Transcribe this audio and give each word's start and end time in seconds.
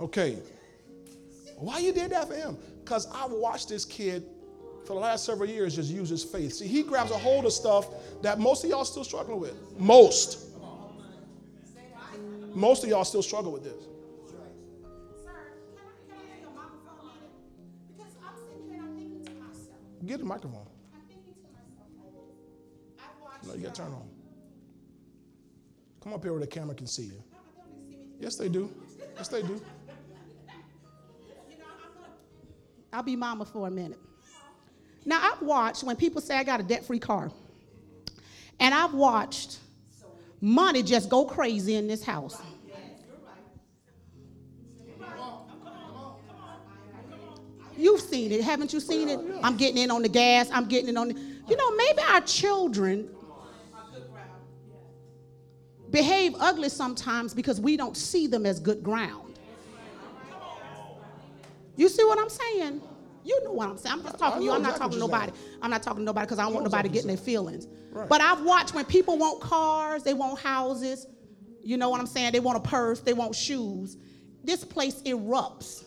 Okay. 0.00 0.38
Why 1.56 1.78
you 1.78 1.92
did 1.92 2.10
that 2.10 2.28
for 2.28 2.34
him? 2.34 2.56
Because 2.84 3.06
I've 3.12 3.30
watched 3.30 3.68
this 3.68 3.84
kid 3.84 4.24
for 4.84 4.94
the 4.94 5.00
last 5.00 5.24
several 5.24 5.48
years 5.48 5.76
just 5.76 5.90
use 5.90 6.08
his 6.08 6.24
faith. 6.24 6.54
See, 6.54 6.66
he 6.66 6.82
grabs 6.82 7.10
a 7.12 7.18
hold 7.18 7.44
of 7.46 7.52
stuff 7.52 7.88
that 8.22 8.40
most 8.40 8.64
of 8.64 8.70
y'all 8.70 8.84
still 8.84 9.04
struggling 9.04 9.40
with. 9.40 9.54
Most. 9.78 10.48
Most 12.54 12.82
of 12.84 12.90
y'all 12.90 13.04
still 13.04 13.22
struggle 13.22 13.52
with 13.52 13.64
this. 13.64 13.86
Get 20.04 20.18
the 20.18 20.24
microphone. 20.24 20.66
No, 23.46 23.54
you 23.54 23.60
got 23.60 23.74
to 23.74 23.82
turn 23.82 23.92
on. 23.92 24.08
Come 26.02 26.12
up 26.12 26.22
here 26.22 26.32
where 26.32 26.40
the 26.40 26.46
camera 26.46 26.74
can 26.74 26.86
see 26.86 27.04
you. 27.04 27.22
Yes, 28.18 28.36
they 28.36 28.48
do. 28.48 28.68
Yes, 29.16 29.28
they 29.28 29.42
do. 29.42 29.60
I'll 32.92 33.02
be 33.02 33.16
mama 33.16 33.44
for 33.44 33.66
a 33.66 33.70
minute. 33.70 33.98
Now 35.04 35.20
I've 35.22 35.42
watched 35.42 35.82
when 35.82 35.96
people 35.96 36.20
say 36.20 36.36
I 36.36 36.44
got 36.44 36.60
a 36.60 36.62
debt-free 36.62 36.98
car, 36.98 37.30
and 38.60 38.74
I've 38.74 38.94
watched 38.94 39.58
money 40.40 40.82
just 40.82 41.08
go 41.08 41.24
crazy 41.24 41.74
in 41.74 41.86
this 41.86 42.04
house. 42.04 42.40
You've 47.76 48.00
seen 48.00 48.30
it, 48.30 48.42
haven't 48.42 48.72
you 48.72 48.80
seen 48.80 49.08
it? 49.08 49.18
I'm 49.42 49.56
getting 49.56 49.82
in 49.82 49.90
on 49.90 50.02
the 50.02 50.08
gas. 50.08 50.48
I'm 50.52 50.66
getting 50.66 50.90
in 50.90 50.96
on 50.96 51.08
the. 51.08 51.14
You 51.48 51.56
know, 51.56 51.70
maybe 51.72 52.00
our 52.10 52.20
children 52.20 53.08
behave 55.90 56.34
ugly 56.38 56.68
sometimes 56.68 57.34
because 57.34 57.60
we 57.60 57.76
don't 57.76 57.96
see 57.96 58.26
them 58.26 58.46
as 58.46 58.60
good 58.60 58.82
ground. 58.82 59.31
You 61.76 61.88
see 61.88 62.04
what 62.04 62.18
I'm 62.18 62.28
saying? 62.28 62.82
You 63.24 63.44
know 63.44 63.52
what 63.52 63.68
I'm 63.68 63.78
saying. 63.78 63.94
I'm 63.94 64.02
just 64.02 64.18
talking 64.18 64.40
to 64.40 64.44
you. 64.44 64.52
I'm 64.52 64.62
not 64.62 64.76
talking 64.76 64.94
to 64.94 64.98
nobody. 64.98 65.32
I'm 65.60 65.70
not 65.70 65.82
talking 65.82 66.00
to 66.00 66.04
nobody 66.04 66.26
because 66.26 66.38
I 66.38 66.44
don't 66.44 66.54
want 66.54 66.64
nobody 66.64 66.88
getting 66.88 67.08
their 67.08 67.16
feelings. 67.16 67.68
Right. 67.92 68.08
But 68.08 68.20
I've 68.20 68.42
watched 68.42 68.74
when 68.74 68.84
people 68.84 69.16
want 69.16 69.40
cars, 69.40 70.02
they 70.02 70.14
want 70.14 70.38
houses. 70.40 71.06
You 71.62 71.76
know 71.76 71.88
what 71.88 72.00
I'm 72.00 72.06
saying? 72.06 72.32
They 72.32 72.40
want 72.40 72.58
a 72.58 72.68
purse, 72.68 73.00
they 73.00 73.12
want 73.12 73.34
shoes. 73.34 73.96
This 74.42 74.64
place 74.64 75.02
erupts. 75.02 75.84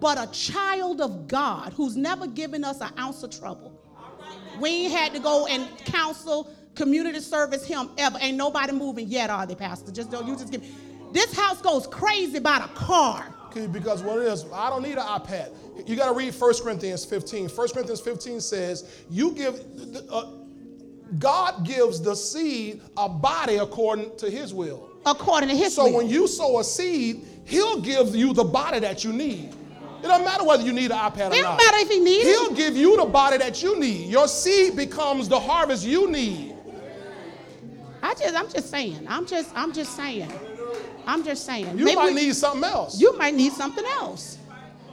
But 0.00 0.18
a 0.18 0.30
child 0.32 1.02
of 1.02 1.28
God 1.28 1.74
who's 1.74 1.96
never 1.96 2.26
given 2.26 2.64
us 2.64 2.80
an 2.80 2.90
ounce 2.98 3.22
of 3.22 3.38
trouble. 3.38 3.78
We 4.58 4.70
ain't 4.70 4.92
had 4.92 5.12
to 5.12 5.18
go 5.18 5.46
and 5.46 5.68
counsel, 5.84 6.50
community 6.74 7.20
service 7.20 7.66
him 7.66 7.90
ever. 7.98 8.16
Ain't 8.20 8.38
nobody 8.38 8.72
moving 8.72 9.08
yet, 9.08 9.28
are 9.28 9.46
they, 9.46 9.54
Pastor? 9.54 9.92
Just 9.92 10.10
don't 10.10 10.26
you 10.26 10.36
just 10.36 10.50
give. 10.50 10.64
This 11.12 11.36
house 11.36 11.60
goes 11.60 11.86
crazy 11.86 12.38
about 12.38 12.64
a 12.64 12.72
car. 12.72 13.34
Because 13.54 14.02
what 14.02 14.18
it 14.18 14.26
is, 14.26 14.44
I 14.52 14.70
don't 14.70 14.82
need 14.82 14.92
an 14.98 15.06
iPad. 15.06 15.50
You 15.86 15.96
got 15.96 16.08
to 16.08 16.14
read 16.14 16.34
1 16.34 16.54
Corinthians 16.62 17.04
15. 17.04 17.48
1 17.48 17.68
Corinthians 17.68 18.00
15 18.00 18.40
says, 18.40 18.84
"You 19.10 19.32
give, 19.32 19.60
uh, 20.10 20.26
God 21.18 21.64
gives 21.66 22.00
the 22.00 22.14
seed 22.14 22.82
a 22.96 23.08
body 23.08 23.56
according 23.56 24.16
to 24.18 24.30
His 24.30 24.52
will." 24.54 24.88
According 25.04 25.48
to 25.48 25.56
his 25.56 25.74
So 25.74 25.84
will. 25.84 25.90
So 25.90 25.96
when 25.96 26.08
you 26.08 26.28
sow 26.28 26.60
a 26.60 26.64
seed, 26.64 27.26
He'll 27.44 27.80
give 27.80 28.14
you 28.14 28.32
the 28.32 28.44
body 28.44 28.78
that 28.78 29.02
you 29.02 29.12
need. 29.12 29.52
It 30.02 30.06
doesn't 30.06 30.24
matter 30.24 30.44
whether 30.44 30.62
you 30.62 30.72
need 30.72 30.90
an 30.90 30.98
iPad 30.98 31.30
or 31.30 31.34
It 31.34 31.42
not. 31.42 31.58
matter 31.58 31.78
if 31.78 31.88
he 31.88 32.00
needs 32.00 32.24
it. 32.26 32.30
He'll 32.30 32.54
give 32.54 32.76
you 32.76 32.96
the 32.96 33.04
body 33.04 33.36
that 33.38 33.62
you 33.62 33.78
need. 33.78 34.08
Your 34.08 34.26
seed 34.26 34.76
becomes 34.76 35.28
the 35.28 35.38
harvest 35.38 35.84
you 35.84 36.10
need. 36.10 36.56
I 38.02 38.14
just, 38.14 38.34
I'm 38.34 38.48
just 38.48 38.68
saying. 38.70 39.06
I'm 39.08 39.26
just, 39.26 39.50
I'm 39.54 39.72
just 39.72 39.96
saying. 39.96 40.30
I'm 41.06 41.24
just 41.24 41.44
saying. 41.46 41.78
You 41.78 41.84
Maybe 41.84 41.96
might 41.96 42.14
we- 42.14 42.20
need 42.26 42.34
something 42.36 42.64
else. 42.64 43.00
You 43.00 43.16
might 43.18 43.34
need 43.34 43.52
something 43.52 43.84
else. 43.84 44.38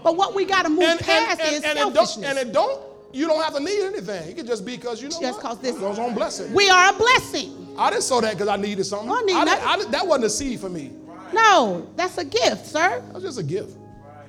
But 0.04 0.16
what 0.16 0.34
we 0.34 0.46
got 0.46 0.64
to 0.64 0.70
move 0.70 0.84
and, 0.84 1.00
past 1.00 1.42
and, 1.42 1.50
is 1.50 1.56
and, 1.58 1.66
and, 1.66 1.78
it 1.78 1.82
don't, 1.82 1.94
selfishness. 1.94 2.30
and 2.30 2.38
it 2.40 2.54
don't, 2.54 2.82
you 3.12 3.28
don't 3.28 3.44
have 3.44 3.54
to 3.56 3.60
need 3.60 3.82
anything. 3.84 4.30
It 4.30 4.36
could 4.38 4.48
just 4.48 4.66
be 4.66 4.76
because 4.78 5.02
you 5.02 5.10
know 5.10 5.20
Just 5.20 5.40
because 5.40 5.60
this- 5.60 5.78
goes 5.78 6.00
on 6.00 6.14
blessing. 6.14 6.54
we 6.54 6.70
are 6.70 6.94
a 6.94 6.98
blessing. 6.98 7.76
I 7.78 7.90
didn't 7.90 8.04
sow 8.04 8.22
that 8.22 8.34
because 8.34 8.48
I 8.48 8.56
needed 8.56 8.84
something. 8.86 9.10
I 9.12 9.22
need 9.22 9.36
I 9.36 9.46
didn't- 9.46 9.68
I 9.68 9.76
didn't- 9.78 9.92
that 9.92 10.08
wasn't 10.08 10.26
a 10.26 10.30
seed 10.30 10.60
for 10.60 10.70
me. 10.70 10.92
No, 11.34 11.88
that's 11.96 12.18
a 12.18 12.26
gift, 12.26 12.66
sir. 12.68 13.02
That 13.02 13.14
was 13.14 13.24
just 13.24 13.40
a 13.40 13.44
gift. 13.44 13.78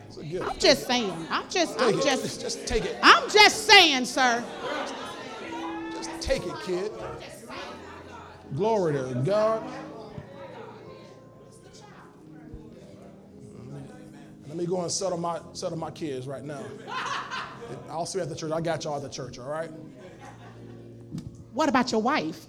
It's 0.09 0.17
a 0.19 0.25
gift. 0.25 0.45
I'm 0.51 0.59
just 0.59 0.87
saying. 0.87 1.27
I'm 1.31 1.49
just, 1.49 1.79
Take 1.79 1.89
I'm 1.95 1.99
it. 1.99 2.05
just, 2.05 2.41
just 2.41 2.67
take 2.67 2.85
it. 2.85 2.97
I'm 3.03 3.31
just 3.31 3.67
saying, 3.67 4.05
sir. 4.05 4.43
Just 5.95 6.11
take 6.21 6.45
it, 6.45 6.55
kid. 6.65 6.91
Glory 8.57 8.95
to 8.95 9.15
God. 9.25 9.63
Let 14.51 14.57
me 14.57 14.67
go 14.67 14.81
and 14.81 14.91
settle 14.91 15.17
my 15.17 15.39
settle 15.53 15.79
my 15.79 15.93
kids 15.93 16.27
right 16.27 16.43
now. 16.43 16.65
I'll 17.89 18.05
see 18.05 18.19
you 18.19 18.25
at 18.25 18.29
the 18.29 18.35
church. 18.35 18.51
I 18.51 18.61
got 18.61 18.83
y'all 18.83 18.97
at 18.97 19.03
the 19.03 19.09
church, 19.09 19.39
all 19.39 19.49
right? 19.49 19.71
What 21.55 21.69
about 21.69 21.93
your 21.93 22.03
wife? 22.03 22.47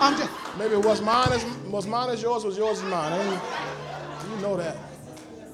I'm 0.00 0.16
just, 0.16 0.30
Maybe 0.56 0.76
what's 0.76 1.02
mine 1.02 1.30
is 1.32 1.42
what's 1.70 1.86
mine 1.86 2.08
is 2.08 2.22
yours, 2.22 2.42
what's 2.42 2.56
yours 2.56 2.78
is 2.78 2.84
mine. 2.84 3.12
I 3.12 3.18
mean, 3.22 3.40
you 4.34 4.40
know 4.40 4.56
that. 4.56 4.78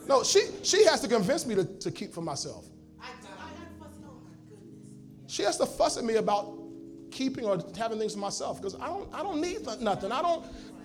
No, 0.07 0.23
she 0.23 0.43
she 0.63 0.85
has 0.85 1.01
to 1.01 1.09
convince 1.09 1.47
me 1.47 1.57
to, 1.57 1.65
to 1.65 1.91
keep 1.91 2.15
for 2.15 2.21
myself. 2.21 2.67
I 3.01 3.09
die. 3.21 3.29
She 5.27 5.43
has 5.43 5.57
to 5.57 5.67
fuss 5.67 5.97
at 5.97 6.05
me 6.05 6.15
about 6.15 6.57
keeping 7.11 7.45
or 7.45 7.59
having 7.77 7.99
things 7.99 8.13
for 8.13 8.21
myself 8.21 8.63
because 8.63 8.77
I 8.77 8.87
don't 8.87 9.13
I 9.13 9.25
don't 9.25 9.41
need 9.41 9.67
nothing. 9.81 10.13
I 10.13 10.23
don't 10.23 10.45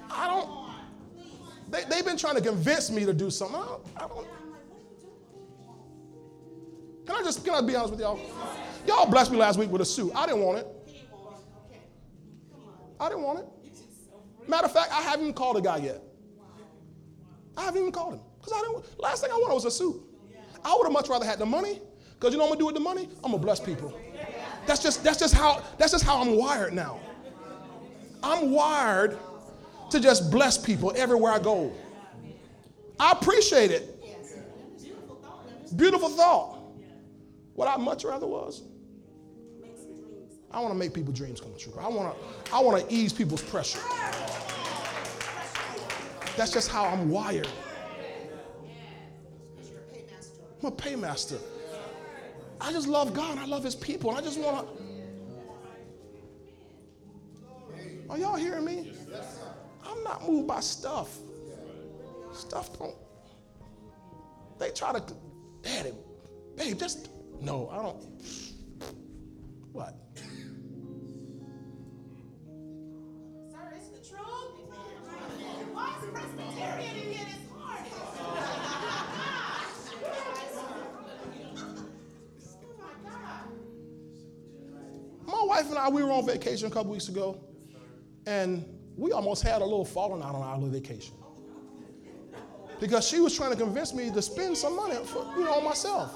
I 0.09 0.27
don't. 0.27 0.68
They, 1.69 1.83
they've 1.83 2.05
been 2.05 2.17
trying 2.17 2.35
to 2.35 2.41
convince 2.41 2.89
me 2.89 3.05
to 3.05 3.13
do 3.13 3.29
something. 3.29 3.59
I 3.59 3.65
don't, 3.65 3.81
I 3.97 4.07
don't. 4.07 4.27
Can 7.05 7.15
I 7.15 7.23
just 7.23 7.43
can 7.43 7.55
I 7.55 7.61
be 7.61 7.75
honest 7.75 7.91
with 7.91 8.01
y'all? 8.01 8.19
Y'all 8.87 9.09
blessed 9.09 9.31
me 9.31 9.37
last 9.37 9.57
week 9.57 9.71
with 9.71 9.81
a 9.81 9.85
suit. 9.85 10.11
I 10.15 10.25
didn't 10.25 10.41
want 10.41 10.59
it. 10.59 10.67
I 12.99 13.09
didn't 13.09 13.23
want 13.23 13.39
it. 13.39 13.45
Matter 14.47 14.65
of 14.65 14.73
fact, 14.73 14.91
I 14.91 15.01
haven't 15.01 15.21
even 15.21 15.33
called 15.33 15.57
a 15.57 15.61
guy 15.61 15.77
yet. 15.77 16.01
I 17.55 17.63
haven't 17.65 17.81
even 17.81 17.91
called 17.91 18.15
him 18.15 18.21
because 18.39 18.53
I 18.53 18.61
didn't. 18.61 18.99
Last 18.99 19.21
thing 19.21 19.31
I 19.31 19.35
wanted 19.35 19.53
was 19.53 19.65
a 19.65 19.71
suit. 19.71 20.01
I 20.63 20.75
would 20.75 20.83
have 20.83 20.93
much 20.93 21.09
rather 21.09 21.25
had 21.25 21.39
the 21.39 21.45
money 21.45 21.81
because 22.13 22.33
you 22.33 22.39
know 22.39 22.45
what 22.45 22.53
I'm 22.53 22.59
gonna 22.59 22.59
do 22.59 22.65
with 22.65 22.75
the 22.75 22.81
money? 22.81 23.09
I'm 23.23 23.31
gonna 23.31 23.37
bless 23.37 23.59
people. 23.59 23.93
That's 24.65 24.81
just 24.81 25.03
that's 25.03 25.19
just 25.19 25.33
how 25.33 25.63
that's 25.77 25.91
just 25.91 26.03
how 26.03 26.21
I'm 26.21 26.35
wired 26.35 26.73
now. 26.73 26.99
I'm 28.21 28.51
wired 28.51 29.17
to 29.91 29.99
just 29.99 30.31
bless 30.31 30.57
people 30.57 30.93
everywhere 30.95 31.31
I 31.31 31.39
go. 31.39 31.71
I 32.99 33.11
appreciate 33.11 33.71
it. 33.71 33.95
Beautiful 35.75 36.09
thought. 36.09 36.57
What 37.53 37.67
I 37.67 37.77
much 37.77 38.03
rather 38.03 38.27
was. 38.27 38.63
I 40.51 40.59
want 40.59 40.73
to 40.73 40.77
make 40.77 40.93
people's 40.93 41.17
dreams 41.17 41.39
come 41.39 41.53
true. 41.57 41.73
I 41.79 41.87
want 41.87 42.15
to 42.15 42.53
I 42.53 42.59
want 42.59 42.81
to 42.81 42.93
ease 42.93 43.13
people's 43.13 43.43
pressure. 43.43 43.79
That's 46.35 46.51
just 46.51 46.69
how 46.69 46.85
I'm 46.85 47.09
wired. 47.09 47.47
I'm 50.61 50.67
a 50.67 50.71
paymaster. 50.71 51.39
I 52.59 52.71
just 52.71 52.87
love 52.87 53.13
God. 53.13 53.37
I 53.37 53.45
love 53.45 53.63
His 53.63 53.75
people. 53.75 54.11
I 54.11 54.21
just 54.21 54.39
want 54.39 54.67
to. 54.67 54.73
Are 58.09 58.17
y'all 58.17 58.35
hearing 58.35 58.65
me? 58.65 58.91
I'm 59.89 60.03
not 60.03 60.27
moved 60.27 60.47
by 60.47 60.59
stuff. 60.59 61.17
Stuff 62.33 62.77
don't. 62.77 62.95
They 64.59 64.69
try 64.71 64.93
to, 64.93 65.03
Daddy, 65.61 65.93
babe, 66.55 66.77
just 66.77 67.09
no. 67.41 67.69
I 67.69 67.77
don't. 67.77 68.03
What? 69.71 69.95
Sir, 73.51 73.73
it's 73.75 73.87
the 73.87 73.99
truth. 74.07 74.23
Why 75.73 75.95
is 75.97 76.09
Presbyterian 76.11 76.95
in 76.95 77.13
here 77.13 77.25
this 77.25 77.43
morning? 77.49 77.93
Oh, 85.27 85.45
my 85.47 85.55
wife 85.55 85.69
and 85.69 85.77
I, 85.77 85.89
we 85.89 86.03
were 86.03 86.11
on 86.11 86.25
vacation 86.25 86.67
a 86.67 86.71
couple 86.71 86.91
weeks 86.91 87.07
ago, 87.07 87.39
and 88.25 88.65
we 88.99 89.11
almost 89.13 89.43
had 89.43 89.61
a 89.61 89.65
little 89.65 89.85
falling 89.85 90.21
out 90.21 90.35
on 90.35 90.41
our 90.41 90.55
little 90.55 90.69
vacation. 90.69 91.15
Because 92.79 93.07
she 93.07 93.19
was 93.19 93.35
trying 93.35 93.51
to 93.51 93.57
convince 93.57 93.93
me 93.93 94.09
to 94.11 94.21
spend 94.21 94.57
some 94.57 94.75
money 94.75 94.95
for, 95.05 95.25
you 95.37 95.45
know, 95.45 95.53
on 95.53 95.63
myself. 95.63 96.13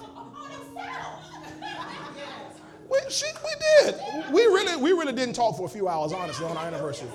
We, 2.90 3.00
she, 3.10 3.26
we 3.44 3.52
did. 3.82 3.96
We 4.32 4.44
really, 4.44 4.76
we 4.76 4.92
really 4.92 5.14
didn't 5.14 5.34
talk 5.34 5.58
for 5.58 5.66
a 5.66 5.70
few 5.70 5.88
hours, 5.88 6.14
honestly, 6.14 6.46
on 6.46 6.58
our 6.58 6.66
anniversary. 6.66 7.10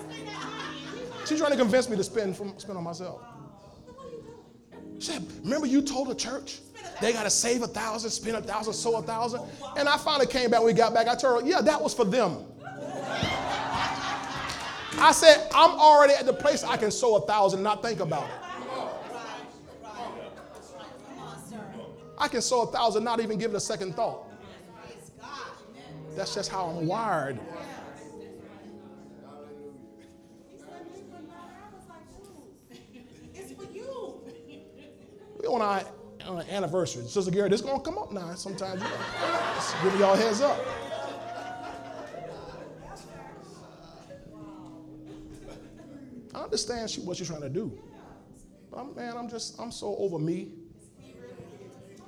She's 1.27 1.39
trying 1.39 1.53
to 1.53 1.59
convince 1.59 1.89
me 1.89 1.97
to 1.97 2.05
spend, 2.05 2.37
from, 2.37 2.59
spend 2.59 2.79
on 2.79 2.85
myself. 2.85 3.23
She 4.99 5.13
said, 5.13 5.27
remember 5.43 5.67
you 5.67 5.83
told 5.83 6.09
the 6.09 6.15
church 6.15 6.61
they 7.01 7.13
got 7.13 7.23
to 7.23 7.31
save 7.31 7.63
a 7.63 7.69
thousand, 7.69 8.11
spend 8.11 8.37
a 8.37 8.43
thousand, 8.43 8.73
sow 8.73 8.97
a 8.97 9.03
thousand? 9.03 9.43
And 9.77 9.89
I 9.89 9.97
finally 9.99 10.27
came 10.27 10.51
back 10.51 10.63
we 10.63 10.73
got 10.73 10.93
back. 10.95 11.07
I 11.07 11.15
told 11.15 11.43
her, 11.43 11.49
yeah, 11.49 11.61
that 11.61 11.81
was 11.81 11.95
for 11.95 12.05
them. 12.05 12.45
I 15.01 15.13
said, 15.13 15.49
I'm 15.55 15.71
already 15.79 16.15
at 16.15 16.27
the 16.27 16.33
place 16.33 16.65
I 16.65 16.77
can 16.77 16.91
sow 16.91 17.17
a 17.17 17.21
thousand 17.21 17.59
and 17.59 17.65
not 17.65 17.83
think 17.83 18.01
about 18.01 18.25
it. 18.25 18.49
I 22.19 22.27
can 22.27 22.43
sow 22.43 22.63
a 22.63 22.67
thousand, 22.67 23.05
not 23.05 23.21
even 23.21 23.39
give 23.39 23.53
it 23.53 23.57
a 23.57 23.61
second 23.61 23.95
thought. 23.95 24.25
That's 26.17 26.35
just 26.35 26.51
how 26.51 26.67
I'm 26.67 26.87
wired. 26.87 27.39
We 35.41 35.47
on 35.47 35.63
our, 35.63 35.85
on 36.27 36.39
our 36.39 36.45
anniversary. 36.51 37.07
Sister 37.07 37.31
Gary, 37.31 37.49
this 37.49 37.61
is 37.61 37.67
gonna 37.67 37.81
come 37.81 37.99
up 37.99 38.11
now. 38.11 38.35
Sometimes 38.35 38.83
just 38.83 39.83
giving 39.85 40.01
y'all 40.01 40.17
heads 40.17 40.41
up. 40.41 40.59
I 46.39 46.45
understand 46.45 46.89
she, 46.89 47.01
what 47.01 47.17
she's 47.17 47.27
trying 47.27 47.41
to 47.41 47.49
do. 47.49 47.77
But 48.71 48.81
I'm, 48.81 48.95
man, 48.95 49.17
I'm 49.17 49.29
just, 49.29 49.59
I'm 49.61 49.73
so 49.73 49.97
over 49.99 50.19
me. 50.19 50.53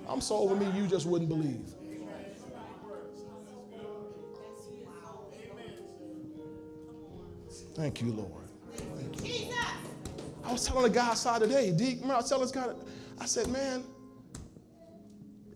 I'm 0.09 0.21
so 0.21 0.37
over 0.37 0.55
me, 0.55 0.71
you 0.79 0.87
just 0.87 1.06
wouldn't 1.06 1.29
believe. 1.29 1.67
Thank 7.75 8.03
you, 8.03 8.12
Lord. 8.12 8.49
Thank 8.75 9.27
you. 9.27 9.55
I 10.44 10.53
was 10.53 10.67
telling 10.67 10.82
the 10.82 10.91
guy 10.91 11.09
outside 11.09 11.41
today, 11.41 11.71
D, 11.71 11.94
remember 11.94 12.15
I 12.15 12.17
was 12.19 12.29
telling 12.29 12.44
this 12.44 12.53
guy, 12.53 12.73
I 13.19 13.27
said, 13.27 13.49
man, 13.49 13.85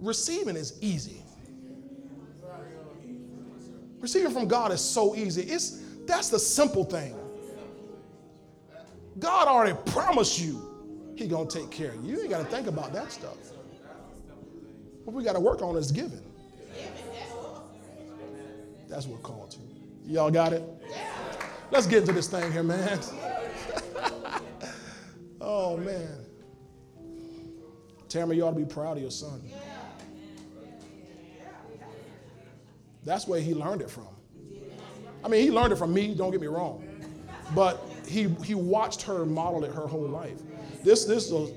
receiving 0.01 0.57
is 0.57 0.79
easy. 0.81 1.23
Receiving 4.01 4.33
from 4.33 4.49
God 4.49 4.73
is 4.73 4.81
so 4.81 5.15
easy. 5.15 5.43
It's 5.43 5.83
that's 6.07 6.29
the 6.29 6.39
simple 6.39 6.85
thing. 6.85 7.15
God 9.19 9.49
already 9.49 9.77
promised 9.87 10.41
you 10.41 11.15
He 11.17 11.27
gonna 11.27 11.49
take 11.49 11.71
care 11.71 11.91
of 11.91 12.05
you. 12.05 12.17
You 12.17 12.21
ain't 12.23 12.31
gotta 12.31 12.45
think 12.45 12.67
about 12.67 12.93
that 12.93 13.13
stuff. 13.13 13.37
What 15.05 15.15
we 15.15 15.23
gotta 15.23 15.41
work 15.41 15.63
on 15.63 15.77
is 15.77 15.93
giving. 15.93 16.23
That's 18.89 19.07
what 19.07 19.23
called 19.23 19.51
to. 19.53 19.59
Y'all 20.07 20.31
got 20.31 20.53
it? 20.53 20.63
Let's 21.71 21.87
get 21.87 22.03
into 22.03 22.13
this 22.13 22.29
thing 22.29 22.53
here, 22.53 22.63
man. 22.63 23.01
oh 25.41 25.77
man. 25.79 26.25
Tamara, 28.09 28.37
you 28.37 28.47
ought 28.47 28.51
to 28.53 28.57
be 28.57 28.65
proud 28.65 28.97
of 28.97 29.03
your 29.03 29.11
son. 29.11 29.43
That's 33.05 33.27
where 33.27 33.41
he 33.41 33.55
learned 33.55 33.83
it 33.83 33.91
from. 33.91 34.09
I 35.25 35.29
mean, 35.29 35.43
he 35.43 35.51
learned 35.51 35.73
it 35.73 35.77
from 35.77 35.93
me, 35.93 36.15
don't 36.15 36.31
get 36.31 36.41
me 36.41 36.47
wrong. 36.47 36.87
But 37.55 37.85
he, 38.07 38.29
he 38.45 38.55
watched 38.55 39.03
her 39.03 39.25
model 39.25 39.65
it 39.65 39.73
her 39.73 39.87
whole 39.87 40.09
life. 40.09 40.41
This, 40.83 41.05
this 41.05 41.27
is 41.27 41.33
a 41.33 41.53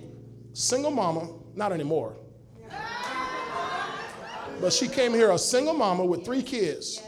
single 0.54 0.92
mama, 0.92 1.30
not 1.56 1.72
anymore. 1.72 2.16
But 4.60 4.74
she 4.74 4.88
came 4.88 5.14
here 5.14 5.32
a 5.32 5.38
single 5.38 5.74
mama 5.74 6.04
with 6.04 6.26
three 6.26 6.42
kids. 6.42 7.02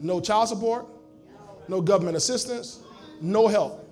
No 0.00 0.20
child 0.20 0.48
support, 0.48 0.86
no 1.68 1.80
government 1.80 2.16
assistance, 2.16 2.80
no 3.20 3.48
help. 3.48 3.82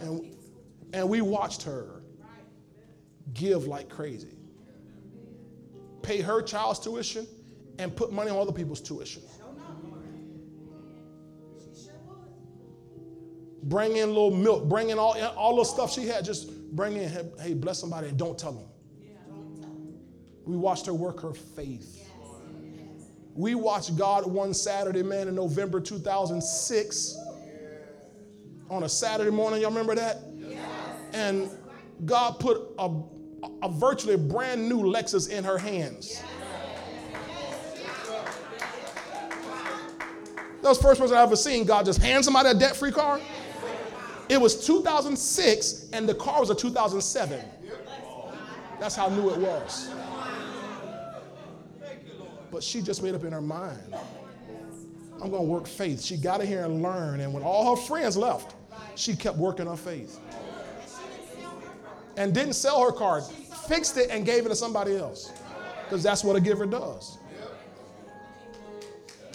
And, 0.00 0.36
and 0.92 1.08
we 1.08 1.22
watched 1.22 1.62
her 1.62 2.02
give 3.34 3.66
like 3.66 3.88
crazy. 3.88 4.36
Pay 6.02 6.20
her 6.20 6.40
child's 6.42 6.78
tuition 6.78 7.26
and 7.78 7.94
put 7.94 8.12
money 8.12 8.30
on 8.30 8.38
other 8.38 8.52
people's 8.52 8.80
tuition. 8.80 9.22
Bring 13.64 13.96
in 13.96 14.04
a 14.04 14.12
little 14.12 14.30
milk, 14.30 14.68
bring 14.68 14.90
in 14.90 14.98
all, 14.98 15.20
all 15.36 15.56
the 15.56 15.64
stuff 15.64 15.92
she 15.92 16.06
had, 16.06 16.24
just 16.24 16.50
bring 16.74 16.96
in, 16.96 17.08
hey, 17.40 17.54
bless 17.54 17.78
somebody 17.78 18.08
and 18.08 18.18
don't 18.18 18.38
tell 18.38 18.52
them. 18.52 18.68
We 20.44 20.56
watched 20.56 20.86
her 20.86 20.94
work 20.94 21.20
her 21.20 21.34
faith. 21.34 22.08
We 23.34 23.54
watched 23.54 23.96
God 23.96 24.26
one 24.26 24.54
Saturday, 24.54 25.02
man, 25.02 25.28
in 25.28 25.34
November 25.34 25.80
2006. 25.80 27.16
On 28.70 28.82
a 28.82 28.88
Saturday 28.88 29.30
morning, 29.30 29.60
y'all 29.60 29.70
remember 29.70 29.94
that? 29.94 30.22
And 31.12 31.50
God 32.04 32.38
put 32.38 32.62
a, 32.78 32.90
a 33.62 33.70
virtually 33.70 34.16
brand 34.16 34.68
new 34.68 34.82
Lexus 34.82 35.28
in 35.28 35.44
her 35.44 35.58
hands. 35.58 36.22
That 40.62 40.70
was 40.70 40.78
the 40.78 40.84
first 40.84 41.00
person 41.00 41.16
I 41.16 41.22
ever 41.22 41.36
seen 41.36 41.64
God 41.64 41.86
just 41.86 42.02
hand 42.02 42.24
somebody 42.24 42.48
a 42.48 42.54
debt 42.54 42.76
free 42.76 42.90
car. 42.90 43.20
It 44.28 44.40
was 44.40 44.66
2006, 44.66 45.86
and 45.92 46.08
the 46.08 46.14
car 46.14 46.40
was 46.40 46.50
a 46.50 46.54
2007. 46.54 47.40
That's 48.78 48.94
how 48.94 49.08
new 49.08 49.30
it 49.30 49.38
was. 49.38 49.90
But 52.50 52.62
she 52.62 52.80
just 52.80 53.02
made 53.02 53.14
up 53.14 53.24
in 53.24 53.32
her 53.32 53.40
mind 53.40 53.94
I'm 55.20 55.30
going 55.30 55.42
to 55.42 55.50
work 55.50 55.66
faith. 55.66 56.02
She 56.02 56.16
got 56.16 56.40
in 56.40 56.46
here 56.46 56.64
and 56.64 56.82
learned. 56.82 57.22
And 57.22 57.32
when 57.32 57.42
all 57.42 57.74
her 57.74 57.82
friends 57.82 58.16
left, 58.16 58.54
she 58.94 59.16
kept 59.16 59.36
working 59.36 59.66
her 59.66 59.76
faith. 59.76 60.20
And 62.16 62.32
didn't 62.32 62.54
sell 62.54 62.82
her 62.82 62.92
car, 62.92 63.22
fixed 63.22 63.96
it 63.96 64.10
and 64.10 64.24
gave 64.24 64.46
it 64.46 64.48
to 64.48 64.56
somebody 64.56 64.96
else. 64.96 65.32
Because 65.84 66.02
that's 66.02 66.22
what 66.22 66.36
a 66.36 66.40
giver 66.40 66.66
does. 66.66 67.18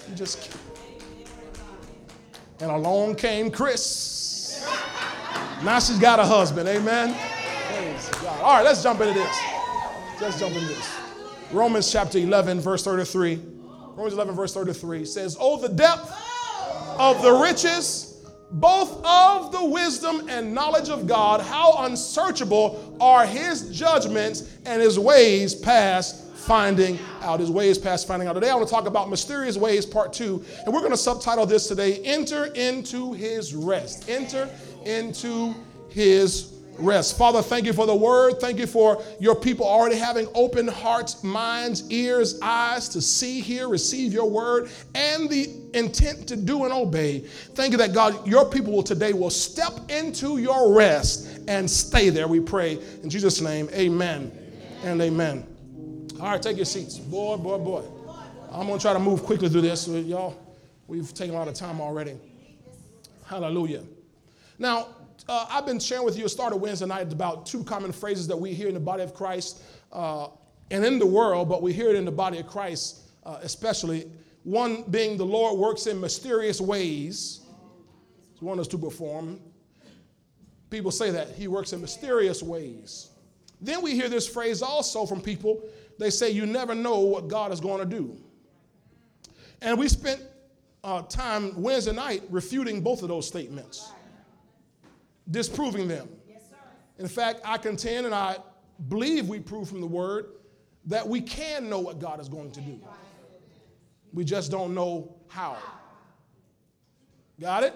You 0.09 0.15
just. 0.15 0.55
And 2.59 2.71
along 2.71 3.15
came 3.15 3.51
Chris. 3.51 4.32
Now 5.63 5.79
she's 5.79 5.99
got 5.99 6.19
a 6.19 6.25
husband. 6.25 6.67
Amen. 6.67 7.15
All 8.41 8.55
right, 8.55 8.63
let's 8.63 8.83
jump 8.83 8.99
into 9.01 9.13
this. 9.13 9.39
Let's 10.19 10.39
jump 10.39 10.53
into 10.55 10.67
this. 10.67 10.89
Romans 11.51 11.91
chapter 11.91 12.17
11, 12.17 12.59
verse 12.59 12.83
33. 12.83 13.41
Romans 13.95 14.13
11, 14.13 14.35
verse 14.35 14.53
33 14.53 15.05
says, 15.05 15.37
Oh, 15.39 15.61
the 15.61 15.69
depth 15.69 16.11
of 16.97 17.21
the 17.21 17.31
riches, 17.31 18.25
both 18.51 19.03
of 19.05 19.51
the 19.51 19.63
wisdom 19.63 20.27
and 20.29 20.53
knowledge 20.53 20.89
of 20.89 21.07
God, 21.07 21.41
how 21.41 21.85
unsearchable 21.85 22.97
are 22.99 23.25
his 23.25 23.69
judgments 23.69 24.51
and 24.65 24.81
his 24.81 24.99
ways 24.99 25.55
past 25.55 26.22
finding 26.43 26.99
out. 27.21 27.39
His 27.39 27.49
ways 27.49 27.77
past 27.77 28.07
finding 28.07 28.27
out. 28.27 28.33
Today 28.33 28.49
I 28.49 28.55
want 28.55 28.67
to 28.67 28.73
talk 28.73 28.85
about 28.85 29.09
mysterious 29.09 29.57
ways, 29.57 29.85
part 29.85 30.13
two. 30.13 30.43
And 30.65 30.73
we're 30.73 30.81
going 30.81 30.91
to 30.91 30.97
subtitle 30.97 31.45
this 31.45 31.67
today 31.67 32.01
Enter 32.03 32.45
into 32.45 33.13
his 33.13 33.55
rest. 33.55 34.09
Enter 34.09 34.49
into 34.85 35.55
his 35.89 36.53
rest. 36.77 37.17
Father, 37.17 37.41
thank 37.41 37.65
you 37.65 37.73
for 37.73 37.85
the 37.85 37.95
word. 37.95 38.39
Thank 38.39 38.59
you 38.59 38.67
for 38.67 39.01
your 39.19 39.35
people 39.35 39.65
already 39.65 39.95
having 39.95 40.27
open 40.33 40.67
hearts, 40.67 41.23
minds, 41.23 41.89
ears, 41.89 42.39
eyes 42.41 42.89
to 42.89 43.01
see, 43.01 43.39
hear, 43.39 43.69
receive 43.69 44.11
your 44.11 44.29
word, 44.29 44.69
and 44.95 45.29
the 45.29 45.49
intent 45.73 46.27
to 46.27 46.35
do 46.35 46.65
and 46.65 46.73
obey. 46.73 47.19
Thank 47.19 47.71
you 47.71 47.77
that 47.77 47.93
God, 47.93 48.27
your 48.27 48.49
people 48.49 48.73
will 48.73 48.83
today 48.83 49.13
will 49.13 49.29
step 49.29 49.73
into 49.89 50.37
your 50.37 50.73
rest 50.73 51.41
and 51.47 51.69
stay 51.69 52.09
there. 52.09 52.27
We 52.27 52.39
pray 52.39 52.79
in 53.03 53.09
Jesus' 53.09 53.39
name. 53.41 53.69
Amen, 53.73 54.31
and 54.83 55.01
amen. 55.01 55.52
All 56.19 56.29
right, 56.29 56.41
take 56.41 56.57
your 56.57 56.65
seats. 56.65 56.97
Boy, 56.99 57.37
boy, 57.37 57.57
boy. 57.57 57.83
I'm 58.51 58.67
going 58.67 58.77
to 58.77 58.81
try 58.81 58.93
to 58.93 58.99
move 58.99 59.23
quickly 59.23 59.49
through 59.49 59.61
this. 59.61 59.87
y'all, 59.87 60.35
we've 60.87 61.13
taken 61.13 61.33
a 61.33 61.37
lot 61.37 61.47
of 61.47 61.55
time 61.55 61.81
already. 61.81 62.15
Hallelujah. 63.25 63.83
Now, 64.59 64.89
uh, 65.27 65.47
I've 65.49 65.65
been 65.65 65.79
sharing 65.79 66.05
with 66.05 66.17
you, 66.17 66.25
it 66.25 66.29
started 66.29 66.57
Wednesday 66.57 66.85
night, 66.85 67.11
about 67.11 67.45
two 67.45 67.63
common 67.63 67.91
phrases 67.91 68.27
that 68.27 68.37
we 68.37 68.53
hear 68.53 68.67
in 68.67 68.73
the 68.73 68.79
body 68.79 69.03
of 69.03 69.13
Christ 69.13 69.63
uh, 69.91 70.27
and 70.69 70.85
in 70.85 70.99
the 70.99 71.05
world, 71.05 71.49
but 71.49 71.61
we 71.61 71.73
hear 71.73 71.89
it 71.89 71.95
in 71.95 72.05
the 72.05 72.11
body 72.11 72.39
of 72.39 72.47
Christ 72.47 73.03
uh, 73.25 73.39
especially. 73.41 74.09
One 74.43 74.83
being 74.83 75.17
the 75.17 75.25
Lord 75.25 75.57
works 75.57 75.87
in 75.87 75.99
mysterious 75.99 76.59
ways. 76.61 77.41
It's 78.33 78.41
one 78.41 78.59
us 78.59 78.67
to 78.69 78.77
perform. 78.77 79.39
People 80.69 80.91
say 80.91 81.11
that 81.11 81.29
He 81.29 81.47
works 81.47 81.73
in 81.73 81.81
mysterious 81.81 82.43
ways. 82.43 83.09
Then 83.61 83.81
we 83.81 83.95
hear 83.95 84.09
this 84.09 84.27
phrase 84.27 84.61
also 84.61 85.05
from 85.05 85.21
people. 85.21 85.63
They 85.99 86.09
say, 86.09 86.31
You 86.31 86.45
never 86.45 86.75
know 86.75 86.99
what 86.99 87.27
God 87.27 87.51
is 87.51 87.59
going 87.59 87.79
to 87.79 87.85
do. 87.85 88.17
And 89.61 89.77
we 89.77 89.87
spent 89.87 90.21
uh, 90.83 91.03
time 91.03 91.61
Wednesday 91.61 91.93
night 91.93 92.23
refuting 92.29 92.81
both 92.81 93.01
of 93.01 93.07
those 93.07 93.27
statements 93.27 93.91
disproving 95.31 95.87
them. 95.87 96.09
In 96.99 97.07
fact, 97.07 97.41
I 97.45 97.57
contend 97.57 98.05
and 98.05 98.13
I 98.13 98.37
believe 98.89 99.27
we 99.27 99.39
prove 99.39 99.69
from 99.69 99.81
the 99.81 99.87
word 99.87 100.27
that 100.85 101.07
we 101.07 101.21
can 101.21 101.69
know 101.69 101.79
what 101.79 101.99
God 101.99 102.19
is 102.19 102.27
going 102.27 102.51
to 102.51 102.61
do. 102.61 102.79
We 104.11 104.25
just 104.25 104.51
don't 104.51 104.75
know 104.75 105.15
how. 105.27 105.57
Got 107.39 107.63
it? 107.63 107.73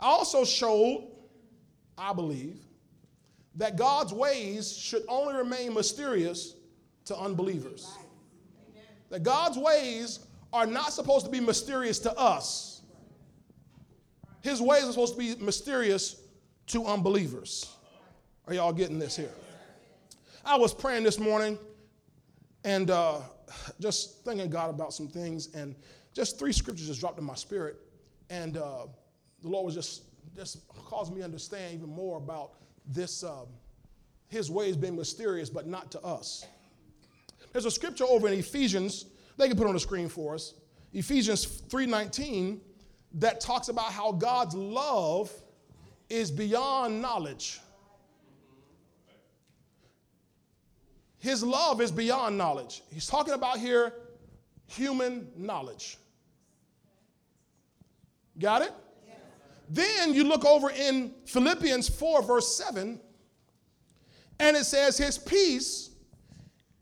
I 0.00 0.06
also 0.06 0.44
showed, 0.44 1.10
I 1.96 2.12
believe, 2.12 2.58
that 3.56 3.76
God's 3.76 4.12
ways 4.12 4.76
should 4.76 5.02
only 5.08 5.34
remain 5.34 5.74
mysterious 5.74 6.54
to 7.06 7.16
unbelievers. 7.16 7.96
That 9.10 9.22
God's 9.22 9.58
ways 9.58 10.20
are 10.52 10.66
not 10.66 10.92
supposed 10.92 11.26
to 11.26 11.30
be 11.30 11.40
mysterious 11.40 11.98
to 12.00 12.16
us 12.16 12.74
his 14.44 14.60
ways 14.60 14.84
are 14.84 14.92
supposed 14.92 15.14
to 15.14 15.18
be 15.18 15.34
mysterious 15.42 16.20
to 16.66 16.84
unbelievers. 16.84 17.74
Are 18.46 18.52
y'all 18.52 18.74
getting 18.74 18.98
this 18.98 19.16
here? 19.16 19.32
I 20.44 20.56
was 20.56 20.74
praying 20.74 21.02
this 21.02 21.18
morning 21.18 21.58
and 22.62 22.90
uh, 22.90 23.20
just 23.80 24.22
thinking 24.22 24.50
God 24.50 24.68
about 24.68 24.92
some 24.92 25.08
things, 25.08 25.54
and 25.54 25.74
just 26.12 26.38
three 26.38 26.52
scriptures 26.52 26.88
just 26.88 27.00
dropped 27.00 27.18
in 27.18 27.24
my 27.24 27.34
spirit. 27.34 27.76
And 28.28 28.58
uh, 28.58 28.84
the 29.40 29.48
Lord 29.48 29.64
was 29.64 29.74
just, 29.74 30.02
just 30.36 30.68
caused 30.68 31.10
me 31.10 31.20
to 31.20 31.24
understand 31.24 31.72
even 31.72 31.88
more 31.88 32.18
about 32.18 32.52
this, 32.86 33.24
um, 33.24 33.46
his 34.28 34.50
ways 34.50 34.76
being 34.76 34.96
mysterious, 34.96 35.48
but 35.48 35.66
not 35.66 35.90
to 35.92 36.02
us. 36.02 36.46
There's 37.54 37.66
a 37.66 37.70
scripture 37.70 38.04
over 38.04 38.26
in 38.26 38.34
Ephesians, 38.34 39.06
they 39.36 39.46
can 39.46 39.56
put 39.56 39.68
on 39.68 39.74
the 39.74 39.80
screen 39.80 40.08
for 40.08 40.34
us. 40.34 40.54
Ephesians 40.92 41.46
3:19 41.46 42.60
that 43.12 43.40
talks 43.40 43.68
about 43.68 43.92
how 43.92 44.10
God's 44.10 44.56
love 44.56 45.32
is 46.08 46.32
beyond 46.32 47.00
knowledge. 47.00 47.60
His 51.18 51.44
love 51.44 51.80
is 51.80 51.92
beyond 51.92 52.36
knowledge. 52.36 52.82
He's 52.90 53.06
talking 53.06 53.34
about 53.34 53.60
here 53.60 53.94
human 54.66 55.30
knowledge. 55.36 55.96
Got 58.36 58.62
it? 58.62 58.72
Then 59.70 60.12
you 60.12 60.24
look 60.24 60.44
over 60.44 60.70
in 60.70 61.14
Philippians 61.24 61.88
4, 61.88 62.22
verse 62.22 62.56
7, 62.56 63.00
and 64.40 64.56
it 64.56 64.64
says, 64.64 64.98
His 64.98 65.16
peace 65.16 65.93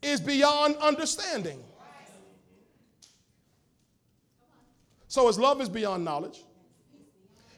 is 0.03 0.19
beyond 0.19 0.75
understanding. 0.77 1.63
So 5.07 5.27
his 5.27 5.37
love 5.37 5.61
is 5.61 5.69
beyond 5.69 6.03
knowledge. 6.03 6.43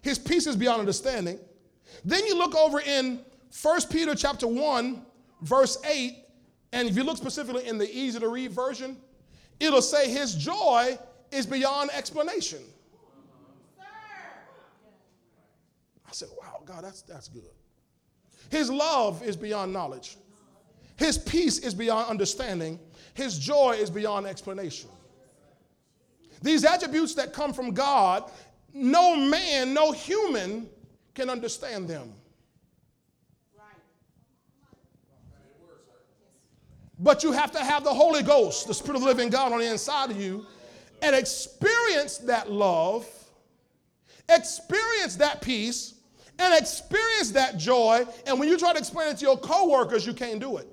His 0.02 0.20
peace 0.20 0.46
is 0.46 0.56
beyond 0.56 0.80
understanding. 0.80 1.40
Then 2.04 2.26
you 2.26 2.38
look 2.38 2.54
over 2.56 2.82
in 2.82 3.22
1 3.62 3.82
Peter 3.90 4.14
chapter 4.14 4.48
1, 4.48 5.06
verse 5.42 5.78
8, 5.86 6.18
and 6.74 6.90
if 6.90 6.96
you 6.98 7.04
look 7.04 7.18
specifically 7.18 7.68
in 7.68 7.78
the 7.78 7.90
easy 7.90 8.20
to 8.20 8.28
read 8.28 8.52
version, 8.52 8.98
it'll 9.60 9.82
say 9.82 10.12
his 10.12 10.36
joy 10.36 10.98
is 11.32 11.46
beyond 11.46 11.90
explanation. 11.94 12.60
I 16.08 16.12
said, 16.12 16.30
wow, 16.40 16.62
God, 16.66 16.84
that's, 16.84 17.02
that's 17.02 17.30
good. 17.30 17.44
His 18.50 18.70
love 18.70 19.24
is 19.24 19.36
beyond 19.36 19.74
knowledge. 19.74 20.18
His 20.98 21.18
peace 21.18 21.60
is 21.60 21.74
beyond 21.74 22.10
understanding. 22.10 22.80
His 23.14 23.38
joy 23.38 23.72
is 23.72 23.90
beyond 23.90 24.28
explanation. 24.28 24.90
These 26.42 26.64
attributes 26.64 27.16
that 27.16 27.34
come 27.34 27.54
from 27.54 27.72
God, 27.72 28.30
no 28.74 29.16
man, 29.16 29.74
no 29.74 29.92
human 29.92 30.70
can 31.14 31.30
understand 31.30 31.88
them. 31.88 32.14
But 37.00 37.24
you 37.24 37.32
have 37.34 37.52
to 37.52 37.60
have 37.60 37.84
the 37.84 37.94
Holy 37.94 38.24
Ghost, 38.24 38.68
the 38.68 38.74
Spirit 38.74 38.98
of 38.98 39.02
the 39.02 39.08
living 39.08 39.30
God 39.30 39.52
on 39.52 39.60
the 39.60 39.70
inside 39.70 40.12
of 40.12 40.22
you, 40.22 40.46
and 41.02 41.16
experience 41.16 42.18
that 42.20 42.50
love, 42.50 43.06
experience 44.30 45.18
that 45.18 45.42
peace, 45.42 45.96
and 46.40 46.54
experience 46.54 47.32
that 47.32 47.58
joy. 47.58 48.06
And 48.26 48.40
when 48.40 48.48
you 48.48 48.58
try 48.58 48.72
to 48.74 48.80
explain 48.80 49.10
it 49.10 49.18
to 49.18 49.26
your 49.26 49.38
coworkers, 49.38 50.06
you 50.06 50.14
can't 50.14 50.40
do 50.40 50.58
it. 50.58 50.68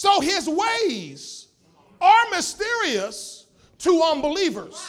So 0.00 0.18
his 0.22 0.48
ways 0.48 1.48
are 2.00 2.30
mysterious 2.30 3.48
to 3.76 4.02
unbelievers. 4.02 4.82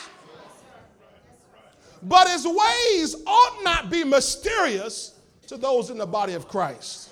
But 2.01 2.29
his 2.29 2.47
ways 2.47 3.17
ought 3.27 3.61
not 3.61 3.89
be 3.89 4.05
mysterious 4.05 5.19
to 5.47 5.57
those 5.57 5.89
in 5.89 5.97
the 5.97 6.05
body 6.05 6.31
of 6.31 6.47
Christ. 6.47 7.09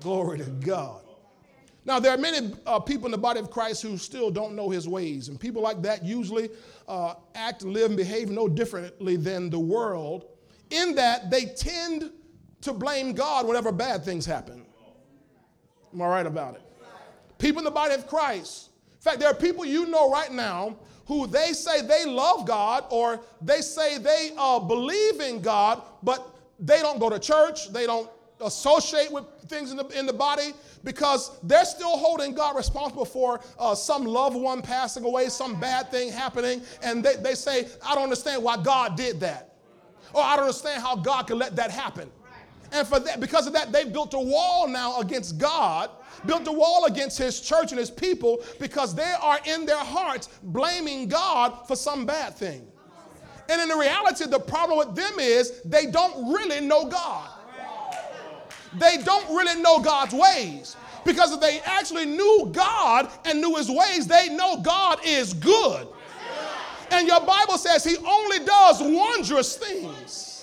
Glory 0.00 0.38
to 0.38 0.46
God. 0.46 1.02
Now, 1.84 2.00
there 2.00 2.10
are 2.10 2.18
many 2.18 2.52
uh, 2.66 2.80
people 2.80 3.06
in 3.06 3.12
the 3.12 3.18
body 3.18 3.38
of 3.38 3.52
Christ 3.52 3.80
who 3.80 3.96
still 3.96 4.32
don't 4.32 4.56
know 4.56 4.68
his 4.68 4.88
ways. 4.88 5.28
And 5.28 5.38
people 5.38 5.62
like 5.62 5.80
that 5.82 6.04
usually 6.04 6.50
uh, 6.88 7.14
act, 7.36 7.62
live, 7.62 7.90
and 7.90 7.96
behave 7.96 8.30
no 8.30 8.48
differently 8.48 9.14
than 9.14 9.48
the 9.48 9.60
world, 9.60 10.24
in 10.70 10.96
that 10.96 11.30
they 11.30 11.44
tend 11.44 12.10
to 12.62 12.72
blame 12.72 13.12
God 13.12 13.46
whenever 13.46 13.70
bad 13.70 14.04
things 14.04 14.26
happen. 14.26 14.66
Am 15.92 16.02
I 16.02 16.06
right 16.08 16.26
about 16.26 16.56
it? 16.56 16.63
People 17.38 17.60
in 17.60 17.64
the 17.64 17.70
body 17.70 17.94
of 17.94 18.06
Christ. 18.06 18.70
In 18.92 19.00
fact, 19.00 19.18
there 19.18 19.28
are 19.28 19.34
people 19.34 19.64
you 19.64 19.86
know 19.86 20.10
right 20.10 20.32
now 20.32 20.76
who 21.06 21.26
they 21.26 21.52
say 21.52 21.82
they 21.82 22.06
love 22.06 22.46
God 22.46 22.84
or 22.90 23.20
they 23.42 23.60
say 23.60 23.98
they 23.98 24.30
uh, 24.36 24.58
believe 24.58 25.20
in 25.20 25.40
God, 25.40 25.82
but 26.02 26.34
they 26.58 26.78
don't 26.80 26.98
go 26.98 27.10
to 27.10 27.18
church, 27.18 27.72
they 27.72 27.86
don't 27.86 28.08
associate 28.40 29.10
with 29.12 29.24
things 29.48 29.70
in 29.70 29.76
the, 29.76 29.86
in 29.98 30.06
the 30.06 30.12
body 30.12 30.52
because 30.82 31.38
they're 31.42 31.64
still 31.64 31.96
holding 31.96 32.34
God 32.34 32.56
responsible 32.56 33.04
for 33.04 33.40
uh, 33.58 33.74
some 33.74 34.04
loved 34.04 34.36
one 34.36 34.62
passing 34.62 35.04
away, 35.04 35.28
some 35.28 35.58
bad 35.58 35.90
thing 35.90 36.10
happening, 36.10 36.62
and 36.82 37.04
they, 37.04 37.16
they 37.16 37.34
say, 37.34 37.66
I 37.86 37.94
don't 37.94 38.04
understand 38.04 38.42
why 38.42 38.56
God 38.62 38.96
did 38.96 39.20
that. 39.20 39.54
Or 40.12 40.22
I 40.22 40.36
don't 40.36 40.46
understand 40.46 40.82
how 40.82 40.96
God 40.96 41.26
could 41.26 41.38
let 41.38 41.56
that 41.56 41.70
happen. 41.70 42.10
And 42.72 42.86
for 42.86 42.98
that, 43.00 43.20
because 43.20 43.46
of 43.46 43.52
that, 43.52 43.72
they've 43.72 43.92
built 43.92 44.14
a 44.14 44.18
wall 44.18 44.68
now 44.68 45.00
against 45.00 45.38
God, 45.38 45.90
built 46.26 46.46
a 46.48 46.52
wall 46.52 46.84
against 46.86 47.18
His 47.18 47.40
church 47.40 47.72
and 47.72 47.78
His 47.78 47.90
people 47.90 48.42
because 48.60 48.94
they 48.94 49.14
are 49.20 49.38
in 49.44 49.66
their 49.66 49.84
hearts 49.84 50.28
blaming 50.42 51.08
God 51.08 51.66
for 51.66 51.76
some 51.76 52.06
bad 52.06 52.34
thing. 52.34 52.66
And 53.48 53.60
in 53.60 53.68
the 53.68 53.76
reality, 53.76 54.24
the 54.26 54.40
problem 54.40 54.78
with 54.78 54.96
them 54.96 55.18
is 55.18 55.60
they 55.64 55.86
don't 55.86 56.32
really 56.32 56.60
know 56.60 56.86
God 56.86 57.30
they 58.78 58.98
don't 58.98 59.28
really 59.34 59.60
know 59.60 59.80
God's 59.80 60.14
ways. 60.14 60.76
Because 61.04 61.32
if 61.32 61.40
they 61.40 61.60
actually 61.64 62.06
knew 62.06 62.50
God 62.52 63.10
and 63.24 63.40
knew 63.40 63.56
his 63.56 63.70
ways, 63.70 64.06
they 64.06 64.30
know 64.30 64.60
God 64.62 64.98
is 65.04 65.34
good. 65.34 65.86
And 66.90 67.06
your 67.06 67.20
Bible 67.20 67.58
says 67.58 67.84
he 67.84 67.96
only 67.96 68.44
does 68.44 68.80
wondrous 68.80 69.56
things. 69.56 70.33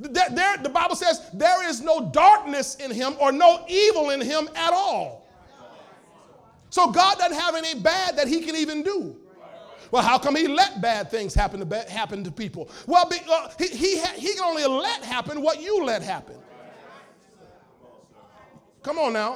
There, 0.00 0.56
the 0.62 0.68
Bible 0.68 0.94
says 0.94 1.28
there 1.34 1.68
is 1.68 1.80
no 1.80 2.10
darkness 2.10 2.76
in 2.76 2.90
him 2.90 3.14
or 3.20 3.32
no 3.32 3.64
evil 3.68 4.10
in 4.10 4.20
him 4.20 4.48
at 4.54 4.72
all. 4.72 5.26
So 6.70 6.90
God 6.90 7.18
doesn't 7.18 7.38
have 7.38 7.54
any 7.56 7.74
bad 7.80 8.16
that 8.16 8.28
he 8.28 8.42
can 8.42 8.54
even 8.54 8.82
do. 8.82 9.16
Well, 9.90 10.02
how 10.02 10.18
come 10.18 10.36
he 10.36 10.46
let 10.46 10.82
bad 10.82 11.10
things 11.10 11.34
happen 11.34 11.66
to, 11.66 11.90
happen 11.90 12.22
to 12.24 12.30
people? 12.30 12.68
Well, 12.86 13.08
be, 13.08 13.16
uh, 13.28 13.48
he, 13.58 13.68
he, 13.68 13.98
he 13.98 14.34
can 14.34 14.44
only 14.44 14.66
let 14.66 15.02
happen 15.02 15.40
what 15.40 15.62
you 15.62 15.82
let 15.82 16.02
happen. 16.02 16.36
Come 18.82 18.98
on 18.98 19.14
now. 19.14 19.34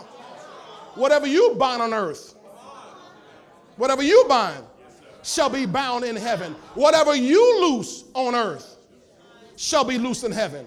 Whatever 0.95 1.27
you 1.27 1.57
bind 1.59 1.81
on 1.81 1.95
earth, 1.95 2.37
whatever 3.77 4.03
you 4.03 4.27
bind 4.29 4.63
shall 5.23 5.49
be 5.49 5.65
bound 5.65 6.05
in 6.05 6.17
heaven. 6.17 6.53
Whatever 6.75 7.17
you 7.17 7.63
loose 7.63 8.05
on 8.15 8.35
earth 8.35 8.72
shall 9.63 9.85
be 9.85 9.97
loose 9.97 10.25
in 10.25 10.33
heaven. 10.33 10.67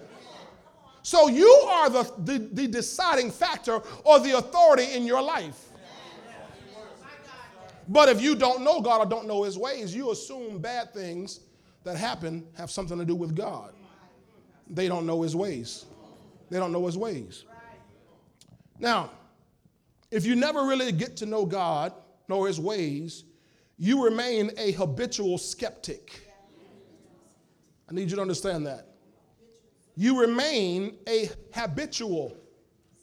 So 1.03 1.27
you 1.27 1.49
are 1.67 1.89
the, 1.89 2.11
the, 2.19 2.37
the 2.53 2.67
deciding 2.67 3.29
factor 3.29 3.81
or 4.03 4.19
the 4.19 4.37
authority 4.37 4.93
in 4.93 5.05
your 5.05 5.21
life. 5.21 5.69
But 7.87 8.09
if 8.09 8.21
you 8.21 8.35
don't 8.35 8.63
know 8.63 8.81
God 8.81 9.05
or 9.05 9.05
don't 9.05 9.27
know 9.27 9.43
his 9.43 9.57
ways, 9.57 9.93
you 9.93 10.11
assume 10.11 10.59
bad 10.59 10.93
things 10.93 11.41
that 11.83 11.97
happen 11.97 12.47
have 12.57 12.71
something 12.71 12.97
to 12.97 13.05
do 13.05 13.15
with 13.15 13.35
God. 13.35 13.73
They 14.69 14.87
don't 14.87 15.05
know 15.05 15.21
his 15.21 15.35
ways. 15.35 15.85
They 16.49 16.57
don't 16.57 16.71
know 16.71 16.85
his 16.85 16.97
ways. 16.97 17.43
Now, 18.79 19.11
if 20.09 20.25
you 20.25 20.35
never 20.35 20.63
really 20.63 20.91
get 20.91 21.17
to 21.17 21.25
know 21.25 21.45
God 21.45 21.93
nor 22.27 22.47
his 22.47 22.59
ways, 22.59 23.25
you 23.77 24.03
remain 24.03 24.51
a 24.57 24.71
habitual 24.71 25.37
skeptic. 25.37 26.24
I 27.89 27.93
need 27.93 28.09
you 28.09 28.15
to 28.15 28.21
understand 28.21 28.65
that. 28.67 28.87
You 29.95 30.19
remain 30.19 30.97
a 31.07 31.29
habitual 31.53 32.35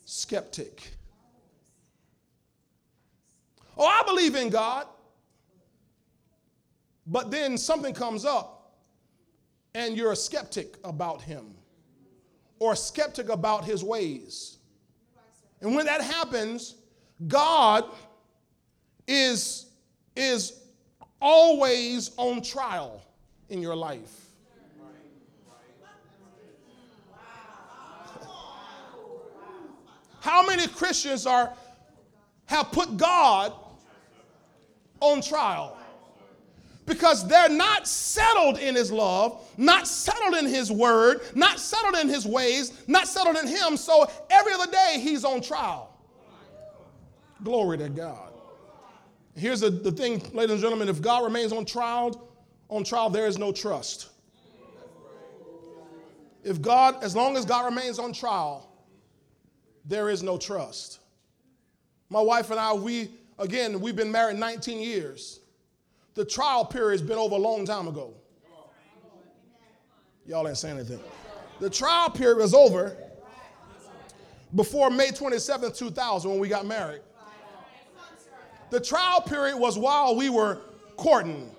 skeptic. 0.04 0.94
Oh, 3.76 3.86
I 3.86 4.02
believe 4.06 4.34
in 4.34 4.50
God. 4.50 4.86
But 7.06 7.30
then 7.30 7.56
something 7.56 7.94
comes 7.94 8.24
up 8.24 8.76
and 9.74 9.96
you're 9.96 10.12
a 10.12 10.16
skeptic 10.16 10.76
about 10.84 11.22
him 11.22 11.54
or 12.58 12.72
a 12.72 12.76
skeptic 12.76 13.28
about 13.28 13.64
his 13.64 13.82
ways. 13.82 14.58
And 15.60 15.74
when 15.74 15.86
that 15.86 16.00
happens, 16.00 16.76
God 17.26 17.84
is, 19.06 19.66
is 20.14 20.60
always 21.20 22.10
on 22.16 22.42
trial 22.42 23.02
in 23.48 23.60
your 23.62 23.76
life. 23.76 24.21
How 30.22 30.46
many 30.46 30.68
Christians 30.68 31.26
are, 31.26 31.52
have 32.46 32.70
put 32.70 32.96
God 32.96 33.52
on 35.00 35.20
trial. 35.20 35.76
because 36.86 37.26
they're 37.26 37.48
not 37.48 37.88
settled 37.88 38.58
in 38.58 38.74
his 38.74 38.90
love, 38.92 39.40
not 39.56 39.86
settled 39.88 40.34
in 40.34 40.46
his 40.46 40.70
word, 40.70 41.22
not 41.34 41.58
settled 41.58 41.96
in 41.96 42.08
his 42.08 42.24
ways, 42.26 42.72
not 42.86 43.08
settled 43.08 43.36
in 43.36 43.48
him. 43.48 43.76
So 43.76 44.08
every 44.30 44.52
other 44.52 44.70
day 44.70 44.98
he's 45.00 45.24
on 45.24 45.40
trial. 45.40 45.96
Glory 47.42 47.78
to 47.78 47.88
God. 47.88 48.32
Here's 49.34 49.60
the, 49.60 49.70
the 49.70 49.90
thing, 49.90 50.22
ladies 50.34 50.52
and 50.52 50.60
gentlemen, 50.60 50.88
if 50.88 51.00
God 51.00 51.24
remains 51.24 51.52
on 51.52 51.64
trial, 51.64 52.28
on 52.68 52.84
trial, 52.84 53.10
there 53.10 53.26
is 53.26 53.38
no 53.38 53.50
trust. 53.50 54.10
If 56.44 56.60
God, 56.60 57.02
as 57.02 57.16
long 57.16 57.36
as 57.36 57.44
God 57.44 57.64
remains 57.64 57.98
on 57.98 58.12
trial, 58.12 58.71
there 59.84 60.08
is 60.08 60.22
no 60.22 60.38
trust. 60.38 61.00
My 62.08 62.20
wife 62.20 62.50
and 62.50 62.60
I, 62.60 62.72
we, 62.72 63.10
again, 63.38 63.80
we've 63.80 63.96
been 63.96 64.12
married 64.12 64.36
19 64.36 64.80
years. 64.80 65.40
The 66.14 66.24
trial 66.24 66.64
period's 66.64 67.02
been 67.02 67.18
over 67.18 67.34
a 67.34 67.38
long 67.38 67.64
time 67.64 67.88
ago. 67.88 68.14
Y'all 70.26 70.46
ain't 70.46 70.58
saying 70.58 70.76
anything. 70.76 71.00
The 71.58 71.70
trial 71.70 72.10
period 72.10 72.38
was 72.38 72.54
over 72.54 72.96
before 74.54 74.90
May 74.90 75.10
27, 75.10 75.72
2000, 75.72 76.30
when 76.30 76.38
we 76.38 76.48
got 76.48 76.66
married. 76.66 77.00
The 78.70 78.80
trial 78.80 79.20
period 79.20 79.56
was 79.58 79.78
while 79.78 80.14
we 80.14 80.30
were 80.30 80.58
courting. 80.96 81.50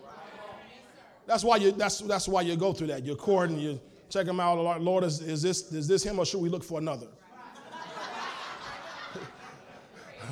That's 1.26 1.44
why 1.44 1.58
you, 1.58 1.72
that's, 1.72 2.00
that's 2.00 2.28
why 2.28 2.42
you 2.42 2.56
go 2.56 2.74
through 2.74 2.88
that. 2.88 3.06
You're 3.06 3.16
courting, 3.16 3.58
you 3.60 3.80
check 4.10 4.28
him 4.28 4.40
out. 4.40 4.82
Lord, 4.82 5.04
is, 5.04 5.22
is, 5.22 5.42
this, 5.42 5.72
is 5.72 5.88
this 5.88 6.04
him 6.04 6.20
or 6.20 6.26
should 6.26 6.42
we 6.42 6.50
look 6.50 6.64
for 6.64 6.80
another? 6.80 7.08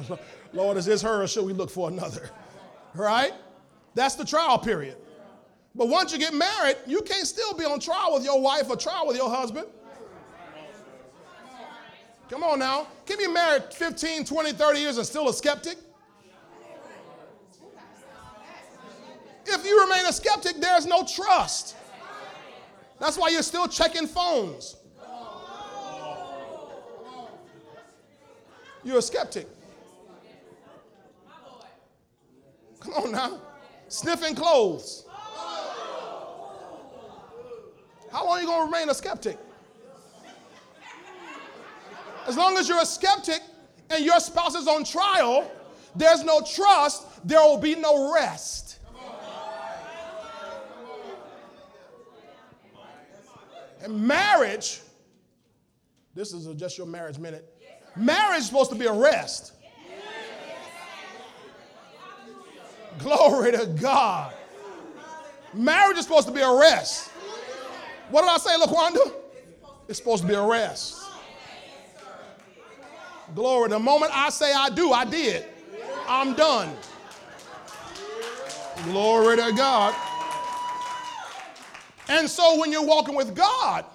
Lord, 0.54 0.78
is 0.78 0.86
this 0.86 1.02
her 1.02 1.24
or 1.24 1.28
should 1.28 1.46
we 1.46 1.54
look 1.54 1.70
for 1.70 1.90
another? 1.90 2.30
Right? 2.94 3.34
That's 3.96 4.16
the 4.16 4.26
trial 4.26 4.58
period. 4.58 4.98
But 5.74 5.88
once 5.88 6.12
you 6.12 6.20
get 6.20 6.34
married, 6.34 6.78
you 6.86 7.02
can't 7.02 7.26
still 7.26 7.54
be 7.54 7.64
on 7.64 7.80
trial 7.80 8.14
with 8.14 8.24
your 8.24 8.42
wife 8.42 8.70
or 8.70 8.76
trial 8.76 9.08
with 9.08 9.16
your 9.16 9.30
husband. 9.30 9.68
Come 12.30 12.44
on 12.44 12.60
now. 12.60 12.88
Can 13.06 13.20
you 13.20 13.28
be 13.28 13.34
married 13.34 13.64
15, 13.74 14.26
20, 14.26 14.52
30 14.54 14.80
years 14.80 14.98
and 14.98 15.06
still 15.06 15.28
a 15.30 15.34
skeptic? 15.34 15.78
If 19.46 19.66
you 19.66 19.82
remain 19.82 20.06
a 20.06 20.14
skeptic, 20.14 20.58
there's 20.62 20.86
no 20.86 21.06
trust. 21.06 21.76
That's 23.00 23.18
why 23.18 23.30
you're 23.30 23.44
still 23.44 23.68
checking 23.68 24.08
phones. 24.08 24.78
You're 28.84 29.00
a 29.00 29.02
skeptic. 29.02 29.48
Come 32.82 32.94
on 32.96 33.12
now. 33.12 33.40
Sniffing 33.88 34.36
clothes. 34.36 35.06
How 38.12 38.26
long 38.26 38.38
are 38.38 38.42
you 38.42 38.48
going 38.48 38.60
to 38.60 38.66
remain 38.66 38.90
a 38.90 38.94
skeptic? 38.94 39.38
As 42.28 42.36
long 42.36 42.58
as 42.58 42.68
you're 42.68 42.82
a 42.82 42.86
skeptic 42.86 43.42
and 43.90 44.04
your 44.04 44.20
spouse 44.20 44.56
is 44.56 44.68
on 44.68 44.84
trial, 44.84 45.50
there's 45.96 46.24
no 46.24 46.42
trust, 46.42 47.06
there 47.28 47.40
will 47.40 47.58
be 47.58 47.76
no 47.76 48.14
rest. 48.14 48.80
And 53.84 54.00
marriage, 54.00 54.82
this 56.14 56.34
is 56.34 56.48
just 56.60 56.78
your 56.78 56.88
marriage 56.88 57.18
minute. 57.18 57.48
Marriage 57.96 58.40
is 58.40 58.46
supposed 58.48 58.70
to 58.72 58.78
be 58.78 58.86
a 58.86 58.94
rest. 58.94 59.54
Glory 63.00 63.52
to 63.54 63.66
God. 63.80 64.34
Marriage 65.54 65.98
is 65.98 66.04
supposed 66.04 66.28
to 66.28 66.34
be 66.34 66.42
a 66.42 66.54
rest. 66.54 67.10
What 68.10 68.22
did 68.22 68.30
I 68.30 68.38
say, 68.38 68.58
LaQuanda? 68.58 69.14
It's 69.88 69.98
supposed 69.98 70.22
to 70.24 70.28
be 70.28 70.34
a 70.36 70.46
rest. 70.46 71.02
Glory. 73.36 73.70
The 73.70 73.80
moment 73.80 74.12
I 74.16 74.30
say 74.30 74.54
I 74.54 74.70
do, 74.70 74.92
I 74.92 75.06
did. 75.06 75.46
I'm 76.08 76.34
done. 76.34 76.70
Glory 78.86 79.38
to 79.38 79.52
God. 79.56 79.96
And 82.10 82.30
so 82.30 82.60
when 82.60 82.72
you're 82.72 82.86
walking 82.86 83.16
with 83.16 83.36
God, 83.36 83.86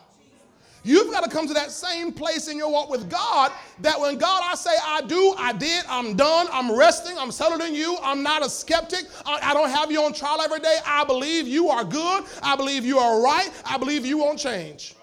You've 0.86 1.10
got 1.10 1.24
to 1.24 1.30
come 1.30 1.48
to 1.48 1.54
that 1.54 1.72
same 1.72 2.12
place 2.12 2.46
in 2.46 2.56
your 2.56 2.70
walk 2.70 2.88
with 2.88 3.10
God 3.10 3.50
that 3.80 4.00
when 4.00 4.18
God, 4.18 4.40
I 4.44 4.54
say, 4.54 4.70
I 4.86 5.00
do, 5.00 5.34
I 5.36 5.52
did, 5.52 5.84
I'm 5.88 6.14
done, 6.14 6.46
I'm 6.52 6.70
resting, 6.70 7.18
I'm 7.18 7.32
settled 7.32 7.60
in 7.60 7.74
you, 7.74 7.98
I'm 8.04 8.22
not 8.22 8.46
a 8.46 8.48
skeptic, 8.48 9.06
I, 9.26 9.52
don't 9.52 9.68
have 9.68 9.90
you 9.90 10.00
on 10.04 10.12
trial 10.12 10.40
every 10.40 10.60
day. 10.60 10.78
I 10.86 11.02
believe 11.02 11.48
you 11.48 11.70
are 11.70 11.82
good, 11.82 12.24
I 12.40 12.54
believe 12.54 12.84
you 12.84 12.98
are 12.98 13.20
right, 13.20 13.50
I 13.64 13.78
believe 13.78 14.06
you 14.06 14.18
won't 14.18 14.38
change. 14.38 14.94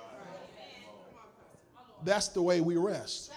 That's 2.05 2.29
the 2.29 2.41
way 2.41 2.61
we 2.61 2.77
rest. 2.77 3.33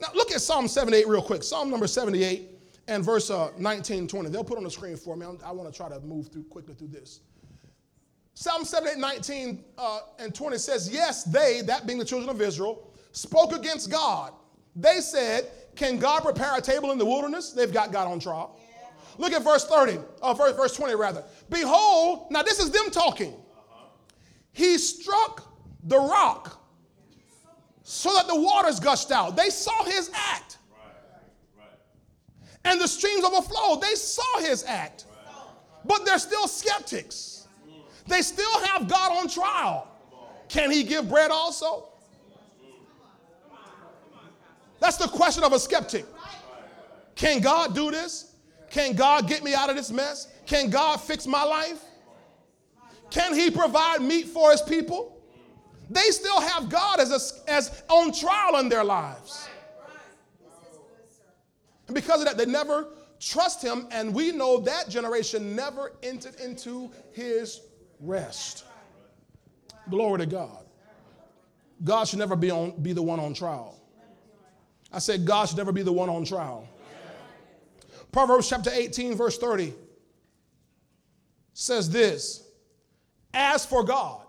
Now 0.00 0.08
look 0.16 0.32
at 0.32 0.40
Psalm 0.40 0.66
78 0.66 1.06
real 1.06 1.22
quick. 1.22 1.44
Psalm 1.44 1.70
number 1.70 1.86
78 1.86 2.50
and 2.88 3.04
verse 3.04 3.30
uh, 3.30 3.52
19, 3.56 4.08
20. 4.08 4.30
They'll 4.30 4.42
put 4.42 4.58
on 4.58 4.64
the 4.64 4.70
screen 4.70 4.96
for 4.96 5.14
me. 5.14 5.26
I 5.44 5.52
want 5.52 5.72
to 5.72 5.76
try 5.76 5.88
to 5.88 6.00
move 6.00 6.26
through 6.28 6.44
quickly 6.44 6.74
through 6.74 6.88
this. 6.88 7.20
Psalm 8.40 8.64
78, 8.64 8.98
19 8.98 9.64
uh, 9.78 9.98
and 10.20 10.32
20 10.32 10.58
says, 10.58 10.88
Yes, 10.88 11.24
they, 11.24 11.60
that 11.62 11.88
being 11.88 11.98
the 11.98 12.04
children 12.04 12.30
of 12.30 12.40
Israel, 12.40 12.88
spoke 13.10 13.52
against 13.52 13.90
God. 13.90 14.32
They 14.76 15.00
said, 15.00 15.50
Can 15.74 15.98
God 15.98 16.22
prepare 16.22 16.56
a 16.56 16.60
table 16.60 16.92
in 16.92 16.98
the 16.98 17.04
wilderness? 17.04 17.50
They've 17.50 17.72
got 17.72 17.90
God 17.90 18.06
on 18.06 18.20
trial. 18.20 18.56
Yeah. 18.60 18.90
Look 19.18 19.32
at 19.32 19.42
verse 19.42 19.64
30, 19.64 19.98
uh, 20.22 20.34
verse, 20.34 20.52
verse 20.52 20.76
20 20.76 20.94
rather. 20.94 21.24
Behold, 21.50 22.28
now 22.30 22.44
this 22.44 22.60
is 22.60 22.70
them 22.70 22.92
talking. 22.92 23.34
He 24.52 24.78
struck 24.78 25.52
the 25.82 25.98
rock 25.98 26.62
so 27.82 28.14
that 28.14 28.28
the 28.28 28.40
waters 28.40 28.78
gushed 28.78 29.10
out. 29.10 29.34
They 29.34 29.50
saw 29.50 29.82
his 29.82 30.12
act. 30.14 30.58
And 32.64 32.80
the 32.80 32.86
streams 32.86 33.24
overflowed. 33.24 33.82
They 33.82 33.96
saw 33.96 34.38
his 34.38 34.62
act. 34.62 35.06
But 35.84 36.04
they're 36.04 36.20
still 36.20 36.46
skeptics. 36.46 37.37
They 38.08 38.22
still 38.22 38.60
have 38.64 38.88
God 38.88 39.12
on 39.18 39.28
trial. 39.28 39.86
Can 40.48 40.70
he 40.70 40.82
give 40.82 41.08
bread 41.08 41.30
also? 41.30 41.90
That's 44.80 44.96
the 44.96 45.08
question 45.08 45.44
of 45.44 45.52
a 45.52 45.58
skeptic. 45.58 46.06
Can 47.14 47.40
God 47.40 47.74
do 47.74 47.90
this? 47.90 48.34
Can 48.70 48.94
God 48.94 49.28
get 49.28 49.44
me 49.44 49.54
out 49.54 49.68
of 49.68 49.76
this 49.76 49.90
mess? 49.90 50.28
Can 50.46 50.70
God 50.70 51.00
fix 51.00 51.26
my 51.26 51.42
life? 51.42 51.84
Can 53.10 53.34
he 53.34 53.50
provide 53.50 54.00
meat 54.00 54.28
for 54.28 54.50
his 54.50 54.62
people? 54.62 55.20
They 55.90 56.10
still 56.10 56.40
have 56.40 56.68
God 56.68 57.00
as, 57.00 57.10
a, 57.10 57.50
as 57.50 57.82
on 57.88 58.12
trial 58.12 58.58
in 58.60 58.68
their 58.68 58.84
lives. 58.84 59.48
And 61.86 61.94
because 61.94 62.20
of 62.20 62.26
that, 62.26 62.36
they 62.36 62.46
never 62.46 62.88
trust 63.18 63.62
him, 63.62 63.88
and 63.90 64.14
we 64.14 64.30
know 64.30 64.60
that 64.60 64.88
generation 64.88 65.56
never 65.56 65.92
entered 66.02 66.38
into 66.40 66.90
his 67.12 67.62
rest. 68.00 68.64
Glory 69.90 70.18
to 70.18 70.26
God. 70.26 70.64
God 71.84 72.08
should 72.08 72.18
never 72.18 72.36
be, 72.36 72.50
on, 72.50 72.72
be 72.82 72.92
the 72.92 73.02
one 73.02 73.20
on 73.20 73.34
trial. 73.34 73.78
I 74.92 74.98
said, 74.98 75.24
God 75.24 75.48
should 75.48 75.58
never 75.58 75.72
be 75.72 75.82
the 75.82 75.92
one 75.92 76.08
on 76.08 76.24
trial. 76.24 76.68
Proverbs 78.10 78.48
chapter 78.48 78.70
18, 78.72 79.14
verse 79.14 79.38
30 79.38 79.74
says 81.52 81.90
this 81.90 82.48
As 83.34 83.66
for 83.66 83.84
God, 83.84 84.22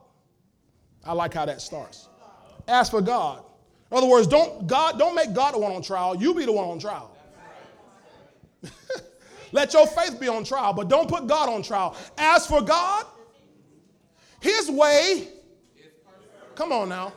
I 1.05 1.13
like 1.13 1.33
how 1.33 1.45
that 1.45 1.61
starts. 1.61 2.07
As 2.67 2.89
for 2.89 3.01
God. 3.01 3.43
In 3.91 3.97
other 3.97 4.07
words, 4.07 4.27
don't 4.27 4.67
God 4.67 4.99
don't 4.99 5.15
make 5.15 5.33
God 5.33 5.53
the 5.53 5.59
one 5.59 5.71
on 5.71 5.81
trial, 5.81 6.15
you 6.15 6.33
be 6.33 6.45
the 6.45 6.51
one 6.51 6.65
on 6.65 6.79
trial. 6.79 7.15
Let 9.51 9.73
your 9.73 9.87
faith 9.87 10.19
be 10.19 10.27
on 10.27 10.43
trial, 10.43 10.73
but 10.73 10.89
don't 10.89 11.09
put 11.09 11.25
God 11.25 11.49
on 11.49 11.63
trial. 11.63 11.95
As 12.17 12.45
for 12.45 12.61
God, 12.61 13.05
his 14.41 14.69
way, 14.69 15.29
come 16.55 16.71
on 16.71 16.89
now. 16.89 17.13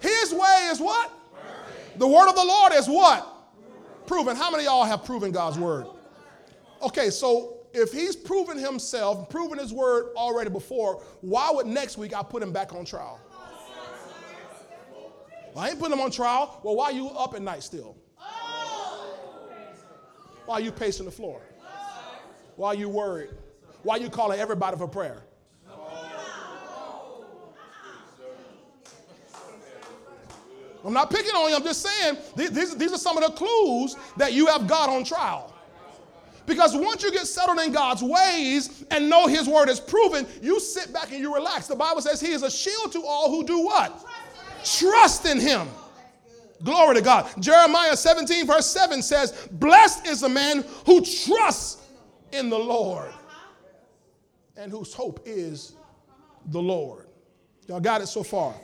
His 0.00 0.32
way 0.32 0.68
is 0.70 0.80
what? 0.80 1.12
The 1.96 2.06
word 2.06 2.28
of 2.28 2.34
the 2.34 2.44
Lord 2.44 2.72
is 2.74 2.86
what? 2.86 3.26
Proven. 4.06 4.36
How 4.36 4.50
many 4.50 4.64
y'all 4.64 4.84
have 4.84 5.04
proven 5.04 5.32
God's 5.32 5.58
word? 5.58 5.86
Okay, 6.82 7.10
so 7.10 7.58
if 7.72 7.92
he's 7.92 8.14
proven 8.14 8.58
himself, 8.58 9.28
proven 9.28 9.58
his 9.58 9.72
word 9.72 10.12
already 10.16 10.50
before, 10.50 11.02
why 11.20 11.50
would 11.50 11.66
next 11.66 11.98
week 11.98 12.14
I 12.14 12.22
put 12.22 12.42
him 12.42 12.52
back 12.52 12.72
on 12.74 12.84
trial? 12.84 13.20
Well, 15.54 15.64
I 15.64 15.70
ain't 15.70 15.78
putting 15.78 15.94
him 15.94 16.00
on 16.00 16.10
trial. 16.10 16.60
Well, 16.62 16.76
why 16.76 16.86
are 16.86 16.92
you 16.92 17.08
up 17.08 17.34
at 17.34 17.42
night 17.42 17.62
still? 17.62 17.96
Why 20.44 20.54
are 20.54 20.60
you 20.60 20.70
pacing 20.70 21.06
the 21.06 21.10
floor? 21.10 21.40
Why 22.56 22.68
are 22.68 22.74
you 22.74 22.88
worried? 22.88 23.30
Why 23.82 23.96
are 23.96 24.00
you 24.00 24.10
calling 24.10 24.38
everybody 24.38 24.76
for 24.76 24.86
prayer? 24.86 25.22
I'm 30.86 30.92
not 30.92 31.10
picking 31.10 31.32
on 31.32 31.50
you. 31.50 31.56
I'm 31.56 31.64
just 31.64 31.82
saying 31.82 32.16
these, 32.36 32.76
these 32.76 32.92
are 32.92 32.98
some 32.98 33.18
of 33.18 33.24
the 33.24 33.32
clues 33.32 33.96
that 34.16 34.32
you 34.32 34.46
have 34.46 34.68
God 34.68 34.88
on 34.88 35.02
trial. 35.02 35.52
Because 36.46 36.76
once 36.76 37.02
you 37.02 37.10
get 37.10 37.26
settled 37.26 37.58
in 37.58 37.72
God's 37.72 38.04
ways 38.04 38.84
and 38.92 39.10
know 39.10 39.26
His 39.26 39.48
word 39.48 39.68
is 39.68 39.80
proven, 39.80 40.28
you 40.40 40.60
sit 40.60 40.92
back 40.92 41.10
and 41.10 41.20
you 41.20 41.34
relax. 41.34 41.66
The 41.66 41.74
Bible 41.74 42.00
says 42.02 42.20
He 42.20 42.30
is 42.30 42.44
a 42.44 42.50
shield 42.50 42.92
to 42.92 43.02
all 43.04 43.30
who 43.30 43.44
do 43.44 43.64
what? 43.64 44.06
Trust 44.64 45.26
in 45.26 45.40
Him. 45.40 45.66
Glory 46.62 46.94
to 46.94 47.02
God. 47.02 47.30
Jeremiah 47.40 47.96
17, 47.96 48.46
verse 48.46 48.66
7 48.66 49.02
says, 49.02 49.48
Blessed 49.50 50.06
is 50.06 50.20
the 50.20 50.28
man 50.28 50.64
who 50.86 51.04
trusts 51.04 51.82
in 52.32 52.48
the 52.48 52.58
Lord 52.58 53.12
and 54.56 54.70
whose 54.70 54.94
hope 54.94 55.20
is 55.26 55.74
the 56.46 56.62
Lord. 56.62 57.06
Y'all 57.66 57.80
got 57.80 58.00
it 58.00 58.06
so 58.06 58.22
far? 58.22 58.54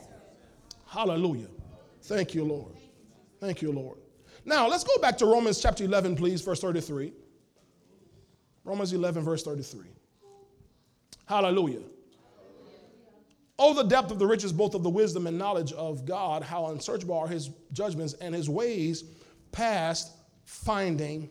Hallelujah. 0.87 1.47
Thank 2.03 2.33
you, 2.33 2.43
Lord. 2.43 2.75
Thank 3.39 3.61
you, 3.61 3.71
Lord. 3.71 3.97
Now, 4.45 4.67
let's 4.67 4.83
go 4.83 4.97
back 4.97 5.17
to 5.19 5.25
Romans 5.25 5.61
chapter 5.61 5.85
11, 5.85 6.15
please, 6.17 6.41
verse 6.41 6.59
33. 6.59 7.13
Romans 8.65 8.91
11, 8.91 9.23
verse 9.23 9.43
33. 9.43 9.85
Hallelujah. 11.25 11.81
Oh, 13.57 13.73
the 13.73 13.83
depth 13.83 14.11
of 14.11 14.19
the 14.19 14.25
riches, 14.25 14.51
both 14.51 14.75
of 14.75 14.83
the 14.83 14.89
wisdom 14.89 15.27
and 15.27 15.37
knowledge 15.37 15.71
of 15.73 16.05
God, 16.05 16.43
how 16.43 16.67
unsearchable 16.67 17.17
are 17.17 17.27
his 17.27 17.51
judgments 17.71 18.13
and 18.13 18.35
his 18.35 18.49
ways 18.49 19.03
past 19.51 20.11
finding 20.43 21.29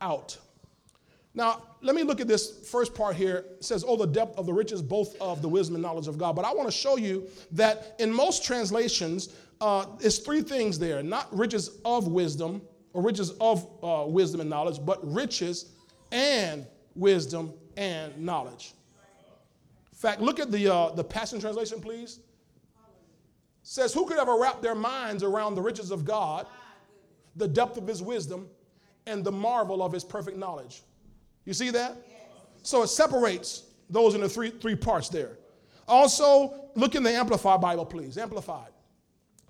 out. 0.00 0.38
Now, 1.34 1.62
let 1.80 1.96
me 1.96 2.02
look 2.02 2.20
at 2.20 2.28
this 2.28 2.68
first 2.68 2.94
part 2.94 3.16
here. 3.16 3.46
It 3.56 3.64
says, 3.64 3.84
Oh, 3.86 3.96
the 3.96 4.06
depth 4.06 4.38
of 4.38 4.44
the 4.44 4.52
riches, 4.52 4.82
both 4.82 5.18
of 5.20 5.40
the 5.40 5.48
wisdom 5.48 5.76
and 5.76 5.82
knowledge 5.82 6.06
of 6.06 6.18
God. 6.18 6.36
But 6.36 6.44
I 6.44 6.52
want 6.52 6.68
to 6.68 6.76
show 6.76 6.96
you 6.96 7.26
that 7.52 7.96
in 7.98 8.12
most 8.12 8.44
translations, 8.44 9.30
uh, 9.62 9.86
it's 10.00 10.18
three 10.18 10.42
things 10.42 10.76
there 10.76 11.02
not 11.04 11.34
riches 11.34 11.78
of 11.84 12.08
wisdom 12.08 12.60
or 12.92 13.00
riches 13.00 13.30
of 13.40 13.66
uh, 13.82 14.04
wisdom 14.06 14.40
and 14.40 14.50
knowledge, 14.50 14.84
but 14.84 14.98
riches 15.10 15.70
and 16.10 16.66
wisdom 16.94 17.54
and 17.76 18.18
knowledge. 18.18 18.74
In 19.92 19.98
fact, 19.98 20.20
look 20.20 20.40
at 20.40 20.50
the, 20.50 20.68
uh, 20.68 20.90
the 20.90 21.04
Passion 21.04 21.40
Translation, 21.40 21.80
please. 21.80 22.18
It 22.18 22.22
says, 23.62 23.94
Who 23.94 24.04
could 24.04 24.18
ever 24.18 24.36
wrap 24.36 24.60
their 24.60 24.74
minds 24.74 25.22
around 25.22 25.54
the 25.54 25.62
riches 25.62 25.92
of 25.92 26.04
God, 26.04 26.46
the 27.36 27.46
depth 27.46 27.78
of 27.78 27.86
his 27.86 28.02
wisdom, 28.02 28.48
and 29.06 29.24
the 29.24 29.32
marvel 29.32 29.80
of 29.80 29.92
his 29.92 30.02
perfect 30.02 30.36
knowledge? 30.36 30.82
You 31.44 31.54
see 31.54 31.70
that? 31.70 31.96
So 32.62 32.82
it 32.82 32.88
separates 32.88 33.62
those 33.88 34.16
into 34.16 34.28
three, 34.28 34.50
three 34.50 34.76
parts 34.76 35.08
there. 35.08 35.38
Also, 35.86 36.68
look 36.74 36.96
in 36.96 37.04
the 37.04 37.10
Amplified 37.10 37.60
Bible, 37.60 37.86
please. 37.86 38.18
Amplified. 38.18 38.72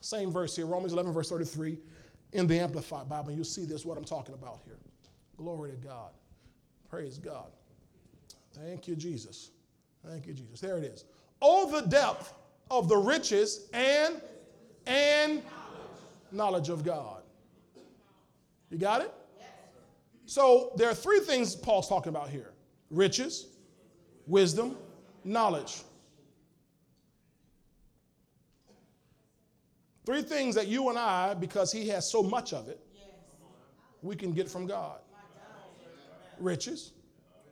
Same 0.02 0.32
verse 0.32 0.56
here, 0.56 0.66
Romans 0.66 0.92
11, 0.92 1.12
verse 1.12 1.30
33, 1.30 1.78
in 2.32 2.48
the 2.48 2.58
Amplified 2.58 3.08
Bible. 3.08 3.30
You'll 3.30 3.44
see 3.44 3.64
this, 3.64 3.84
what 3.84 3.96
I'm 3.96 4.04
talking 4.04 4.34
about 4.34 4.60
here. 4.64 4.76
Glory 5.36 5.70
to 5.70 5.76
God. 5.76 6.10
Praise 6.90 7.18
God. 7.18 7.46
Thank 8.52 8.88
you, 8.88 8.96
Jesus. 8.96 9.50
Thank 10.04 10.26
you, 10.26 10.34
Jesus. 10.34 10.60
There 10.60 10.76
it 10.76 10.84
is. 10.84 11.04
Oh, 11.40 11.70
the 11.70 11.86
depth 11.86 12.34
of 12.70 12.88
the 12.88 12.96
riches 12.96 13.68
and 13.72 14.20
and 14.86 15.40
knowledge 16.32 16.68
of 16.68 16.84
God. 16.84 17.22
You 18.70 18.78
got 18.78 19.02
it? 19.02 19.12
So 20.26 20.72
there 20.76 20.88
are 20.88 20.94
three 20.94 21.20
things 21.20 21.54
Paul's 21.54 21.88
talking 21.88 22.10
about 22.10 22.28
here 22.28 22.50
riches, 22.90 23.48
wisdom, 24.26 24.76
knowledge. 25.24 25.82
Three 30.04 30.22
things 30.22 30.54
that 30.56 30.66
you 30.66 30.88
and 30.88 30.98
I, 30.98 31.34
because 31.34 31.70
he 31.70 31.88
has 31.88 32.10
so 32.10 32.22
much 32.22 32.52
of 32.52 32.68
it, 32.68 32.80
we 34.02 34.16
can 34.16 34.32
get 34.32 34.48
from 34.48 34.66
God 34.66 34.98
riches, 36.38 36.92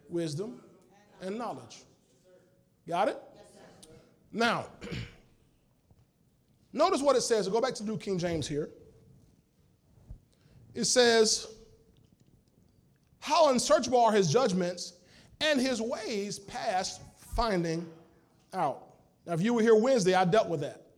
wisdom, 0.08 0.60
and 1.20 1.38
knowledge. 1.38 1.84
Got 2.88 3.08
it? 3.08 3.22
Now, 4.32 4.66
notice 6.72 7.02
what 7.02 7.16
it 7.16 7.22
says. 7.22 7.48
Go 7.48 7.60
back 7.60 7.74
to 7.74 7.84
New 7.84 7.96
King 7.96 8.18
James 8.18 8.46
here. 8.46 8.70
It 10.74 10.84
says, 10.84 11.46
How 13.20 13.50
unsearchable 13.50 14.00
are 14.00 14.12
his 14.12 14.30
judgments 14.32 14.94
and 15.40 15.60
his 15.60 15.80
ways 15.80 16.38
past 16.38 17.02
finding 17.34 17.86
out. 18.54 18.86
Now, 19.26 19.34
if 19.34 19.42
you 19.42 19.54
were 19.54 19.62
here 19.62 19.74
Wednesday, 19.74 20.14
I 20.14 20.24
dealt 20.24 20.48
with 20.48 20.60
that. 20.60 20.89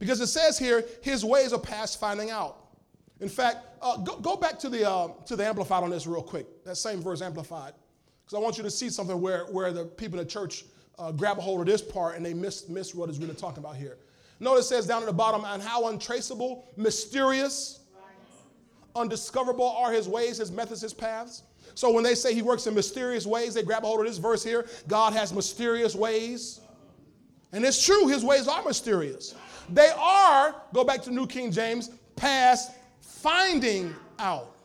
Because 0.00 0.20
it 0.20 0.26
says 0.26 0.58
here, 0.58 0.84
his 1.02 1.24
ways 1.24 1.52
are 1.52 1.60
past 1.60 2.00
finding 2.00 2.30
out. 2.30 2.56
In 3.20 3.28
fact, 3.28 3.58
uh, 3.82 3.98
go, 3.98 4.16
go, 4.16 4.34
back 4.34 4.58
to 4.60 4.68
the, 4.70 4.90
uh, 4.90 5.08
to 5.26 5.36
the 5.36 5.46
Amplified 5.46 5.84
on 5.84 5.90
this 5.90 6.06
real 6.06 6.22
quick, 6.22 6.64
that 6.64 6.76
same 6.76 7.00
verse 7.00 7.20
Amplified. 7.20 7.74
Because 8.24 8.36
I 8.36 8.40
want 8.40 8.56
you 8.56 8.64
to 8.64 8.70
see 8.70 8.88
something 8.88 9.20
where, 9.20 9.44
where 9.46 9.72
the 9.72 9.84
people 9.84 10.18
in 10.18 10.24
the 10.24 10.30
church 10.30 10.64
uh, 10.98 11.12
grab 11.12 11.38
a 11.38 11.42
hold 11.42 11.60
of 11.60 11.66
this 11.66 11.82
part 11.82 12.16
and 12.16 12.24
they 12.24 12.34
miss, 12.34 12.68
miss 12.68 12.94
what 12.94 13.10
is 13.10 13.18
really 13.18 13.34
talking 13.34 13.62
about 13.62 13.76
here. 13.76 13.98
Notice 14.40 14.64
it 14.64 14.68
says 14.68 14.86
down 14.86 15.02
at 15.02 15.06
the 15.06 15.12
bottom, 15.12 15.44
and 15.44 15.62
how 15.62 15.88
untraceable, 15.88 16.66
mysterious, 16.78 17.80
undiscoverable 18.96 19.68
are 19.68 19.92
his 19.92 20.08
ways, 20.08 20.38
his 20.38 20.50
methods, 20.50 20.80
his 20.80 20.94
paths. 20.94 21.42
So 21.74 21.92
when 21.92 22.02
they 22.02 22.14
say 22.14 22.34
he 22.34 22.40
works 22.40 22.66
in 22.66 22.74
mysterious 22.74 23.26
ways, 23.26 23.52
they 23.52 23.62
grab 23.62 23.84
a 23.84 23.86
hold 23.86 24.00
of 24.00 24.06
this 24.06 24.16
verse 24.16 24.42
here. 24.42 24.66
God 24.88 25.12
has 25.12 25.32
mysterious 25.34 25.94
ways. 25.94 26.60
And 27.52 27.64
it's 27.64 27.84
true, 27.84 28.08
his 28.08 28.24
ways 28.24 28.48
are 28.48 28.64
mysterious. 28.64 29.34
They 29.70 29.90
are, 29.96 30.54
go 30.74 30.84
back 30.84 31.02
to 31.02 31.10
New 31.10 31.26
King 31.26 31.52
James, 31.52 31.90
past 32.16 32.72
finding 33.00 33.94
out. 34.18 34.56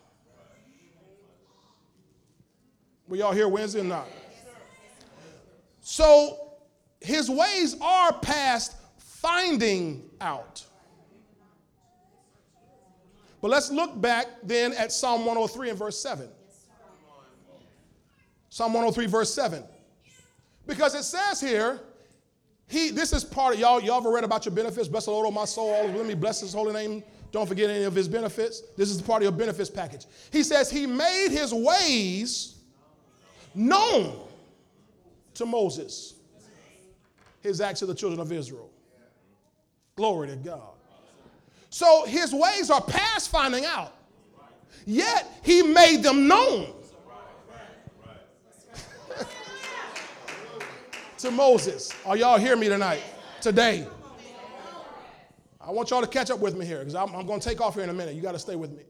Were 3.08 3.16
y'all 3.16 3.32
here 3.32 3.48
Wednesday 3.48 3.80
or 3.80 3.84
not? 3.84 4.08
So 5.80 6.54
his 7.00 7.30
ways 7.30 7.76
are 7.80 8.12
past 8.12 8.76
finding 8.98 10.02
out. 10.20 10.64
But 13.40 13.50
let's 13.50 13.70
look 13.70 14.00
back 14.00 14.26
then 14.42 14.72
at 14.72 14.90
Psalm 14.90 15.20
103 15.24 15.70
and 15.70 15.78
verse 15.78 16.00
7. 16.00 16.28
Psalm 18.48 18.72
103, 18.72 19.06
verse 19.06 19.32
7. 19.32 19.62
Because 20.66 20.94
it 20.94 21.04
says 21.04 21.40
here, 21.40 21.80
he, 22.68 22.90
this 22.90 23.12
is 23.12 23.24
part 23.24 23.54
of 23.54 23.60
y'all. 23.60 23.80
Y'all 23.80 23.98
ever 23.98 24.10
read 24.10 24.24
about 24.24 24.44
your 24.44 24.54
benefits? 24.54 24.88
Bless 24.88 25.04
the 25.04 25.12
Lord, 25.12 25.26
oh 25.26 25.30
my 25.30 25.44
soul, 25.44 25.72
all 25.72 25.86
let 25.86 26.06
me 26.06 26.14
bless 26.14 26.40
his 26.40 26.52
holy 26.52 26.72
name. 26.72 27.02
Don't 27.30 27.46
forget 27.46 27.70
any 27.70 27.84
of 27.84 27.94
his 27.94 28.08
benefits. 28.08 28.62
This 28.76 28.90
is 28.90 29.00
part 29.02 29.22
of 29.22 29.24
your 29.24 29.32
benefits 29.32 29.70
package. 29.70 30.06
He 30.32 30.42
says 30.42 30.70
he 30.70 30.86
made 30.86 31.28
his 31.30 31.52
ways 31.52 32.56
known 33.54 34.18
to 35.34 35.46
Moses, 35.46 36.14
his 37.42 37.60
acts 37.60 37.80
to 37.80 37.86
the 37.86 37.94
children 37.94 38.20
of 38.20 38.32
Israel. 38.32 38.70
Glory 39.96 40.28
to 40.28 40.36
God. 40.36 40.70
So 41.70 42.04
his 42.06 42.32
ways 42.32 42.70
are 42.70 42.80
past 42.80 43.30
finding 43.30 43.64
out, 43.64 43.92
yet 44.86 45.30
he 45.42 45.62
made 45.62 46.02
them 46.02 46.26
known 46.26 46.72
to 51.18 51.30
Moses. 51.30 51.94
Are 52.04 52.16
y'all 52.16 52.38
hear 52.38 52.56
me 52.56 52.68
tonight? 52.68 53.02
Today. 53.40 53.86
I 55.60 55.70
want 55.70 55.90
y'all 55.90 56.00
to 56.00 56.06
catch 56.06 56.30
up 56.30 56.38
with 56.38 56.56
me 56.56 56.64
here 56.64 56.78
because 56.78 56.94
I'm, 56.94 57.14
I'm 57.14 57.26
going 57.26 57.40
to 57.40 57.48
take 57.48 57.60
off 57.60 57.74
here 57.74 57.84
in 57.84 57.90
a 57.90 57.94
minute. 57.94 58.14
You 58.14 58.22
got 58.22 58.32
to 58.32 58.38
stay 58.38 58.54
with 58.54 58.70
me. 58.70 58.82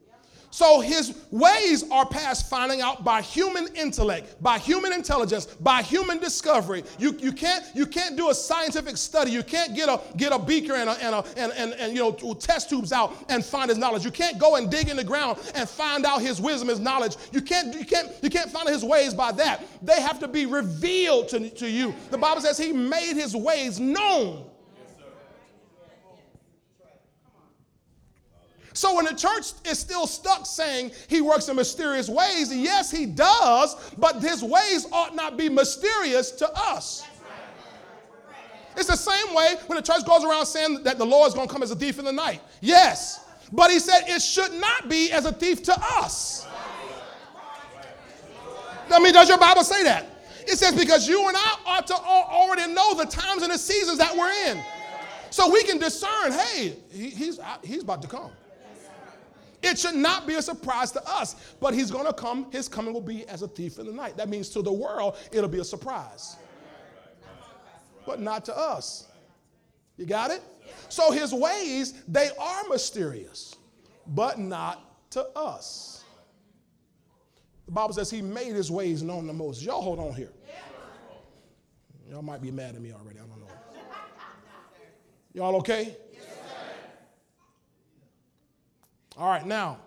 So 0.51 0.81
his 0.81 1.17
ways 1.31 1.85
are 1.91 2.07
past 2.07 2.49
finding 2.49 2.81
out 2.81 3.05
by 3.05 3.23
human 3.23 3.69
intellect, 3.75 4.43
by 4.43 4.59
human 4.59 4.93
intelligence, 4.93 5.47
by 5.47 5.83
human 5.83 6.19
discovery. 6.19 6.85
You, 6.99 7.17
you, 7.19 7.33
can't, 7.33 7.65
you 7.75 7.87
can't 7.87 8.17
do 8.17 8.31
a 8.31 8.35
scientific 8.35 8.97
study. 8.97 9.31
You 9.31 9.43
can't 9.43 9.75
get 9.75 9.89
a, 9.89 10.01
get 10.17 10.33
a 10.33 10.39
beaker 10.39 10.75
and, 10.75 10.89
a, 10.89 10.93
and, 11.05 11.15
a, 11.15 11.25
and, 11.37 11.53
and, 11.53 11.73
and 11.75 11.93
you 11.93 11.99
know, 11.99 12.35
test 12.35 12.71
tubes 12.71 12.93
out 12.93 13.15
and 13.29 13.45
find 13.45 13.69
his 13.69 13.79
knowledge. 13.79 14.05
You 14.05 14.11
can't 14.11 14.39
go 14.39 14.57
and 14.57 14.71
dig 14.71 14.89
in 14.89 14.97
the 14.97 15.05
ground 15.05 15.39
and 15.55 15.69
find 15.69 16.07
out 16.07 16.23
his 16.23 16.41
wisdom, 16.41 16.69
his 16.69 16.81
knowledge. 16.81 17.17
You 17.33 17.43
can't, 17.43 17.75
you 17.75 17.85
can't, 17.85 18.11
you 18.23 18.31
can't 18.31 18.51
find 18.51 18.69
his 18.69 18.85
ways 18.85 19.15
by 19.15 19.33
that. 19.33 19.65
They 19.83 20.01
have 20.01 20.19
to 20.21 20.29
be 20.29 20.47
revealed 20.47 21.29
to, 21.29 21.51
to 21.51 21.69
you. 21.69 21.95
The 22.11 22.19
Bible 22.19 22.41
says 22.41 22.59
he 22.59 22.73
made 22.73 23.15
his 23.15 23.35
ways 23.37 23.79
known 23.79 24.45
So 28.77 28.95
when 28.95 29.07
the 29.07 29.15
church 29.15 29.53
is 29.65 29.79
still 29.79 30.07
stuck 30.07 30.45
saying 30.45 30.91
he 31.09 31.23
works 31.23 31.49
in 31.49 31.57
mysterious 31.57 32.11
ways, 32.11 32.55
yes, 32.55 32.91
he 32.91 33.07
does, 33.07 33.75
but 33.97 34.21
his 34.21 34.43
ways 34.43 34.87
ought 34.93 35.15
not 35.15 35.39
be 35.39 35.49
mysterious 35.49 36.31
to 36.33 36.51
us. 36.55 37.03
It's 38.77 38.89
the 38.89 38.97
same 38.97 39.35
way 39.35 39.55
when 39.67 39.77
the 39.77 39.83
church 39.83 40.05
goes 40.05 40.25
around 40.25 40.45
saying 40.45 40.83
that 40.83 40.99
the 40.99 41.07
Lord 41.07 41.27
is 41.29 41.33
going 41.33 41.49
to 41.49 41.53
come 41.53 41.63
as 41.63 41.71
a 41.71 41.75
thief 41.75 41.99
in 41.99 42.05
the 42.05 42.13
night. 42.13 42.43
Yes, 42.61 43.25
but 43.51 43.71
he 43.71 43.79
said 43.79 44.03
it 44.09 44.21
should 44.21 44.53
not 44.53 44.91
be 44.91 45.11
as 45.11 45.25
a 45.25 45.33
thief 45.33 45.63
to 45.63 45.75
us. 45.81 46.47
I 48.91 49.01
mean, 49.01 49.15
does 49.15 49.31
your 49.31 49.39
Bible 49.39 49.65
say 49.65 49.85
that? 49.85 50.05
It 50.47 50.59
says 50.59 50.75
because 50.75 51.09
you 51.09 51.27
and 51.29 51.37
I 51.37 51.57
ought 51.65 51.87
to 51.87 51.95
already 51.95 52.71
know 52.75 52.95
the 52.95 53.07
times 53.07 53.43
and 53.43 53.51
the 53.51 53.59
seasons 53.59 53.97
that 53.97 54.15
we're 54.15 54.53
in. 54.53 54.63
So 55.31 55.51
we 55.51 55.65
can 55.65 55.79
discern, 55.79 56.33
hey, 56.33 56.77
he's, 56.93 57.41
he's 57.65 57.83
about 57.83 58.03
to 58.03 58.09
come. 58.09 58.31
It 59.63 59.79
should 59.79 59.95
not 59.95 60.27
be 60.27 60.35
a 60.35 60.43
surprise 60.43 60.93
to 60.93 61.03
us, 61.09 61.55
but 61.61 61.75
he's 61.75 61.91
going 61.91 62.07
to 62.07 62.13
come. 62.13 62.51
His 62.53 62.69
coming 62.69 62.93
will 62.93 63.01
be 63.01 63.27
as 63.29 63.43
a 63.43 63.49
thief 63.49 63.79
in 63.79 63.87
the 63.87 63.93
night. 63.93 64.17
That 64.17 64.29
means 64.29 64.49
to 64.51 64.63
the 64.63 64.73
world, 64.73 65.17
it'll 65.33 65.49
be 65.49 65.61
a 65.61 65.65
surprise, 65.65 66.37
but 68.05 68.21
not 68.21 68.45
to 68.47 68.57
us. 68.57 69.09
You 69.97 70.07
got 70.07 70.31
it? 70.31 70.43
So 70.89 71.11
his 71.11 71.33
ways, 71.33 72.03
they 72.07 72.31
are 72.39 72.63
mysterious, 72.69 73.57
but 74.09 74.39
not 74.39 75.11
to 75.11 75.27
us. 75.37 76.05
The 77.67 77.73
Bible 77.73 77.95
says 77.95 78.11
he 78.11 78.23
made 78.23 78.55
his 78.55 78.71
ways 78.71 79.03
known 79.03 79.27
to 79.27 79.33
Moses. 79.33 79.65
Y'all 79.65 79.83
hold 79.83 79.99
on 79.99 80.15
here. 80.15 80.33
Y'all 82.09 82.23
might 82.23 82.41
be 82.41 82.53
mad 82.53 82.77
at 82.77 82.81
me 82.81 82.93
already. 82.93 83.19
I 83.19 83.23
don't 83.23 83.41
know. 83.41 83.47
Y'all 85.35 85.57
okay? 85.57 85.97
All 89.17 89.29
right, 89.29 89.47
now, 89.47 89.79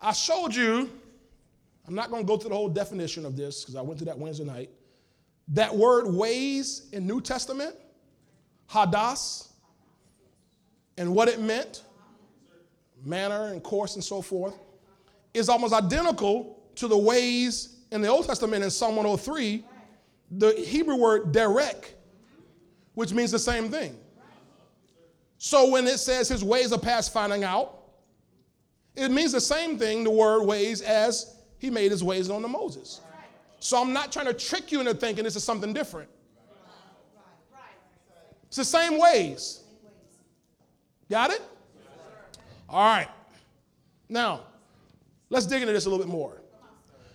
I 0.00 0.12
showed 0.12 0.54
you, 0.54 0.90
I'm 1.88 1.94
not 1.94 2.10
going 2.10 2.22
to 2.22 2.26
go 2.26 2.36
through 2.36 2.50
the 2.50 2.56
whole 2.56 2.68
definition 2.68 3.24
of 3.24 3.36
this 3.36 3.62
because 3.62 3.76
I 3.76 3.80
went 3.80 3.98
through 3.98 4.06
that 4.06 4.18
Wednesday 4.18 4.44
night. 4.44 4.70
That 5.48 5.74
word 5.74 6.06
ways 6.06 6.88
in 6.92 7.06
New 7.06 7.20
Testament, 7.20 7.74
hodos, 8.70 9.48
and 10.98 11.14
what 11.14 11.28
it 11.28 11.40
meant, 11.40 11.82
manner 13.04 13.46
and 13.46 13.62
course 13.62 13.94
and 13.94 14.04
so 14.04 14.20
forth, 14.20 14.54
is 15.32 15.48
almost 15.48 15.72
identical 15.72 16.62
to 16.74 16.88
the 16.88 16.98
ways 16.98 17.78
in 17.90 18.02
the 18.02 18.08
Old 18.08 18.26
Testament 18.26 18.62
in 18.62 18.70
Psalm 18.70 18.96
103, 18.96 19.64
the 20.32 20.52
Hebrew 20.52 20.96
word 20.96 21.32
derek, 21.32 21.96
which 22.94 23.12
means 23.12 23.30
the 23.30 23.38
same 23.38 23.70
thing. 23.70 23.96
So 25.42 25.70
when 25.70 25.86
it 25.86 25.96
says 25.96 26.28
his 26.28 26.44
ways 26.44 26.70
are 26.70 26.78
past 26.78 27.14
finding 27.14 27.44
out, 27.44 27.78
it 28.94 29.10
means 29.10 29.32
the 29.32 29.40
same 29.40 29.78
thing, 29.78 30.04
the 30.04 30.10
word 30.10 30.44
ways, 30.44 30.82
as 30.82 31.34
he 31.56 31.70
made 31.70 31.90
his 31.90 32.04
ways 32.04 32.28
known 32.28 32.42
to 32.42 32.48
Moses. 32.48 33.00
So 33.58 33.80
I'm 33.80 33.94
not 33.94 34.12
trying 34.12 34.26
to 34.26 34.34
trick 34.34 34.70
you 34.70 34.80
into 34.80 34.92
thinking 34.92 35.24
this 35.24 35.36
is 35.36 35.42
something 35.42 35.72
different. 35.72 36.10
It's 38.48 38.58
the 38.58 38.66
same 38.66 38.98
ways. 38.98 39.62
Got 41.08 41.30
it? 41.30 41.40
All 42.68 42.84
right. 42.84 43.08
Now, 44.10 44.42
let's 45.30 45.46
dig 45.46 45.62
into 45.62 45.72
this 45.72 45.86
a 45.86 45.88
little 45.88 46.04
bit 46.04 46.12
more. 46.12 46.42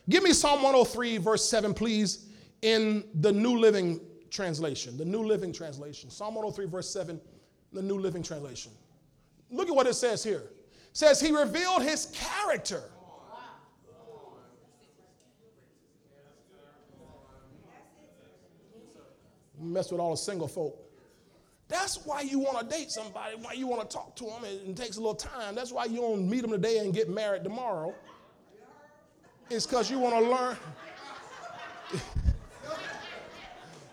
Give 0.10 0.24
me 0.24 0.34
Psalm 0.34 0.64
103, 0.64 1.18
verse 1.18 1.48
7, 1.48 1.76
please, 1.76 2.26
in 2.64 3.04
the 3.14 3.32
New 3.32 3.60
Living 3.60 4.02
Translation. 4.32 4.98
The 4.98 5.06
New 5.06 5.22
Living 5.22 5.54
Translation. 5.54 6.10
Psalm 6.10 6.34
103, 6.34 6.66
verse 6.66 6.90
7 6.90 7.22
the 7.76 7.82
New 7.82 8.00
Living 8.00 8.24
Translation. 8.24 8.72
Look 9.52 9.70
at 9.70 9.76
what 9.76 9.86
it 9.86 9.94
says 9.94 10.24
here. 10.24 10.44
It 10.72 10.74
says 10.94 11.20
he 11.20 11.32
revealed 11.32 11.84
his 11.84 12.08
character. 12.08 12.84
Mess 19.60 19.92
with 19.92 20.00
all 20.02 20.12
the 20.12 20.18
single 20.18 20.48
folk. 20.48 20.82
That's 21.68 22.06
why 22.06 22.22
you 22.22 22.40
want 22.40 22.60
to 22.60 22.66
date 22.66 22.92
somebody, 22.92 23.36
why 23.42 23.54
you 23.54 23.68
want 23.68 23.90
to 23.90 23.96
talk 23.96 24.16
to 24.18 24.26
them. 24.26 24.44
and 24.44 24.70
It, 24.70 24.76
takes 24.76 24.98
a 24.98 25.00
little 25.00 25.16
time. 25.16 25.56
That's 25.56 25.72
why 25.72 25.86
you 25.86 26.02
don't 26.02 26.30
meet 26.30 26.42
them 26.42 26.52
today 26.52 26.78
and 26.80 26.94
get 26.94 27.10
married 27.10 27.44
tomorrow. 27.44 27.94
It's 29.50 29.66
because 29.66 29.90
you 29.90 29.98
want 30.00 30.16
to 30.16 30.30
learn. 30.30 30.58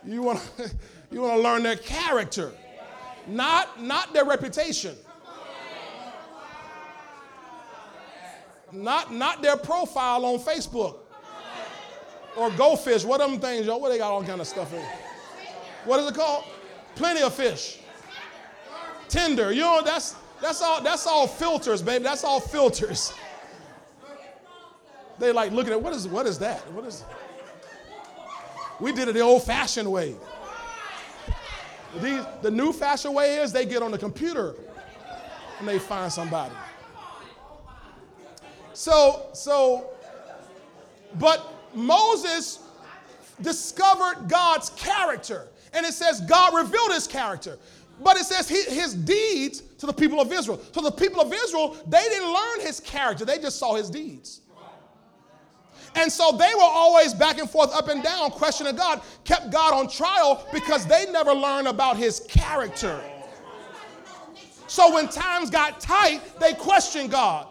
you 0.04 0.22
want 0.22 0.40
to 0.56 0.70
you 1.10 1.22
want 1.22 1.36
to 1.36 1.42
learn 1.42 1.62
their 1.62 1.76
character 1.76 2.52
not, 3.26 3.80
not 3.80 4.12
their 4.12 4.24
reputation. 4.24 4.96
Not, 8.72 9.12
not 9.12 9.42
their 9.42 9.56
profile 9.56 10.24
on 10.24 10.38
Facebook 10.38 10.96
or 12.36 12.50
GoFish. 12.50 13.04
What 13.04 13.18
them 13.18 13.38
things, 13.38 13.66
yo? 13.66 13.76
What 13.76 13.90
they 13.90 13.98
got 13.98 14.12
all 14.12 14.24
kind 14.24 14.40
of 14.40 14.46
stuff 14.46 14.72
in? 14.72 14.82
What 15.84 16.00
is 16.00 16.08
it 16.08 16.14
called? 16.14 16.44
Plenty 16.94 17.22
of 17.22 17.34
fish. 17.34 17.80
Tinder. 19.08 19.52
You 19.52 19.60
know, 19.60 19.82
that's 19.84 20.16
that's 20.40 20.62
all 20.62 20.82
that's 20.82 21.06
all 21.06 21.26
filters, 21.26 21.82
baby. 21.82 22.02
That's 22.04 22.24
all 22.24 22.40
filters. 22.40 23.12
They 25.18 25.32
like 25.32 25.52
looking 25.52 25.72
at 25.72 25.82
what 25.82 25.92
is 25.92 26.08
what 26.08 26.26
is 26.26 26.38
that? 26.38 26.60
What 26.72 26.86
is 26.86 27.04
we 28.80 28.90
did 28.92 29.08
it 29.08 29.12
the 29.12 29.20
old-fashioned 29.20 29.90
way. 29.90 30.16
These, 32.00 32.22
the 32.40 32.50
new 32.50 32.72
fashion 32.72 33.12
way 33.12 33.36
is 33.36 33.52
they 33.52 33.66
get 33.66 33.82
on 33.82 33.90
the 33.90 33.98
computer 33.98 34.54
and 35.58 35.68
they 35.68 35.78
find 35.78 36.10
somebody. 36.12 36.54
So, 38.72 39.26
so, 39.34 39.90
but 41.18 41.54
Moses 41.74 42.60
discovered 43.40 44.28
God's 44.28 44.70
character. 44.70 45.48
And 45.74 45.86
it 45.86 45.94
says 45.94 46.20
God 46.22 46.54
revealed 46.54 46.92
his 46.92 47.06
character. 47.06 47.58
But 48.02 48.16
it 48.16 48.24
says 48.24 48.48
he, 48.48 48.62
his 48.62 48.94
deeds 48.94 49.62
to 49.78 49.86
the 49.86 49.92
people 49.92 50.20
of 50.20 50.32
Israel. 50.32 50.60
So 50.72 50.80
the 50.80 50.90
people 50.90 51.20
of 51.20 51.32
Israel, 51.32 51.76
they 51.86 52.02
didn't 52.02 52.32
learn 52.32 52.60
his 52.60 52.80
character, 52.80 53.24
they 53.24 53.38
just 53.38 53.58
saw 53.58 53.74
his 53.74 53.90
deeds. 53.90 54.41
And 55.94 56.10
so 56.10 56.32
they 56.32 56.52
were 56.54 56.62
always 56.62 57.12
back 57.12 57.38
and 57.38 57.48
forth, 57.48 57.72
up 57.74 57.88
and 57.88 58.02
down, 58.02 58.30
questioning 58.30 58.74
God, 58.74 59.02
kept 59.24 59.50
God 59.50 59.74
on 59.74 59.88
trial 59.88 60.46
because 60.52 60.86
they 60.86 61.10
never 61.10 61.32
learned 61.32 61.68
about 61.68 61.96
his 61.96 62.20
character. 62.20 63.00
So 64.66 64.94
when 64.94 65.08
times 65.08 65.50
got 65.50 65.80
tight, 65.80 66.22
they 66.40 66.54
questioned 66.54 67.10
God. 67.10 67.46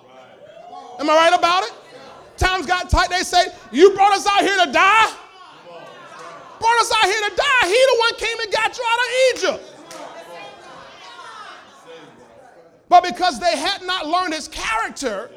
Am 1.00 1.10
I 1.10 1.16
right 1.16 1.38
about 1.38 1.64
it? 1.64 1.74
Times 2.36 2.66
got 2.66 2.90
tight, 2.90 3.10
they 3.10 3.22
say, 3.22 3.46
You 3.72 3.94
brought 3.94 4.14
us 4.14 4.26
out 4.26 4.42
here 4.42 4.66
to 4.66 4.72
die? 4.72 5.14
Brought 6.60 6.82
us 6.82 6.92
out 6.92 7.06
here 7.06 7.30
to 7.30 7.36
die. 7.36 7.68
He 7.68 7.74
the 7.74 7.98
one 8.00 8.16
came 8.16 8.40
and 8.40 8.52
got 8.52 8.78
you 8.78 8.84
out 8.88 9.00
of 9.00 9.60
Egypt. 9.60 9.72
But 12.90 13.04
because 13.04 13.40
they 13.40 13.56
had 13.56 13.84
not 13.84 14.08
learned 14.08 14.34
his 14.34 14.48
character, 14.48 15.30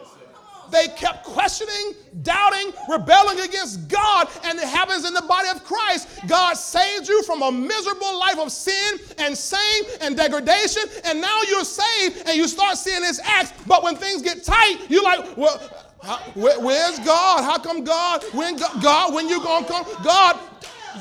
they 0.70 0.88
kept 0.88 1.24
questioning, 1.24 1.94
doubting, 2.22 2.72
rebelling 2.88 3.40
against 3.40 3.88
God. 3.88 4.29
And 4.44 4.59
it 4.59 4.64
happens 4.64 5.05
in 5.05 5.14
the 5.14 5.22
body 5.22 5.48
of 5.48 5.64
Christ. 5.64 6.09
God 6.27 6.55
saved 6.55 7.09
you 7.09 7.22
from 7.22 7.42
a 7.42 7.50
miserable 7.53 8.18
life 8.18 8.38
of 8.38 8.50
sin 8.50 8.98
and 9.18 9.37
shame 9.37 9.85
and 10.00 10.16
degradation. 10.16 10.83
And 11.05 11.20
now 11.20 11.42
you're 11.48 11.64
saved 11.64 12.27
and 12.27 12.37
you 12.37 12.48
start 12.48 12.77
seeing 12.77 13.03
his 13.03 13.20
acts. 13.24 13.53
But 13.66 13.83
when 13.83 13.96
things 13.96 14.22
get 14.22 14.44
tight, 14.44 14.79
you're 14.88 15.05
like, 15.05 15.37
well, 15.37 15.61
how, 16.03 16.18
where, 16.35 16.61
where's 16.61 16.98
God? 17.00 17.44
How 17.44 17.59
come 17.59 17.85
God? 17.85 18.22
When 18.33 18.57
God, 18.83 19.14
when 19.14 19.29
you 19.29 19.42
gonna 19.42 19.66
come? 19.66 19.87
God, 20.03 20.38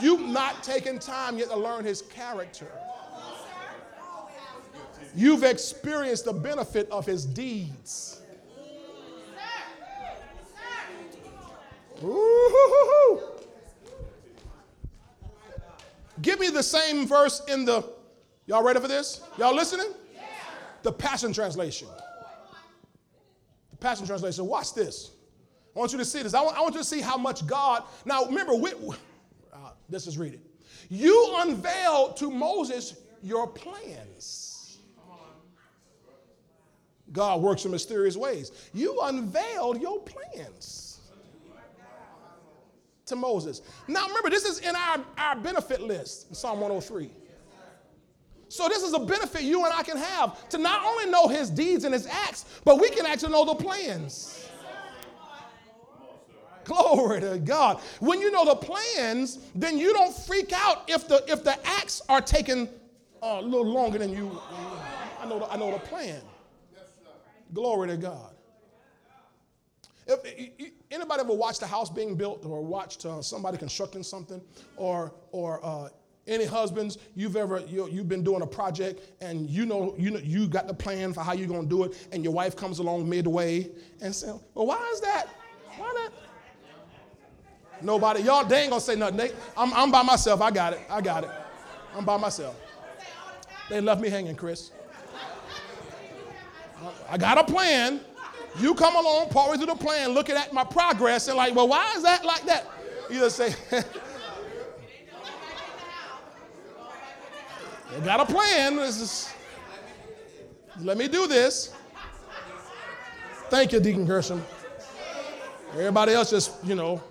you've 0.01 0.21
not 0.21 0.63
taking 0.63 0.99
time 0.99 1.37
yet 1.37 1.49
to 1.49 1.57
learn 1.57 1.83
his 1.83 2.01
character. 2.03 2.71
You've 5.15 5.43
experienced 5.43 6.25
the 6.25 6.33
benefit 6.33 6.89
of 6.89 7.05
his 7.05 7.25
deeds. 7.25 8.12
Ooh. 12.03 13.21
Give 16.21 16.39
me 16.39 16.49
the 16.49 16.63
same 16.63 17.07
verse 17.07 17.41
in 17.47 17.65
the, 17.65 17.83
y'all 18.45 18.63
ready 18.63 18.79
for 18.79 18.87
this? 18.87 19.21
Y'all 19.37 19.55
listening? 19.55 19.87
The 20.83 20.91
Passion 20.91 21.33
Translation. 21.33 21.87
The 23.71 23.77
Passion 23.77 24.05
Translation. 24.05 24.45
Watch 24.45 24.73
this. 24.73 25.11
I 25.75 25.79
want 25.79 25.91
you 25.91 25.97
to 25.97 26.05
see 26.05 26.21
this. 26.21 26.33
I 26.33 26.41
want, 26.41 26.57
I 26.57 26.61
want 26.61 26.75
you 26.75 26.81
to 26.81 26.85
see 26.85 27.01
how 27.01 27.17
much 27.17 27.47
God. 27.47 27.83
Now, 28.05 28.25
remember, 28.25 28.53
we, 28.53 28.71
uh, 29.51 29.71
this 29.89 30.07
is 30.07 30.17
read 30.17 30.33
it. 30.33 30.41
You 30.89 31.35
unveiled 31.37 32.17
to 32.17 32.29
Moses 32.29 32.95
your 33.23 33.47
plans. 33.47 34.77
God 37.11 37.41
works 37.41 37.65
in 37.65 37.71
mysterious 37.71 38.17
ways. 38.17 38.51
You 38.73 38.99
unveiled 39.01 39.81
your 39.81 40.01
plans 40.01 40.92
to 43.05 43.15
Moses. 43.15 43.61
Now 43.87 44.07
remember, 44.07 44.29
this 44.29 44.45
is 44.45 44.59
in 44.59 44.75
our, 44.75 44.99
our 45.17 45.35
benefit 45.35 45.81
list 45.81 46.29
in 46.29 46.35
Psalm 46.35 46.59
103. 46.59 47.09
So 48.49 48.69
this 48.69 48.83
is 48.83 48.93
a 48.93 48.99
benefit 48.99 49.41
you 49.41 49.65
and 49.65 49.73
I 49.73 49.81
can 49.81 49.97
have 49.97 50.47
to 50.49 50.59
not 50.59 50.85
only 50.85 51.09
know 51.09 51.27
his 51.27 51.49
deeds 51.49 51.85
and 51.85 51.93
his 51.93 52.05
acts, 52.05 52.45
but 52.63 52.79
we 52.79 52.89
can 52.91 53.05
actually 53.05 53.31
know 53.31 53.45
the 53.45 53.55
plans. 53.55 54.47
Glory 56.63 57.19
to 57.21 57.39
God. 57.39 57.81
When 57.99 58.21
you 58.21 58.31
know 58.31 58.45
the 58.45 58.55
plans, 58.55 59.39
then 59.55 59.77
you 59.77 59.91
don't 59.91 60.15
freak 60.15 60.53
out 60.53 60.83
if 60.87 61.07
the 61.07 61.23
if 61.27 61.43
the 61.43 61.57
acts 61.67 62.01
are 62.07 62.21
taking 62.21 62.69
a 63.21 63.41
little 63.41 63.65
longer 63.65 63.97
than 63.97 64.13
you. 64.13 64.39
I 65.19 65.25
know 65.25 65.39
the, 65.39 65.51
I 65.51 65.57
know 65.57 65.71
the 65.71 65.79
plan. 65.79 66.21
Glory 67.53 67.89
to 67.89 67.97
God. 67.97 68.33
If, 70.05 70.73
anybody 70.93 71.21
ever 71.21 71.33
watched 71.33 71.61
a 71.61 71.67
house 71.67 71.89
being 71.89 72.15
built 72.15 72.45
or 72.45 72.61
watched 72.61 73.05
uh, 73.05 73.21
somebody 73.21 73.57
constructing 73.57 74.03
something 74.03 74.41
or, 74.77 75.13
or 75.31 75.59
uh, 75.65 75.89
Any 76.25 76.45
husbands 76.45 76.97
you've 77.15 77.35
ever 77.35 77.59
you, 77.67 77.89
you've 77.89 78.07
been 78.07 78.23
doing 78.23 78.43
a 78.43 78.47
project 78.47 79.01
and 79.19 79.49
you 79.49 79.65
know 79.65 79.93
you 79.97 80.09
know 80.11 80.19
you 80.19 80.47
got 80.47 80.67
the 80.67 80.73
plan 80.73 81.11
for 81.13 81.21
how 81.21 81.33
you're 81.33 81.49
gonna 81.49 81.67
do 81.67 81.83
it, 81.83 82.07
and 82.13 82.23
your 82.23 82.31
wife 82.31 82.55
comes 82.55 82.79
along 82.79 83.09
midway 83.09 83.69
and 84.01 84.15
says, 84.15 84.39
"Well, 84.53 84.65
why 84.67 84.79
is 84.93 85.01
that? 85.01 85.25
Why 85.77 85.91
not?" 85.93 86.13
Nobody, 87.81 88.21
y'all, 88.21 88.45
they 88.45 88.61
ain't 88.61 88.69
gonna 88.69 88.79
say 88.79 88.95
nothing. 88.95 89.17
They, 89.17 89.31
I'm, 89.57 89.73
I'm 89.73 89.91
by 89.91 90.01
myself. 90.03 90.39
I 90.39 90.49
got 90.51 90.71
it. 90.71 90.79
I 90.89 91.01
got 91.01 91.25
it. 91.25 91.31
I'm 91.93 92.05
by 92.05 92.15
myself. 92.15 92.55
They 93.69 93.81
left 93.81 93.99
me 93.99 94.07
hanging, 94.09 94.37
Chris. 94.37 94.71
I 97.09 97.17
got 97.17 97.37
a 97.37 97.43
plan. 97.43 97.99
You 98.59 98.75
come 98.75 98.95
along, 98.95 99.29
partway 99.29 99.57
through 99.57 99.65
the 99.67 99.75
plan, 99.75 100.11
looking 100.11 100.35
at 100.35 100.53
my 100.53 100.63
progress, 100.63 101.27
and 101.27 101.35
like, 101.37 101.55
well, 101.55 101.67
why 101.67 101.91
is 101.95 102.03
that 102.03 102.23
like 102.23 102.45
that? 102.45 102.67
You 103.09 103.19
just 103.19 103.35
say, 103.35 103.55
I 107.95 107.99
got 108.05 108.19
a 108.19 108.25
plan. 108.25 108.75
This 108.75 109.01
is, 109.01 109.33
let 110.79 110.97
me 110.97 111.07
do 111.07 111.27
this. 111.27 111.73
Thank 113.49 113.71
you, 113.71 113.79
Deacon 113.79 114.05
Gershom. 114.05 114.43
Everybody 115.73 116.13
else 116.13 116.29
just, 116.29 116.63
you 116.63 116.75
know. 116.75 117.01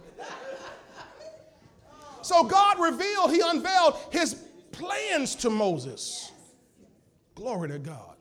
So 2.22 2.44
God 2.44 2.81
revealed, 2.81 3.31
He 3.31 3.40
unveiled 3.44 3.96
His 4.11 4.35
plans 4.70 5.35
to 5.37 5.50
Moses. 5.50 6.31
Glory 7.35 7.68
to 7.68 7.78
God. 7.78 8.12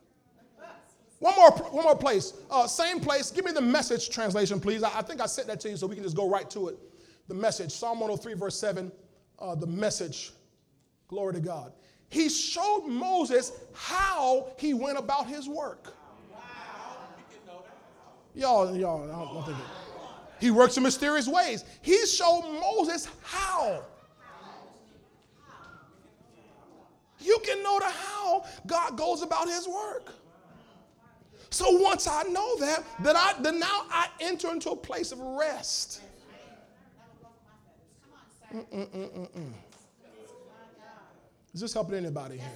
One 1.22 1.36
more, 1.36 1.52
one 1.52 1.84
more 1.84 1.96
place. 1.96 2.34
Uh, 2.50 2.66
same 2.66 3.00
place. 3.00 3.30
Give 3.30 3.46
me 3.46 3.52
the 3.52 3.62
message 3.62 4.10
translation, 4.10 4.60
please. 4.60 4.82
I, 4.82 4.90
I, 4.98 5.02
think 5.04 5.22
I 5.22 5.28
sent 5.28 5.48
that 5.50 5.60
to 5.60 5.70
you 5.70 5.78
so 5.78 5.86
we 5.86 5.94
can 5.94 6.04
just 6.04 6.16
go 6.16 6.28
right 6.28 6.50
to 6.50 6.70
it. 6.70 6.80
The 7.28 7.36
message, 7.36 7.72
Psalm 7.72 8.00
103, 8.00 8.34
verse 8.34 8.60
7, 8.60 8.92
uh, 9.38 9.54
the 9.54 9.68
message. 9.68 10.32
Glory 11.08 11.36
to 11.36 11.40
God. 11.40 11.74
He 12.10 12.28
showed 12.28 12.88
Moses 12.88 13.52
how 13.72 14.48
he 14.58 14.74
went 14.74 14.98
about 14.98 15.28
his 15.28 15.48
work. 15.48 15.94
Y'all, 18.34 18.76
y'all, 18.76 19.04
I 19.04 19.08
don't, 19.08 19.28
I 19.30 19.34
don't 19.34 19.46
think 19.46 19.58
it. 19.60 19.66
He 20.40 20.50
works 20.50 20.76
in 20.78 20.82
mysterious 20.82 21.28
ways. 21.28 21.66
He 21.84 22.04
showed 22.08 22.60
Moses 22.60 23.08
how. 23.22 23.84
You 27.20 27.38
can 27.46 27.62
know 27.62 27.78
the 27.78 27.86
how 27.86 28.46
God 28.66 28.98
goes 28.98 29.22
about 29.22 29.48
his 29.48 29.68
work. 29.68 30.16
So 31.52 31.70
once 31.70 32.08
I 32.08 32.24
know 32.24 32.58
that, 32.60 32.84
then 33.02 33.16
I 33.16 33.34
then 33.42 33.60
now 33.60 33.86
I 33.92 34.08
enter 34.22 34.50
into 34.52 34.72
a 34.72 34.76
place 34.76 35.12
of 35.12 35.20
rest. 35.20 36.02
Mm-mm-mm-mm-mm. 38.54 39.54
Is 41.54 41.62
this 41.62 41.74
helping 41.74 41.96
anybody 41.96 42.38
here? 42.38 42.48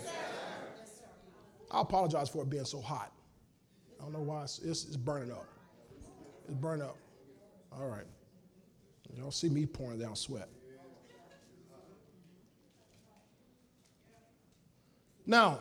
I 1.71 1.81
apologize 1.81 2.29
for 2.29 2.43
it 2.43 2.49
being 2.49 2.65
so 2.65 2.79
hot. 2.79 3.11
I 3.99 4.03
don't 4.03 4.13
know 4.13 4.21
why 4.21 4.43
it's, 4.43 4.59
it's, 4.59 4.85
it's 4.85 4.95
burning 4.97 5.31
up. 5.31 5.47
It's 6.47 6.55
burning 6.55 6.85
up. 6.85 6.97
All 7.73 7.87
right. 7.87 8.05
Y'all 9.17 9.31
see 9.31 9.49
me 9.49 9.65
pouring 9.65 9.99
down 9.99 10.15
sweat. 10.15 10.49
Now, 15.25 15.59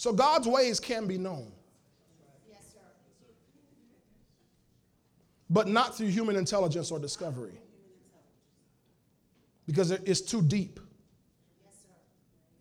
so 0.00 0.14
God's 0.14 0.48
ways 0.48 0.80
can 0.80 1.06
be 1.06 1.18
known. 1.18 1.52
Yes. 2.48 2.74
But 5.50 5.68
not 5.68 5.94
through 5.94 6.06
human 6.06 6.36
intelligence 6.36 6.90
or 6.90 6.98
discovery. 6.98 7.60
Because 9.66 9.90
it's 9.90 10.22
too 10.22 10.40
deep. 10.40 10.80
Yes. 11.62 11.74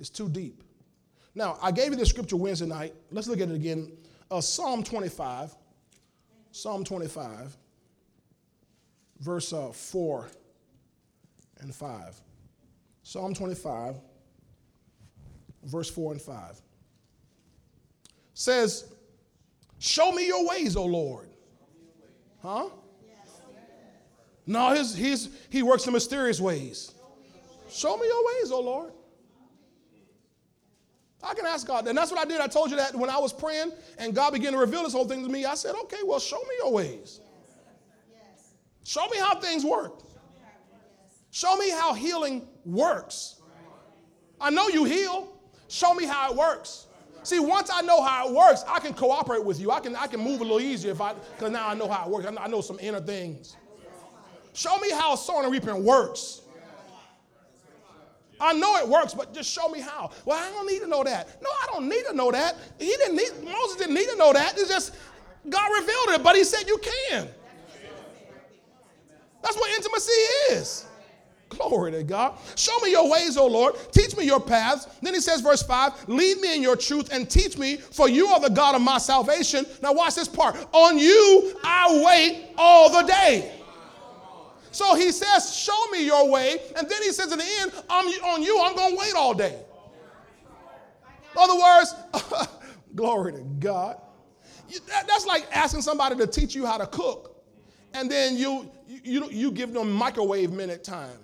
It's 0.02 0.10
too 0.10 0.28
deep. 0.28 0.66
Now, 1.34 1.58
I 1.62 1.72
gave 1.72 1.92
you 1.92 1.96
the 1.96 2.06
scripture 2.06 2.36
Wednesday 2.36 2.66
night. 2.66 2.94
Let's 3.10 3.30
look 3.30 3.40
at 3.40 3.48
it 3.48 3.56
again. 3.56 3.94
Uh, 4.30 4.42
Psalm 4.42 4.84
25. 4.84 5.56
Psalm 6.52 6.84
25, 6.84 7.56
verse 9.22 9.54
uh, 9.54 9.70
4 9.70 10.30
and 11.62 11.74
5. 11.74 12.22
Psalm 13.04 13.34
25, 13.34 13.96
verse 15.64 15.90
4 15.90 16.12
and 16.12 16.22
5 16.22 16.62
says, 18.40 18.86
Show 19.80 20.14
me 20.14 20.28
your 20.28 20.48
ways, 20.48 20.76
O 20.76 20.86
Lord. 20.86 21.30
Huh? 22.42 22.70
No, 24.46 24.70
his, 24.72 24.96
his, 24.96 25.30
he 25.50 25.62
works 25.62 25.86
in 25.86 25.94
mysterious 25.94 26.40
ways. 26.40 26.94
Show 27.70 27.98
me 27.98 28.08
your 28.08 28.26
ways, 28.26 28.52
O 28.52 28.62
Lord. 28.62 28.94
I 31.22 31.34
can 31.34 31.46
ask 31.46 31.68
God. 31.68 31.88
And 31.88 31.98
that's 31.98 32.12
what 32.12 32.20
I 32.20 32.26
did. 32.26 32.40
I 32.40 32.48
told 32.48 32.72
you 32.72 32.78
that 32.78 32.96
when 32.96 33.10
I 33.10 33.18
was 33.18 33.34
praying 33.34 33.74
and 33.98 34.16
God 34.16 34.32
began 34.32 34.54
to 34.54 34.58
reveal 34.58 34.84
this 34.84 34.94
whole 34.94 35.06
thing 35.06 35.22
to 35.24 35.30
me. 35.30 35.44
I 35.44 35.56
said, 35.56 35.76
okay, 35.84 36.00
well, 36.06 36.20
show 36.20 36.40
me 36.40 36.56
your 36.64 36.72
ways. 36.72 37.20
Show 38.86 39.06
me 39.10 39.18
how 39.18 39.36
things 39.36 39.66
work. 39.66 40.02
Show 41.32 41.56
me 41.58 41.70
how 41.70 41.94
healing 41.94 42.48
works. 42.66 43.42
I 44.40 44.50
know 44.50 44.70
you 44.70 44.86
heal. 44.86 45.28
Show 45.68 45.94
me 45.94 46.06
how 46.06 46.32
it 46.32 46.38
works. 46.38 46.88
See, 47.24 47.40
once 47.40 47.70
I 47.74 47.82
know 47.82 48.02
how 48.02 48.28
it 48.30 48.34
works, 48.34 48.64
I 48.68 48.80
can 48.80 48.94
cooperate 48.94 49.44
with 49.44 49.60
you. 49.60 49.72
I 49.72 49.80
can, 49.80 49.96
I 49.96 50.08
can 50.08 50.20
move 50.20 50.42
a 50.42 50.44
little 50.44 50.62
easier 50.62 50.92
if 50.92 51.02
I, 51.02 51.14
because 51.14 51.52
now 51.52 51.68
I 51.68 51.74
know 51.74 51.88
how 51.88 52.06
it 52.06 52.12
works. 52.12 52.26
I 52.26 52.48
know 52.48 52.62
some 52.62 52.80
inner 52.80 53.02
things. 53.02 53.56
Show 54.54 54.78
me 54.80 54.92
how 54.92 55.16
sowing 55.16 55.44
and 55.44 55.54
reaping 55.54 55.84
works. 55.84 56.42
I 58.42 58.54
know 58.54 58.78
it 58.78 58.88
works, 58.88 59.14
but 59.14 59.34
just 59.34 59.52
show 59.52 59.68
me 59.68 59.82
how. 59.82 60.12
Well, 60.24 60.40
I 60.40 60.50
don't 60.52 60.66
need 60.66 60.80
to 60.80 60.88
know 60.88 61.04
that. 61.04 61.42
No, 61.42 61.50
I 61.50 61.68
don't 61.74 61.90
need 61.90 62.04
to 62.10 62.16
know 62.16 62.32
that. 62.32 62.56
He 62.78 62.88
didn't 62.88 63.18
need, 63.18 63.32
Moses 63.44 63.78
didn't 63.78 63.96
need 63.96 64.08
to 64.10 64.16
know 64.16 64.32
that. 64.32 64.58
It's 64.58 64.70
just 64.70 64.96
God 65.50 65.70
revealed 65.80 66.10
it, 66.10 66.24
but 66.24 66.36
he 66.36 66.44
said 66.44 66.68
you 66.68 66.78
can. 66.78 67.28
That's 69.42 69.56
what 69.56 69.72
intimacy 69.76 70.12
is. 70.52 70.86
Glory 71.50 71.92
to 71.92 72.04
God. 72.04 72.38
Show 72.56 72.78
me 72.80 72.92
your 72.92 73.10
ways, 73.10 73.36
O 73.36 73.48
Lord. 73.48 73.76
Teach 73.92 74.16
me 74.16 74.24
your 74.24 74.40
paths. 74.40 74.88
Then 75.02 75.14
he 75.14 75.20
says, 75.20 75.42
verse 75.42 75.64
5 75.64 76.08
Lead 76.08 76.40
me 76.40 76.56
in 76.56 76.62
your 76.62 76.76
truth 76.76 77.12
and 77.12 77.30
teach 77.30 77.58
me, 77.58 77.78
for 77.78 78.08
you 78.08 78.28
are 78.28 78.40
the 78.40 78.50
God 78.50 78.76
of 78.76 78.82
my 78.82 79.00
salvation. 79.00 79.66
Now, 79.82 79.94
watch 79.94 80.16
this 80.16 80.28
part. 80.28 80.56
On 80.72 80.98
you 80.98 81.56
I 81.64 82.04
wait 82.06 82.50
all 82.58 82.92
the 82.92 83.08
day. 83.08 83.60
So 84.72 84.96
he 84.96 85.12
says, 85.12 85.56
Show 85.56 85.86
me 85.92 86.06
your 86.06 86.30
way. 86.30 86.58
And 86.78 86.88
then 86.88 87.02
he 87.02 87.12
says, 87.12 87.32
In 87.32 87.40
the 87.40 87.46
end, 87.62 87.72
I'm 87.90 88.06
on 88.06 88.44
you, 88.44 88.62
I'm 88.64 88.76
going 88.76 88.92
to 88.92 89.00
wait 89.00 89.14
all 89.16 89.34
day. 89.34 89.60
In 91.32 91.38
other 91.38 91.56
words, 91.56 91.96
glory 92.96 93.34
to 93.34 93.42
God. 93.60 93.98
That's 94.88 95.26
like 95.26 95.48
asking 95.52 95.82
somebody 95.82 96.16
to 96.18 96.28
teach 96.28 96.54
you 96.54 96.66
how 96.66 96.78
to 96.78 96.86
cook, 96.86 97.44
and 97.96 98.10
then 98.10 98.38
you, 98.38 98.70
you, 98.88 99.28
you 99.32 99.52
give 99.52 99.74
them 99.74 99.92
microwave 99.92 100.52
minute 100.52 100.84
time. 100.84 101.18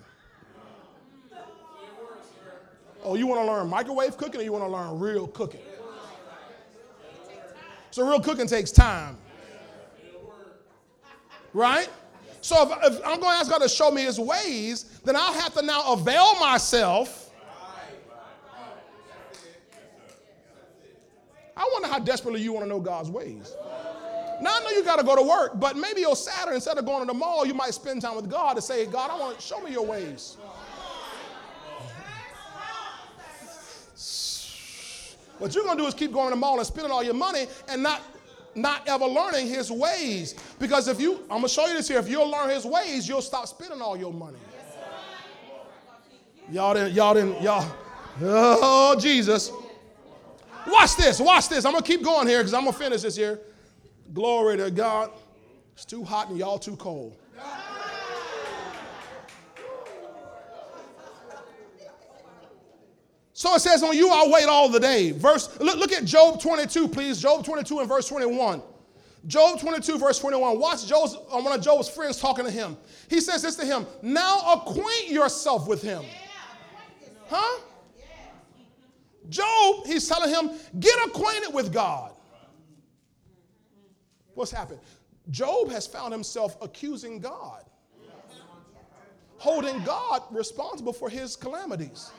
Oh, 3.05 3.13
you 3.13 3.27
want 3.27 3.39
to 3.41 3.45
learn 3.45 3.69
microwave 3.69 4.17
cooking 4.17 4.41
or 4.41 4.43
you 4.43 4.51
want 4.51 4.63
to 4.63 4.69
learn 4.69 4.99
real 4.99 5.27
cooking? 5.27 5.61
So, 7.91 8.05
real 8.05 8.19
cooking 8.19 8.47
takes 8.47 8.71
time. 8.71 9.15
Right? 11.53 11.87
So, 12.41 12.63
if, 12.63 12.93
if 12.93 13.05
I'm 13.05 13.19
going 13.21 13.35
to 13.35 13.39
ask 13.39 13.49
God 13.49 13.59
to 13.59 13.69
show 13.69 13.91
me 13.91 14.01
his 14.01 14.19
ways, 14.19 14.99
then 15.05 15.15
I'll 15.15 15.33
have 15.33 15.53
to 15.53 15.61
now 15.61 15.93
avail 15.93 16.37
myself. 16.39 17.31
I 21.55 21.69
wonder 21.73 21.87
how 21.87 21.99
desperately 21.99 22.41
you 22.41 22.51
want 22.51 22.65
to 22.65 22.69
know 22.69 22.79
God's 22.79 23.09
ways. 23.09 23.55
Now 24.41 24.49
I 24.53 24.59
know 24.63 24.69
you 24.71 24.83
got 24.83 24.97
to 24.97 25.05
go 25.05 25.15
to 25.15 25.21
work, 25.21 25.57
but 25.59 25.77
maybe 25.77 26.01
your 26.01 26.15
Saturday, 26.15 26.55
instead 26.55 26.77
of 26.77 26.85
going 26.85 26.99
to 26.99 27.05
the 27.05 27.13
mall, 27.13 27.45
you 27.45 27.53
might 27.53 27.73
spend 27.73 28.01
time 28.01 28.15
with 28.17 28.29
God 28.29 28.55
to 28.55 28.61
say, 28.61 28.85
God, 28.85 29.09
I 29.09 29.17
want 29.17 29.39
to 29.39 29.41
show 29.41 29.61
me 29.61 29.71
your 29.71 29.85
ways. 29.85 30.37
What 35.37 35.53
you're 35.53 35.63
going 35.63 35.77
to 35.77 35.83
do 35.83 35.87
is 35.87 35.93
keep 35.93 36.13
going 36.13 36.27
to 36.27 36.29
the 36.31 36.39
mall 36.39 36.57
and 36.57 36.65
spending 36.65 36.91
all 36.91 37.03
your 37.03 37.13
money 37.13 37.47
and 37.67 37.83
not 37.83 38.01
not 38.55 38.87
ever 38.87 39.05
learning 39.05 39.47
his 39.47 39.69
ways. 39.69 40.35
Because 40.59 40.87
if 40.87 40.99
you, 40.99 41.15
I'm 41.23 41.27
going 41.27 41.41
to 41.43 41.49
show 41.49 41.67
you 41.67 41.73
this 41.73 41.89
here, 41.89 41.99
if 41.99 42.07
you'll 42.07 42.29
learn 42.29 42.49
his 42.49 42.65
ways, 42.65 43.07
you'll 43.07 43.21
stop 43.21 43.47
spending 43.47 43.81
all 43.81 43.97
your 43.97 44.13
money. 44.13 44.37
Y'all 46.51 46.73
didn't, 46.73 46.93
y'all 46.93 47.13
didn't, 47.13 47.41
y'all, 47.41 47.69
oh, 48.21 48.95
Jesus. 48.99 49.51
Watch 50.67 50.95
this, 50.95 51.19
watch 51.19 51.49
this. 51.49 51.65
I'm 51.65 51.73
going 51.73 51.83
to 51.83 51.87
keep 51.87 52.03
going 52.03 52.27
here 52.27 52.39
because 52.39 52.53
I'm 52.53 52.61
going 52.61 52.73
to 52.73 52.79
finish 52.79 53.01
this 53.01 53.15
here. 53.15 53.39
Glory 54.13 54.57
to 54.57 54.71
God. 54.71 55.11
It's 55.73 55.85
too 55.85 56.03
hot 56.03 56.29
and 56.29 56.37
y'all 56.37 56.57
too 56.57 56.77
cold. 56.77 57.17
So 63.37 63.53
it 63.53 63.59
says, 63.59 63.83
On 63.83 63.95
you 63.95 64.09
I'll 64.09 64.31
wait 64.31 64.45
all 64.45 64.69
the 64.69 64.79
day. 64.79 65.11
Verse, 65.11 65.59
look, 65.59 65.77
look 65.77 65.91
at 65.91 66.05
Job 66.05 66.41
22, 66.41 66.87
please. 66.87 67.21
Job 67.21 67.43
22 67.43 67.79
and 67.79 67.89
verse 67.89 68.07
21. 68.07 68.61
Job 69.27 69.59
22, 69.59 69.97
verse 69.97 70.19
21. 70.19 70.57
Watch 70.57 70.87
Job's, 70.87 71.15
uh, 71.15 71.41
one 71.41 71.51
of 71.51 71.61
Job's 71.61 71.89
friends 71.89 72.17
talking 72.17 72.45
to 72.45 72.51
him. 72.51 72.77
He 73.09 73.19
says 73.19 73.41
this 73.41 73.57
to 73.57 73.65
him 73.65 73.85
Now 74.01 74.53
acquaint 74.53 75.09
yourself 75.09 75.67
with 75.67 75.81
him. 75.81 76.05
Huh? 77.27 77.59
Job, 79.27 79.85
he's 79.85 80.07
telling 80.07 80.29
him, 80.29 80.57
get 80.79 80.95
acquainted 81.05 81.53
with 81.53 81.73
God. 81.73 82.13
What's 84.33 84.51
happened? 84.51 84.79
Job 85.29 85.69
has 85.71 85.85
found 85.85 86.13
himself 86.13 86.55
accusing 86.61 87.19
God, 87.19 87.65
holding 89.39 89.83
God 89.83 90.21
responsible 90.31 90.93
for 90.93 91.09
his 91.09 91.35
calamities. 91.35 92.11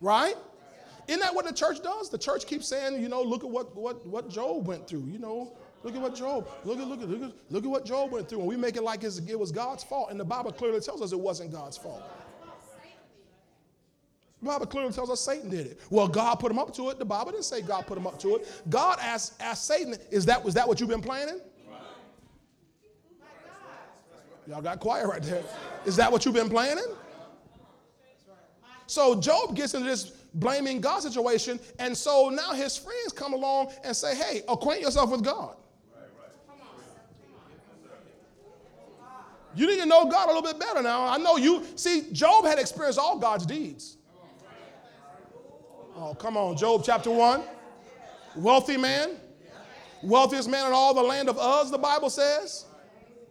Right? 0.00 0.34
Isn't 1.06 1.20
that 1.20 1.34
what 1.34 1.46
the 1.46 1.52
church 1.52 1.82
does? 1.82 2.10
The 2.10 2.18
church 2.18 2.46
keeps 2.46 2.68
saying, 2.68 3.02
you 3.02 3.08
know, 3.08 3.22
look 3.22 3.42
at 3.42 3.50
what, 3.50 3.74
what, 3.74 4.06
what 4.06 4.28
Job 4.28 4.66
went 4.66 4.86
through. 4.86 5.06
You 5.10 5.18
know, 5.18 5.56
look 5.82 5.94
at 5.94 6.02
what 6.02 6.14
Job, 6.14 6.48
look 6.64 6.78
at, 6.78 6.86
look 6.86 7.00
at, 7.00 7.08
look 7.08 7.22
at, 7.22 7.32
look 7.50 7.64
at 7.64 7.70
what 7.70 7.84
Job 7.86 8.12
went 8.12 8.28
through. 8.28 8.40
And 8.40 8.48
we 8.48 8.56
make 8.56 8.76
it 8.76 8.82
like 8.82 9.02
it 9.02 9.38
was 9.38 9.50
God's 9.50 9.82
fault. 9.82 10.10
And 10.10 10.20
the 10.20 10.24
Bible 10.24 10.52
clearly 10.52 10.80
tells 10.80 11.00
us 11.00 11.12
it 11.12 11.20
wasn't 11.20 11.50
God's 11.50 11.78
fault. 11.78 12.02
The 14.40 14.46
Bible 14.46 14.66
clearly 14.66 14.92
tells 14.92 15.10
us 15.10 15.20
Satan 15.20 15.50
did 15.50 15.66
it. 15.66 15.80
Well, 15.90 16.06
God 16.06 16.36
put 16.36 16.52
him 16.52 16.58
up 16.58 16.72
to 16.74 16.90
it. 16.90 16.98
The 16.98 17.04
Bible 17.04 17.32
didn't 17.32 17.44
say 17.44 17.60
God 17.60 17.86
put 17.86 17.98
him 17.98 18.06
up 18.06 18.20
to 18.20 18.36
it. 18.36 18.62
God 18.68 18.98
asked, 19.00 19.34
asked 19.40 19.64
Satan, 19.64 19.96
is 20.10 20.26
that, 20.26 20.44
was 20.44 20.54
that 20.54 20.68
what 20.68 20.78
you've 20.78 20.88
been 20.88 21.02
planning? 21.02 21.40
Y'all 24.46 24.62
got 24.62 24.80
quiet 24.80 25.06
right 25.06 25.22
there. 25.22 25.42
Is 25.84 25.96
that 25.96 26.10
what 26.10 26.24
you've 26.24 26.34
been 26.34 26.48
planning? 26.48 26.86
So 28.88 29.20
Job 29.20 29.54
gets 29.54 29.74
into 29.74 29.86
this 29.86 30.12
blaming 30.34 30.80
God 30.80 31.02
situation, 31.02 31.60
and 31.78 31.96
so 31.96 32.30
now 32.30 32.52
his 32.52 32.76
friends 32.76 33.12
come 33.14 33.34
along 33.34 33.70
and 33.84 33.94
say, 33.94 34.16
hey, 34.16 34.42
acquaint 34.48 34.80
yourself 34.80 35.10
with 35.10 35.22
God. 35.22 35.56
You 39.54 39.66
need 39.66 39.78
to 39.80 39.86
know 39.86 40.06
God 40.06 40.24
a 40.24 40.32
little 40.32 40.42
bit 40.42 40.58
better 40.58 40.82
now. 40.82 41.06
I 41.06 41.18
know 41.18 41.36
you, 41.36 41.64
see, 41.76 42.10
Job 42.12 42.44
had 42.44 42.58
experienced 42.58 42.98
all 42.98 43.18
God's 43.18 43.44
deeds. 43.44 43.98
Oh, 45.94 46.14
come 46.14 46.36
on, 46.36 46.56
Job 46.56 46.82
chapter 46.84 47.10
1. 47.10 47.42
Wealthy 48.36 48.76
man, 48.76 49.16
wealthiest 50.02 50.48
man 50.48 50.66
in 50.66 50.72
all 50.72 50.94
the 50.94 51.02
land 51.02 51.28
of 51.28 51.36
Uz, 51.38 51.70
the 51.70 51.78
Bible 51.78 52.08
says. 52.08 52.64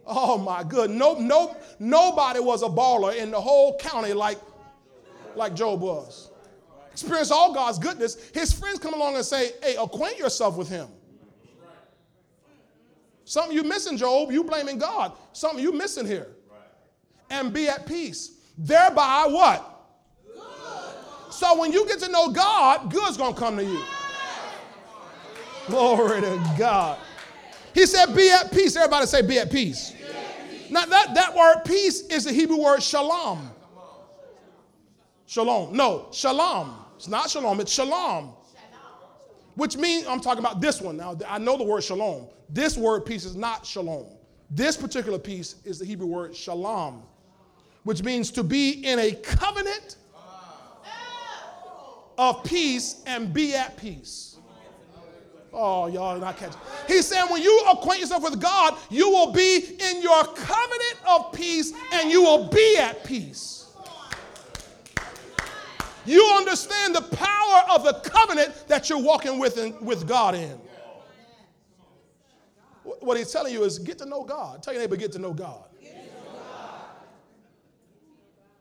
Oh 0.06 0.38
my 0.38 0.62
good. 0.62 0.90
No, 0.90 1.14
no, 1.14 1.56
nobody 1.78 2.40
was 2.40 2.62
a 2.62 2.68
baller 2.68 3.16
in 3.16 3.30
the 3.30 3.40
whole 3.40 3.76
county 3.78 4.12
like, 4.12 4.38
like 5.38 5.54
Job 5.54 5.80
was. 5.80 6.30
Experienced 6.92 7.32
all 7.32 7.54
God's 7.54 7.78
goodness. 7.78 8.30
His 8.34 8.52
friends 8.52 8.78
come 8.78 8.92
along 8.92 9.14
and 9.16 9.24
say, 9.24 9.52
hey, 9.62 9.76
acquaint 9.76 10.18
yourself 10.18 10.56
with 10.56 10.68
him. 10.68 10.88
Something 13.24 13.56
you 13.56 13.62
missing, 13.62 13.96
Job, 13.96 14.32
you 14.32 14.42
blaming 14.42 14.78
God. 14.78 15.12
Something 15.32 15.62
you 15.62 15.72
missing 15.72 16.06
here. 16.06 16.28
And 17.30 17.52
be 17.52 17.68
at 17.68 17.86
peace. 17.86 18.40
Thereby 18.56 19.26
what? 19.28 19.74
So 21.30 21.58
when 21.58 21.72
you 21.72 21.86
get 21.86 22.00
to 22.00 22.10
know 22.10 22.30
God, 22.30 22.90
good's 22.90 23.16
to 23.16 23.32
come 23.32 23.56
to 23.58 23.64
you. 23.64 23.82
Glory 25.68 26.22
to 26.22 26.54
God. 26.58 26.98
He 27.74 27.86
said, 27.86 28.16
be 28.16 28.30
at 28.30 28.50
peace. 28.50 28.74
Everybody 28.74 29.06
say, 29.06 29.22
be 29.22 29.38
at 29.38 29.52
peace. 29.52 29.94
Now, 30.70 30.86
that, 30.86 31.14
that 31.14 31.36
word 31.36 31.62
peace 31.64 32.00
is 32.08 32.24
the 32.24 32.32
Hebrew 32.32 32.60
word 32.60 32.82
shalom. 32.82 33.50
Shalom. 35.28 35.76
No, 35.76 36.08
shalom. 36.10 36.74
It's 36.96 37.06
not 37.06 37.28
shalom, 37.28 37.60
it's 37.60 37.70
shalom. 37.70 38.32
Which 39.56 39.76
means, 39.76 40.06
I'm 40.06 40.20
talking 40.20 40.38
about 40.42 40.62
this 40.62 40.80
one. 40.80 40.96
Now, 40.96 41.18
I 41.28 41.36
know 41.36 41.58
the 41.58 41.64
word 41.64 41.82
shalom. 41.84 42.28
This 42.48 42.78
word 42.78 43.04
peace 43.04 43.26
is 43.26 43.36
not 43.36 43.66
shalom. 43.66 44.06
This 44.50 44.74
particular 44.74 45.18
piece 45.18 45.56
is 45.64 45.78
the 45.78 45.84
Hebrew 45.84 46.06
word 46.06 46.34
shalom, 46.34 47.02
which 47.84 48.02
means 48.02 48.30
to 48.32 48.42
be 48.42 48.70
in 48.86 48.98
a 48.98 49.12
covenant 49.12 49.96
of 52.16 52.42
peace 52.44 53.02
and 53.04 53.30
be 53.30 53.54
at 53.54 53.76
peace. 53.76 54.38
Oh, 55.52 55.88
y'all 55.88 56.16
are 56.16 56.18
not 56.18 56.38
catching. 56.38 56.60
He's 56.86 57.06
saying 57.06 57.26
when 57.30 57.42
you 57.42 57.66
acquaint 57.70 58.00
yourself 58.00 58.22
with 58.22 58.40
God, 58.40 58.78
you 58.88 59.10
will 59.10 59.32
be 59.32 59.76
in 59.78 60.00
your 60.00 60.24
covenant 60.24 60.96
of 61.06 61.32
peace 61.32 61.74
and 61.92 62.10
you 62.10 62.22
will 62.22 62.48
be 62.48 62.76
at 62.78 63.04
peace. 63.04 63.57
You 66.08 66.24
understand 66.38 66.94
the 66.94 67.02
power 67.02 67.64
of 67.70 67.84
the 67.84 67.92
covenant 67.92 68.66
that 68.66 68.88
you're 68.88 69.02
walking 69.02 69.38
with, 69.38 69.58
in, 69.58 69.76
with 69.84 70.08
God 70.08 70.34
in. 70.34 70.58
What 72.82 73.18
he's 73.18 73.30
telling 73.30 73.52
you 73.52 73.64
is 73.64 73.78
get 73.78 73.98
to 73.98 74.06
know 74.06 74.24
God. 74.24 74.62
Tell 74.62 74.72
your 74.72 74.82
neighbor, 74.82 74.96
get 74.96 75.12
to 75.12 75.18
know 75.18 75.34
God. 75.34 75.64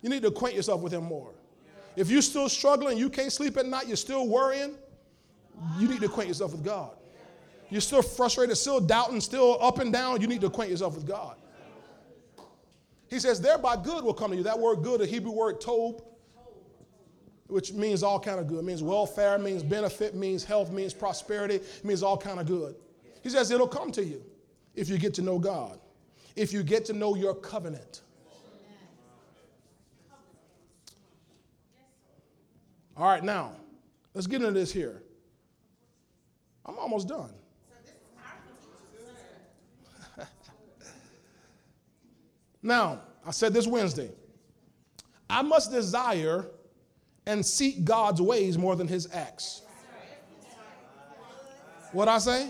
You 0.02 0.10
need 0.10 0.24
to 0.24 0.28
acquaint 0.28 0.56
yourself 0.56 0.82
with 0.82 0.92
him 0.94 1.06
more. 1.06 1.34
If 1.96 2.10
you're 2.10 2.22
still 2.22 2.50
struggling, 2.50 2.98
you 2.98 3.10
can't 3.10 3.32
sleep 3.32 3.56
at 3.56 3.66
night, 3.66 3.88
you're 3.88 3.96
still 3.96 4.28
worrying, 4.28 4.76
you 5.80 5.88
need 5.88 6.02
to 6.02 6.08
acquaint 6.08 6.28
yourself 6.28 6.52
with 6.52 6.66
God. 6.66 6.92
You're 7.70 7.82
still 7.82 8.02
frustrated, 8.02 8.58
still 8.58 8.82
doubting, 8.82 9.22
still 9.22 9.58
up 9.62 9.80
and 9.80 9.92
down, 9.94 10.22
you 10.22 10.28
need 10.28 10.42
to 10.42 10.48
acquaint 10.48 10.70
yourself 10.70 10.96
with 10.96 11.08
God. 11.08 11.38
He 13.10 13.20
says, 13.20 13.40
thereby 13.40 13.78
good 13.78 14.04
will 14.04 14.14
come 14.14 14.32
to 14.32 14.38
you. 14.38 14.44
That 14.44 14.60
word 14.60 14.84
good, 14.84 15.00
the 15.00 15.06
Hebrew 15.06 15.32
word 15.32 15.62
tob, 15.62 16.04
which 17.48 17.74
means 17.74 18.04
all 18.04 18.20
kind 18.20 18.40
of 18.40 18.48
good. 18.48 18.60
It 18.60 18.66
means 18.66 18.84
welfare, 18.84 19.38
means 19.38 19.64
benefit, 19.64 20.16
means 20.16 20.44
health, 20.44 20.72
means 20.72 20.94
prosperity, 20.94 21.62
means 21.84 22.04
all 22.04 22.18
kind 22.18 22.40
of 22.40 22.46
good. 22.46 22.76
He 23.24 23.30
says 23.30 23.52
it'll 23.52 23.68
come 23.68 23.92
to 23.94 24.04
you 24.04 24.24
if 24.76 24.90
you 24.90 24.98
get 24.98 25.14
to 25.16 25.22
know 25.22 25.40
God, 25.40 25.80
if 26.36 26.54
you 26.54 26.64
get 26.64 26.86
to 26.86 26.94
know 26.94 27.16
your 27.16 27.34
covenant. 27.34 28.02
All 32.96 33.08
right, 33.08 33.24
now, 33.24 33.52
let's 34.14 34.28
get 34.28 34.42
into 34.42 34.52
this 34.52 34.74
here. 34.74 35.04
I'm 36.66 36.78
almost 36.80 37.08
done. 37.08 37.30
now, 42.64 43.02
I 43.26 43.32
said 43.32 43.54
this 43.54 43.68
Wednesday. 43.68 44.10
I 45.30 45.44
must 45.44 45.72
desire 45.72 46.48
and 47.28 47.46
seek 47.46 47.84
God's 47.84 48.22
ways 48.22 48.58
more 48.58 48.76
than 48.76 48.88
his 48.88 49.08
acts. 49.14 49.62
What 51.92 52.08
I 52.08 52.18
say? 52.18 52.50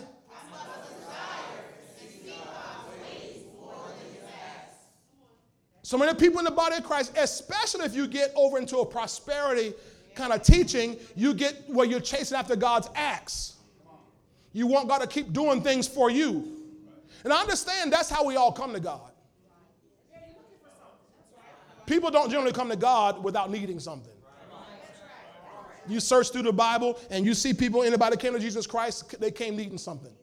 So 5.81 5.97
many 5.97 6.13
people 6.15 6.39
in 6.39 6.45
the 6.45 6.51
body 6.51 6.75
of 6.75 6.83
Christ, 6.83 7.13
especially 7.17 7.85
if 7.85 7.95
you 7.95 8.07
get 8.07 8.31
over 8.35 8.57
into 8.57 8.77
a 8.79 8.85
prosperity 8.85 9.73
kind 10.15 10.33
of 10.33 10.43
teaching, 10.43 10.97
you 11.15 11.33
get 11.33 11.63
where 11.67 11.87
you're 11.87 12.01
chasing 12.01 12.37
after 12.37 12.55
God's 12.55 12.89
acts. 12.93 13.55
You 14.51 14.67
want 14.67 14.89
God 14.89 14.99
to 14.99 15.07
keep 15.07 15.33
doing 15.33 15.61
things 15.61 15.87
for 15.87 16.11
you. 16.11 16.45
And 17.23 17.31
I 17.31 17.39
understand 17.39 17.91
that's 17.91 18.09
how 18.09 18.25
we 18.25 18.35
all 18.35 18.51
come 18.51 18.73
to 18.73 18.79
God. 18.79 19.11
People 21.85 22.11
don't 22.11 22.29
generally 22.29 22.51
come 22.51 22.69
to 22.69 22.75
God 22.75 23.23
without 23.23 23.49
needing 23.49 23.79
something. 23.79 24.16
You 25.87 25.99
search 25.99 26.31
through 26.31 26.43
the 26.43 26.53
Bible 26.53 26.99
and 27.09 27.25
you 27.25 27.33
see 27.33 27.53
people, 27.53 27.83
anybody 27.83 28.17
came 28.17 28.33
to 28.33 28.39
Jesus 28.39 28.67
Christ, 28.67 29.19
they 29.19 29.31
came 29.31 29.55
needing 29.55 29.77
something. 29.77 30.13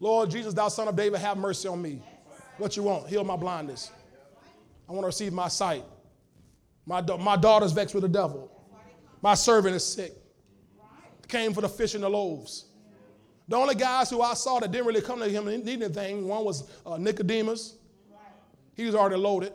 Lord 0.00 0.30
Jesus, 0.30 0.52
thou 0.54 0.68
son 0.68 0.88
of 0.88 0.96
David, 0.96 1.20
have 1.20 1.38
mercy 1.38 1.68
on 1.68 1.80
me. 1.80 2.02
What 2.58 2.76
you 2.76 2.82
want? 2.82 3.08
Heal 3.08 3.24
my 3.24 3.36
blindness. 3.36 3.90
I 4.88 4.92
want 4.92 5.04
to 5.04 5.06
receive 5.06 5.32
my 5.32 5.48
sight. 5.48 5.84
My, 6.86 7.00
my 7.00 7.36
daughter's 7.36 7.72
vexed 7.72 7.94
with 7.94 8.02
the 8.02 8.08
devil. 8.08 8.50
My 9.22 9.34
servant 9.34 9.74
is 9.74 9.86
sick. 9.86 10.12
Came 11.28 11.54
for 11.54 11.62
the 11.62 11.68
fish 11.68 11.94
and 11.94 12.04
the 12.04 12.08
loaves. 12.08 12.66
The 13.48 13.56
only 13.56 13.74
guys 13.74 14.10
who 14.10 14.20
I 14.20 14.34
saw 14.34 14.60
that 14.60 14.70
didn't 14.70 14.86
really 14.86 15.00
come 15.00 15.20
to 15.20 15.28
him 15.28 15.48
and 15.48 15.64
need 15.64 15.82
anything, 15.82 16.28
one 16.28 16.44
was 16.44 16.70
uh, 16.84 16.96
Nicodemus. 16.98 17.76
He 18.74 18.84
was 18.84 18.94
already 18.94 19.16
loaded. 19.16 19.52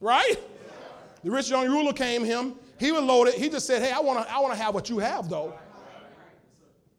Right? 0.00 0.36
The 1.24 1.30
rich 1.30 1.50
young 1.50 1.66
ruler 1.68 1.92
came 1.92 2.24
him. 2.24 2.54
He 2.78 2.92
was 2.92 3.02
loaded. 3.02 3.34
He 3.34 3.48
just 3.48 3.66
said, 3.66 3.82
Hey, 3.82 3.92
I 3.92 4.00
want 4.00 4.24
to 4.24 4.32
I 4.32 4.38
wanna 4.38 4.56
have 4.56 4.74
what 4.74 4.88
you 4.88 4.98
have, 4.98 5.28
though. 5.28 5.52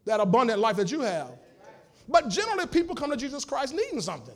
That 0.04 0.20
abundant 0.20 0.58
life 0.58 0.76
that 0.76 0.90
you 0.90 1.00
have. 1.00 1.30
But 2.08 2.28
generally, 2.28 2.66
people 2.66 2.94
come 2.94 3.10
to 3.10 3.16
Jesus 3.16 3.44
Christ 3.44 3.74
needing 3.74 4.00
something. 4.00 4.34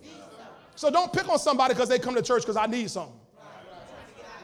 So 0.76 0.90
don't 0.90 1.12
pick 1.12 1.28
on 1.28 1.38
somebody 1.38 1.74
because 1.74 1.88
they 1.88 1.98
come 1.98 2.14
to 2.14 2.22
church 2.22 2.42
because 2.42 2.56
I 2.56 2.66
need 2.66 2.90
something. 2.90 3.18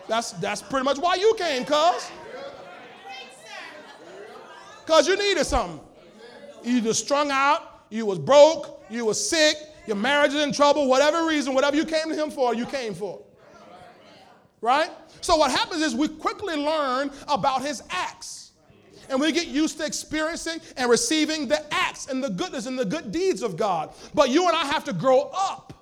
That's, 0.09 0.33
that's 0.33 0.63
pretty 0.63 0.85
much 0.85 0.99
why 0.99 1.15
you 1.15 1.35
came, 1.39 1.65
cuz. 1.65 2.11
Because 4.85 5.07
you 5.07 5.17
needed 5.17 5.45
something. 5.45 5.81
You 6.65 6.83
was 6.83 6.99
strung 6.99 7.31
out, 7.31 7.85
you 7.91 8.05
was 8.05 8.19
broke, 8.19 8.85
you 8.91 9.05
was 9.05 9.29
sick, 9.29 9.57
your 9.87 9.97
marriage 9.97 10.35
is 10.35 10.43
in 10.43 10.53
trouble, 10.53 10.89
whatever 10.89 11.27
reason, 11.27 11.55
whatever 11.55 11.77
you 11.77 11.85
came 11.85 12.09
to 12.09 12.15
him 12.15 12.31
for, 12.31 12.55
you 12.55 12.67
came 12.67 12.95
for. 12.95 13.23
Right? 14.61 14.91
So 15.21 15.37
what 15.37 15.51
happens 15.51 15.83
is 15.83 15.95
we 15.95 16.09
quickly 16.09 16.57
learn 16.57 17.11
about 17.29 17.63
his 17.63 17.83
acts. 17.91 18.53
And 19.09 19.21
we 19.21 19.33
get 19.33 19.49
used 19.49 19.79
to 19.79 19.85
experiencing 19.85 20.61
and 20.77 20.89
receiving 20.89 21.49
the 21.49 21.63
acts 21.75 22.07
and 22.07 22.23
the 22.23 22.31
goodness 22.31 22.67
and 22.67 22.79
the 22.79 22.85
good 22.85 23.11
deeds 23.11 23.43
of 23.43 23.57
God. 23.57 23.93
But 24.15 24.31
you 24.31 24.47
and 24.47 24.57
I 24.57 24.65
have 24.67 24.85
to 24.85 24.93
grow 24.93 25.31
up 25.35 25.73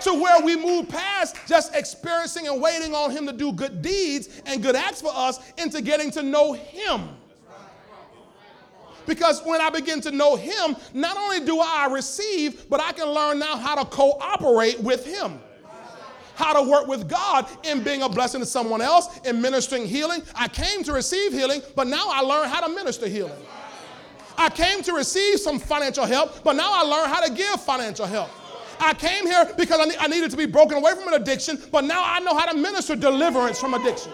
to 0.00 0.12
where 0.12 0.44
we 0.44 0.56
move 0.56 0.88
past 0.88 1.36
just 1.46 1.74
experiencing 1.74 2.48
and 2.48 2.60
waiting 2.60 2.94
on 2.94 3.10
Him 3.10 3.26
to 3.26 3.32
do 3.32 3.52
good 3.52 3.82
deeds 3.82 4.42
and 4.46 4.62
good 4.62 4.74
acts 4.74 5.00
for 5.00 5.12
us 5.14 5.38
into 5.56 5.80
getting 5.80 6.10
to 6.10 6.22
know 6.22 6.52
Him. 6.52 7.08
Because 9.06 9.42
when 9.44 9.60
I 9.60 9.70
begin 9.70 10.00
to 10.02 10.10
know 10.10 10.34
Him, 10.34 10.76
not 10.92 11.16
only 11.16 11.40
do 11.40 11.60
I 11.60 11.86
receive, 11.90 12.68
but 12.68 12.80
I 12.80 12.92
can 12.92 13.08
learn 13.08 13.38
now 13.38 13.56
how 13.56 13.76
to 13.76 13.84
cooperate 13.84 14.80
with 14.80 15.06
Him 15.06 15.38
how 16.34 16.52
to 16.52 16.68
work 16.68 16.86
with 16.86 17.08
God 17.08 17.46
in 17.64 17.82
being 17.82 18.02
a 18.02 18.08
blessing 18.08 18.40
to 18.40 18.46
someone 18.46 18.80
else, 18.80 19.20
in 19.24 19.40
ministering 19.40 19.86
healing. 19.86 20.22
I 20.34 20.48
came 20.48 20.82
to 20.84 20.92
receive 20.92 21.32
healing, 21.32 21.62
but 21.74 21.86
now 21.86 22.06
I 22.08 22.20
learn 22.20 22.48
how 22.48 22.66
to 22.66 22.74
minister 22.74 23.06
healing. 23.06 23.32
I 24.36 24.50
came 24.50 24.82
to 24.82 24.92
receive 24.92 25.38
some 25.38 25.58
financial 25.58 26.04
help, 26.04 26.42
but 26.42 26.56
now 26.56 26.70
I 26.72 26.82
learn 26.82 27.08
how 27.08 27.24
to 27.24 27.32
give 27.32 27.60
financial 27.60 28.06
help. 28.06 28.30
I 28.80 28.94
came 28.94 29.26
here 29.26 29.48
because 29.56 29.80
I, 29.80 29.84
ne- 29.84 29.98
I 29.98 30.08
needed 30.08 30.30
to 30.32 30.36
be 30.36 30.46
broken 30.46 30.78
away 30.78 30.94
from 30.94 31.08
an 31.08 31.14
addiction, 31.14 31.60
but 31.70 31.84
now 31.84 32.02
I 32.04 32.20
know 32.20 32.36
how 32.36 32.50
to 32.50 32.56
minister 32.56 32.96
deliverance 32.96 33.60
from 33.60 33.74
addiction. 33.74 34.12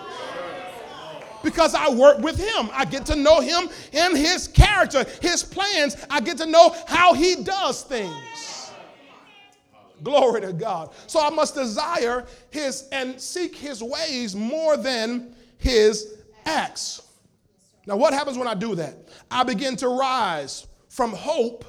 Because 1.42 1.74
I 1.74 1.88
work 1.88 2.18
with 2.18 2.36
him. 2.36 2.68
I 2.74 2.84
get 2.84 3.06
to 3.06 3.16
know 3.16 3.40
him 3.40 3.70
and 3.94 4.14
his 4.16 4.46
character, 4.46 5.06
his 5.22 5.42
plans. 5.42 5.96
I 6.10 6.20
get 6.20 6.36
to 6.38 6.46
know 6.46 6.76
how 6.86 7.14
he 7.14 7.36
does 7.36 7.82
things. 7.82 8.14
Glory 10.02 10.40
to 10.42 10.52
God. 10.52 10.92
So 11.06 11.20
I 11.20 11.30
must 11.30 11.54
desire 11.54 12.26
his 12.50 12.88
and 12.92 13.20
seek 13.20 13.56
his 13.56 13.82
ways 13.82 14.34
more 14.34 14.76
than 14.76 15.34
his 15.58 16.14
acts. 16.46 17.02
Now, 17.86 17.96
what 17.96 18.12
happens 18.12 18.38
when 18.38 18.48
I 18.48 18.54
do 18.54 18.74
that? 18.76 19.08
I 19.30 19.42
begin 19.42 19.76
to 19.76 19.88
rise 19.88 20.66
from 20.88 21.12
hope 21.12 21.64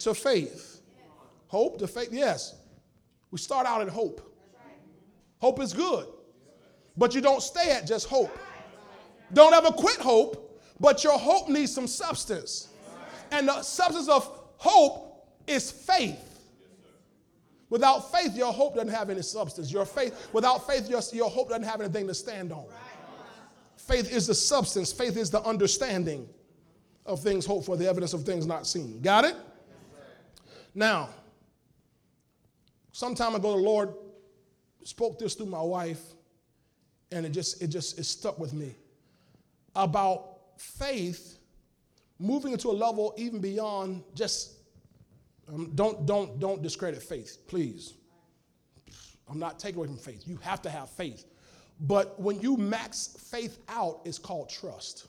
to 0.00 0.14
faith. 0.14 0.82
Hope 1.48 1.78
to 1.78 1.86
faith, 1.86 2.10
yes. 2.12 2.54
We 3.30 3.38
start 3.38 3.66
out 3.66 3.82
in 3.82 3.88
hope. 3.88 4.24
Hope 5.40 5.60
is 5.60 5.72
good, 5.72 6.06
but 6.96 7.14
you 7.14 7.20
don't 7.20 7.42
stay 7.42 7.70
at 7.70 7.86
just 7.86 8.08
hope. 8.08 8.36
Don't 9.32 9.54
ever 9.54 9.70
quit 9.70 9.98
hope, 9.98 10.60
but 10.80 11.04
your 11.04 11.18
hope 11.18 11.48
needs 11.48 11.72
some 11.72 11.86
substance. 11.86 12.68
And 13.30 13.48
the 13.48 13.62
substance 13.62 14.08
of 14.08 14.26
hope 14.56 15.28
is 15.46 15.70
faith. 15.70 16.27
Without 17.70 18.10
faith, 18.10 18.34
your 18.36 18.52
hope 18.52 18.74
doesn't 18.74 18.92
have 18.92 19.10
any 19.10 19.22
substance. 19.22 19.70
Your 19.70 19.84
faith, 19.84 20.28
without 20.32 20.66
faith, 20.66 20.88
your, 20.88 21.02
your 21.12 21.28
hope 21.28 21.50
doesn't 21.50 21.64
have 21.64 21.80
anything 21.80 22.06
to 22.06 22.14
stand 22.14 22.52
on. 22.52 22.66
Faith 23.76 24.10
is 24.12 24.26
the 24.26 24.34
substance, 24.34 24.92
faith 24.92 25.16
is 25.16 25.30
the 25.30 25.42
understanding 25.42 26.28
of 27.06 27.20
things 27.22 27.46
hoped 27.46 27.66
for, 27.66 27.76
the 27.76 27.88
evidence 27.88 28.12
of 28.12 28.22
things 28.22 28.46
not 28.46 28.66
seen. 28.66 29.00
Got 29.00 29.24
it? 29.24 29.36
Now, 30.74 31.08
some 32.92 33.14
time 33.14 33.34
ago, 33.34 33.52
the 33.52 33.62
Lord 33.62 33.94
spoke 34.84 35.18
this 35.18 35.34
through 35.34 35.46
my 35.46 35.62
wife, 35.62 36.00
and 37.10 37.24
it 37.24 37.30
just 37.30 37.62
it 37.62 37.68
just 37.68 37.98
it 37.98 38.04
stuck 38.04 38.38
with 38.38 38.52
me 38.52 38.74
about 39.74 40.38
faith 40.58 41.38
moving 42.18 42.52
into 42.52 42.68
a 42.68 42.72
level 42.72 43.14
even 43.16 43.40
beyond 43.40 44.02
just 44.14 44.57
um, 45.52 45.72
don't, 45.74 46.06
don't, 46.06 46.38
don't 46.38 46.62
discredit 46.62 47.02
faith, 47.02 47.38
please. 47.46 47.94
I'm 49.28 49.38
not 49.38 49.58
taking 49.58 49.78
away 49.78 49.88
from 49.88 49.98
faith. 49.98 50.22
You 50.26 50.38
have 50.42 50.62
to 50.62 50.70
have 50.70 50.90
faith. 50.90 51.24
But 51.80 52.18
when 52.20 52.40
you 52.40 52.56
max 52.56 53.16
faith 53.30 53.58
out, 53.68 54.00
it's 54.04 54.18
called 54.18 54.48
trust. 54.48 55.06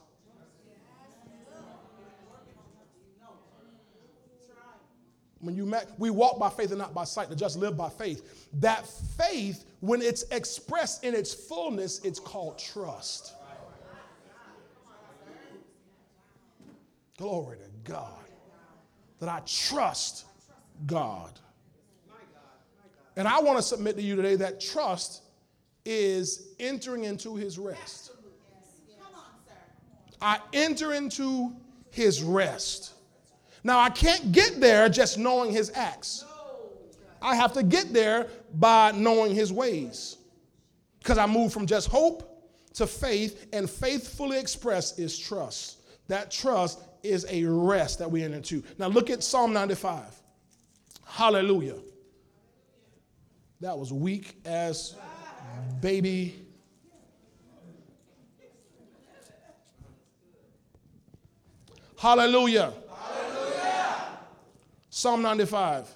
When 5.41 5.55
you 5.55 5.65
max, 5.65 5.85
we 5.97 6.09
walk 6.09 6.37
by 6.37 6.49
faith 6.49 6.71
and 6.71 6.79
not 6.79 6.93
by 6.93 7.05
sight, 7.05 7.29
to 7.29 7.35
just 7.35 7.57
live 7.57 7.77
by 7.77 7.87
faith. 7.87 8.49
That 8.59 8.85
faith, 8.85 9.63
when 9.79 10.01
it's 10.01 10.23
expressed 10.31 11.05
in 11.05 11.15
its 11.15 11.33
fullness, 11.33 11.99
it's 12.03 12.19
called 12.19 12.59
trust. 12.59 13.33
Glory 17.17 17.57
to 17.57 17.91
God. 17.91 18.13
That 19.19 19.29
I 19.29 19.41
trust 19.45 20.25
God. 20.85 21.39
And 23.15 23.27
I 23.27 23.41
want 23.41 23.57
to 23.57 23.63
submit 23.63 23.95
to 23.97 24.01
you 24.01 24.15
today 24.15 24.35
that 24.37 24.61
trust 24.61 25.23
is 25.85 26.53
entering 26.59 27.03
into 27.03 27.35
his 27.35 27.57
rest. 27.57 28.11
I 30.21 30.39
enter 30.53 30.93
into 30.93 31.53
his 31.91 32.21
rest. 32.21 32.93
Now, 33.63 33.79
I 33.79 33.89
can't 33.89 34.31
get 34.31 34.59
there 34.59 34.87
just 34.89 35.17
knowing 35.17 35.51
his 35.51 35.71
acts. 35.75 36.25
I 37.21 37.35
have 37.35 37.53
to 37.53 37.63
get 37.63 37.93
there 37.93 38.27
by 38.53 38.91
knowing 38.93 39.35
his 39.35 39.51
ways. 39.51 40.17
Because 40.99 41.17
I 41.17 41.25
move 41.25 41.51
from 41.51 41.65
just 41.65 41.87
hope 41.87 42.25
to 42.75 42.87
faith, 42.87 43.47
and 43.51 43.69
faithfully 43.69 44.37
expressed 44.37 44.99
is 44.99 45.17
trust. 45.17 45.79
That 46.07 46.31
trust 46.31 46.79
is 47.03 47.25
a 47.29 47.43
rest 47.43 47.99
that 47.99 48.09
we 48.09 48.23
enter 48.23 48.37
into. 48.37 48.63
Now, 48.77 48.87
look 48.87 49.09
at 49.09 49.23
Psalm 49.23 49.51
95. 49.51 50.18
Hallelujah. 51.09 51.75
That 53.59 53.77
was 53.77 53.91
weak 53.91 54.37
as 54.45 54.95
baby. 55.81 56.45
Hallelujah. 61.97 62.71
Hallelujah. 62.89 63.95
Psalm 64.89 65.21
95, 65.21 65.93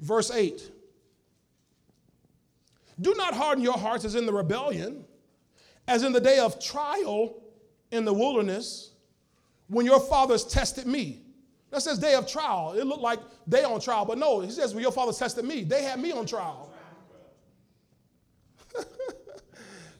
verse 0.00 0.30
8. 0.30 0.70
Do 2.98 3.12
not 3.14 3.34
harden 3.34 3.62
your 3.62 3.76
hearts 3.76 4.06
as 4.06 4.14
in 4.14 4.24
the 4.24 4.32
rebellion, 4.32 5.04
as 5.86 6.02
in 6.04 6.12
the 6.12 6.20
day 6.20 6.38
of 6.38 6.58
trial 6.64 7.42
in 7.90 8.06
the 8.06 8.14
wilderness, 8.14 8.92
when 9.66 9.84
your 9.84 10.00
fathers 10.00 10.44
tested 10.44 10.86
me 10.86 11.25
that 11.76 11.82
says 11.82 11.98
day 11.98 12.14
of 12.14 12.26
trial. 12.26 12.72
It 12.72 12.86
looked 12.86 13.02
like 13.02 13.20
they 13.46 13.62
on 13.62 13.80
trial, 13.80 14.06
but 14.06 14.16
no, 14.16 14.40
he 14.40 14.50
says, 14.50 14.72
well, 14.72 14.80
your 14.80 14.90
father 14.90 15.12
tested 15.12 15.44
me. 15.44 15.62
They 15.62 15.82
had 15.82 16.00
me 16.00 16.10
on 16.10 16.24
trial. 16.24 16.70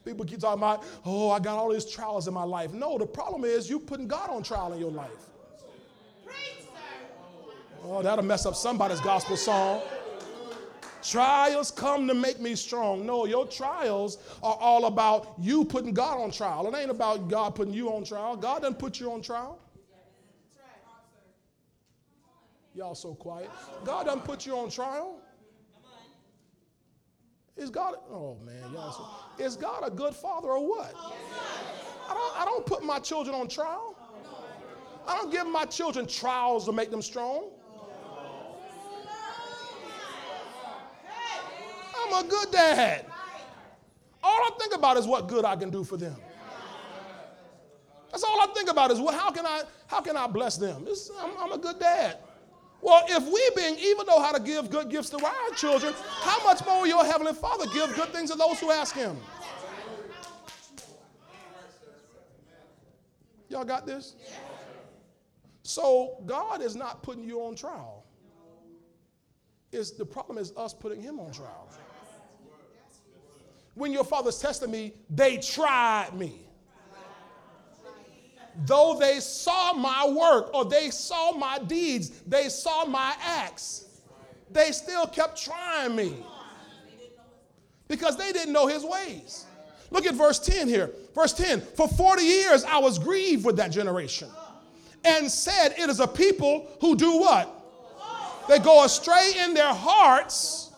People 0.04 0.24
keep 0.24 0.40
talking 0.40 0.58
about, 0.58 0.84
oh, 1.04 1.30
I 1.30 1.38
got 1.38 1.58
all 1.58 1.70
these 1.70 1.84
trials 1.84 2.28
in 2.28 2.34
my 2.34 2.44
life. 2.44 2.72
No, 2.72 2.96
the 2.96 3.04
problem 3.04 3.44
is 3.44 3.68
you 3.68 3.78
putting 3.78 4.08
God 4.08 4.30
on 4.30 4.42
trial 4.42 4.72
in 4.72 4.80
your 4.80 4.90
life. 4.90 5.10
Oh, 7.84 8.00
that'll 8.02 8.24
mess 8.24 8.46
up 8.46 8.56
somebody's 8.56 9.00
gospel 9.00 9.36
song. 9.36 9.82
Trials 11.02 11.70
come 11.70 12.08
to 12.08 12.14
make 12.14 12.40
me 12.40 12.54
strong. 12.54 13.04
No, 13.04 13.26
your 13.26 13.46
trials 13.46 14.16
are 14.42 14.56
all 14.58 14.86
about 14.86 15.34
you 15.38 15.62
putting 15.62 15.92
God 15.92 16.20
on 16.20 16.30
trial. 16.30 16.66
It 16.68 16.74
ain't 16.74 16.90
about 16.90 17.28
God 17.28 17.54
putting 17.54 17.74
you 17.74 17.92
on 17.92 18.02
trial. 18.02 18.34
God 18.34 18.62
doesn't 18.62 18.78
put 18.78 18.98
you 18.98 19.12
on 19.12 19.20
trial. 19.20 19.60
Y'all 22.76 22.94
so 22.94 23.14
quiet. 23.14 23.50
God 23.86 24.04
doesn't 24.04 24.24
put 24.24 24.44
you 24.44 24.54
on 24.54 24.68
trial. 24.68 25.18
Is 27.56 27.70
God, 27.70 27.94
oh 28.10 28.36
man, 28.44 28.70
y'all 28.70 28.92
so, 28.92 29.42
is 29.42 29.56
God 29.56 29.82
a 29.82 29.90
good 29.90 30.14
father 30.14 30.48
or 30.48 30.68
what? 30.68 30.94
I 30.94 32.12
don't, 32.12 32.40
I 32.42 32.44
don't 32.44 32.66
put 32.66 32.84
my 32.84 32.98
children 32.98 33.34
on 33.34 33.48
trial. 33.48 33.96
I 35.08 35.16
don't 35.16 35.32
give 35.32 35.46
my 35.46 35.64
children 35.64 36.06
trials 36.06 36.66
to 36.66 36.72
make 36.72 36.90
them 36.90 37.00
strong. 37.00 37.48
I'm 41.98 42.26
a 42.26 42.28
good 42.28 42.50
dad. 42.50 43.06
All 44.22 44.38
I 44.38 44.50
think 44.58 44.74
about 44.74 44.98
is 44.98 45.06
what 45.06 45.28
good 45.28 45.46
I 45.46 45.56
can 45.56 45.70
do 45.70 45.82
for 45.82 45.96
them. 45.96 46.16
That's 48.10 48.22
all 48.22 48.38
I 48.38 48.48
think 48.54 48.70
about 48.70 48.90
is 48.90 49.00
well, 49.00 49.18
how 49.18 49.30
can 49.30 49.46
I 49.46 49.62
how 49.86 50.02
can 50.02 50.14
I 50.18 50.26
bless 50.26 50.58
them? 50.58 50.86
I'm, 51.18 51.30
I'm 51.38 51.52
a 51.52 51.58
good 51.58 51.78
dad. 51.80 52.18
Well, 52.80 53.02
if 53.08 53.24
we 53.24 53.50
being 53.56 53.78
evil 53.78 54.04
know 54.04 54.20
how 54.20 54.32
to 54.32 54.40
give 54.40 54.70
good 54.70 54.90
gifts 54.90 55.10
to 55.10 55.24
our 55.24 55.50
children, 55.56 55.94
how 56.20 56.42
much 56.44 56.64
more 56.64 56.80
will 56.80 56.86
your 56.86 57.04
heavenly 57.04 57.32
Father 57.32 57.66
give 57.72 57.94
good 57.94 58.08
things 58.10 58.30
to 58.30 58.36
those 58.36 58.60
who 58.60 58.70
ask 58.70 58.94
him? 58.94 59.16
Y'all 63.48 63.64
got 63.64 63.86
this? 63.86 64.14
So 65.62 66.22
God 66.26 66.62
is 66.62 66.76
not 66.76 67.02
putting 67.02 67.24
you 67.24 67.40
on 67.42 67.56
trial. 67.56 68.04
It's, 69.72 69.90
the 69.90 70.06
problem 70.06 70.38
is 70.38 70.52
us 70.56 70.72
putting 70.72 71.02
him 71.02 71.18
on 71.18 71.32
trial. 71.32 71.68
When 73.74 73.92
your 73.92 74.04
fathers 74.04 74.38
testing 74.38 74.70
me, 74.70 74.94
they 75.10 75.38
tried 75.38 76.14
me 76.14 76.45
though 78.64 78.96
they 78.98 79.20
saw 79.20 79.72
my 79.72 80.08
work 80.08 80.54
or 80.54 80.64
they 80.64 80.90
saw 80.90 81.32
my 81.32 81.58
deeds, 81.58 82.10
they 82.26 82.48
saw 82.48 82.84
my 82.84 83.14
acts, 83.20 83.84
they 84.50 84.72
still 84.72 85.06
kept 85.06 85.42
trying 85.42 85.94
me 85.94 86.16
because 87.88 88.16
they 88.16 88.32
didn't 88.32 88.52
know 88.52 88.66
his 88.66 88.84
ways. 88.84 89.44
Look 89.90 90.06
at 90.06 90.14
verse 90.14 90.38
10 90.38 90.68
here. 90.68 90.90
Verse 91.14 91.32
10 91.32 91.60
For 91.60 91.88
40 91.88 92.22
years 92.22 92.64
I 92.64 92.78
was 92.78 92.98
grieved 92.98 93.44
with 93.44 93.56
that 93.56 93.70
generation 93.70 94.28
and 95.04 95.30
said, 95.30 95.74
It 95.78 95.88
is 95.88 96.00
a 96.00 96.06
people 96.06 96.68
who 96.80 96.96
do 96.96 97.18
what? 97.18 97.52
They 98.48 98.58
go 98.58 98.84
astray 98.84 99.32
in 99.44 99.54
their 99.54 99.72
hearts, 99.72 100.70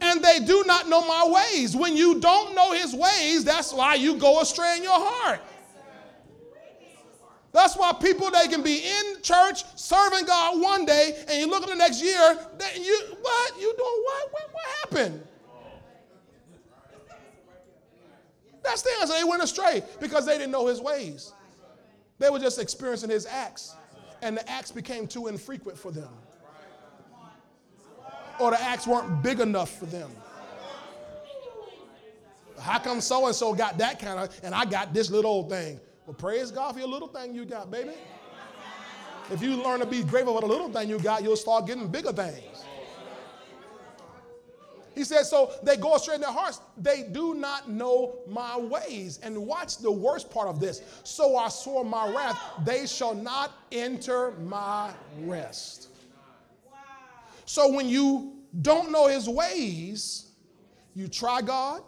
and 0.00 0.22
they 0.22 0.40
do 0.40 0.64
not 0.66 0.88
know 0.88 1.06
my 1.06 1.44
ways. 1.52 1.74
When 1.74 1.96
you 1.96 2.20
don't 2.20 2.54
know 2.54 2.72
his 2.72 2.94
ways, 2.94 3.44
that's 3.44 3.72
why 3.72 3.94
you 3.94 4.16
go 4.16 4.40
astray 4.40 4.76
in 4.76 4.82
your 4.82 4.92
heart. 4.98 5.40
That's 7.56 7.74
why 7.74 7.90
people 7.94 8.30
they 8.30 8.48
can 8.48 8.62
be 8.62 8.84
in 8.84 9.22
church 9.22 9.64
serving 9.76 10.26
God 10.26 10.60
one 10.60 10.84
day, 10.84 11.24
and 11.26 11.38
you 11.40 11.48
look 11.48 11.62
at 11.62 11.70
the 11.70 11.74
next 11.74 12.02
year, 12.02 12.38
they, 12.58 12.82
you 12.82 13.00
what 13.18 13.58
you 13.58 13.74
doing? 13.74 14.02
What? 14.04 14.32
What, 14.32 14.52
what 14.52 14.64
happened? 14.82 15.22
That's 18.62 18.82
the 18.82 18.90
answer. 19.00 19.14
They 19.14 19.24
went 19.24 19.42
astray 19.42 19.82
because 20.00 20.26
they 20.26 20.36
didn't 20.36 20.52
know 20.52 20.66
his 20.66 20.82
ways. 20.82 21.32
They 22.18 22.28
were 22.28 22.38
just 22.38 22.58
experiencing 22.58 23.08
his 23.08 23.24
acts, 23.24 23.74
and 24.20 24.36
the 24.36 24.46
acts 24.50 24.70
became 24.70 25.06
too 25.06 25.28
infrequent 25.28 25.78
for 25.78 25.90
them, 25.90 26.10
or 28.38 28.50
the 28.50 28.60
acts 28.60 28.86
weren't 28.86 29.22
big 29.22 29.40
enough 29.40 29.78
for 29.78 29.86
them. 29.86 30.10
How 32.60 32.78
come 32.78 33.00
so 33.00 33.24
and 33.24 33.34
so 33.34 33.54
got 33.54 33.78
that 33.78 33.98
kind 33.98 34.20
of, 34.20 34.38
and 34.42 34.54
I 34.54 34.66
got 34.66 34.92
this 34.92 35.10
little 35.10 35.30
old 35.30 35.48
thing? 35.48 35.80
Well, 36.06 36.14
praise 36.14 36.50
God 36.50 36.72
for 36.72 36.78
your 36.78 36.88
little 36.88 37.08
thing 37.08 37.34
you 37.34 37.44
got, 37.44 37.70
baby. 37.70 37.94
If 39.30 39.42
you 39.42 39.56
learn 39.56 39.80
to 39.80 39.86
be 39.86 40.04
grateful 40.04 40.34
for 40.34 40.40
the 40.40 40.46
little 40.46 40.70
thing 40.70 40.88
you 40.88 41.00
got, 41.00 41.24
you'll 41.24 41.36
start 41.36 41.66
getting 41.66 41.88
bigger 41.88 42.12
things. 42.12 42.64
He 44.94 45.04
said, 45.04 45.24
so 45.24 45.52
they 45.62 45.76
go 45.76 45.94
astray 45.96 46.14
in 46.14 46.22
their 46.22 46.30
hearts. 46.30 46.60
They 46.78 47.02
do 47.02 47.34
not 47.34 47.68
know 47.68 48.20
my 48.26 48.56
ways. 48.56 49.18
And 49.22 49.36
watch 49.36 49.76
the 49.78 49.90
worst 49.90 50.30
part 50.30 50.48
of 50.48 50.58
this. 50.58 50.80
So 51.04 51.36
I 51.36 51.48
swore 51.48 51.84
my 51.84 52.10
wrath, 52.14 52.40
they 52.64 52.86
shall 52.86 53.14
not 53.14 53.52
enter 53.72 54.30
my 54.42 54.92
rest. 55.20 55.88
So 57.44 57.70
when 57.70 57.88
you 57.88 58.36
don't 58.62 58.90
know 58.90 59.06
his 59.06 59.28
ways, 59.28 60.30
you 60.94 61.08
try 61.08 61.42
God, 61.42 61.82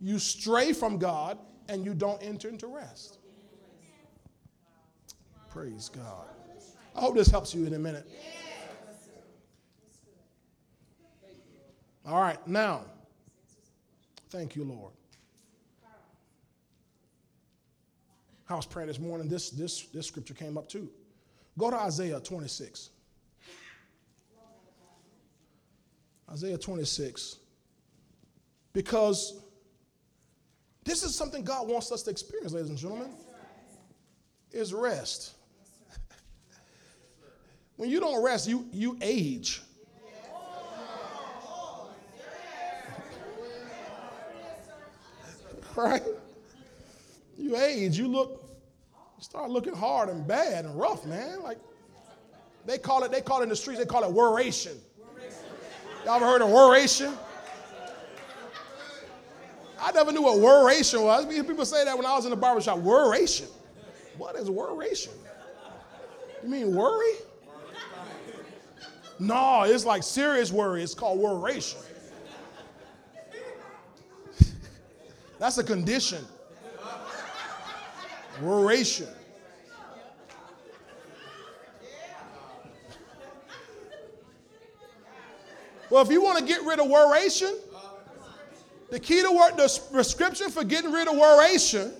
you 0.00 0.20
stray 0.20 0.72
from 0.72 0.98
God, 0.98 1.38
and 1.68 1.84
you 1.84 1.92
don't 1.92 2.22
enter 2.22 2.48
into 2.48 2.68
rest. 2.68 3.17
Praise 5.58 5.90
God. 5.92 6.24
I 6.94 7.00
hope 7.00 7.16
this 7.16 7.26
helps 7.26 7.52
you 7.52 7.66
in 7.66 7.74
a 7.74 7.78
minute. 7.80 8.08
All 12.06 12.20
right, 12.20 12.38
now, 12.46 12.82
thank 14.30 14.54
you, 14.54 14.62
Lord. 14.62 14.92
I 18.48 18.54
was 18.54 18.66
praying 18.66 18.86
this 18.86 19.00
morning, 19.00 19.28
this, 19.28 19.50
this, 19.50 19.82
this 19.86 20.06
scripture 20.06 20.32
came 20.32 20.56
up 20.56 20.68
too. 20.68 20.88
Go 21.58 21.70
to 21.70 21.76
Isaiah 21.76 22.20
26. 22.20 22.90
Isaiah 26.30 26.56
26. 26.56 27.36
Because 28.72 29.40
this 30.84 31.02
is 31.02 31.16
something 31.16 31.42
God 31.42 31.66
wants 31.66 31.90
us 31.90 32.04
to 32.04 32.12
experience, 32.12 32.52
ladies 32.52 32.70
and 32.70 32.78
gentlemen, 32.78 33.10
is 34.52 34.72
rest. 34.72 35.34
When 37.78 37.88
you 37.88 38.00
don't 38.00 38.22
rest, 38.22 38.46
you, 38.48 38.66
you 38.72 38.98
age. 39.00 39.62
right? 45.76 46.02
You 47.38 47.56
age, 47.56 47.96
you 47.96 48.08
look, 48.08 48.44
you 49.16 49.22
start 49.22 49.50
looking 49.50 49.74
hard 49.74 50.08
and 50.08 50.26
bad 50.26 50.64
and 50.64 50.78
rough, 50.78 51.06
man. 51.06 51.40
Like 51.40 51.58
they 52.66 52.78
call 52.78 53.04
it, 53.04 53.12
they 53.12 53.20
call 53.20 53.40
it 53.40 53.44
in 53.44 53.48
the 53.48 53.56
streets, 53.56 53.78
they 53.78 53.86
call 53.86 54.02
it 54.02 54.10
worration. 54.10 54.76
Y'all 56.04 56.16
ever 56.16 56.26
heard 56.26 56.42
of 56.42 56.48
worration? 56.48 57.16
I 59.80 59.92
never 59.92 60.10
knew 60.10 60.22
what 60.22 60.38
worration 60.38 61.04
was. 61.04 61.26
People 61.26 61.64
say 61.64 61.84
that 61.84 61.96
when 61.96 62.06
I 62.06 62.16
was 62.16 62.24
in 62.24 62.30
the 62.30 62.36
barbershop. 62.36 62.80
Worration. 62.80 63.46
What 64.16 64.34
is 64.34 64.50
worration? 64.50 65.12
You 66.42 66.48
mean 66.48 66.74
worry? 66.74 67.14
No, 69.18 69.64
it's 69.64 69.84
like 69.84 70.02
serious 70.02 70.52
worry. 70.52 70.82
It's 70.82 70.94
called 70.94 71.18
worration. 71.18 71.84
That's 75.38 75.58
a 75.58 75.64
condition. 75.64 76.24
Worration. 78.40 79.08
Well, 85.90 86.02
if 86.02 86.10
you 86.10 86.22
want 86.22 86.38
to 86.38 86.44
get 86.44 86.62
rid 86.64 86.80
of 86.80 86.86
worration, 86.86 87.56
the 88.90 89.00
key 89.00 89.22
to 89.22 89.30
work, 89.32 89.56
the 89.56 89.80
prescription 89.92 90.50
for 90.50 90.64
getting 90.64 90.92
rid 90.92 91.08
of 91.08 91.14
worration 91.14 91.92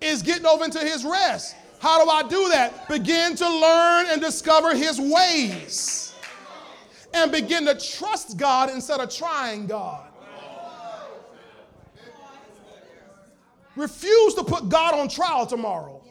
is 0.00 0.22
getting 0.22 0.46
over 0.46 0.64
into 0.64 0.80
his 0.80 1.04
rest. 1.04 1.56
How 1.78 2.02
do 2.02 2.10
I 2.10 2.22
do 2.22 2.48
that? 2.50 2.88
Begin 2.88 3.34
to 3.36 3.48
learn 3.48 4.06
and 4.10 4.20
discover 4.20 4.74
his 4.74 5.00
ways. 5.00 5.99
And 7.12 7.32
begin 7.32 7.66
to 7.66 7.74
trust 7.74 8.36
God 8.36 8.70
instead 8.70 9.00
of 9.00 9.14
trying 9.14 9.66
God. 9.66 10.06
Refuse 13.76 14.34
to 14.34 14.44
put 14.44 14.68
God 14.68 14.94
on 14.94 15.08
trial 15.08 15.46
tomorrow. 15.46 16.02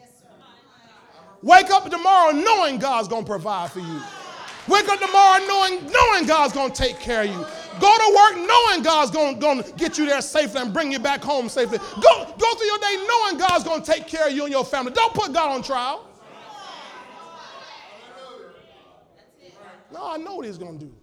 Wake 1.42 1.70
up 1.70 1.88
tomorrow 1.88 2.32
knowing 2.32 2.78
God's 2.78 3.08
going 3.08 3.24
to 3.24 3.28
provide 3.30 3.70
for 3.70 3.80
you. 3.80 4.00
Wake 4.68 4.88
up 4.88 5.00
tomorrow 5.00 5.44
knowing, 5.46 5.90
knowing 5.90 6.26
God's 6.26 6.52
going 6.52 6.70
to 6.70 6.82
take 6.82 6.98
care 7.00 7.22
of 7.22 7.28
you. 7.28 7.46
Go 7.80 7.96
to 7.96 8.14
work 8.14 8.46
knowing 8.46 8.82
God's 8.82 9.10
going, 9.10 9.62
to 9.62 9.72
get 9.76 9.96
you 9.96 10.06
there 10.06 10.20
safely 10.20 10.60
and 10.60 10.72
bring 10.72 10.92
you 10.92 10.98
back 10.98 11.22
home 11.22 11.48
safely. 11.48 11.78
Go, 11.78 12.34
go 12.38 12.54
through 12.54 12.66
your 12.66 12.78
day 12.78 13.06
knowing 13.08 13.38
God's 13.38 13.64
going 13.64 13.82
to 13.82 13.90
take 13.90 14.06
care 14.06 14.28
of 14.28 14.32
you 14.34 14.44
and 14.44 14.52
your 14.52 14.64
family. 14.64 14.92
Don't 14.92 15.14
put 15.14 15.32
God 15.32 15.52
on 15.52 15.62
trial. 15.62 16.09
No, 19.92 20.12
I 20.12 20.16
know 20.16 20.36
what 20.36 20.46
he's 20.46 20.58
going 20.58 20.78
to 20.78 20.84
do. 20.84 20.94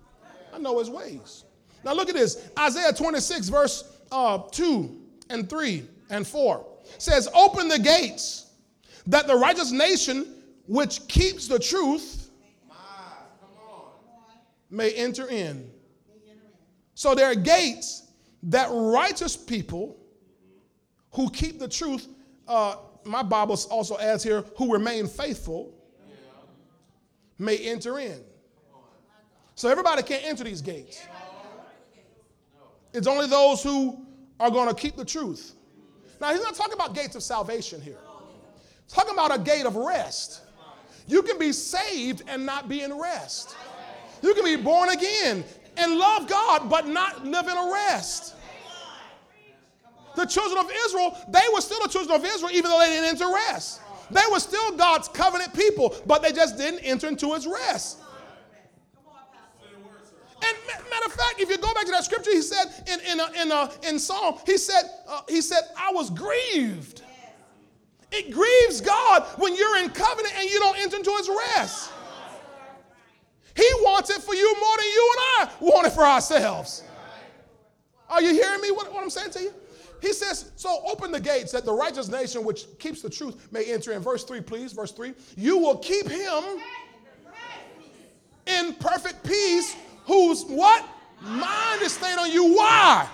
I 0.53 0.59
know 0.59 0.79
his 0.79 0.89
ways. 0.89 1.43
Now 1.83 1.93
look 1.93 2.09
at 2.09 2.15
this. 2.15 2.49
Isaiah 2.57 2.93
26, 2.93 3.49
verse 3.49 3.97
uh, 4.11 4.39
2 4.51 5.01
and 5.29 5.49
3 5.49 5.83
and 6.09 6.25
4 6.25 6.65
says, 6.97 7.29
Open 7.33 7.67
the 7.67 7.79
gates 7.79 8.51
that 9.07 9.27
the 9.27 9.35
righteous 9.35 9.71
nation 9.71 10.41
which 10.67 11.07
keeps 11.07 11.47
the 11.47 11.59
truth 11.59 12.29
may 14.69 14.91
enter 14.93 15.27
in. 15.29 15.69
So 16.93 17.15
there 17.15 17.27
are 17.27 17.35
gates 17.35 18.07
that 18.43 18.69
righteous 18.71 19.37
people 19.37 19.97
who 21.13 21.29
keep 21.29 21.59
the 21.59 21.67
truth, 21.67 22.07
uh, 22.47 22.75
my 23.05 23.23
Bible 23.23 23.57
also 23.69 23.97
adds 23.97 24.23
here, 24.23 24.43
who 24.57 24.71
remain 24.73 25.07
faithful, 25.07 25.73
may 27.37 27.57
enter 27.57 27.99
in. 27.99 28.19
So 29.57 29.69
everybody 29.69 30.03
can't 30.03 30.23
enter 30.23 30.43
these 30.43 30.61
gates. 30.61 31.01
It's 32.93 33.07
only 33.07 33.25
those 33.25 33.63
who 33.63 34.05
are 34.39 34.51
going 34.51 34.69
to 34.69 34.75
keep 34.75 34.95
the 34.95 35.03
truth. 35.03 35.55
Now, 36.21 36.31
he's 36.31 36.43
not 36.43 36.53
talking 36.53 36.75
about 36.75 36.93
gates 36.93 37.15
of 37.15 37.23
salvation 37.23 37.81
here. 37.81 37.97
He's 38.85 38.93
talking 38.93 39.13
about 39.13 39.35
a 39.35 39.39
gate 39.39 39.65
of 39.65 39.75
rest. 39.75 40.41
You 41.07 41.23
can 41.23 41.39
be 41.39 41.51
saved 41.51 42.21
and 42.27 42.45
not 42.45 42.69
be 42.69 42.83
in 42.83 42.99
rest. 42.99 43.55
You 44.21 44.35
can 44.35 44.43
be 44.43 44.57
born 44.57 44.89
again 44.89 45.43
and 45.75 45.97
love 45.97 46.27
God, 46.27 46.69
but 46.69 46.87
not 46.87 47.25
live 47.25 47.47
in 47.47 47.57
a 47.57 47.71
rest. 47.73 48.35
The 50.15 50.25
children 50.25 50.63
of 50.63 50.71
Israel, 50.85 51.17
they 51.29 51.45
were 51.51 51.61
still 51.61 51.81
the 51.81 51.89
children 51.89 52.15
of 52.15 52.23
Israel, 52.23 52.51
even 52.51 52.69
though 52.69 52.79
they 52.79 52.89
didn't 52.89 53.09
enter 53.09 53.33
rest. 53.33 53.81
They 54.11 54.21
were 54.31 54.39
still 54.39 54.77
God's 54.77 55.07
covenant 55.07 55.55
people, 55.55 55.95
but 56.05 56.21
they 56.21 56.31
just 56.31 56.57
didn't 56.57 56.81
enter 56.81 57.07
into 57.07 57.33
his 57.33 57.47
rest. 57.47 58.01
And 60.43 60.57
matter 60.89 61.05
of 61.05 61.13
fact, 61.13 61.39
if 61.39 61.49
you 61.49 61.57
go 61.57 61.73
back 61.73 61.85
to 61.85 61.91
that 61.91 62.05
scripture, 62.05 62.31
he 62.31 62.41
said 62.41 62.65
in 62.87 62.99
in 63.11 63.19
a, 63.19 63.41
in, 63.41 63.51
a, 63.51 63.71
in 63.89 63.99
Psalm, 63.99 64.39
he 64.45 64.57
said 64.57 64.83
uh, 65.07 65.21
he 65.27 65.41
said 65.41 65.61
I 65.77 65.91
was 65.91 66.09
grieved. 66.09 67.01
It 68.11 68.31
grieves 68.31 68.79
God 68.81 69.23
when 69.37 69.55
you're 69.55 69.77
in 69.77 69.89
covenant 69.89 70.33
and 70.37 70.49
you 70.49 70.59
don't 70.59 70.77
enter 70.79 70.97
into 70.97 71.11
His 71.17 71.29
rest. 71.29 71.91
He 73.55 73.67
wants 73.79 74.09
it 74.09 74.21
for 74.21 74.35
you 74.35 74.55
more 74.59 74.77
than 74.77 74.85
you 74.85 75.13
and 75.13 75.49
I 75.49 75.53
want 75.59 75.87
it 75.87 75.93
for 75.93 76.03
ourselves. 76.05 76.83
Are 78.09 78.21
you 78.21 78.31
hearing 78.31 78.61
me? 78.61 78.71
What, 78.71 78.93
what 78.93 79.03
I'm 79.03 79.09
saying 79.09 79.31
to 79.31 79.41
you? 79.41 79.53
He 80.01 80.13
says, 80.13 80.51
So 80.55 80.83
open 80.85 81.11
the 81.11 81.19
gates 81.19 81.51
that 81.51 81.65
the 81.65 81.73
righteous 81.73 82.07
nation 82.07 82.45
which 82.45 82.65
keeps 82.79 83.01
the 83.01 83.09
truth 83.09 83.51
may 83.51 83.65
enter 83.65 83.91
in. 83.91 84.01
Verse 84.01 84.23
3, 84.23 84.41
please. 84.41 84.73
Verse 84.73 84.91
3. 84.91 85.13
You 85.35 85.57
will 85.57 85.77
keep 85.77 86.07
him 86.07 86.43
in 88.45 88.73
perfect 88.75 89.23
peace 89.25 89.75
whose 90.07 90.43
what? 90.45 90.85
Mind 91.21 91.81
is 91.81 91.93
stayed 91.93 92.17
on 92.17 92.31
you. 92.31 92.55
Why? 92.55 93.07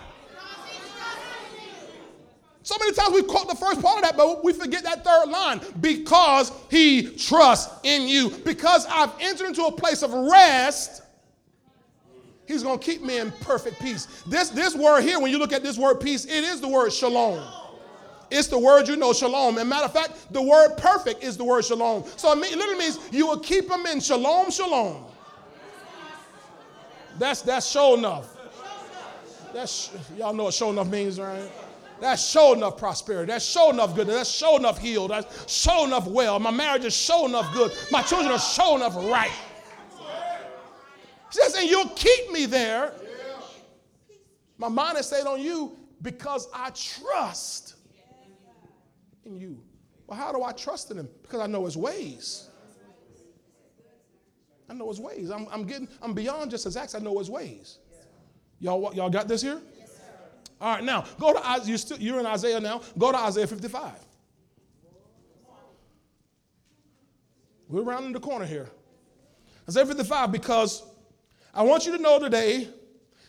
So 2.63 2.77
many 2.79 2.93
times 2.93 3.13
we 3.13 3.23
quote 3.23 3.49
the 3.49 3.55
first 3.55 3.81
part 3.81 3.97
of 3.97 4.03
that, 4.03 4.15
but 4.15 4.43
we 4.43 4.53
forget 4.53 4.83
that 4.83 5.03
third 5.03 5.29
line. 5.29 5.59
Because 5.81 6.51
he 6.69 7.09
trusts 7.17 7.73
in 7.83 8.07
you. 8.07 8.29
Because 8.29 8.85
I've 8.89 9.11
entered 9.19 9.47
into 9.47 9.65
a 9.65 9.71
place 9.71 10.01
of 10.01 10.13
rest, 10.13 11.01
he's 12.47 12.63
going 12.63 12.79
to 12.79 12.85
keep 12.85 13.01
me 13.01 13.19
in 13.19 13.31
perfect 13.41 13.81
peace. 13.81 14.23
This, 14.27 14.49
this 14.49 14.75
word 14.75 15.01
here, 15.01 15.19
when 15.19 15.29
you 15.29 15.39
look 15.39 15.51
at 15.51 15.61
this 15.61 15.77
word 15.77 15.99
peace, 15.99 16.23
it 16.23 16.43
is 16.45 16.61
the 16.61 16.69
word 16.69 16.93
shalom. 16.93 17.45
It's 18.31 18.47
the 18.47 18.57
word 18.57 18.87
you 18.87 18.95
know, 18.95 19.11
shalom. 19.11 19.57
And 19.57 19.69
matter 19.69 19.85
of 19.85 19.93
fact, 19.93 20.31
the 20.31 20.41
word 20.41 20.77
perfect 20.77 21.21
is 21.21 21.35
the 21.35 21.43
word 21.43 21.65
shalom. 21.65 22.05
So 22.15 22.31
it 22.31 22.39
literally 22.39 22.79
means 22.79 22.97
you 23.11 23.27
will 23.27 23.39
keep 23.39 23.69
him 23.69 23.85
in 23.87 23.99
shalom, 23.99 24.49
shalom. 24.49 25.03
That's 27.17 27.41
that's 27.41 27.69
show 27.69 27.95
enough. 27.95 28.35
That's 29.53 29.91
y'all 30.17 30.33
know 30.33 30.45
what 30.45 30.53
show 30.53 30.71
enough 30.71 30.87
means, 30.87 31.19
right? 31.19 31.49
That's 32.01 32.27
show 32.27 32.53
enough 32.53 32.77
prosperity. 32.77 33.31
That's 33.31 33.45
show 33.45 33.69
enough 33.69 33.95
goodness. 33.95 34.17
That's 34.17 34.29
show 34.29 34.57
enough 34.57 34.77
healed. 34.77 35.11
That's 35.11 35.51
show 35.51 35.85
enough 35.85 36.07
well. 36.07 36.39
My 36.39 36.51
marriage 36.51 36.85
is 36.85 36.95
show 36.95 37.25
enough 37.25 37.53
good. 37.53 37.71
My 37.91 38.01
children 38.01 38.31
are 38.31 38.39
show 38.39 38.75
enough 38.75 38.95
right. 38.95 39.31
She 41.31 41.41
says, 41.41 41.55
and 41.55 41.69
you'll 41.69 41.89
keep 41.89 42.31
me 42.31 42.45
there. 42.45 42.93
My 44.57 44.67
mind 44.67 44.97
is 44.97 45.07
stayed 45.07 45.25
on 45.25 45.41
you 45.41 45.77
because 46.01 46.47
I 46.53 46.71
trust 46.71 47.75
in 49.25 49.37
you. 49.37 49.59
Well, 50.05 50.19
how 50.19 50.31
do 50.31 50.43
I 50.43 50.51
trust 50.51 50.91
in 50.91 50.99
him? 50.99 51.09
Because 51.21 51.39
I 51.39 51.47
know 51.47 51.65
his 51.65 51.77
ways. 51.77 52.49
I 54.73 54.75
know 54.75 54.89
his 54.89 54.99
ways. 54.99 55.29
I'm, 55.29 55.47
I'm 55.51 55.65
getting, 55.65 55.87
I'm 56.01 56.13
beyond 56.13 56.49
just 56.49 56.63
his 56.63 56.75
acts. 56.75 56.95
I 56.95 56.99
know 56.99 57.19
his 57.19 57.29
ways. 57.29 57.77
Y'all, 58.59 58.91
y'all 58.95 59.09
got 59.09 59.27
this 59.27 59.41
here? 59.41 59.61
All 60.59 60.75
right, 60.75 60.83
now 60.83 61.05
go 61.19 61.33
to 61.33 61.47
Isaiah. 61.47 61.67
You're, 61.67 61.77
still, 61.77 61.97
you're 61.99 62.19
in 62.19 62.25
Isaiah 62.25 62.59
now. 62.59 62.81
Go 62.97 63.11
to 63.11 63.17
Isaiah 63.17 63.45
55. 63.45 63.91
We're 67.69 67.83
rounding 67.83 68.13
the 68.13 68.19
corner 68.19 68.45
here. 68.45 68.69
Isaiah 69.67 69.85
55 69.85 70.31
because 70.31 70.83
I 71.53 71.61
want 71.61 71.85
you 71.85 71.95
to 71.95 72.01
know 72.01 72.17
today 72.17 72.67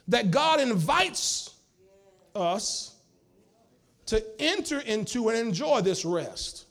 that 0.08 0.30
God 0.30 0.60
invites 0.60 1.54
us 2.34 2.96
to 4.06 4.24
enter 4.38 4.80
into 4.80 5.28
and 5.28 5.38
enjoy 5.38 5.82
this 5.82 6.04
rest. 6.04 6.66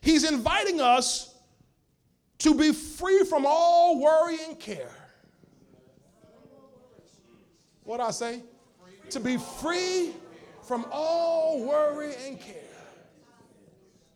He's 0.00 0.30
inviting 0.30 0.80
us 0.80 1.33
to 2.44 2.54
be 2.54 2.72
free 2.72 3.24
from 3.24 3.46
all 3.46 3.98
worry 3.98 4.36
and 4.46 4.60
care. 4.60 4.90
What 7.84 8.00
I 8.00 8.10
say? 8.10 8.42
To 9.10 9.18
be 9.18 9.38
free 9.38 10.12
from 10.62 10.84
all 10.92 11.64
worry 11.66 12.12
and 12.26 12.38
care. 12.38 12.56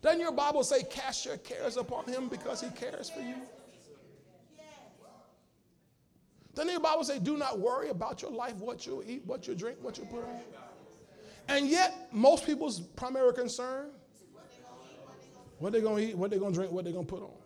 Doesn't 0.02 0.20
your 0.20 0.32
Bible 0.32 0.62
say, 0.62 0.82
cast 0.82 1.24
your 1.24 1.38
cares 1.38 1.78
upon 1.78 2.04
him 2.04 2.28
because 2.28 2.60
he 2.60 2.68
cares 2.68 3.08
for 3.08 3.20
you? 3.20 3.36
Doesn't 6.54 6.70
your 6.70 6.80
Bible 6.80 7.04
say, 7.04 7.18
do 7.18 7.38
not 7.38 7.58
worry 7.58 7.88
about 7.88 8.20
your 8.20 8.30
life, 8.30 8.56
what 8.56 8.86
you 8.86 9.02
eat, 9.06 9.22
what 9.24 9.48
you 9.48 9.54
drink, 9.54 9.78
what 9.80 9.96
you 9.96 10.04
put 10.04 10.24
on? 10.24 10.40
And 11.48 11.66
yet, 11.66 12.08
most 12.12 12.44
people's 12.44 12.80
primary 12.80 13.32
concern, 13.32 13.86
what 15.60 15.72
they're 15.72 15.80
going 15.80 16.04
to 16.04 16.10
eat, 16.10 16.18
what 16.18 16.28
they're 16.28 16.38
going 16.38 16.52
to 16.52 16.58
drink, 16.58 16.72
what 16.72 16.84
they're 16.84 16.92
going 16.92 17.06
to 17.06 17.10
put 17.10 17.22
on. 17.22 17.37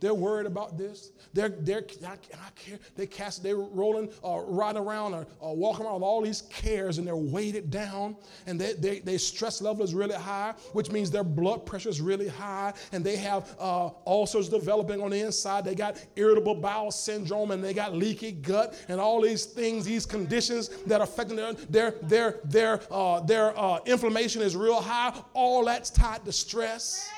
They're 0.00 0.14
worried 0.14 0.46
about 0.46 0.76
this. 0.76 1.12
They're, 1.32 1.48
they're 1.48 1.84
I, 2.06 2.12
I 2.12 2.50
care. 2.54 2.78
They 2.96 3.06
cast, 3.06 3.42
they're 3.42 3.56
rolling, 3.56 4.10
uh, 4.24 4.40
riding 4.40 4.82
around 4.82 5.14
or, 5.14 5.26
or 5.40 5.56
walking 5.56 5.86
around 5.86 5.94
with 5.94 6.02
all 6.02 6.22
these 6.22 6.42
cares 6.42 6.98
and 6.98 7.06
they're 7.06 7.16
weighted 7.16 7.70
down 7.70 8.16
and 8.46 8.60
they, 8.60 8.74
they, 8.74 8.98
their 9.00 9.18
stress 9.18 9.60
level 9.60 9.82
is 9.84 9.94
really 9.94 10.14
high, 10.14 10.54
which 10.72 10.90
means 10.90 11.10
their 11.10 11.24
blood 11.24 11.66
pressure 11.66 11.88
is 11.88 12.00
really 12.00 12.28
high 12.28 12.72
and 12.92 13.04
they 13.04 13.16
have 13.16 13.56
uh, 13.58 13.90
ulcers 14.06 14.48
developing 14.48 15.00
on 15.00 15.10
the 15.10 15.20
inside. 15.20 15.64
They 15.64 15.74
got 15.74 15.96
irritable 16.16 16.56
bowel 16.56 16.90
syndrome 16.90 17.50
and 17.50 17.62
they 17.62 17.74
got 17.74 17.94
leaky 17.94 18.32
gut 18.32 18.74
and 18.88 19.00
all 19.00 19.20
these 19.20 19.44
things, 19.44 19.84
these 19.84 20.06
conditions 20.06 20.68
that 20.86 21.00
are 21.00 21.04
affecting 21.04 21.36
their, 21.36 21.52
their, 21.70 21.94
their, 22.02 22.40
their, 22.44 22.80
uh, 22.90 23.20
their 23.20 23.58
uh, 23.58 23.78
inflammation 23.86 24.42
is 24.42 24.56
real 24.56 24.80
high. 24.80 25.18
All 25.34 25.64
that's 25.64 25.90
tied 25.90 26.24
to 26.24 26.32
stress. 26.32 27.08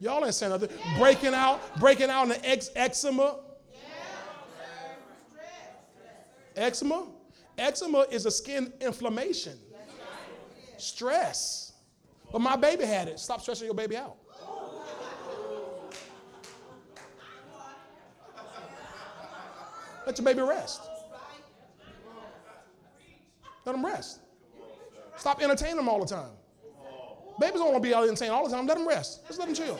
Y'all 0.00 0.24
ain't 0.24 0.34
saying 0.34 0.52
nothing. 0.52 0.70
Breaking 0.98 1.34
out, 1.34 1.78
breaking 1.78 2.10
out 2.10 2.24
in 2.24 2.28
the 2.30 2.48
ex- 2.48 2.70
eczema. 2.74 3.40
Eczema? 6.56 7.06
Eczema 7.58 8.06
is 8.10 8.26
a 8.26 8.30
skin 8.30 8.72
inflammation. 8.80 9.58
Stress. 10.76 11.72
But 12.32 12.40
my 12.40 12.56
baby 12.56 12.84
had 12.84 13.08
it. 13.08 13.18
Stop 13.18 13.40
stressing 13.40 13.66
your 13.66 13.74
baby 13.74 13.96
out. 13.96 14.16
Let 20.06 20.18
your 20.18 20.24
baby 20.24 20.42
rest. 20.42 20.82
Let 23.64 23.72
them 23.72 23.84
rest. 23.84 24.20
Stop 25.16 25.42
entertaining 25.42 25.76
them 25.76 25.88
all 25.88 26.00
the 26.00 26.06
time. 26.06 26.32
Babies 27.38 27.60
don't 27.60 27.72
want 27.72 27.82
to 27.82 27.88
be 27.88 27.94
out 27.94 28.08
insane 28.08 28.30
all 28.30 28.48
the 28.48 28.54
time. 28.54 28.66
Let 28.66 28.78
them 28.78 28.86
rest. 28.86 29.26
Just 29.26 29.38
let 29.38 29.46
them 29.46 29.54
chill. 29.54 29.78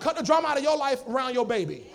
Cut 0.00 0.16
the 0.16 0.22
drama 0.22 0.48
out 0.48 0.58
of 0.58 0.62
your 0.62 0.76
life 0.76 1.02
around 1.08 1.32
your 1.34 1.46
baby. 1.46 1.86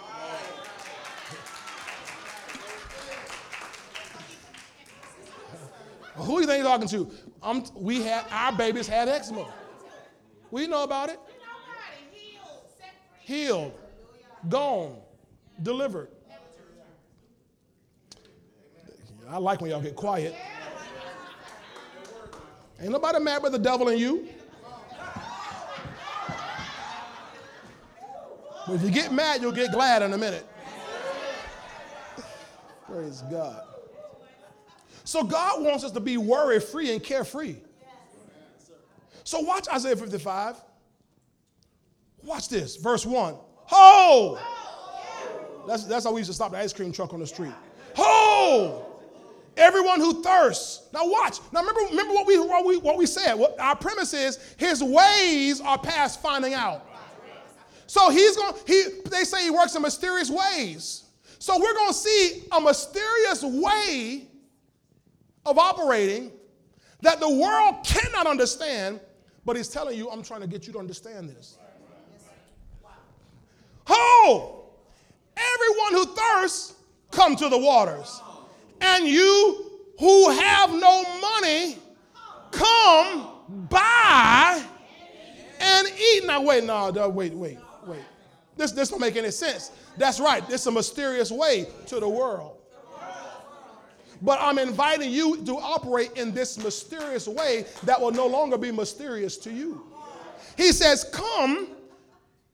Who 6.16 6.36
do 6.36 6.42
you 6.42 6.48
think 6.48 6.64
talking 6.64 6.88
to? 6.88 7.12
Um, 7.44 7.64
we 7.76 8.02
had 8.02 8.26
our 8.32 8.52
babies 8.52 8.88
had 8.88 9.08
eczema. 9.08 9.54
We 10.50 10.66
know 10.66 10.84
about 10.84 11.10
it. 11.10 11.20
Healed, 13.20 13.74
gone, 14.50 14.98
delivered. 15.62 16.10
I 19.30 19.38
like 19.38 19.62
when 19.62 19.70
y'all 19.70 19.82
get 19.82 19.96
quiet. 19.96 20.34
Ain't 22.82 22.92
nobody 22.92 23.20
mad 23.20 23.44
with 23.44 23.52
the 23.52 23.60
devil 23.60 23.90
in 23.90 23.98
you. 23.98 24.28
But 28.66 28.76
if 28.76 28.84
you 28.84 28.92
get 28.92 29.12
mad, 29.12 29.42
you'll 29.42 29.52
get 29.52 29.72
glad 29.72 30.02
in 30.02 30.14
a 30.14 30.18
minute. 30.18 30.46
Praise 32.86 33.24
God. 33.30 33.64
So 35.04 35.24
God 35.24 35.64
wants 35.64 35.84
us 35.84 35.92
to 35.92 36.00
be 36.00 36.18
worry 36.18 36.60
free 36.60 36.94
and 36.94 37.04
carefree. 37.04 37.56
So 39.24 39.40
watch 39.40 39.68
Isaiah 39.68 39.96
55. 39.96 40.56
Watch 42.24 42.50
this, 42.50 42.76
verse 42.76 43.06
1. 43.06 43.36
Ho! 43.66 44.40
That's, 45.68 45.84
that's 45.86 46.06
how 46.06 46.14
we 46.14 46.22
used 46.22 46.30
to 46.30 46.34
stop 46.34 46.52
the 46.52 46.58
ice 46.58 46.74
cream 46.74 46.92
truck 46.92 47.14
on 47.14 47.20
the 47.20 47.28
street. 47.28 47.54
Ho! 47.96 48.89
Everyone 49.60 50.00
who 50.00 50.24
thirsts. 50.24 50.88
Now 50.94 51.02
watch. 51.04 51.40
Now 51.52 51.60
remember, 51.60 51.82
remember 51.90 52.14
what 52.14 52.26
we 52.26 52.40
what 52.40 52.66
we 52.66 52.78
what 52.78 52.98
we 52.98 53.06
said. 53.06 53.34
What 53.36 53.60
our 53.60 53.76
premise 53.76 54.14
is 54.14 54.40
his 54.58 54.82
ways 54.82 55.60
are 55.60 55.78
past 55.78 56.22
finding 56.22 56.54
out. 56.54 56.88
So 57.86 58.10
he's 58.10 58.38
going 58.38 58.54
he 58.66 58.86
they 59.10 59.26
say 59.26 59.44
he 59.44 59.50
works 59.50 59.76
in 59.76 59.82
mysterious 59.82 60.30
ways. 60.30 61.04
So 61.40 61.60
we're 61.60 61.74
going 61.74 61.90
to 61.90 61.94
see 61.94 62.44
a 62.52 62.62
mysterious 62.62 63.44
way 63.44 64.28
of 65.46 65.58
operating 65.58 66.32
that 67.02 67.20
the 67.20 67.30
world 67.30 67.84
cannot 67.86 68.28
understand, 68.28 69.00
but 69.46 69.56
he's 69.56 69.70
telling 69.70 69.98
you, 69.98 70.10
I'm 70.10 70.22
trying 70.22 70.42
to 70.42 70.48
get 70.48 70.68
you 70.68 70.74
to 70.74 70.80
understand 70.80 71.30
this. 71.30 71.58
Ho! 73.86 74.66
Everyone 75.36 75.94
who 75.94 76.16
thirsts, 76.16 76.76
come 77.12 77.36
to 77.38 77.50
the 77.50 77.58
waters. 77.58 78.22
And 78.82 79.08
you 79.08 79.66
who 80.00 80.30
have 80.30 80.72
no 80.74 81.04
money, 81.20 81.78
come 82.52 83.30
buy 83.70 84.64
and 85.60 85.88
eat. 85.88 86.26
Now, 86.26 86.42
wait, 86.42 86.64
no, 86.64 86.90
no 86.90 87.10
wait, 87.10 87.34
wait, 87.34 87.58
wait. 87.86 88.00
This, 88.56 88.72
this 88.72 88.90
don't 88.90 89.02
make 89.02 89.16
any 89.16 89.32
sense. 89.32 89.72
That's 89.98 90.20
right. 90.20 90.48
This 90.48 90.62
is 90.62 90.68
a 90.68 90.72
mysterious 90.72 91.32
way 91.32 91.68
to 91.88 92.00
the 92.00 92.10
world. 92.10 92.58
But 94.22 94.40
I'm 94.42 94.60
inviting 94.60 95.12
you 95.12 95.44
to 95.46 95.56
operate 95.58 96.12
in 96.18 96.34
this 96.34 96.58
mysterious 96.58 97.28
way 97.28 97.66
that 97.84 98.00
will 98.00 98.12
no 98.12 98.28
longer 98.28 98.58
be 98.58 98.72
mysterious 98.72 99.38
to 99.38 99.52
you. 99.52 99.86
He 100.58 100.74
says, 100.74 101.06
Come, 101.14 101.70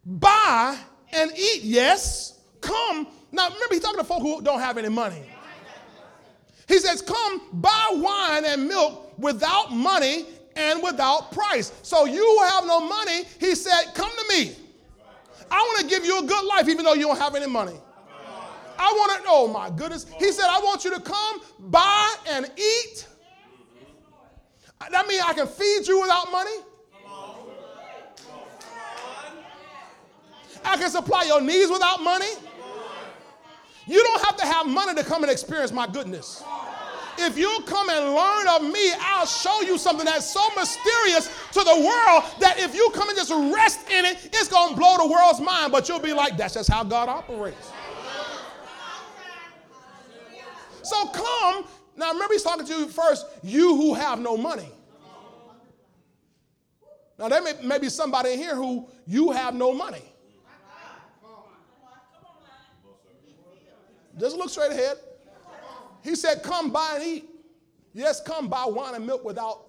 buy, 0.05 0.78
and 1.11 1.32
eat. 1.32 1.63
Yes, 1.63 2.39
come. 2.61 3.07
Now, 3.32 3.45
remember, 3.45 3.73
he's 3.73 3.82
talking 3.82 3.99
to 3.99 4.03
folk 4.03 4.21
who 4.21 4.41
don't 4.41 4.59
have 4.59 4.78
any 4.78 4.89
money. 4.89 5.23
He 6.68 6.80
says, 6.80 7.01
Come 7.01 7.41
buy 7.53 7.88
wine 7.93 8.45
and 8.45 8.68
milk 8.68 9.18
without 9.18 9.72
money 9.72 10.26
and 10.55 10.82
without 10.82 11.32
price. 11.32 11.72
So 11.84 12.05
you 12.05 12.43
have 12.49 12.66
no 12.66 12.80
money, 12.80 13.24
he 13.39 13.55
said, 13.55 13.93
Come 13.93 14.11
to 14.11 14.26
me. 14.38 14.55
I 15.51 15.57
want 15.57 15.82
to 15.82 15.88
give 15.88 16.05
you 16.05 16.20
a 16.20 16.24
good 16.24 16.45
life 16.45 16.68
even 16.68 16.86
though 16.86 16.93
you 16.93 17.03
don't 17.05 17.20
have 17.20 17.36
any 17.36 17.47
money. 17.47 17.80
I 18.78 18.91
want 18.91 19.24
to, 19.24 19.30
oh 19.30 19.47
my 19.47 19.70
goodness. 19.70 20.05
He 20.18 20.32
said, 20.32 20.45
I 20.49 20.59
want 20.59 20.84
you 20.84 20.93
to 20.93 20.99
come, 20.99 21.39
buy, 21.59 22.16
and 22.30 22.49
eat. 22.57 23.07
That 24.91 25.07
means 25.07 25.24
I 25.26 25.34
can 25.34 25.47
feed 25.47 25.88
you 25.88 26.01
without 26.01 26.32
money. 26.32 26.57
I 30.63 30.78
can 30.78 30.89
supply 30.89 31.24
your 31.24 31.41
needs 31.41 31.72
without 31.72 32.01
money. 32.01 32.32
You 33.88 34.03
don't 34.03 34.25
have 34.25 34.38
to 34.38 34.45
have 34.45 34.67
money 34.67 34.95
to 34.95 35.03
come 35.03 35.23
and 35.23 35.31
experience 35.31 35.71
my 35.71 35.88
goodness. 35.88 36.43
If 37.17 37.38
you 37.38 37.59
come 37.65 37.89
and 37.89 38.13
learn 38.13 38.47
of 38.49 38.73
me, 38.73 38.91
I'll 38.99 39.25
show 39.25 39.61
you 39.61 39.77
something 39.77 40.05
that's 40.05 40.29
so 40.29 40.41
mysterious 40.57 41.27
to 41.53 41.63
the 41.63 41.75
world 41.75 42.23
that 42.39 42.55
if 42.57 42.75
you 42.75 42.89
come 42.93 43.07
and 43.07 43.17
just 43.17 43.31
rest 43.31 43.89
in 43.89 44.03
it, 44.03 44.29
it's 44.33 44.49
going 44.49 44.71
to 44.71 44.75
blow 44.75 44.97
the 44.97 45.07
world's 45.07 45.39
mind. 45.39 45.71
But 45.71 45.88
you'll 45.88 45.99
be 45.99 46.13
like, 46.13 46.36
that's 46.36 46.55
just 46.55 46.69
how 46.69 46.83
God 46.83 47.07
operates. 47.07 47.71
So 50.83 51.07
come. 51.07 51.65
Now 51.95 52.11
remember, 52.11 52.33
he's 52.33 52.43
talking 52.43 52.65
to 52.65 52.73
you 52.73 52.88
first, 52.89 53.25
you 53.41 53.75
who 53.75 53.93
have 53.93 54.19
no 54.19 54.36
money. 54.36 54.69
Now, 57.17 57.29
there 57.29 57.41
may, 57.41 57.53
may 57.63 57.79
be 57.79 57.88
somebody 57.88 58.36
here 58.36 58.55
who 58.55 58.89
you 59.07 59.31
have 59.31 59.55
no 59.55 59.73
money. 59.73 60.01
Just 64.20 64.38
look 64.38 64.49
straight 64.49 64.72
ahead. 64.72 64.97
He 66.03 66.16
said, 66.16 66.43
Come 66.43 66.72
buy 66.72 66.93
and 66.95 67.03
eat. 67.03 67.30
Yes, 67.93 68.22
come 68.22 68.47
buy 68.47 68.66
wine 68.66 68.95
and 68.95 69.05
milk 69.05 69.24
without 69.24 69.66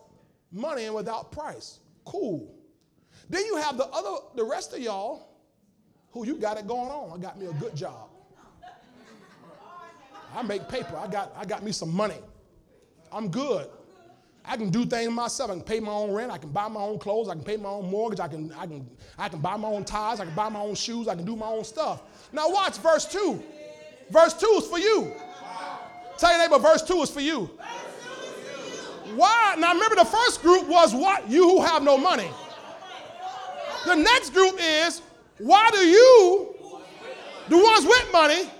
money 0.53 0.85
and 0.85 0.95
without 0.95 1.31
price. 1.31 1.79
Cool. 2.05 2.53
Then 3.29 3.45
you 3.47 3.57
have 3.57 3.77
the 3.77 3.87
other, 3.87 4.17
the 4.35 4.45
rest 4.45 4.73
of 4.73 4.81
y'all 4.81 5.29
who 6.11 6.27
you 6.27 6.37
got 6.37 6.59
it 6.59 6.67
going 6.67 6.91
on. 6.91 7.19
I 7.19 7.23
got 7.23 7.39
me 7.39 7.47
a 7.47 7.53
good 7.53 7.77
job. 7.77 8.09
I 10.35 10.43
make 10.43 10.69
paper. 10.69 10.97
I 10.97 11.07
got, 11.07 11.33
I 11.37 11.45
got 11.45 11.63
me 11.63 11.73
some 11.73 11.95
money. 11.95 12.19
I'm 13.13 13.29
good. 13.29 13.69
I 14.45 14.57
can 14.57 14.71
do 14.71 14.85
things 14.85 15.11
myself. 15.11 15.51
I 15.51 15.55
can 15.55 15.63
pay 15.63 15.81
my 15.81 15.93
own 15.93 16.13
rent. 16.13 16.31
I 16.31 16.39
can 16.39 16.51
buy 16.51 16.69
my 16.69 16.81
own 16.81 16.99
clothes. 16.99 17.29
I 17.29 17.35
can 17.35 17.43
pay 17.43 17.57
my 17.57 17.69
own 17.69 17.91
mortgage. 17.91 18.21
I 18.21 18.29
can, 18.29 18.53
I 18.53 18.67
can, 18.67 18.89
I 19.19 19.29
can 19.29 19.41
buy 19.41 19.57
my 19.57 19.69
own 19.69 19.85
ties. 19.85 20.21
I 20.21 20.25
can 20.25 20.35
buy 20.35 20.49
my 20.49 20.61
own 20.61 20.75
shoes. 20.75 21.09
I 21.09 21.15
can 21.15 21.25
do 21.25 21.37
my 21.37 21.47
own 21.47 21.65
stuff. 21.65 22.03
Now 22.33 22.51
watch 22.51 22.79
verse 22.79 23.07
2. 23.07 23.43
Verse 24.11 24.35
2 24.35 24.47
is 24.59 24.67
for 24.67 24.79
you. 24.79 25.13
Tell 26.19 26.31
your 26.31 26.41
neighbor, 26.41 26.59
verse 26.59 26.83
2 26.83 27.03
is 27.03 27.11
for 27.11 27.21
you. 27.21 27.51
Why? 29.15 29.55
Now 29.59 29.73
remember, 29.75 29.97
the 29.97 30.05
first 30.05 30.43
group 30.43 30.67
was 30.67 30.95
what? 30.95 31.29
You 31.29 31.49
who 31.49 31.63
have 31.63 31.83
no 31.83 31.97
money. 31.97 32.29
The 33.85 33.95
next 33.95 34.31
group 34.31 34.57
is 34.61 35.03
why 35.39 35.71
do 35.71 35.79
you, 35.79 36.55
the 37.49 37.57
ones 37.57 37.85
with 37.87 38.13
money, 38.13 38.51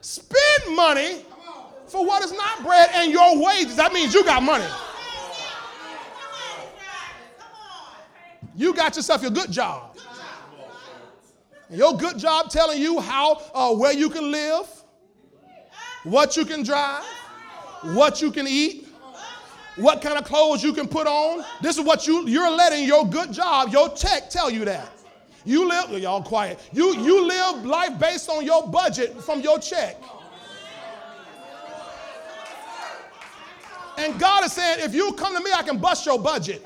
spend 0.00 0.76
money 0.76 1.24
for 1.86 2.06
what 2.06 2.22
is 2.22 2.32
not 2.32 2.62
bread 2.62 2.88
and 2.94 3.10
your 3.10 3.42
wages? 3.42 3.76
That 3.76 3.92
means 3.92 4.14
you 4.14 4.24
got 4.24 4.42
money. 4.42 4.66
You 8.54 8.74
got 8.74 8.94
yourself 8.94 9.22
your 9.22 9.30
good 9.30 9.50
job. 9.50 9.96
Your 11.70 11.96
good 11.96 12.18
job 12.18 12.50
telling 12.50 12.80
you 12.80 13.00
how, 13.00 13.40
uh, 13.54 13.74
where 13.74 13.92
you 13.92 14.10
can 14.10 14.30
live, 14.30 14.66
what 16.04 16.36
you 16.36 16.44
can 16.44 16.62
drive, 16.62 17.04
what 17.82 18.22
you 18.22 18.30
can 18.30 18.46
eat, 18.46 18.88
what 19.76 20.02
kind 20.02 20.18
of 20.18 20.24
clothes 20.24 20.62
you 20.62 20.72
can 20.72 20.88
put 20.88 21.06
on. 21.06 21.44
This 21.60 21.78
is 21.78 21.84
what 21.84 22.06
you, 22.06 22.26
you're 22.28 22.50
letting 22.50 22.86
your 22.86 23.06
good 23.06 23.32
job, 23.32 23.70
your 23.70 23.88
check 23.90 24.30
tell 24.30 24.50
you 24.50 24.64
that. 24.64 24.90
You 25.44 25.66
live, 25.66 25.90
y'all 25.98 26.22
quiet. 26.22 26.58
You, 26.72 26.96
you 26.98 27.26
live 27.26 27.64
life 27.64 27.98
based 27.98 28.28
on 28.28 28.44
your 28.44 28.66
budget 28.68 29.22
from 29.22 29.40
your 29.40 29.58
check. 29.58 29.96
And 33.96 34.18
God 34.18 34.44
is 34.44 34.52
saying, 34.52 34.78
if 34.80 34.94
you 34.94 35.12
come 35.12 35.36
to 35.36 35.42
me, 35.42 35.50
I 35.54 35.62
can 35.62 35.78
bust 35.78 36.06
your 36.06 36.18
budget. 36.18 36.64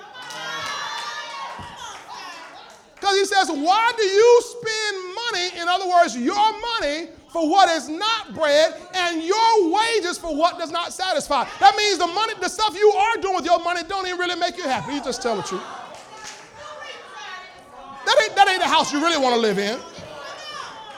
Because 2.95 3.19
he 3.19 3.25
says, 3.27 3.51
why 3.51 3.93
do 3.97 4.03
you 4.03 4.43
spend 4.43 5.15
money, 5.15 5.61
in 5.61 5.69
other 5.69 5.89
words, 5.89 6.17
your 6.17 6.61
money, 6.81 7.09
for 7.35 7.51
what 7.51 7.69
is 7.69 7.89
not 7.89 8.33
bread 8.33 8.81
and 8.95 9.21
your 9.21 9.69
wages 9.69 10.17
for 10.17 10.37
what 10.37 10.57
does 10.57 10.71
not 10.71 10.93
satisfy? 10.93 11.45
That 11.59 11.75
means 11.75 11.99
the 11.99 12.07
money, 12.07 12.33
the 12.41 12.49
stuff 12.49 12.77
you 12.79 12.89
are 12.93 13.17
doing 13.17 13.35
with 13.35 13.45
your 13.45 13.59
money 13.59 13.83
don't 13.89 14.07
even 14.07 14.21
really 14.21 14.39
make 14.39 14.57
you 14.57 14.63
happy. 14.63 14.95
You 14.95 15.03
just 15.03 15.21
tell 15.21 15.35
the 15.35 15.43
truth. 15.43 15.65
That 18.07 18.17
ain't, 18.23 18.37
that 18.37 18.49
ain't 18.49 18.61
the 18.63 18.69
house 18.69 18.93
you 18.93 19.01
really 19.01 19.19
want 19.19 19.35
to 19.35 19.41
live 19.41 19.59
in. 19.59 19.81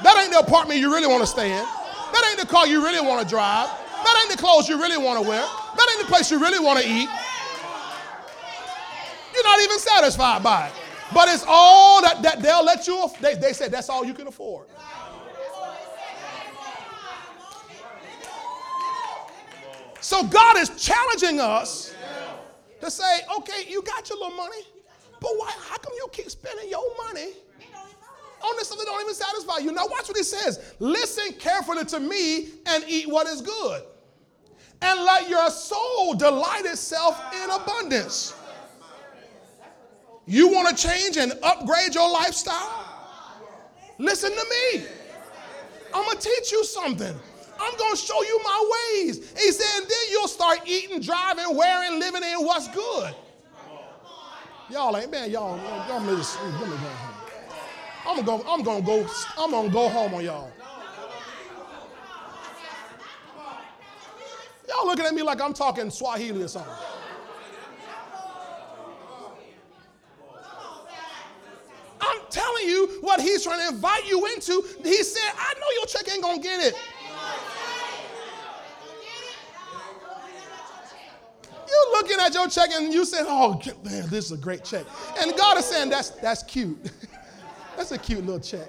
That 0.02 0.20
ain't 0.22 0.30
the 0.30 0.40
apartment 0.40 0.78
you 0.78 0.92
really 0.92 1.06
want 1.06 1.22
to 1.22 1.26
stay 1.26 1.50
in. 1.50 1.64
That 2.12 2.22
ain't 2.28 2.38
the 2.38 2.46
car 2.46 2.66
you 2.66 2.84
really 2.84 3.00
want 3.00 3.22
to 3.22 3.26
drive. 3.26 3.70
That 4.04 4.20
ain't 4.20 4.30
the 4.30 4.36
clothes 4.36 4.68
you 4.68 4.76
really 4.76 4.98
want 4.98 5.22
to 5.22 5.26
wear. 5.26 5.40
That 5.40 5.88
ain't 5.96 6.06
the 6.06 6.12
place 6.12 6.30
you 6.30 6.38
really 6.38 6.62
want 6.62 6.78
to 6.78 6.84
eat. 6.84 7.08
You're 9.32 9.44
not 9.44 9.60
even 9.62 9.78
satisfied 9.78 10.42
by 10.42 10.66
it. 10.66 10.74
But 11.14 11.30
it's 11.30 11.46
all 11.48 12.02
that, 12.02 12.20
that 12.20 12.42
they'll 12.42 12.62
let 12.62 12.86
you, 12.86 13.08
they, 13.22 13.36
they 13.36 13.54
said 13.54 13.72
that's 13.72 13.88
all 13.88 14.04
you 14.04 14.12
can 14.12 14.26
afford. 14.26 14.66
So 20.00 20.24
God 20.24 20.58
is 20.58 20.70
challenging 20.70 21.40
us 21.40 21.94
to 22.80 22.90
say, 22.90 23.20
okay, 23.38 23.64
you 23.68 23.82
got 23.82 24.08
your 24.08 24.18
little 24.18 24.36
money, 24.36 24.62
but 25.20 25.30
why, 25.36 25.50
how 25.68 25.76
come 25.78 25.92
you 25.96 26.06
keep 26.12 26.30
spending 26.30 26.68
your 26.68 26.84
money 27.08 27.32
on 28.42 28.56
this 28.56 28.68
stuff 28.68 28.78
that 28.78 28.84
don't 28.86 29.00
even 29.00 29.14
satisfy 29.14 29.58
you? 29.58 29.72
Now 29.72 29.86
watch 29.86 30.08
what 30.08 30.16
he 30.16 30.22
says. 30.22 30.74
Listen 30.78 31.32
carefully 31.38 31.84
to 31.86 32.00
me 32.00 32.48
and 32.66 32.84
eat 32.86 33.08
what 33.08 33.26
is 33.26 33.40
good. 33.40 33.82
And 34.82 35.00
let 35.00 35.28
your 35.28 35.50
soul 35.50 36.14
delight 36.14 36.66
itself 36.66 37.18
in 37.42 37.50
abundance. 37.50 38.34
You 40.26 40.48
want 40.48 40.76
to 40.76 40.88
change 40.88 41.16
and 41.16 41.32
upgrade 41.42 41.94
your 41.94 42.10
lifestyle? 42.10 42.84
Listen 43.98 44.30
to 44.30 44.46
me. 44.50 44.84
I'm 45.94 46.04
going 46.04 46.18
to 46.18 46.22
teach 46.22 46.52
you 46.52 46.64
something. 46.64 47.18
I'm 47.58 47.76
going 47.76 47.94
to 47.94 48.00
show 48.00 48.22
you 48.22 48.40
my 48.44 48.70
ways. 48.74 49.30
He 49.38 49.52
said, 49.52 49.66
and 49.80 49.88
then 49.88 49.98
you'll 50.10 50.28
start 50.28 50.60
eating, 50.66 51.00
driving, 51.00 51.56
wearing, 51.56 51.98
living 51.98 52.22
in 52.22 52.44
what's 52.44 52.68
good. 52.68 53.14
Y'all 54.68 54.96
ain't, 54.96 55.10
man, 55.10 55.30
y'all, 55.30 55.56
y'all 55.88 56.00
me, 56.00 56.12
let 56.12 56.16
me 56.16 56.58
go 56.58 56.76
home. 56.76 57.16
I'm 58.08 58.24
gonna 58.24 58.42
I'm 58.48 58.62
gonna 58.62 58.84
go, 58.84 59.06
I'm 59.36 59.50
gonna 59.50 59.68
go 59.68 59.88
home 59.88 60.14
on 60.14 60.24
y'all. 60.24 60.50
Y'all 64.68 64.86
looking 64.86 65.06
at 65.06 65.14
me 65.14 65.22
like 65.22 65.40
I'm 65.40 65.52
talking 65.52 65.90
Swahili 65.90 66.42
or 66.42 66.48
something. 66.48 66.72
I'm 72.00 72.18
telling 72.30 72.66
you 72.66 72.98
what 73.00 73.20
he's 73.20 73.42
trying 73.42 73.60
to 73.60 73.74
invite 73.74 74.08
you 74.08 74.26
into. 74.26 74.64
He 74.82 75.02
said, 75.02 75.32
I 75.36 75.54
know 75.54 75.66
your 75.76 75.86
check 75.86 76.12
ain't 76.12 76.22
gonna 76.22 76.42
get 76.42 76.60
it. 76.60 76.74
You 81.68 81.88
looking 81.92 82.18
at 82.20 82.32
your 82.34 82.48
check 82.48 82.70
and 82.72 82.92
you 82.92 83.04
said, 83.04 83.24
"Oh 83.26 83.60
man, 83.84 84.08
this 84.08 84.26
is 84.26 84.32
a 84.32 84.36
great 84.36 84.64
check," 84.64 84.84
and 85.20 85.36
God 85.36 85.58
is 85.58 85.64
saying, 85.64 85.90
"That's 85.90 86.10
that's 86.10 86.42
cute. 86.42 86.78
that's 87.76 87.92
a 87.92 87.98
cute 87.98 88.24
little 88.24 88.40
check." 88.40 88.68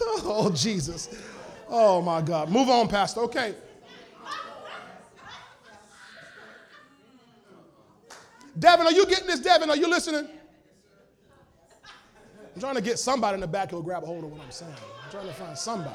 oh 0.00 0.50
Jesus! 0.54 1.08
Oh 1.68 2.00
my 2.00 2.22
God! 2.22 2.50
Move 2.50 2.68
on, 2.68 2.88
Pastor. 2.88 3.20
Okay. 3.20 3.54
Devin, 8.58 8.86
are 8.86 8.92
you 8.92 9.06
getting 9.06 9.26
this? 9.26 9.40
Devin, 9.40 9.70
are 9.70 9.76
you 9.76 9.88
listening? 9.88 10.28
I'm 12.54 12.60
trying 12.60 12.74
to 12.74 12.80
get 12.80 12.98
somebody 12.98 13.34
in 13.34 13.40
the 13.40 13.46
back 13.46 13.70
who'll 13.70 13.82
grab 13.82 14.02
a 14.02 14.06
hold 14.06 14.24
of 14.24 14.32
what 14.32 14.40
I'm 14.40 14.50
saying. 14.50 14.74
I'm 15.04 15.10
trying 15.12 15.28
to 15.28 15.32
find 15.32 15.56
somebody. 15.56 15.94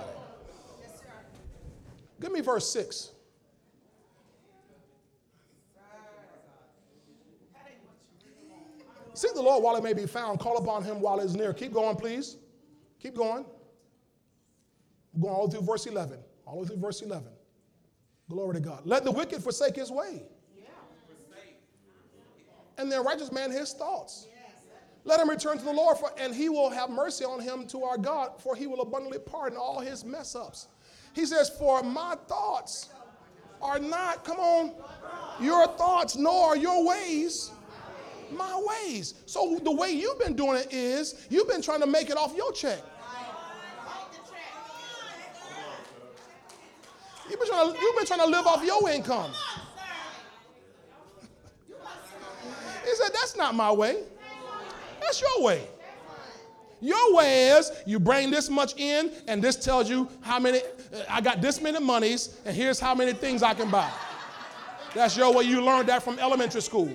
Give 2.22 2.32
me 2.32 2.42
verse 2.42 2.70
6. 2.72 3.12
Seek 9.16 9.34
the 9.36 9.42
Lord 9.42 9.64
while 9.64 9.76
it 9.76 9.84
may 9.84 9.94
be 9.94 10.08
found. 10.08 10.40
Call 10.40 10.58
upon 10.58 10.84
him 10.84 11.00
while 11.00 11.20
is 11.20 11.36
near. 11.36 11.54
Keep 11.54 11.74
going, 11.74 11.96
please. 11.96 12.38
Keep 13.00 13.16
going. 13.16 13.46
Going 15.20 15.34
all 15.34 15.48
through 15.48 15.62
verse 15.62 15.86
11. 15.86 16.18
All 16.46 16.56
the 16.56 16.62
way 16.62 16.68
through 16.68 16.78
verse 16.78 17.02
11. 17.02 17.28
Glory 18.30 18.56
to 18.56 18.60
God. 18.60 18.82
Let 18.86 19.04
the 19.04 19.12
wicked 19.12 19.44
forsake 19.44 19.76
his 19.76 19.92
way. 19.92 20.24
And 22.78 22.92
the 22.92 23.00
righteous 23.02 23.32
man 23.32 23.52
his 23.52 23.74
thoughts. 23.74 24.28
Let 25.06 25.20
him 25.20 25.30
return 25.30 25.58
to 25.58 25.64
the 25.64 25.74
Lord, 25.74 25.98
for, 25.98 26.12
and 26.18 26.34
he 26.34 26.50
will 26.50 26.70
have 26.70 26.90
mercy 26.90 27.26
on 27.26 27.40
him 27.42 27.68
to 27.68 27.84
our 27.84 27.98
God, 27.98 28.42
for 28.42 28.56
he 28.56 28.68
will 28.68 28.82
abundantly 28.82 29.20
pardon 29.20 29.58
all 29.58 29.80
his 29.80 30.06
mess 30.06 30.34
ups. 30.34 30.70
He 31.14 31.26
says, 31.26 31.50
For 31.50 31.84
my 31.84 32.16
thoughts 32.28 32.90
are 33.62 33.80
not, 33.80 34.26
come 34.26 34.40
on, 34.40 34.74
your 35.40 35.68
thoughts, 35.68 36.16
nor 36.16 36.56
your 36.58 36.86
ways 36.86 37.52
My 38.32 38.62
ways. 38.66 39.14
So 39.26 39.60
the 39.64 39.72
way 39.72 39.92
you've 39.92 40.20
been 40.20 40.36
doing 40.36 40.62
it 40.62 40.74
is 40.74 41.28
you've 41.30 41.48
been 41.48 41.62
trying 41.62 41.82
to 41.82 41.88
make 41.88 42.10
it 42.10 42.18
off 42.18 42.36
your 42.36 42.52
check. 42.52 42.80
You've 47.30 47.40
been 47.40 47.48
trying 47.48 47.74
to, 47.74 47.80
you've 47.80 47.96
been 47.96 48.06
trying 48.06 48.20
to 48.20 48.26
live 48.26 48.46
off 48.48 48.64
your 48.64 48.90
income. 48.90 49.32
He 52.84 52.96
said, 52.96 53.10
That's 53.14 53.36
not 53.38 53.56
my 53.56 53.72
way. 53.72 54.04
That's 55.00 55.22
your 55.22 55.44
way. 55.44 55.68
Your 56.84 57.16
way 57.16 57.48
is 57.48 57.72
you 57.86 57.98
bring 57.98 58.30
this 58.30 58.50
much 58.50 58.78
in, 58.78 59.10
and 59.30 59.42
this 59.42 59.56
tells 59.56 59.90
you 59.90 60.10
how 60.20 60.38
many, 60.38 60.58
uh, 60.60 61.04
I 61.10 61.22
got 61.22 61.42
this 61.42 61.62
many 61.62 61.80
monies, 61.80 62.38
and 62.44 62.54
here's 62.54 62.78
how 62.78 62.94
many 62.94 63.14
things 63.14 63.42
I 63.42 63.54
can 63.54 63.72
buy. 63.72 63.90
That's 64.94 65.16
your 65.16 65.34
way. 65.34 65.46
You 65.46 65.64
learned 65.64 65.88
that 65.88 66.04
from 66.04 66.20
elementary 66.20 66.62
school. 66.62 66.92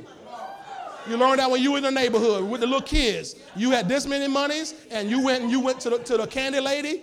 You 1.08 1.16
learned 1.16 1.38
that 1.38 1.50
when 1.50 1.62
you 1.62 1.72
were 1.72 1.78
in 1.78 1.84
the 1.84 1.90
neighborhood 1.90 2.44
with 2.50 2.60
the 2.60 2.66
little 2.66 2.82
kids. 2.82 3.36
You 3.56 3.70
had 3.70 3.88
this 3.88 4.06
many 4.06 4.28
monies, 4.28 4.74
and 4.90 5.08
you 5.08 5.24
went 5.24 5.44
and 5.44 5.50
you 5.50 5.58
went 5.58 5.80
to 5.80 5.88
the, 5.90 5.98
to 6.00 6.18
the 6.18 6.26
candy 6.26 6.60
lady, 6.60 7.02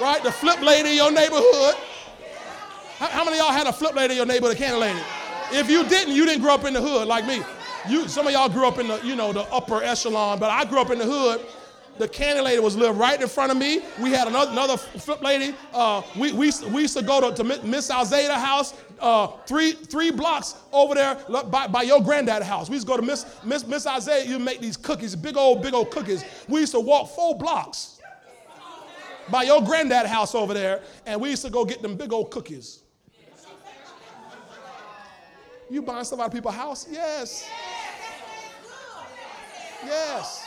right? 0.00 0.20
The 0.24 0.32
flip 0.32 0.60
lady 0.62 0.90
in 0.90 0.96
your 0.96 1.12
neighborhood. 1.12 1.76
How, 2.98 3.06
how 3.06 3.24
many 3.24 3.36
y'all 3.36 3.52
had 3.52 3.68
a 3.68 3.72
flip 3.72 3.94
lady 3.94 4.14
in 4.14 4.16
your 4.16 4.26
neighborhood, 4.26 4.56
a 4.56 4.58
candy 4.58 4.80
lady? 4.80 5.00
If 5.52 5.70
you 5.70 5.84
didn't, 5.84 6.16
you 6.16 6.26
didn't 6.26 6.42
grow 6.42 6.54
up 6.54 6.64
in 6.64 6.74
the 6.74 6.82
hood 6.82 7.06
like 7.06 7.24
me. 7.26 7.42
You, 7.88 8.08
some 8.08 8.26
of 8.26 8.32
y'all 8.32 8.48
grew 8.48 8.66
up 8.66 8.78
in 8.78 8.88
the, 8.88 9.00
you 9.04 9.14
know, 9.14 9.32
the 9.32 9.42
upper 9.52 9.84
echelon, 9.84 10.40
but 10.40 10.50
I 10.50 10.64
grew 10.64 10.80
up 10.80 10.90
in 10.90 10.98
the 10.98 11.06
hood 11.06 11.46
the 12.00 12.08
candy 12.08 12.40
lady 12.40 12.58
was 12.60 12.76
lived 12.76 12.98
right 12.98 13.20
in 13.20 13.28
front 13.28 13.52
of 13.52 13.58
me. 13.58 13.82
We 14.00 14.10
had 14.10 14.26
another, 14.26 14.50
another 14.50 14.76
flip 14.76 15.22
lady. 15.22 15.54
Uh, 15.72 16.02
we, 16.16 16.32
we, 16.32 16.50
we 16.70 16.82
used 16.82 16.96
to 16.96 17.02
go 17.02 17.30
to, 17.30 17.36
to 17.36 17.44
Miss 17.44 17.90
Alzada 17.90 18.34
house, 18.34 18.74
uh, 18.98 19.28
three, 19.46 19.72
three 19.72 20.10
blocks 20.10 20.54
over 20.72 20.94
there 20.94 21.16
by, 21.44 21.66
by 21.66 21.82
your 21.82 22.02
granddad's 22.02 22.46
house. 22.46 22.70
We 22.70 22.76
used 22.76 22.86
to 22.86 22.92
go 22.92 22.96
to 22.96 23.06
Miss, 23.06 23.26
Miss, 23.44 23.66
Miss 23.66 23.86
Isaiah, 23.86 24.24
you 24.24 24.38
make 24.38 24.60
these 24.60 24.78
cookies, 24.78 25.14
big 25.14 25.36
old, 25.36 25.62
big 25.62 25.74
old 25.74 25.90
cookies. 25.90 26.24
We 26.48 26.60
used 26.60 26.72
to 26.72 26.80
walk 26.80 27.10
four 27.10 27.36
blocks 27.36 28.00
by 29.28 29.42
your 29.42 29.62
granddad's 29.62 30.08
house 30.08 30.34
over 30.34 30.54
there, 30.54 30.82
and 31.04 31.20
we 31.20 31.28
used 31.30 31.44
to 31.44 31.50
go 31.50 31.66
get 31.66 31.82
them 31.82 31.96
big 31.96 32.12
old 32.12 32.30
cookies. 32.30 32.82
You 35.68 35.82
buying 35.82 36.04
stuff 36.04 36.18
out 36.18 36.26
of 36.26 36.32
people's 36.32 36.54
house? 36.54 36.86
Yes. 36.90 37.48
Yes. 39.84 40.39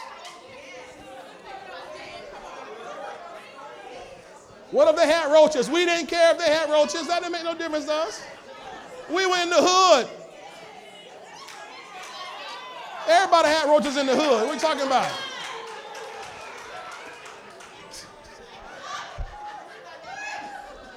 What 4.74 4.90
if 4.90 4.96
they 4.96 5.06
had 5.06 5.32
roaches? 5.32 5.70
We 5.70 5.86
didn't 5.86 6.08
care 6.08 6.32
if 6.32 6.40
they 6.40 6.50
had 6.50 6.68
roaches. 6.68 7.08
That 7.08 7.22
didn't 7.22 7.34
make 7.34 7.44
no 7.44 7.54
difference 7.54 7.86
to 7.86 7.94
us. 7.94 8.24
We 9.08 9.24
were 9.28 9.38
in 9.38 9.52
the 9.52 9.60
hood. 9.60 10.10
Everybody 13.08 13.50
had 13.50 13.70
roaches 13.70 13.98
in 13.98 14.08
the 14.08 14.16
hood. 14.16 14.48
What 14.48 14.50
are 14.50 14.54
you 14.56 14.60
talking 14.60 14.88
about? 14.88 15.12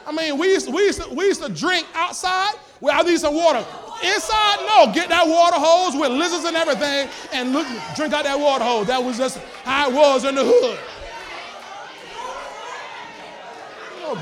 I 0.07 0.13
mean, 0.13 0.39
we 0.39 0.53
used, 0.53 0.69
to, 0.69 0.73
we, 0.73 0.85
used 0.85 1.03
to, 1.03 1.15
we 1.15 1.27
used 1.27 1.43
to 1.43 1.51
drink 1.51 1.87
outside. 1.95 2.55
Well, 2.81 2.99
I 2.99 3.03
need 3.03 3.19
some 3.19 3.35
water. 3.35 3.59
Inside, 4.03 4.57
no. 4.67 4.91
Get 4.95 5.11
that 5.11 5.29
water 5.29 5.57
hose 5.59 6.01
with 6.01 6.13
lizards 6.13 6.47
and 6.47 6.57
everything 6.57 7.11
and 7.31 7.53
look, 7.53 7.67
drink 7.95 8.15
out 8.15 8.25
that 8.25 8.41
water 8.41 8.65
hose. 8.65 8.87
That 8.87 9.05
was 9.05 9.19
just 9.19 9.37
how 9.65 9.91
it 9.91 9.95
was 9.95 10.25
in 10.25 10.35
the 10.35 10.45
hood. 10.45 10.79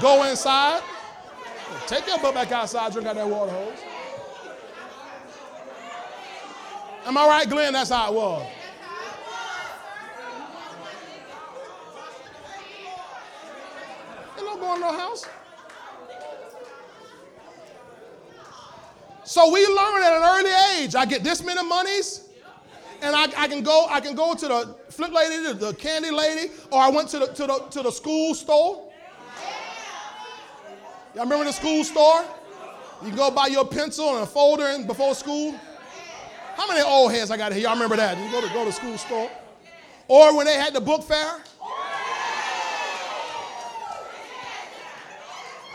Go 0.01 0.24
inside. 0.24 0.82
Take 1.87 2.07
your 2.07 2.18
butt 2.18 2.35
back 2.35 2.53
outside, 2.53 2.93
drink 2.93 3.09
out 3.09 3.16
that 3.16 3.28
water 3.28 3.53
hose. 3.53 3.78
Am 7.07 7.18
I 7.18 7.26
right, 7.26 7.49
Glenn? 7.49 7.72
That's 7.74 7.91
how 7.91 8.11
it 8.11 8.14
was. 8.14 8.47
Ain't 14.39 14.61
going 14.61 14.74
to 14.74 14.80
no 14.80 14.93
house. 14.93 15.26
So 19.24 19.51
we 19.51 19.66
learn 19.66 20.03
at 20.03 20.12
an 20.12 20.22
early 20.22 20.82
age. 20.82 20.95
I 20.95 21.05
get 21.07 21.24
this 21.24 21.43
many 21.43 21.66
monies, 21.66 22.28
and 23.01 23.16
I, 23.16 23.24
I, 23.37 23.49
can 23.49 23.62
go. 23.62 23.87
I 23.89 24.01
can 24.01 24.14
go 24.14 24.35
to 24.35 24.49
the 24.49 24.76
flip 24.91 25.12
lady, 25.12 25.43
the, 25.43 25.55
the 25.55 25.74
candy 25.74 26.11
lady, 26.11 26.53
or 26.70 26.80
I 26.80 26.89
went 26.89 27.09
to 27.11 27.18
the 27.18 27.26
to 27.26 27.47
the 27.47 27.59
to 27.70 27.82
the 27.82 27.91
school 27.91 28.35
store. 28.35 28.84
Y'all 31.15 31.23
remember 31.23 31.45
the 31.45 31.53
school 31.53 31.85
store? 31.85 32.25
You 33.03 33.09
can 33.09 33.17
go 33.17 33.31
buy 33.31 33.47
your 33.47 33.65
pencil 33.65 34.15
and 34.15 34.25
a 34.25 34.27
folder 34.27 34.67
in 34.69 34.85
before 34.85 35.15
school. 35.15 35.55
How 36.57 36.67
many 36.67 36.83
old 36.83 37.12
heads 37.12 37.31
I 37.31 37.37
got 37.37 37.53
here? 37.53 37.62
Y'all 37.62 37.75
remember 37.75 37.97
that? 37.97 38.19
You 38.19 38.31
go 38.33 38.41
to 38.41 38.53
go 38.53 38.65
to 38.65 38.73
school 38.73 38.99
store. 38.99 39.31
Or 40.09 40.37
when 40.37 40.47
they 40.47 40.55
had 40.55 40.75
the 40.75 40.81
book 40.81 41.05
fair. 41.05 41.41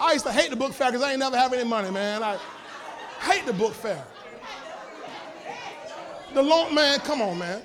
I 0.02 0.14
used 0.14 0.26
to 0.26 0.32
hate 0.32 0.50
the 0.50 0.56
book 0.56 0.74
fair 0.74 0.92
because 0.92 1.04
I 1.04 1.12
ain't 1.12 1.20
never 1.20 1.38
have 1.38 1.54
any 1.54 1.68
money, 1.68 1.92
man. 1.92 2.22
I 2.22 2.38
hate 3.22 3.46
the 3.46 3.54
book 3.54 3.74
fair. 3.74 4.04
The 6.34 6.42
long 6.42 6.74
man, 6.76 7.00
come 7.00 7.22
on, 7.22 7.38
man. 7.38 7.62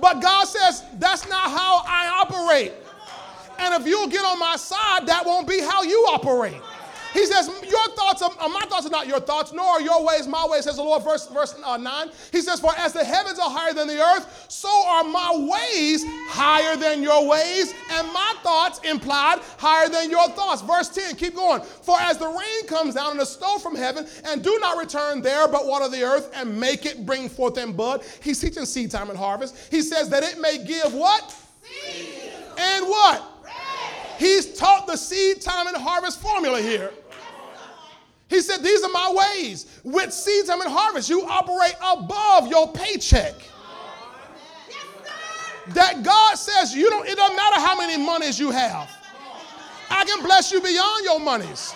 But 0.00 0.20
God 0.20 0.44
says 0.44 0.84
that's 0.98 1.28
not 1.28 1.50
how 1.50 1.82
I 1.86 2.24
operate. 2.24 2.72
And 3.60 3.80
if 3.80 3.86
you'll 3.86 4.08
get 4.08 4.24
on 4.24 4.38
my 4.38 4.56
side, 4.56 5.06
that 5.06 5.24
won't 5.24 5.46
be 5.46 5.60
how 5.60 5.82
you 5.82 6.06
operate. 6.10 6.60
He 7.12 7.26
says, 7.26 7.48
Your 7.68 7.88
thoughts 7.90 8.22
are, 8.22 8.30
my 8.48 8.64
thoughts 8.68 8.86
are 8.86 8.90
not 8.90 9.06
your 9.06 9.20
thoughts, 9.20 9.52
nor 9.52 9.66
are 9.66 9.80
your 9.80 10.04
ways 10.04 10.26
my 10.26 10.46
ways, 10.46 10.64
says 10.64 10.76
the 10.76 10.82
Lord, 10.82 11.02
verse, 11.02 11.26
verse 11.28 11.54
uh, 11.64 11.76
9. 11.76 12.10
He 12.32 12.40
says, 12.40 12.60
For 12.60 12.72
as 12.76 12.92
the 12.92 13.04
heavens 13.04 13.38
are 13.38 13.50
higher 13.50 13.72
than 13.72 13.88
the 13.88 14.00
earth, 14.00 14.46
so 14.48 14.68
are 14.86 15.04
my 15.04 15.48
ways 15.50 16.04
higher 16.28 16.76
than 16.76 17.02
your 17.02 17.26
ways, 17.26 17.74
and 17.90 18.06
my 18.12 18.34
thoughts 18.42 18.80
implied 18.80 19.40
higher 19.58 19.88
than 19.88 20.10
your 20.10 20.28
thoughts. 20.30 20.62
Verse 20.62 20.88
10, 20.88 21.16
keep 21.16 21.34
going. 21.34 21.62
For 21.62 21.98
as 22.00 22.18
the 22.18 22.28
rain 22.28 22.66
comes 22.66 22.94
down 22.94 23.12
and 23.12 23.20
the 23.20 23.26
snow 23.26 23.58
from 23.58 23.74
heaven, 23.74 24.06
and 24.24 24.42
do 24.42 24.56
not 24.60 24.78
return 24.78 25.20
there, 25.20 25.48
but 25.48 25.66
water 25.66 25.88
the 25.88 26.02
earth, 26.02 26.30
and 26.34 26.58
make 26.58 26.86
it 26.86 27.04
bring 27.04 27.28
forth 27.28 27.56
and 27.56 27.76
bud. 27.76 28.04
He's 28.22 28.40
teaching 28.40 28.64
seed 28.64 28.90
time 28.90 29.10
and 29.10 29.18
harvest. 29.18 29.56
He 29.70 29.82
says 29.82 30.08
that 30.10 30.22
it 30.22 30.40
may 30.40 30.64
give 30.64 30.94
what? 30.94 31.36
Seed. 31.62 32.32
And 32.56 32.86
what? 32.86 33.29
He's 34.20 34.52
taught 34.52 34.86
the 34.86 34.98
seed 34.98 35.40
time 35.40 35.66
and 35.66 35.74
harvest 35.74 36.20
formula 36.20 36.60
here. 36.60 36.90
He 38.28 38.42
said, 38.42 38.62
These 38.62 38.84
are 38.84 38.90
my 38.90 39.32
ways. 39.34 39.80
With 39.82 40.12
seed 40.12 40.44
time 40.44 40.60
and 40.60 40.70
harvest, 40.70 41.08
you 41.08 41.24
operate 41.24 41.74
above 41.82 42.48
your 42.48 42.70
paycheck. 42.70 43.32
That 45.68 46.02
God 46.02 46.34
says 46.34 46.74
you 46.74 46.90
don't, 46.90 47.08
it 47.08 47.16
doesn't 47.16 47.34
matter 47.34 47.60
how 47.60 47.74
many 47.78 47.96
monies 47.96 48.38
you 48.38 48.50
have. 48.50 48.90
I 49.88 50.04
can 50.04 50.22
bless 50.22 50.52
you 50.52 50.60
beyond 50.60 51.04
your 51.04 51.18
monies. 51.18 51.74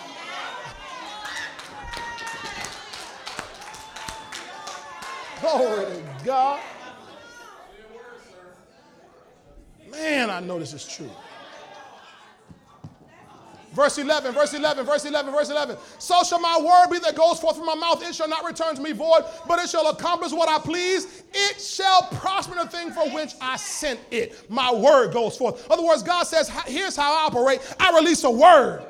Glory 5.41 5.85
to 5.85 6.03
God. 6.23 6.59
Man, 9.89 10.29
I 10.29 10.39
know 10.41 10.59
this 10.59 10.73
is 10.73 10.87
true. 10.87 11.09
Verse 13.75 13.97
11, 13.97 14.33
verse 14.33 14.53
11, 14.53 14.85
verse 14.85 15.03
11, 15.03 15.33
verse 15.33 15.49
11. 15.49 15.75
So 15.99 16.23
shall 16.23 16.39
my 16.39 16.57
word 16.57 16.93
be 16.93 16.99
that 16.99 17.13
goes 17.13 17.41
forth 17.41 17.57
from 17.57 17.65
my 17.65 17.75
mouth. 17.75 18.01
It 18.07 18.15
shall 18.15 18.29
not 18.29 18.45
return 18.45 18.73
to 18.73 18.81
me 18.81 18.93
void, 18.93 19.25
but 19.49 19.59
it 19.59 19.69
shall 19.69 19.89
accomplish 19.89 20.31
what 20.31 20.47
I 20.47 20.59
please. 20.59 21.23
It 21.33 21.59
shall 21.59 22.03
prosper 22.03 22.55
the 22.55 22.69
thing 22.69 22.91
for 22.91 23.09
which 23.09 23.33
I 23.41 23.57
sent 23.57 23.99
it. 24.11 24.49
My 24.49 24.73
word 24.73 25.11
goes 25.11 25.35
forth. 25.35 25.65
In 25.65 25.73
other 25.73 25.83
words, 25.83 26.03
God 26.03 26.23
says, 26.23 26.49
here's 26.65 26.95
how 26.95 27.13
I 27.13 27.25
operate. 27.25 27.59
I 27.77 27.93
release 27.97 28.23
a 28.23 28.31
word. 28.31 28.81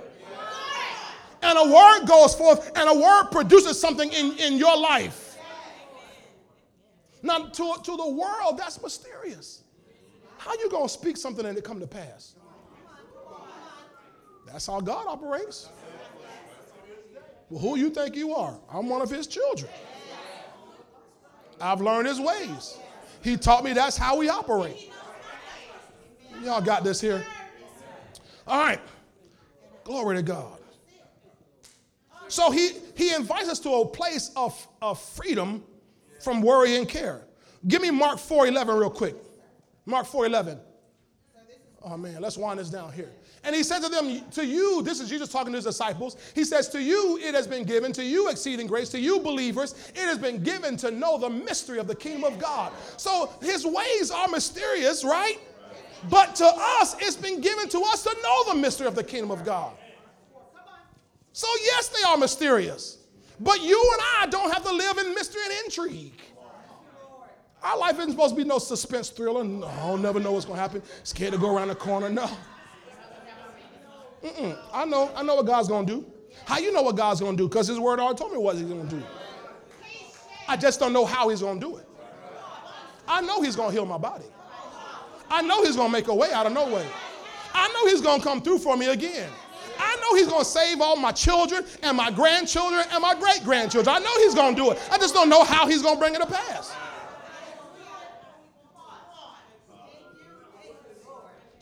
And 1.42 1.58
a 1.58 1.74
word 1.74 2.08
goes 2.08 2.36
forth, 2.36 2.72
and 2.76 2.88
a 2.88 2.94
word 2.94 3.30
produces 3.32 3.80
something 3.80 4.12
in, 4.12 4.38
in 4.38 4.58
your 4.58 4.78
life. 4.78 5.38
Now, 7.24 7.48
to, 7.48 7.76
to 7.84 7.98
the 7.98 8.10
world, 8.10 8.58
that's 8.58 8.80
mysterious. 8.82 9.64
How 10.38 10.54
you 10.54 10.70
going 10.70 10.88
to 10.88 10.94
speak 10.94 11.18
something 11.18 11.44
and 11.44 11.58
it 11.58 11.64
come 11.64 11.80
to 11.80 11.88
pass? 11.88 12.36
That's 14.56 14.68
how 14.68 14.80
God 14.80 15.06
operates. 15.06 15.68
Well, 17.50 17.60
who 17.60 17.78
you 17.78 17.90
think 17.90 18.16
you 18.16 18.34
are? 18.34 18.58
I'm 18.72 18.88
one 18.88 19.02
of 19.02 19.10
his 19.10 19.28
children. 19.28 19.70
I've 21.60 21.82
learned 21.82 22.08
his 22.08 22.22
ways. 22.22 22.78
He 23.22 23.36
taught 23.36 23.66
me 23.66 23.74
that's 23.74 23.98
how 23.98 24.18
we 24.18 24.30
operate. 24.30 24.94
Y'all 26.42 26.62
got 26.62 26.86
this 26.86 27.02
here? 27.02 27.26
All 28.48 28.64
right. 28.64 28.80
Glory 29.84 30.16
to 30.16 30.24
God. 30.24 30.58
So 32.30 32.50
he, 32.50 32.78
he 32.96 33.14
invites 33.14 33.50
us 33.50 33.60
to 33.60 33.70
a 33.74 33.86
place 33.86 34.32
of, 34.38 34.70
of 34.82 35.02
freedom 35.02 35.66
from 36.22 36.42
worry 36.42 36.78
and 36.78 36.88
care. 36.88 37.26
Give 37.68 37.82
me 37.82 37.92
Mark 37.92 38.20
4 38.20 38.48
11 38.48 38.78
real 38.78 38.90
quick. 38.90 39.18
Mark 39.86 40.06
4 40.06 40.28
11. 40.28 40.58
Oh 41.84 41.98
man, 41.98 42.22
let's 42.22 42.38
wind 42.38 42.62
this 42.62 42.70
down 42.70 42.94
here. 42.94 43.12
And 43.46 43.56
he 43.56 43.64
said 43.64 43.80
to 43.80 43.90
them, 43.90 44.22
To 44.32 44.46
you, 44.46 44.82
this 44.82 45.00
is 45.00 45.10
Jesus 45.10 45.30
talking 45.30 45.52
to 45.54 45.58
his 45.58 45.66
disciples. 45.66 46.18
He 46.34 46.44
says, 46.44 46.68
To 46.70 46.82
you 46.82 47.20
it 47.22 47.36
has 47.36 47.48
been 47.48 47.64
given, 47.64 47.94
to 47.94 48.04
you 48.04 48.30
exceeding 48.30 48.66
grace, 48.66 48.90
to 48.90 49.00
you 49.00 49.20
believers, 49.20 49.76
it 49.90 49.98
has 49.98 50.18
been 50.18 50.44
given 50.44 50.78
to 50.78 50.92
know 50.92 51.18
the 51.18 51.30
mystery 51.30 51.78
of 51.78 51.88
the 51.88 51.96
kingdom 51.96 52.24
of 52.24 52.40
God. 52.40 52.74
So 52.98 53.32
his 53.42 53.66
ways 53.66 54.10
are 54.12 54.28
mysterious, 54.28 55.04
right? 55.04 55.40
But 56.10 56.36
to 56.36 56.46
us, 56.46 56.96
it's 57.00 57.16
been 57.16 57.42
given 57.42 57.70
to 57.70 57.80
us 57.80 58.04
to 58.04 58.16
know 58.24 58.54
the 58.54 58.60
mystery 58.60 58.88
of 58.88 58.96
the 58.96 59.04
kingdom 59.04 59.32
of 59.32 59.46
God. 59.46 59.74
So, 61.34 61.48
yes, 61.64 61.90
they 61.90 62.04
are 62.04 62.18
mysterious. 62.18 63.00
But 63.40 63.62
you 63.62 63.94
and 63.94 64.02
I 64.22 64.28
don't 64.28 64.52
have 64.54 64.64
to 64.64 64.72
live 64.72 64.98
in 65.00 65.14
mystery 65.14 65.42
and 65.44 65.66
intrigue. 65.66 66.22
Our 67.62 67.78
life 67.78 67.98
isn't 67.98 68.12
supposed 68.12 68.36
to 68.36 68.42
be 68.42 68.48
no 68.48 68.60
suspense 68.60 69.10
thriller. 69.10 69.44
No, 69.44 69.68
I'll 69.68 69.98
never 69.98 70.20
know 70.20 70.32
what's 70.32 70.46
going 70.46 70.58
to 70.58 70.62
happen. 70.62 70.82
Scared 71.04 71.34
to 71.34 71.40
go 71.40 71.56
around 71.56 71.70
the 71.70 71.76
corner. 71.76 72.10
No. 72.10 72.30
Mm-mm. 74.26 74.58
I 74.74 74.86
know. 74.86 75.12
I 75.16 75.22
know 75.22 75.36
what 75.36 75.46
God's 75.46 75.68
to 75.68 75.86
do. 75.86 76.06
How 76.46 76.58
you 76.58 76.72
know 76.72 76.82
what 76.82 76.96
God's 76.96 77.20
to 77.20 77.36
do? 77.36 77.48
Because 77.48 77.68
His 77.68 77.80
Word 77.80 78.00
already 78.00 78.18
told 78.18 78.32
me 78.32 78.40
what 78.40 78.56
He's 78.56 78.68
to 78.68 78.84
do. 78.84 79.04
I 80.48 80.58
just 80.58 80.80
don't 80.80 80.94
know 80.94 81.06
how 81.06 81.30
He's 81.30 81.42
to 81.42 81.58
do 81.60 81.78
it. 81.78 81.88
I 83.08 83.22
know 83.22 83.42
He's 83.42 83.56
to 83.56 83.70
heal 83.70 83.86
my 83.86 84.00
body. 84.00 84.26
I 85.30 85.42
know 85.44 85.64
He's 85.64 85.76
to 85.76 85.90
make 85.90 86.08
a 86.08 86.16
way 86.16 86.32
out 86.32 86.48
of 86.48 86.54
no 86.54 86.66
way. 86.66 86.86
I 87.54 87.68
know 87.70 87.88
He's 87.88 88.02
to 88.02 88.20
come 88.24 88.42
through 88.42 88.60
for 88.60 88.76
me 88.76 88.88
again. 88.88 89.30
I 89.78 89.96
know 90.02 90.18
He's 90.18 90.28
to 90.28 90.44
save 90.44 90.82
all 90.82 90.96
my 90.96 91.12
children 91.12 91.64
and 91.84 91.96
my 91.96 92.10
grandchildren 92.10 92.84
and 92.92 93.02
my 93.02 93.14
great 93.14 93.44
grandchildren. 93.44 93.96
I 93.96 94.00
know 94.00 94.18
He's 94.18 94.34
to 94.34 94.56
do 94.56 94.72
it. 94.72 94.80
I 94.92 94.98
just 94.98 95.14
don't 95.14 95.30
know 95.30 95.44
how 95.44 95.68
He's 95.68 95.84
to 95.96 96.00
bring 96.00 96.16
it 96.16 96.20
to 96.20 96.26
pass. 96.26 96.76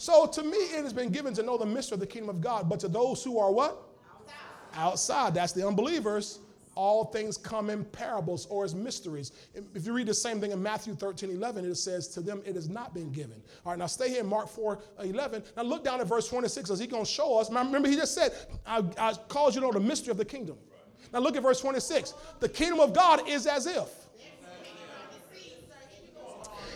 So 0.04 0.26
to 0.26 0.44
me, 0.44 0.58
it 0.58 0.84
has 0.84 0.92
been 0.92 1.12
given 1.12 1.34
to 1.36 1.44
know 1.44 1.58
the 1.58 1.66
mystery 1.66 1.96
of 1.96 2.02
the 2.02 2.06
kingdom 2.06 2.30
of 2.30 2.42
God. 2.42 2.68
But 2.68 2.82
to 2.82 2.90
those 2.90 3.24
who 3.24 3.40
are 3.40 3.54
what? 3.54 3.88
Outside. 4.14 4.36
Outside. 4.76 5.34
That's 5.34 5.54
the 5.54 5.66
unbelievers. 5.66 6.40
All 6.76 7.06
things 7.06 7.38
come 7.38 7.70
in 7.70 7.86
parables 7.86 8.46
or 8.48 8.66
as 8.66 8.76
mysteries. 8.76 9.32
If 9.74 9.86
you 9.86 9.94
read 9.94 10.08
the 10.08 10.14
same 10.14 10.42
thing 10.42 10.52
in 10.52 10.62
Matthew 10.62 10.94
13, 10.94 11.30
11, 11.30 11.64
it 11.64 11.76
says, 11.76 12.10
To 12.10 12.20
them 12.20 12.42
it 12.46 12.56
has 12.56 12.68
not 12.68 12.94
been 12.94 13.14
given. 13.14 13.42
All 13.66 13.72
right, 13.72 13.80
now 13.80 13.86
stay 13.86 14.10
here 14.10 14.20
in 14.20 14.28
Mark 14.28 14.50
4, 14.50 14.78
11. 15.06 15.42
Now 15.56 15.64
look 15.64 15.86
down 15.86 16.02
at 16.02 16.08
verse 16.08 16.28
26 16.28 16.70
as 16.70 16.80
he's 16.80 16.90
going 16.90 17.06
to 17.06 17.10
show 17.10 17.38
us. 17.38 17.50
Remember, 17.50 17.88
he 17.88 17.96
just 17.96 18.14
said, 18.14 18.34
I, 18.66 18.84
I 18.98 19.14
caused 19.30 19.56
you 19.56 19.62
to 19.62 19.68
know 19.68 19.72
the 19.72 19.80
mystery 19.80 20.12
of 20.12 20.18
the 20.18 20.26
kingdom. 20.26 20.58
Now 21.14 21.20
look 21.20 21.38
at 21.38 21.44
verse 21.44 21.62
26. 21.62 22.14
The 22.42 22.50
kingdom 22.50 22.82
of 22.82 22.94
God 22.94 23.26
is 23.30 23.48
as 23.48 23.68
if. 23.68 23.88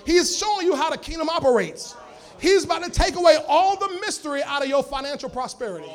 He's 0.06 0.38
showing 0.38 0.66
you 0.66 0.78
how 0.78 0.90
the 0.90 0.98
kingdom 0.98 1.28
operates. 1.28 1.94
He's 2.40 2.64
about 2.64 2.84
to 2.84 2.92
take 2.92 3.16
away 3.16 3.38
all 3.48 3.78
the 3.78 4.00
mystery 4.02 4.44
out 4.44 4.62
of 4.62 4.70
your 4.70 4.84
financial 4.84 5.30
prosperity. 5.30 5.92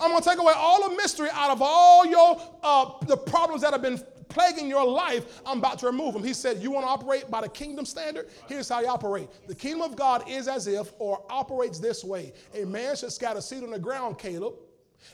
I'm 0.00 0.10
going 0.10 0.22
to 0.22 0.28
take 0.28 0.40
away 0.40 0.54
all 0.56 0.88
the 0.88 0.96
mystery 0.96 1.28
out 1.32 1.50
of 1.50 1.62
all 1.62 2.04
your 2.04 2.40
uh, 2.62 2.90
the 3.06 3.16
problems 3.16 3.62
that 3.62 3.72
have 3.72 3.82
been 3.82 4.02
plaguing 4.28 4.66
your 4.66 4.84
life. 4.84 5.40
I'm 5.46 5.58
about 5.58 5.78
to 5.80 5.86
remove 5.86 6.14
them. 6.14 6.24
He 6.24 6.32
said, 6.32 6.60
"You 6.60 6.72
want 6.72 6.86
to 6.86 6.90
operate 6.90 7.30
by 7.30 7.42
the 7.42 7.48
kingdom 7.48 7.84
standard? 7.84 8.28
Here's 8.48 8.68
how 8.68 8.80
you 8.80 8.88
operate. 8.88 9.28
The 9.46 9.54
kingdom 9.54 9.82
of 9.82 9.94
God 9.94 10.28
is 10.28 10.48
as 10.48 10.66
if, 10.66 10.92
or 10.98 11.24
operates 11.30 11.78
this 11.78 12.02
way: 12.02 12.32
a 12.52 12.64
man 12.64 12.96
should 12.96 13.12
scatter 13.12 13.40
seed 13.40 13.62
on 13.62 13.70
the 13.70 13.78
ground, 13.78 14.18
Caleb, 14.18 14.54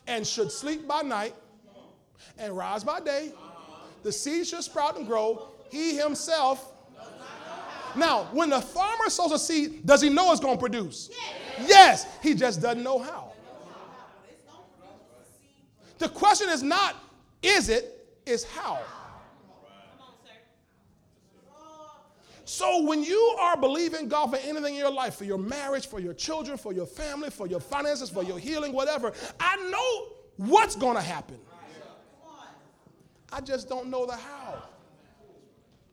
and 0.07 0.26
should 0.26 0.51
sleep 0.51 0.89
by 0.89 1.03
night 1.03 1.35
and 2.39 2.57
rise 2.57 2.83
by 2.83 3.01
day. 3.01 3.33
The 4.05 4.12
seed 4.12 4.47
should 4.47 4.62
sprout 4.62 4.97
and 4.97 5.07
grow. 5.07 5.49
He 5.70 5.99
himself." 5.99 6.72
Now, 7.97 8.28
when 8.32 8.51
the 8.51 8.61
farmer 8.61 9.09
sows 9.09 9.32
a 9.32 9.39
seed, 9.39 9.86
does 9.86 10.01
he 10.03 10.09
know 10.09 10.32
it's 10.32 10.41
going 10.41 10.57
to 10.57 10.61
produce? 10.61 11.11
Yes. 11.59 11.66
yes. 11.68 12.07
He 12.22 12.34
just 12.34 12.61
doesn't 12.62 12.82
know 12.82 12.99
how. 12.99 13.32
The 15.99 16.09
question 16.09 16.49
is 16.49 16.62
not, 16.62 16.97
is 17.43 17.68
it, 17.68 18.18
is 18.24 18.45
how. 18.45 18.78
So 22.45 22.82
when 22.82 23.05
you 23.05 23.36
are 23.41 23.59
believing 23.59 24.09
God 24.09 24.30
for 24.30 24.36
anything 24.36 24.74
in 24.74 24.80
your 24.80 24.91
life, 24.91 25.16
for 25.16 25.24
your 25.24 25.36
marriage, 25.36 25.86
for 25.86 26.01
your 26.01 26.14
children, 26.14 26.57
for 26.57 26.72
your 26.72 26.86
family, 26.86 27.28
for 27.28 27.47
your 27.47 27.61
finances, 27.61 28.09
for 28.09 28.22
your 28.22 28.39
healing, 28.39 28.72
whatever, 28.72 29.12
I 29.39 29.57
know 29.70 30.14
what's 30.49 30.74
going 30.74 30.97
to 30.97 31.03
happen. 31.03 31.39
I 33.30 33.43
just 33.43 33.68
don't 33.68 33.91
know 33.91 34.07
the 34.07 34.16
how. 34.16 34.58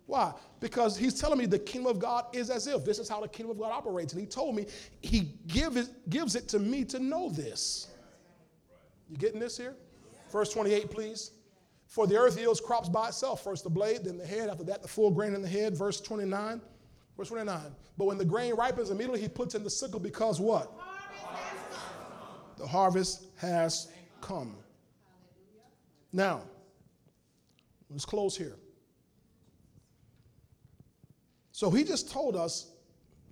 Why? 0.06 0.34
Because 0.60 0.96
he's 0.96 1.20
telling 1.20 1.40
me 1.40 1.46
the 1.46 1.60
kingdom 1.60 1.92
of 1.92 2.00
God 2.00 2.26
is 2.34 2.50
as 2.50 2.68
if. 2.68 2.86
This 2.86 3.00
is 3.00 3.10
how 3.10 3.22
the 3.22 3.28
kingdom 3.28 3.52
of 3.52 3.60
God 3.60 3.72
operates. 3.72 4.14
And 4.14 4.22
he 4.22 4.28
told 4.28 4.56
me 4.56 4.68
he 5.02 5.34
give 5.48 5.78
it, 5.78 5.88
gives 6.10 6.36
it 6.36 6.48
to 6.50 6.60
me 6.60 6.86
to 6.86 7.00
know 7.00 7.30
this. 7.30 7.88
You 9.10 9.18
getting 9.18 9.40
this 9.40 9.58
here? 9.58 9.76
Verse 10.32 10.52
28, 10.54 10.92
please. 10.92 11.32
For 11.88 12.08
the 12.08 12.18
earth 12.18 12.38
yields 12.38 12.60
crops 12.60 12.90
by 12.90 13.10
itself. 13.10 13.44
First 13.44 13.64
the 13.64 13.70
blade, 13.70 14.04
then 14.04 14.18
the 14.18 14.26
head. 14.26 14.50
After 14.50 14.64
that, 14.66 14.82
the 14.82 14.88
full 14.88 15.12
grain 15.12 15.34
in 15.34 15.42
the 15.42 15.48
head. 15.48 15.76
Verse 15.76 16.02
29. 16.02 16.62
Verse 17.18 17.30
29. 17.30 17.60
But 17.98 18.06
when 18.06 18.18
the 18.18 18.26
grain 18.26 18.56
ripens, 18.56 18.90
immediately 18.90 19.22
he 19.22 19.28
puts 19.28 19.56
in 19.56 19.64
the 19.64 19.70
sickle 19.70 20.00
because 20.00 20.40
what? 20.40 20.72
The 22.58 22.68
harvest 22.68 23.26
has 23.38 23.90
come. 24.22 24.56
Now, 26.12 26.42
let's 27.90 28.06
close 28.06 28.38
here. 28.38 28.56
So 31.56 31.72
he 31.72 31.86
just 31.86 32.12
told 32.12 32.36
us 32.36 32.74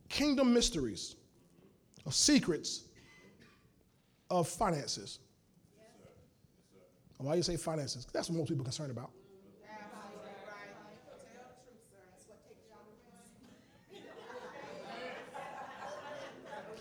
kingdom 0.08 0.54
mysteries, 0.54 1.18
of 2.06 2.14
secrets 2.14 2.86
of 4.30 4.48
finances. 4.48 5.20
Why 7.18 7.36
you 7.36 7.44
say 7.44 7.58
finances? 7.58 8.08
That's 8.14 8.30
what 8.30 8.38
most 8.38 8.48
people 8.48 8.62
are 8.62 8.64
concerned 8.64 8.92
about. 8.92 9.12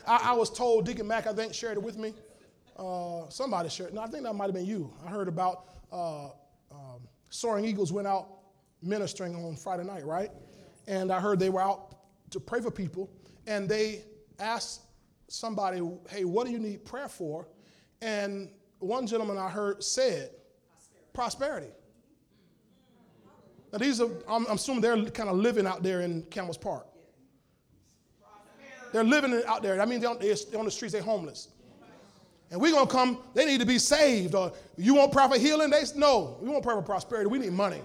I, 0.07 0.21
I, 0.31 0.33
was 0.35 0.49
told, 0.49 0.87
Deacon 0.87 1.09
Mack, 1.09 1.27
I 1.27 1.33
think, 1.33 1.55
shared 1.55 1.77
it 1.77 1.83
with 1.83 1.99
me. 1.99 2.15
Uh, 2.77 3.29
somebody 3.31 3.69
shared. 3.69 3.91
It. 3.91 3.95
No, 3.95 4.03
I 4.03 4.07
think 4.07 4.23
that 4.23 4.33
might 4.33 4.45
have 4.45 4.55
been 4.55 4.67
you. 4.67 4.93
I 5.05 5.11
heard 5.11 5.27
about 5.27 5.65
uh, 5.91 6.27
um, 6.71 7.01
Soaring 7.31 7.65
Eagles 7.65 7.93
went 7.93 8.07
out 8.07 8.29
ministering 8.81 9.35
on 9.35 9.57
Friday 9.57 9.83
night, 9.83 10.07
right? 10.07 10.31
And 10.87 11.13
I 11.13 11.21
heard 11.21 11.39
they 11.39 11.51
were 11.51 11.63
out 11.63 11.95
to 12.31 12.41
pray 12.41 12.61
for 12.61 12.71
people, 12.71 13.11
and 13.47 13.69
they 13.69 14.03
asked 14.39 14.83
somebody, 15.29 15.81
"Hey, 16.09 16.25
what 16.25 16.47
do 16.47 16.53
you 16.53 16.59
need 16.59 16.85
prayer 16.85 17.09
for?" 17.09 17.47
And 18.01 18.51
one 18.81 19.07
gentleman 19.07 19.39
I 19.39 19.49
heard 19.49 19.83
said, 19.83 20.31
prosperity. 21.13 21.69
prosperity. 21.69 21.73
Now, 23.73 23.79
these 23.79 24.01
are, 24.01 24.11
I'm, 24.29 24.47
I'm 24.47 24.57
assuming 24.57 24.83
they're 24.83 25.05
kind 25.11 25.31
of 25.31 25.37
living 25.37 25.67
out 25.67 25.83
there 25.83 26.01
in 26.03 26.23
Campbell 26.25 26.55
Park. 26.61 26.87
They're 28.93 29.05
living 29.05 29.41
out 29.47 29.63
there. 29.63 29.81
I 29.81 29.87
mean, 29.87 30.01
they're 30.01 30.11
on, 30.11 30.19
they're 30.19 30.59
on 30.59 30.67
the 30.67 30.71
streets, 30.71 30.93
they're 30.93 31.03
homeless. 31.03 31.49
And 32.51 32.61
we're 32.61 32.73
going 32.73 32.87
to 32.87 32.93
come, 32.93 33.19
they 33.33 33.47
need 33.47 33.61
to 33.61 33.67
be 33.67 33.79
saved. 33.79 34.35
Or 34.35 34.53
you 34.77 34.95
want 34.95 35.11
prayer 35.11 35.29
for 35.29 35.39
healing? 35.39 35.71
They 35.71 35.85
No, 35.97 36.37
we 36.43 36.51
want 36.51 36.63
prayer 36.63 36.77
for 36.77 36.83
prosperity. 36.83 37.31
We 37.31 37.39
need 37.39 37.53
money. 37.53 37.81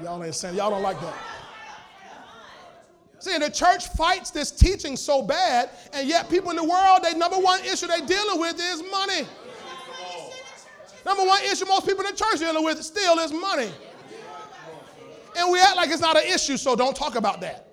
Y'all 0.00 0.22
ain't 0.22 0.34
saying, 0.34 0.56
y'all 0.56 0.70
don't 0.70 0.82
like 0.82 1.00
that. 1.00 1.14
See, 3.18 3.38
the 3.38 3.50
church 3.50 3.86
fights 3.88 4.30
this 4.30 4.50
teaching 4.50 4.96
so 4.96 5.22
bad, 5.22 5.70
and 5.92 6.08
yet 6.08 6.28
people 6.28 6.50
in 6.50 6.56
the 6.56 6.64
world, 6.64 7.04
their 7.04 7.14
number 7.14 7.38
one 7.38 7.60
issue 7.60 7.86
they're 7.86 8.04
dealing 8.04 8.40
with 8.40 8.58
is 8.58 8.82
money. 8.90 9.26
Number 11.04 11.24
one 11.24 11.40
issue 11.44 11.66
most 11.66 11.86
people 11.86 12.04
in 12.04 12.10
the 12.12 12.16
church 12.16 12.38
dealing 12.38 12.64
with 12.64 12.82
still 12.82 13.18
is 13.18 13.32
money. 13.32 13.70
And 15.36 15.50
we 15.50 15.60
act 15.60 15.76
like 15.76 15.90
it's 15.90 16.00
not 16.00 16.16
an 16.16 16.24
issue, 16.32 16.56
so 16.56 16.74
don't 16.74 16.96
talk 16.96 17.14
about 17.14 17.40
that. 17.40 17.68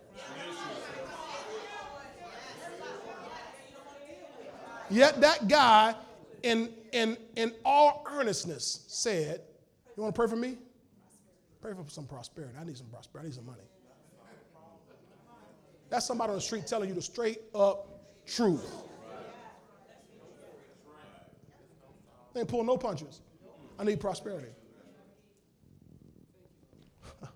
Yet 4.89 5.21
that 5.21 5.47
guy, 5.47 5.95
in, 6.41 6.69
in, 6.91 7.17
in 7.35 7.53
all 7.63 8.05
earnestness, 8.09 8.85
said, 8.87 9.41
You 9.95 10.03
want 10.03 10.15
to 10.15 10.19
pray 10.19 10.27
for 10.27 10.35
me? 10.35 10.57
Pray 11.61 11.73
for 11.73 11.83
some 11.89 12.05
prosperity. 12.05 12.55
I 12.59 12.63
need 12.63 12.77
some 12.77 12.87
prosperity. 12.87 13.27
I 13.27 13.29
need 13.29 13.35
some 13.35 13.45
money. 13.45 13.63
That's 15.89 16.05
somebody 16.05 16.29
on 16.29 16.35
the 16.37 16.41
street 16.41 16.67
telling 16.67 16.87
you 16.87 16.95
the 16.95 17.01
straight 17.01 17.41
up 17.53 17.87
truth. 18.25 18.83
They 22.33 22.41
ain't 22.41 22.49
pull 22.49 22.63
no 22.63 22.77
punches. 22.77 23.21
I 23.77 23.83
need 23.83 23.99
prosperity. 23.99 24.49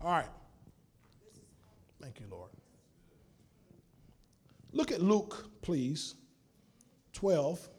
All 0.00 0.10
right. 0.10 0.26
Thank 2.00 2.18
you, 2.18 2.26
Lord. 2.30 2.50
Look 4.72 4.90
at 4.90 5.02
Luke, 5.02 5.46
please, 5.62 6.14
12. 7.12 7.69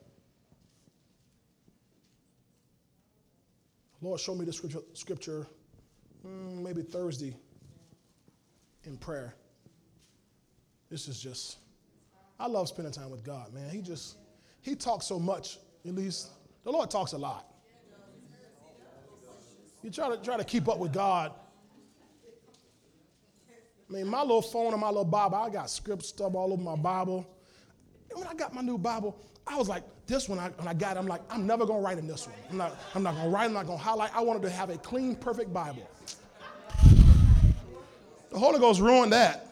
Lord, 4.02 4.20
show 4.20 4.34
me 4.34 4.46
the 4.46 4.54
scripture, 4.54 4.80
scripture 4.94 5.48
mm, 6.26 6.64
maybe 6.64 6.82
Thursday 6.82 7.36
in 8.86 8.98
prayer. 8.98 9.36
This 10.90 11.08
is 11.08 11.22
just, 11.22 11.58
I 12.40 12.48
love 12.48 12.68
spending 12.68 12.92
time 12.92 13.12
with 13.12 13.24
God, 13.24 13.54
man. 13.54 13.70
He 13.70 13.82
just, 13.82 14.18
he 14.62 14.76
talks 14.76 15.06
so 15.06 15.20
much, 15.20 15.60
at 15.88 15.94
least. 15.94 16.30
The 16.64 16.72
Lord 16.72 16.90
talks 16.90 17.14
a 17.14 17.18
lot. 17.18 17.48
You 19.84 19.90
try 19.90 20.10
to 20.10 20.18
try 20.18 20.38
to 20.38 20.44
keep 20.44 20.68
up 20.68 20.78
with 20.78 20.94
God. 20.94 21.32
I 23.90 23.94
mean, 23.94 24.08
my 24.08 24.22
little 24.22 24.42
phone 24.42 24.72
and 24.72 24.82
my 24.82 24.88
little 24.88 25.06
Bible, 25.06 25.38
I 25.38 25.50
got 25.50 25.70
script 25.70 26.04
stuff 26.04 26.34
all 26.36 26.54
over 26.54 26.62
my 26.62 26.76
Bible. 26.76 27.28
And 28.10 28.20
when 28.20 28.28
I 28.28 28.34
got 28.34 28.54
my 28.54 28.62
new 28.62 28.78
Bible, 28.78 29.20
I 29.46 29.58
was 29.58 29.68
like, 29.68 29.84
this 30.12 30.28
one, 30.28 30.38
I, 30.38 30.50
when 30.50 30.68
I 30.68 30.74
got 30.74 30.98
it, 30.98 31.00
I'm 31.00 31.08
like, 31.08 31.22
I'm 31.30 31.48
never 31.48 31.66
gonna 31.66 31.80
write 31.80 31.98
in 31.98 32.06
this 32.06 32.28
one. 32.28 32.36
I'm 32.50 32.58
not, 32.58 32.78
I'm 32.94 33.02
not 33.02 33.16
gonna 33.16 33.30
write, 33.30 33.46
I'm 33.46 33.54
not 33.54 33.66
gonna 33.66 33.78
highlight. 33.78 34.16
I 34.16 34.22
wanted 34.22 34.42
to 34.44 34.50
have 34.50 34.70
a 34.70 34.78
clean, 34.78 35.16
perfect 35.16 35.54
Bible. 35.54 35.90
The 38.30 38.38
Holy 38.38 38.60
Ghost 38.60 38.82
ruined 38.82 39.14
that. 39.14 39.48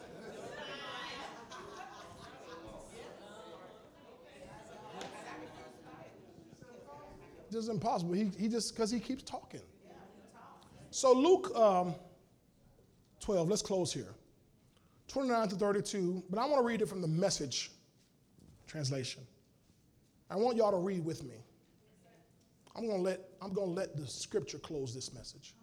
This 7.50 7.64
is 7.64 7.68
impossible. 7.68 8.12
He, 8.12 8.30
he 8.38 8.48
just, 8.48 8.74
because 8.74 8.90
he 8.90 9.00
keeps 9.00 9.24
talking. 9.24 9.60
So, 10.90 11.12
Luke 11.12 11.50
um, 11.56 11.94
12, 13.20 13.48
let's 13.48 13.62
close 13.62 13.92
here. 13.92 14.14
29 15.08 15.48
to 15.48 15.56
32, 15.56 16.22
but 16.30 16.38
I 16.38 16.46
want 16.46 16.60
to 16.60 16.66
read 16.66 16.80
it 16.80 16.88
from 16.88 17.00
the 17.00 17.08
message 17.08 17.72
translation. 18.68 19.26
I 20.30 20.36
want 20.36 20.56
y'all 20.56 20.70
to 20.70 20.78
read 20.78 21.04
with 21.04 21.24
me. 21.24 21.34
I'm 22.76 22.86
going 22.86 22.98
to 22.98 23.02
let 23.02 23.20
I'm 23.42 23.52
going 23.52 23.68
to 23.68 23.74
let 23.74 23.96
the 23.96 24.06
scripture 24.06 24.58
close 24.58 24.94
this 24.94 25.12
message. 25.12 25.54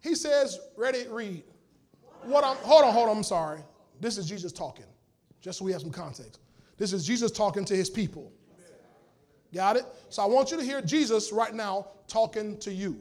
He 0.00 0.14
says, 0.14 0.58
ready, 0.76 1.06
read. 1.08 1.44
What 2.24 2.44
I'm 2.44 2.56
hold 2.56 2.84
on, 2.84 2.92
hold 2.92 3.08
on, 3.08 3.18
I'm 3.18 3.22
sorry. 3.22 3.60
This 4.00 4.18
is 4.18 4.26
Jesus 4.26 4.52
talking. 4.52 4.86
Just 5.40 5.58
so 5.58 5.64
we 5.64 5.72
have 5.72 5.80
some 5.80 5.90
context. 5.90 6.40
This 6.76 6.92
is 6.92 7.06
Jesus 7.06 7.30
talking 7.30 7.64
to 7.66 7.76
his 7.76 7.88
people. 7.88 8.32
Got 9.54 9.76
it? 9.76 9.84
So 10.08 10.22
I 10.22 10.26
want 10.26 10.50
you 10.50 10.56
to 10.56 10.64
hear 10.64 10.82
Jesus 10.82 11.32
right 11.32 11.54
now 11.54 11.86
talking 12.08 12.58
to 12.58 12.72
you. 12.72 13.00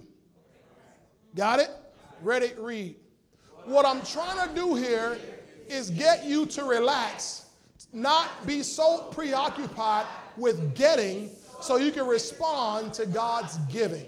Got 1.36 1.60
it? 1.60 1.70
Ready, 2.22 2.52
read. 2.58 2.96
What 3.66 3.86
I'm 3.86 4.02
trying 4.04 4.48
to 4.48 4.54
do 4.54 4.76
here 4.76 5.18
is 5.68 5.90
get 5.90 6.26
you 6.26 6.46
to 6.48 6.64
relax, 6.64 7.43
not 7.94 8.46
be 8.46 8.64
so 8.64 9.10
preoccupied 9.12 10.06
with 10.36 10.76
getting 10.76 11.30
so 11.62 11.78
you 11.78 11.92
can 11.92 12.08
respond 12.08 12.94
to 12.96 13.06
God's 13.06 13.58
giving. 13.72 14.06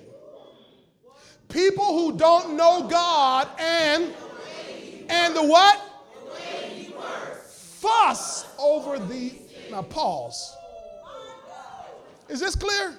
People 1.48 1.86
who 1.86 2.18
don't 2.18 2.58
know 2.58 2.88
God 2.90 3.48
and 3.60 4.14
and 5.08 5.36
the 5.36 5.44
what? 5.44 5.80
Fuss 7.80 8.46
over 8.58 8.98
the 8.98 9.34
now 9.70 9.84
pause. 9.84 10.56
Is 12.28 12.40
this 12.40 12.56
clear? 12.56 12.96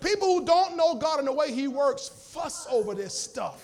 People 0.00 0.38
who 0.38 0.44
don't 0.44 0.76
know 0.76 0.94
God 0.94 1.18
and 1.18 1.26
the 1.26 1.32
way 1.32 1.52
He 1.52 1.66
works 1.66 2.08
fuss 2.08 2.66
over 2.70 2.94
this 2.94 3.18
stuff. 3.18 3.63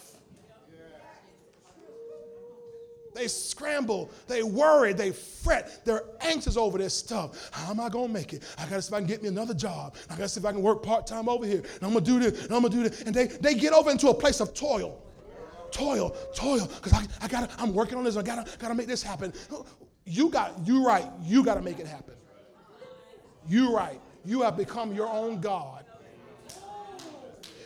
They 3.15 3.29
scramble, 3.29 4.11
they 4.29 4.43
worry, 4.43 4.93
they 4.93 5.11
fret, 5.11 5.85
they're 5.85 6.05
anxious 6.21 6.57
over 6.57 6.79
this 6.79 6.95
stuff. 6.95 7.51
How 7.53 7.71
am 7.71 7.81
I 7.81 7.89
gonna 7.89 8.13
make 8.13 8.33
it? 8.33 8.43
I 8.57 8.67
gotta 8.67 8.83
see 8.83 8.89
if 8.89 8.95
I 8.95 8.99
can 8.99 9.07
get 9.07 9.23
me 9.23 9.29
another 9.29 9.55
job. 9.55 9.97
I 10.09 10.15
gotta 10.17 10.29
see 10.29 10.41
if 10.41 10.47
I 10.47 10.53
can 10.53 10.63
work 10.63 10.83
part-time 10.83 11.29
over 11.29 11.45
here. 11.45 11.59
And 11.59 11.83
I'm 11.83 11.93
gonna 11.93 12.01
do 12.05 12.21
this, 12.21 12.45
and 12.45 12.55
I'm 12.55 12.63
gonna 12.63 12.75
do 12.75 12.89
this. 12.89 13.03
And 13.03 13.15
they, 13.15 13.27
they 13.27 13.55
get 13.55 13.73
over 13.73 13.91
into 13.91 14.09
a 14.09 14.15
place 14.15 14.41
of 14.41 14.55
toil. 14.55 15.03
Toil, 15.73 16.11
toil, 16.35 16.67
because 16.67 16.93
I, 16.93 17.05
I 17.23 17.29
gotta, 17.29 17.49
I'm 17.59 17.75
working 17.75 17.97
on 17.99 18.05
this, 18.05 18.17
I 18.17 18.23
gotta, 18.23 18.45
gotta 18.59 18.75
make 18.75 18.87
this 18.87 19.03
happen. 19.03 19.33
You 20.05 20.31
got, 20.31 20.55
you 20.65 20.85
right, 20.85 21.07
you 21.23 21.45
gotta 21.45 21.63
make 21.63 21.79
it 21.79 21.87
happen. 21.87 22.15
You 23.49 23.75
right. 23.75 24.01
You 24.25 24.43
have 24.43 24.57
become 24.57 24.95
your 24.95 25.09
own 25.09 25.41
God. 25.41 25.80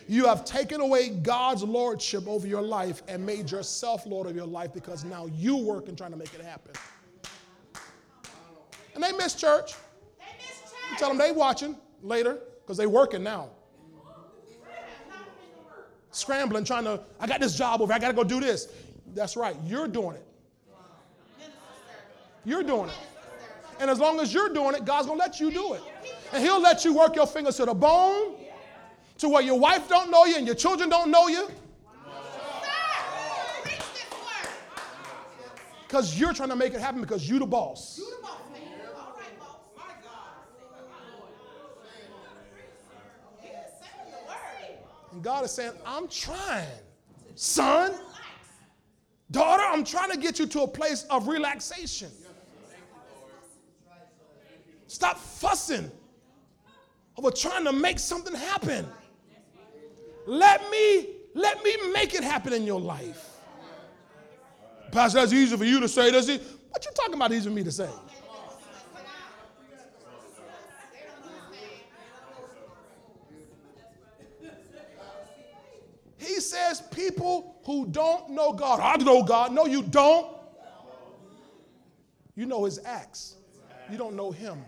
You 0.07 0.25
have 0.25 0.45
taken 0.45 0.81
away 0.81 1.09
God's 1.09 1.63
lordship 1.63 2.27
over 2.27 2.45
your 2.45 2.61
life 2.61 3.01
and 3.07 3.25
made 3.25 3.49
yourself 3.49 4.05
Lord 4.05 4.27
of 4.27 4.35
your 4.35 4.45
life 4.45 4.73
because 4.73 5.03
now 5.03 5.25
you 5.35 5.57
work 5.57 5.87
and 5.87 5.97
trying 5.97 6.11
to 6.11 6.17
make 6.17 6.33
it 6.33 6.41
happen. 6.41 6.73
And 8.93 9.03
they 9.03 9.11
miss 9.11 9.33
church. 9.33 9.73
You 10.91 10.97
tell 10.97 11.09
them 11.09 11.17
they 11.17 11.31
watching 11.31 11.75
later 12.01 12.39
because 12.61 12.77
they 12.77 12.85
working 12.85 13.23
now. 13.23 13.49
Scrambling, 16.11 16.63
trying 16.63 16.85
to, 16.85 17.01
I 17.19 17.27
got 17.27 17.41
this 17.41 17.57
job 17.57 17.81
over, 17.81 17.91
I 17.91 17.99
got 17.99 18.07
to 18.09 18.13
go 18.13 18.23
do 18.23 18.39
this. 18.39 18.69
That's 19.13 19.35
right, 19.35 19.55
you're 19.65 19.87
doing 19.87 20.15
it. 20.15 20.25
You're 22.45 22.63
doing 22.63 22.89
it. 22.89 22.95
And 23.79 23.89
as 23.89 23.99
long 23.99 24.19
as 24.19 24.33
you're 24.33 24.53
doing 24.53 24.75
it, 24.75 24.85
God's 24.85 25.07
going 25.07 25.19
to 25.19 25.25
let 25.25 25.39
you 25.39 25.51
do 25.51 25.73
it. 25.73 25.81
And 26.31 26.43
he'll 26.43 26.61
let 26.61 26.85
you 26.85 26.93
work 26.93 27.15
your 27.15 27.27
fingers 27.27 27.57
to 27.57 27.65
the 27.65 27.73
bone 27.73 28.35
to 29.17 29.29
where 29.29 29.41
your 29.41 29.59
wife 29.59 29.87
don't 29.87 30.11
know 30.11 30.25
you 30.25 30.35
and 30.37 30.45
your 30.45 30.55
children 30.55 30.89
don't 30.89 31.09
know 31.09 31.27
you. 31.27 31.49
Because 35.87 36.19
you're 36.19 36.33
trying 36.33 36.49
to 36.49 36.55
make 36.55 36.73
it 36.73 36.81
happen 36.81 36.99
because 36.99 37.29
you 37.29 37.39
the 37.39 37.45
boss. 37.45 37.97
You 37.97 38.09
the 38.09 38.21
boss, 38.21 38.39
man. 38.51 38.61
All 38.97 39.15
right, 39.17 39.39
boss. 39.39 39.57
My 39.77 39.93
God. 40.03 40.31
And 45.13 45.23
God 45.23 45.45
is 45.45 45.51
saying, 45.51 45.71
I'm 45.85 46.09
trying, 46.09 46.67
son, 47.35 47.93
daughter, 49.31 49.63
I'm 49.65 49.85
trying 49.85 50.11
to 50.11 50.17
get 50.17 50.37
you 50.37 50.47
to 50.47 50.63
a 50.63 50.67
place 50.67 51.05
of 51.09 51.29
relaxation. 51.29 52.09
Stop 54.87 55.17
fussing 55.17 55.89
over 57.17 57.31
trying 57.31 57.63
to 57.63 57.71
make 57.71 57.99
something 57.99 58.33
happen. 58.33 58.85
Let 60.25 60.69
me 60.69 61.07
let 61.33 61.63
me 61.63 61.75
make 61.91 62.13
it 62.13 62.23
happen 62.23 62.53
in 62.53 62.65
your 62.65 62.79
life. 62.79 63.31
Pastor, 64.91 65.19
that's 65.19 65.33
easy 65.33 65.57
for 65.57 65.65
you 65.65 65.79
to 65.81 65.89
say. 65.89 66.11
Does 66.11 66.29
it? 66.29 66.41
What 66.69 66.83
you 66.85 66.91
talking 66.95 67.15
about? 67.15 67.31
Easy 67.33 67.49
for 67.49 67.55
me 67.55 67.63
to 67.63 67.71
say. 67.71 67.89
He 76.17 76.39
says 76.39 76.81
people 76.81 77.61
who 77.65 77.85
don't 77.85 78.31
know 78.31 78.51
God. 78.51 78.79
I 78.79 79.01
know 79.03 79.23
God. 79.23 79.51
No, 79.51 79.65
you 79.65 79.83
don't. 79.83 80.35
You 82.35 82.45
know 82.45 82.65
his 82.65 82.79
acts. 82.83 83.35
You 83.91 83.97
don't 83.97 84.15
know 84.15 84.31
him. 84.31 84.63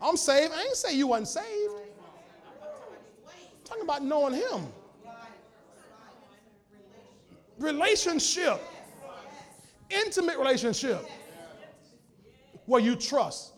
I'm 0.00 0.16
saved. 0.16 0.52
I 0.52 0.62
ain't 0.62 0.76
say 0.76 0.96
you 0.96 1.06
wasn't 1.06 1.28
saved. 1.28 1.72
Talking 3.72 3.84
about 3.84 4.04
knowing 4.04 4.34
him. 4.34 4.66
Relationship. 7.58 8.60
Intimate 9.88 10.36
relationship. 10.36 11.08
Where 12.66 12.82
you 12.82 12.96
trust. 12.96 13.54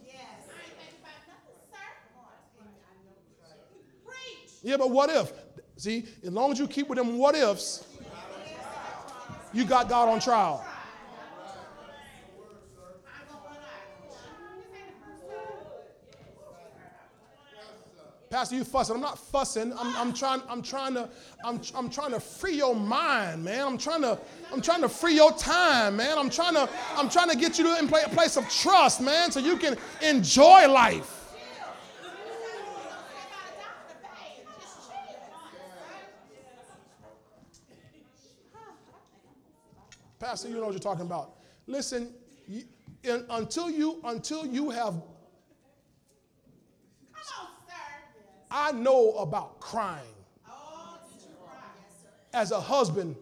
Yeah, 4.63 4.77
but 4.77 4.91
what 4.93 5.11
if? 5.11 5.33
See, 5.77 6.05
as 6.23 6.31
long 6.31 6.53
as 6.53 6.61
you 6.61 6.69
keep 6.69 6.89
with 6.89 6.97
them 6.97 7.19
what 7.19 7.35
ifs, 7.35 7.85
you 9.53 9.65
got 9.65 9.89
God 9.89 10.09
on 10.09 10.21
trial. 10.21 10.65
Pastor, 18.35 18.57
you 18.57 18.65
fussing. 18.65 18.97
I'm 18.97 19.01
not 19.01 19.17
fussing. 19.17 19.73
I'm, 19.79 19.97
I'm 19.97 20.13
trying, 20.13 20.43
I'm 20.49 20.61
trying 20.61 20.95
to, 20.95 21.09
I'm, 21.45 21.61
I'm 21.73 21.89
trying 21.89 22.11
to 22.11 22.19
free 22.19 22.57
your 22.57 22.75
mind, 22.75 23.45
man. 23.45 23.65
I'm 23.65 23.79
trying 23.79 24.03
to, 24.03 24.19
I'm 24.53 24.61
trying 24.61 24.81
to 24.81 24.89
free 24.89 25.15
your 25.15 25.31
time, 25.35 25.99
man. 25.99 26.19
I'm 26.19 26.29
trying 26.29 26.55
to, 26.55 26.69
I'm 26.97 27.09
trying 27.09 27.31
to 27.31 27.37
get 27.37 27.61
you 27.61 27.65
to 27.65 27.79
a 27.79 28.09
place 28.09 28.37
of 28.37 28.51
trust, 28.51 29.01
man, 29.01 29.31
so 29.31 29.39
you 29.39 29.57
can 29.57 29.77
enjoy 30.03 30.69
life. 30.69 31.33
Pastor, 40.19 40.49
you 40.49 40.57
know 40.57 40.65
what 40.65 40.73
you're 40.73 40.81
talking 40.81 41.07
about. 41.07 41.37
Listen, 41.69 42.13
you, 42.49 42.65
until 43.31 43.71
you 43.71 44.01
until 44.03 44.45
you 44.45 44.71
have 44.71 44.95
I 48.57 48.71
know 48.71 49.15
about 49.15 49.59
crying 49.59 50.15
as 52.33 52.53
a 52.53 52.61
husband 52.61 53.17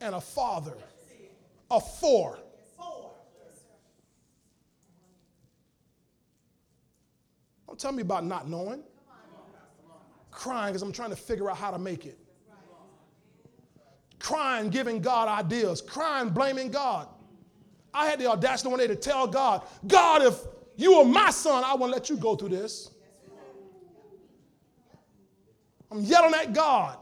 and 0.00 0.16
a 0.16 0.20
father 0.20 0.74
of 1.70 1.88
four. 2.00 2.40
Don't 7.68 7.78
tell 7.78 7.92
me 7.92 8.02
about 8.02 8.24
not 8.24 8.48
knowing. 8.48 8.82
Crying 10.32 10.72
because 10.72 10.82
I'm 10.82 10.92
trying 10.92 11.10
to 11.10 11.16
figure 11.16 11.48
out 11.48 11.56
how 11.56 11.70
to 11.70 11.78
make 11.78 12.04
it. 12.04 12.18
crying, 14.18 14.70
giving 14.70 15.00
God 15.00 15.28
ideas, 15.28 15.80
crying, 15.80 16.30
blaming 16.30 16.72
God. 16.72 17.06
I 17.94 18.06
had 18.06 18.18
the 18.18 18.26
audacity 18.26 18.70
one 18.70 18.80
day 18.80 18.88
to 18.88 18.96
tell 18.96 19.28
God, 19.28 19.62
God, 19.86 20.22
if 20.22 20.34
you 20.76 20.98
were 20.98 21.04
my 21.04 21.30
son, 21.30 21.62
I 21.64 21.74
wouldn't 21.74 21.92
let 21.92 22.10
you 22.10 22.16
go 22.16 22.34
through 22.34 22.48
this. 22.48 22.90
I'm 25.90 26.00
yelling 26.00 26.34
at 26.34 26.52
God. 26.52 26.98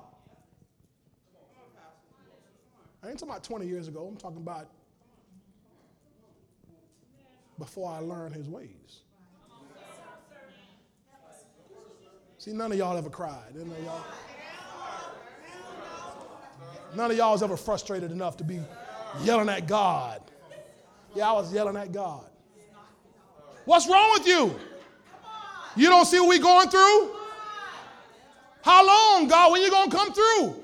I 3.03 3.11
ain't 3.11 3.19
talking 3.19 3.31
about 3.31 3.45
20 3.45 3.67
years 3.67 3.89
ago. 3.89 4.07
I'm 4.07 4.17
talking 4.17 4.39
about 4.39 4.69
before 7.59 7.91
I 7.91 7.99
learned 8.01 8.35
his 8.35 8.49
ways. 8.49 9.03
See, 12.39 12.53
none 12.53 12.71
of 12.71 12.79
y'all 12.79 12.97
ever 12.97 13.11
cried. 13.11 13.55
None 13.55 13.71
of 13.71 13.85
y'all, 13.85 14.05
none 16.95 17.11
of 17.11 17.17
y'all 17.17 17.33
was 17.33 17.43
ever 17.43 17.57
frustrated 17.57 18.13
enough 18.13 18.37
to 18.37 18.45
be 18.45 18.61
yelling 19.23 19.49
at 19.49 19.67
God. 19.67 20.21
Yeah, 21.15 21.31
I 21.31 21.33
was 21.33 21.53
yelling 21.53 21.77
at 21.77 21.93
God. 21.93 22.27
What's 23.65 23.89
wrong 23.89 24.13
with 24.13 24.27
you? 24.27 24.55
You 25.77 25.89
don't 25.89 26.07
see 26.07 26.21
what 26.21 26.29
we're 26.29 26.43
going 26.43 26.69
through? 26.69 27.26
How 28.67 28.85
long, 28.85 29.29
God? 29.29 29.53
When 29.53 29.63
you 29.63 29.71
gonna 29.71 29.93
come 29.93 30.13
through? 30.13 30.61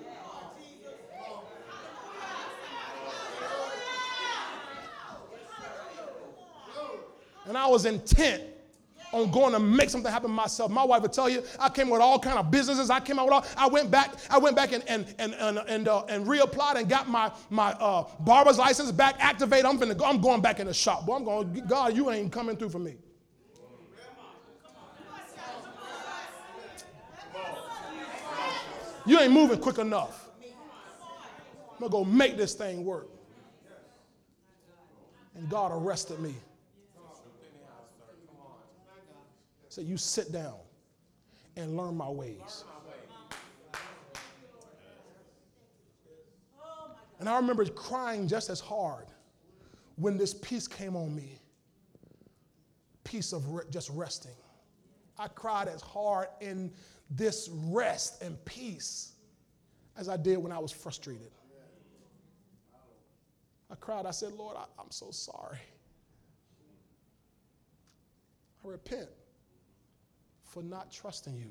And 7.46 7.56
I 7.56 7.68
was 7.68 7.84
intent 7.84 8.42
on 9.12 9.30
going 9.30 9.52
to 9.52 9.60
make 9.60 9.88
something 9.88 10.10
happen 10.10 10.32
myself. 10.32 10.70
My 10.72 10.82
wife 10.82 11.02
would 11.02 11.12
tell 11.12 11.28
you, 11.28 11.44
I 11.60 11.68
came 11.68 11.90
with 11.90 12.00
all 12.00 12.18
kind 12.18 12.38
of 12.38 12.50
businesses. 12.50 12.90
I 12.90 12.98
came 12.98 13.20
out 13.20 13.26
with 13.26 13.34
all, 13.34 13.46
I 13.56 13.68
went 13.68 13.90
back, 13.90 14.14
I 14.30 14.38
went 14.38 14.56
back 14.56 14.72
and 14.72 14.82
and 14.88 15.14
and 15.20 15.34
and 15.34 15.58
and, 15.58 15.86
uh, 15.86 16.04
and 16.08 16.26
reapplied 16.26 16.74
and 16.74 16.88
got 16.88 17.08
my 17.08 17.30
my 17.50 17.70
uh, 17.74 18.04
barber's 18.18 18.58
license 18.58 18.90
back 18.90 19.14
activated. 19.20 19.64
I'm 19.64 19.76
gonna 19.76 19.94
go, 19.94 20.06
I'm 20.06 20.20
going 20.20 20.40
back 20.40 20.58
in 20.58 20.66
the 20.66 20.74
shop. 20.74 21.06
Boy, 21.06 21.14
I'm 21.14 21.24
going, 21.24 21.64
God, 21.68 21.94
you 21.94 22.10
ain't 22.10 22.32
coming 22.32 22.56
through 22.56 22.70
for 22.70 22.80
me. 22.80 22.96
You 29.06 29.18
ain't 29.20 29.32
moving 29.32 29.58
quick 29.58 29.78
enough. 29.78 30.28
I'm 30.42 31.78
gonna 31.78 31.90
go 31.90 32.04
make 32.04 32.36
this 32.36 32.54
thing 32.54 32.84
work. 32.84 33.08
And 35.34 35.48
God 35.48 35.72
arrested 35.72 36.20
me. 36.20 36.34
Said, 39.68 39.86
You 39.86 39.96
sit 39.96 40.32
down 40.32 40.56
and 41.56 41.76
learn 41.76 41.96
my 41.96 42.08
ways. 42.08 42.64
And 47.18 47.28
I 47.28 47.36
remember 47.36 47.64
crying 47.66 48.26
just 48.28 48.50
as 48.50 48.60
hard 48.60 49.06
when 49.96 50.18
this 50.18 50.34
peace 50.34 50.66
came 50.66 50.96
on 50.96 51.14
me 51.14 51.38
peace 53.12 53.32
of 53.32 53.46
re- 53.52 53.64
just 53.70 53.90
resting. 53.90 54.32
I 55.18 55.28
cried 55.28 55.68
as 55.68 55.82
hard 55.82 56.28
in 56.40 56.72
this 57.14 57.48
rest 57.52 58.22
and 58.22 58.42
peace 58.44 59.12
as 59.96 60.08
I 60.08 60.16
did 60.16 60.38
when 60.38 60.52
I 60.52 60.58
was 60.58 60.72
frustrated. 60.72 61.30
I 63.70 63.74
cried, 63.74 64.06
I 64.06 64.10
said, 64.10 64.32
Lord, 64.32 64.56
I, 64.56 64.64
I'm 64.78 64.90
so 64.90 65.10
sorry. 65.10 65.58
I 68.64 68.68
repent 68.68 69.08
for 70.44 70.62
not 70.62 70.92
trusting 70.92 71.36
you, 71.36 71.50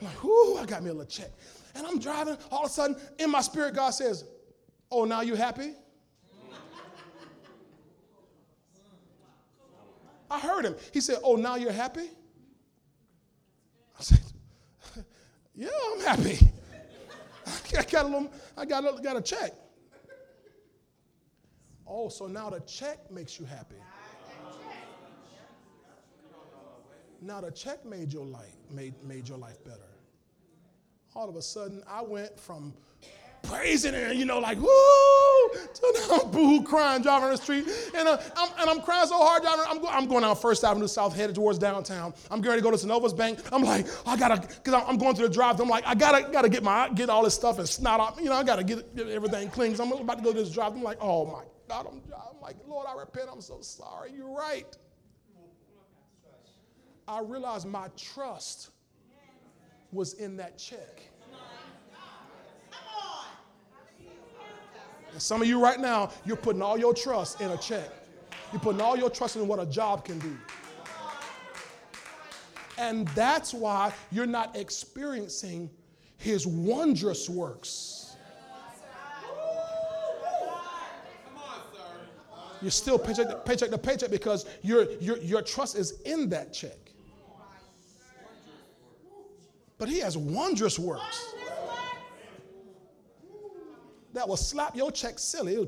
I'm 0.00 0.06
like, 0.06 0.24
whoo, 0.24 0.56
I 0.56 0.64
got 0.64 0.82
me 0.82 0.90
a 0.90 0.92
little 0.92 1.06
check. 1.06 1.30
And 1.74 1.86
I'm 1.86 1.98
driving, 1.98 2.36
all 2.50 2.64
of 2.64 2.70
a 2.70 2.72
sudden, 2.72 2.96
in 3.18 3.30
my 3.30 3.40
spirit, 3.40 3.74
God 3.74 3.90
says, 3.90 4.24
Oh, 4.90 5.04
now 5.04 5.20
you 5.20 5.36
happy? 5.36 5.72
I 10.30 10.38
heard 10.38 10.64
him. 10.64 10.76
He 10.92 11.00
said, 11.00 11.18
Oh, 11.22 11.36
now 11.36 11.56
you're 11.56 11.72
happy? 11.72 12.08
I 13.98 14.02
said, 14.02 14.20
Yeah, 15.54 15.68
I'm 15.92 16.00
happy. 16.00 16.38
I 17.78 17.82
got 17.82 18.06
a 18.06 18.08
little, 18.08 18.32
I 18.56 18.64
got 18.64 18.84
a, 18.84 19.02
got 19.02 19.16
a 19.16 19.22
check. 19.22 19.52
Oh, 21.86 22.08
so 22.08 22.26
now 22.26 22.50
the 22.50 22.60
check 22.60 23.10
makes 23.10 23.38
you 23.38 23.44
happy. 23.44 23.76
Now 27.22 27.42
the 27.42 27.50
check 27.50 27.84
made 27.84 28.12
your 28.12 28.24
life 28.24 28.56
made, 28.70 28.94
made 29.04 29.28
your 29.28 29.38
life 29.38 29.62
better. 29.64 29.89
All 31.14 31.28
of 31.28 31.36
a 31.36 31.42
sudden, 31.42 31.82
I 31.88 32.02
went 32.02 32.38
from 32.38 32.72
praising 33.42 33.94
and 33.94 34.18
you 34.18 34.24
know 34.24 34.38
like 34.38 34.58
woo! 34.58 34.68
to 35.74 36.06
now 36.08 36.24
boo 36.24 36.62
crying 36.62 37.02
driving 37.02 37.30
the 37.30 37.36
street. 37.36 37.66
And, 37.96 38.06
uh, 38.06 38.18
I'm, 38.36 38.50
and 38.60 38.70
I'm 38.70 38.80
crying 38.82 39.08
so 39.08 39.16
hard 39.18 39.42
driving 39.42 39.64
I'm, 39.68 39.80
go, 39.80 39.88
I'm 39.88 40.06
going 40.06 40.22
down 40.22 40.36
First 40.36 40.62
Avenue 40.64 40.86
South 40.86 41.16
headed 41.16 41.34
towards 41.34 41.58
downtown. 41.58 42.14
I'm 42.30 42.40
ready 42.40 42.60
to 42.60 42.62
go 42.62 42.70
to 42.70 42.76
Synovus 42.76 43.16
Bank. 43.16 43.40
I'm 43.52 43.62
like 43.62 43.86
I 44.06 44.16
gotta 44.16 44.46
because 44.46 44.74
I'm 44.74 44.98
going 44.98 45.14
through 45.16 45.28
the 45.28 45.34
drive 45.34 45.60
I'm 45.60 45.68
like 45.68 45.84
I 45.86 45.94
gotta 45.94 46.30
gotta 46.30 46.48
get 46.48 46.62
my 46.62 46.88
get 46.90 47.10
all 47.10 47.24
this 47.24 47.34
stuff 47.34 47.58
and 47.58 47.68
snot 47.68 48.00
out 48.00 48.18
you 48.18 48.26
know 48.26 48.34
I 48.34 48.44
gotta 48.44 48.64
get, 48.64 48.94
get 48.94 49.08
everything 49.08 49.48
clean 49.50 49.74
so 49.74 49.84
I'm 49.84 49.92
about 49.92 50.18
to 50.18 50.24
go 50.24 50.32
to 50.32 50.38
this 50.38 50.50
drive 50.50 50.72
I'm 50.72 50.82
like 50.82 50.98
oh 51.00 51.26
my 51.26 51.42
God 51.68 51.86
I'm, 51.90 52.00
I'm 52.14 52.40
like 52.40 52.56
Lord 52.68 52.86
I 52.88 52.98
repent. 52.98 53.28
I'm 53.32 53.40
so 53.40 53.60
sorry. 53.60 54.12
You're 54.12 54.30
right. 54.30 54.76
I 57.08 57.20
realized 57.22 57.66
my 57.66 57.88
trust 57.96 58.70
was 59.92 60.14
in 60.14 60.36
that 60.36 60.58
check. 60.58 61.02
And 65.12 65.20
some 65.20 65.42
of 65.42 65.48
you 65.48 65.60
right 65.60 65.80
now, 65.80 66.10
you're 66.24 66.36
putting 66.36 66.62
all 66.62 66.78
your 66.78 66.94
trust 66.94 67.40
in 67.40 67.50
a 67.50 67.56
check. 67.56 67.88
You're 68.52 68.60
putting 68.60 68.80
all 68.80 68.96
your 68.96 69.10
trust 69.10 69.36
in 69.36 69.46
what 69.48 69.58
a 69.58 69.66
job 69.66 70.04
can 70.04 70.18
do. 70.18 70.36
And 72.78 73.06
that's 73.08 73.52
why 73.52 73.92
you're 74.10 74.26
not 74.26 74.56
experiencing 74.56 75.70
his 76.16 76.46
wondrous 76.46 77.28
works. 77.28 78.16
You're 82.62 82.70
still 82.70 82.98
paycheck 82.98 83.28
to 83.28 83.36
paycheck, 83.36 83.70
to 83.70 83.78
paycheck 83.78 84.10
because 84.10 84.46
your, 84.62 84.90
your, 85.00 85.16
your 85.18 85.42
trust 85.42 85.76
is 85.76 86.00
in 86.02 86.28
that 86.28 86.52
check. 86.52 86.89
But 89.80 89.88
he 89.88 89.98
has 90.00 90.14
wondrous 90.14 90.78
works 90.78 91.34
that 94.12 94.28
will 94.28 94.36
slap 94.36 94.76
your 94.76 94.92
check 94.92 95.18
silly. 95.18 95.66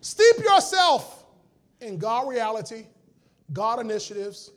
Steep 0.00 0.38
yourself 0.38 1.24
in 1.80 1.98
God 1.98 2.28
reality, 2.28 2.86
God 3.52 3.78
initiatives, 3.78 4.50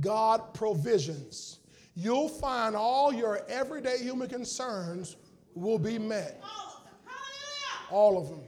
God 0.00 0.54
provisions. 0.54 1.58
You'll 1.94 2.30
find 2.30 2.74
all 2.74 3.12
your 3.12 3.42
everyday 3.50 3.98
human 3.98 4.30
concerns 4.30 5.16
will 5.54 5.78
be 5.78 5.98
met. 5.98 6.42
All 7.90 8.16
of 8.16 8.30
them. 8.30 8.40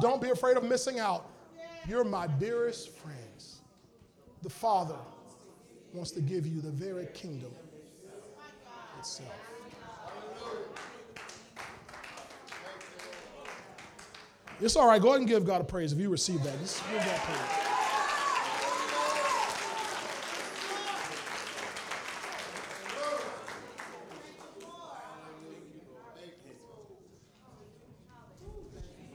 Don't 0.00 0.22
be 0.22 0.30
afraid 0.30 0.56
of 0.56 0.62
missing 0.62 1.00
out. 1.00 1.31
You're 1.88 2.04
my 2.04 2.26
dearest 2.26 2.90
friends. 2.90 3.60
The 4.42 4.50
Father 4.50 4.96
wants 5.92 6.10
to 6.12 6.20
give 6.20 6.46
you 6.46 6.60
the 6.60 6.70
very 6.70 7.06
kingdom 7.12 7.52
itself. 8.98 9.32
It's 14.60 14.76
all 14.76 14.86
right. 14.86 15.02
Go 15.02 15.08
ahead 15.08 15.20
and 15.20 15.28
give 15.28 15.44
God 15.44 15.60
a 15.60 15.64
praise 15.64 15.92
if 15.92 15.98
you 15.98 16.08
receive 16.08 16.42
that. 16.44 16.56
Just 16.60 16.82
give 16.88 17.04
God 17.04 17.20
praise. 17.20 17.62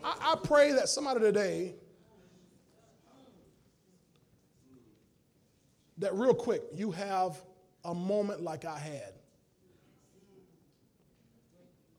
I, 0.04 0.34
I 0.34 0.36
pray 0.44 0.74
that 0.74 0.90
somebody 0.90 1.22
today 1.22 1.76
that 5.98 6.14
real 6.14 6.34
quick 6.34 6.64
you 6.74 6.92
have 6.92 7.42
a 7.86 7.94
moment 7.94 8.42
like 8.42 8.66
I 8.66 8.78
had. 8.78 9.14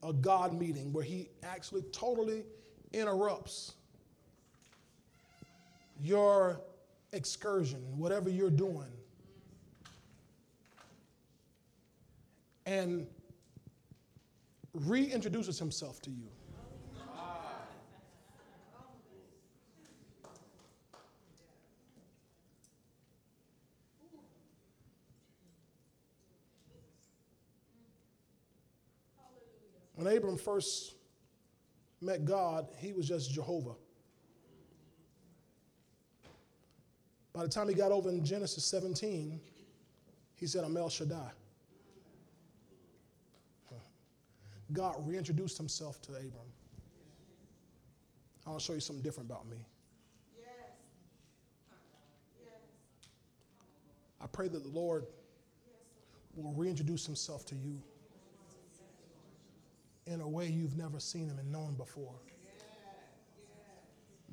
A 0.03 0.13
God 0.13 0.53
meeting 0.53 0.93
where 0.93 1.05
He 1.05 1.29
actually 1.43 1.83
totally 1.93 2.45
interrupts 2.93 3.75
your 6.01 6.61
excursion, 7.13 7.81
whatever 7.97 8.31
you're 8.31 8.51
doing, 8.51 8.93
and 12.67 13.07
reintroduces 14.77 15.59
Himself 15.59 16.01
to 16.03 16.11
you. 16.11 16.29
When 30.09 30.17
Abram 30.17 30.39
first 30.39 30.95
met 32.01 32.25
God, 32.25 32.67
he 32.79 32.95
was 32.95 33.07
just 33.07 33.31
Jehovah. 33.31 33.75
By 37.35 37.43
the 37.43 37.49
time 37.51 37.69
he 37.69 37.75
got 37.75 37.93
over 37.93 38.09
in 38.09 38.25
Genesis 38.25 38.65
17, 38.65 39.39
he 40.35 40.47
said, 40.47 40.65
I'm 40.65 40.75
El 40.79 40.89
Shaddai. 40.89 41.31
God 44.73 44.97
reintroduced 45.07 45.59
himself 45.59 46.01
to 46.01 46.13
Abram. 46.13 46.33
I'll 48.47 48.59
show 48.59 48.73
you 48.73 48.81
something 48.81 49.03
different 49.03 49.29
about 49.29 49.47
me. 49.47 49.59
I 54.23 54.27
pray 54.27 54.49
that 54.49 54.63
the 54.63 54.71
Lord 54.71 55.05
will 56.35 56.55
reintroduce 56.55 57.05
himself 57.05 57.45
to 57.45 57.55
you 57.55 57.83
in 60.09 60.21
a 60.21 60.29
way 60.29 60.47
you've 60.47 60.77
never 60.77 60.99
seen 60.99 61.29
him 61.29 61.39
and 61.39 61.53
known 61.53 61.75
before. 61.75 62.15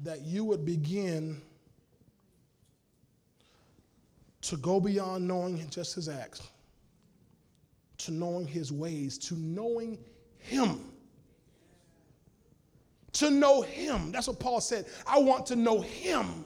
That 0.03 0.22
you 0.22 0.43
would 0.45 0.65
begin 0.65 1.41
to 4.41 4.57
go 4.57 4.80
beyond 4.80 5.27
knowing 5.27 5.68
just 5.69 5.95
his 5.95 6.07
acts, 6.07 6.41
to 7.99 8.11
knowing 8.11 8.47
his 8.47 8.72
ways, 8.72 9.18
to 9.18 9.35
knowing 9.35 9.97
him. 10.38 10.91
To 13.14 13.30
know 13.30 13.61
him. 13.61 14.11
That's 14.11 14.27
what 14.27 14.39
Paul 14.39 14.60
said. 14.61 14.85
I 15.07 15.19
want 15.19 15.45
to 15.47 15.56
know 15.56 15.81
him 15.81 16.45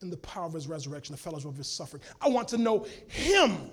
in 0.00 0.10
the 0.10 0.16
power 0.18 0.46
of 0.46 0.54
his 0.54 0.66
resurrection, 0.66 1.12
the 1.14 1.20
fellowship 1.20 1.50
of 1.50 1.56
his 1.56 1.68
suffering. 1.68 2.02
I 2.20 2.28
want 2.28 2.48
to 2.48 2.58
know 2.58 2.86
him. 3.08 3.70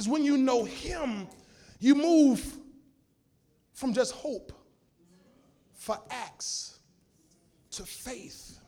Because 0.00 0.08
when 0.08 0.24
you 0.24 0.38
know 0.38 0.64
Him, 0.64 1.28
you 1.78 1.94
move 1.94 2.56
from 3.74 3.92
just 3.92 4.12
hope 4.12 4.50
for 5.74 5.98
acts 6.08 6.78
to 7.72 7.82
faith 7.82 8.60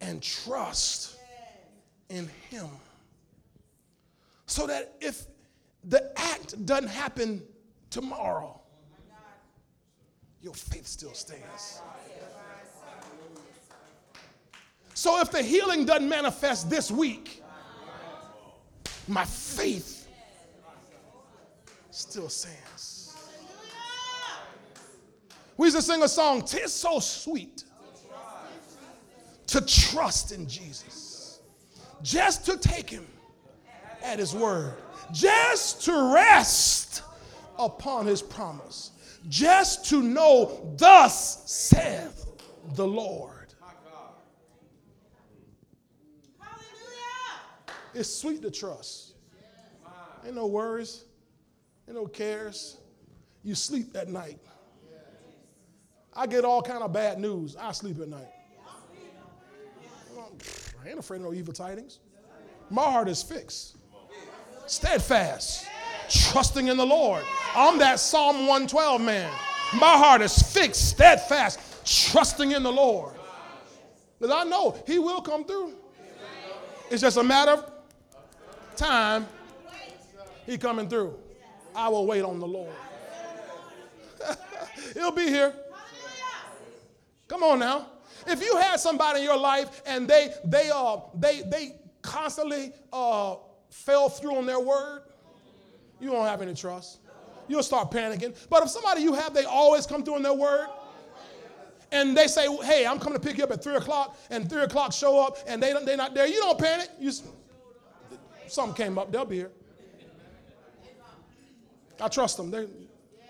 and 0.00 0.20
trust 0.20 1.16
in 2.08 2.28
Him. 2.50 2.66
So 4.46 4.66
that 4.66 4.96
if 5.00 5.28
the 5.84 6.10
act 6.16 6.66
doesn't 6.66 6.90
happen 6.90 7.44
tomorrow, 7.90 8.60
your 10.40 10.54
faith 10.54 10.88
still 10.88 11.14
stands. 11.14 11.80
So 14.94 15.20
if 15.20 15.30
the 15.30 15.40
healing 15.40 15.84
doesn't 15.84 16.08
manifest 16.08 16.68
this 16.68 16.90
week, 16.90 17.44
my 19.06 19.24
faith 19.24 20.01
still 21.92 22.28
stands. 22.28 23.14
We 25.56 25.66
used 25.66 25.76
to 25.76 25.82
sing 25.82 26.02
a 26.02 26.08
song, 26.08 26.42
Tis 26.42 26.72
so 26.72 26.98
sweet 26.98 27.64
to 29.46 29.60
trust 29.60 30.32
in 30.32 30.48
Jesus, 30.48 31.40
just 32.02 32.46
to 32.46 32.56
take 32.56 32.88
him 32.88 33.06
at 34.02 34.18
his 34.18 34.34
word, 34.34 34.74
just 35.12 35.82
to 35.84 36.14
rest 36.14 37.02
upon 37.58 38.06
his 38.06 38.22
promise, 38.22 38.92
just 39.28 39.84
to 39.90 40.02
know, 40.02 40.74
Thus 40.76 41.50
saith 41.50 42.26
the 42.74 42.86
Lord. 42.86 43.54
It's 47.94 48.08
sweet 48.08 48.40
to 48.40 48.50
trust. 48.50 49.12
Ain't 50.24 50.34
no 50.34 50.46
worries. 50.46 51.04
Ain't 51.88 51.96
no 51.96 52.06
cares. 52.06 52.78
You 53.42 53.54
sleep 53.54 53.96
at 53.96 54.08
night. 54.08 54.38
I 56.14 56.26
get 56.26 56.44
all 56.44 56.62
kind 56.62 56.82
of 56.82 56.92
bad 56.92 57.18
news. 57.18 57.56
I 57.56 57.72
sleep 57.72 58.00
at 58.00 58.08
night. 58.08 58.28
I 60.84 60.88
ain't 60.88 60.98
afraid 60.98 61.18
of 61.18 61.24
no 61.24 61.32
evil 61.32 61.54
tidings. 61.54 62.00
My 62.70 62.82
heart 62.82 63.08
is 63.08 63.22
fixed, 63.22 63.76
steadfast, 64.66 65.66
trusting 66.08 66.68
in 66.68 66.76
the 66.76 66.86
Lord. 66.86 67.22
I'm 67.54 67.78
that 67.78 68.00
Psalm 68.00 68.46
112 68.46 69.00
man. 69.00 69.30
My 69.74 69.96
heart 69.96 70.22
is 70.22 70.36
fixed, 70.38 70.90
steadfast, 70.90 71.60
trusting 72.10 72.52
in 72.52 72.62
the 72.62 72.72
Lord. 72.72 73.14
Because 74.18 74.34
I 74.34 74.48
know 74.48 74.76
He 74.86 74.98
will 74.98 75.20
come 75.20 75.44
through. 75.44 75.74
It's 76.90 77.00
just 77.00 77.16
a 77.16 77.22
matter 77.22 77.52
of 77.52 77.72
time. 78.76 79.26
He 80.46 80.58
coming 80.58 80.88
through. 80.88 81.18
I 81.74 81.88
will 81.88 82.06
wait 82.06 82.22
on 82.22 82.38
the 82.38 82.46
Lord. 82.46 82.74
He'll 84.94 85.12
be 85.12 85.28
here. 85.28 85.54
Come 87.28 87.42
on 87.42 87.58
now. 87.60 87.86
If 88.26 88.42
you 88.42 88.56
had 88.56 88.78
somebody 88.78 89.20
in 89.20 89.24
your 89.24 89.38
life 89.38 89.82
and 89.86 90.06
they 90.06 90.34
they 90.44 90.70
uh 90.72 90.98
they 91.14 91.42
they 91.42 91.76
constantly 92.02 92.72
uh 92.92 93.36
fell 93.70 94.08
through 94.08 94.36
on 94.36 94.46
their 94.46 94.60
word, 94.60 95.02
you 96.00 96.10
don't 96.10 96.26
have 96.26 96.42
any 96.42 96.54
trust. 96.54 96.98
You'll 97.48 97.62
start 97.62 97.90
panicking. 97.90 98.36
But 98.48 98.62
if 98.62 98.70
somebody 98.70 99.02
you 99.02 99.14
have, 99.14 99.34
they 99.34 99.44
always 99.44 99.86
come 99.86 100.04
through 100.04 100.16
on 100.16 100.22
their 100.22 100.34
word, 100.34 100.68
and 101.90 102.16
they 102.16 102.26
say, 102.26 102.46
"Hey, 102.62 102.86
I'm 102.86 102.98
coming 102.98 103.18
to 103.18 103.26
pick 103.26 103.38
you 103.38 103.44
up 103.44 103.50
at 103.50 103.62
three 103.62 103.76
o'clock," 103.76 104.16
and 104.30 104.48
three 104.48 104.62
o'clock 104.62 104.92
show 104.92 105.18
up, 105.18 105.38
and 105.46 105.62
they 105.62 105.72
don't 105.72 105.84
they're 105.84 105.96
not 105.96 106.14
there, 106.14 106.26
you 106.26 106.40
don't 106.40 106.58
panic. 106.58 106.90
You, 107.00 107.12
something 108.46 108.74
came 108.74 108.98
up, 108.98 109.10
they'll 109.10 109.24
be 109.24 109.36
here. 109.36 109.50
I 112.02 112.08
trust 112.08 112.38
him. 112.38 112.50
They're 112.50 112.66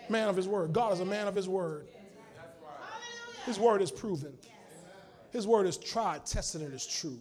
man 0.09 0.29
of 0.29 0.37
his 0.37 0.49
word. 0.49 0.73
God 0.73 0.93
is 0.93 1.01
a 1.01 1.05
man 1.05 1.29
of 1.29 1.35
his 1.35 1.49
word. 1.49 1.89
His 3.47 3.59
word 3.59 3.83
is 3.83 3.91
proven. 3.91 4.33
His 5.31 5.47
word 5.47 5.67
is 5.67 5.77
tried, 5.77 6.25
tested, 6.27 6.63
and 6.63 6.73
is 6.73 6.87
true. 6.87 7.19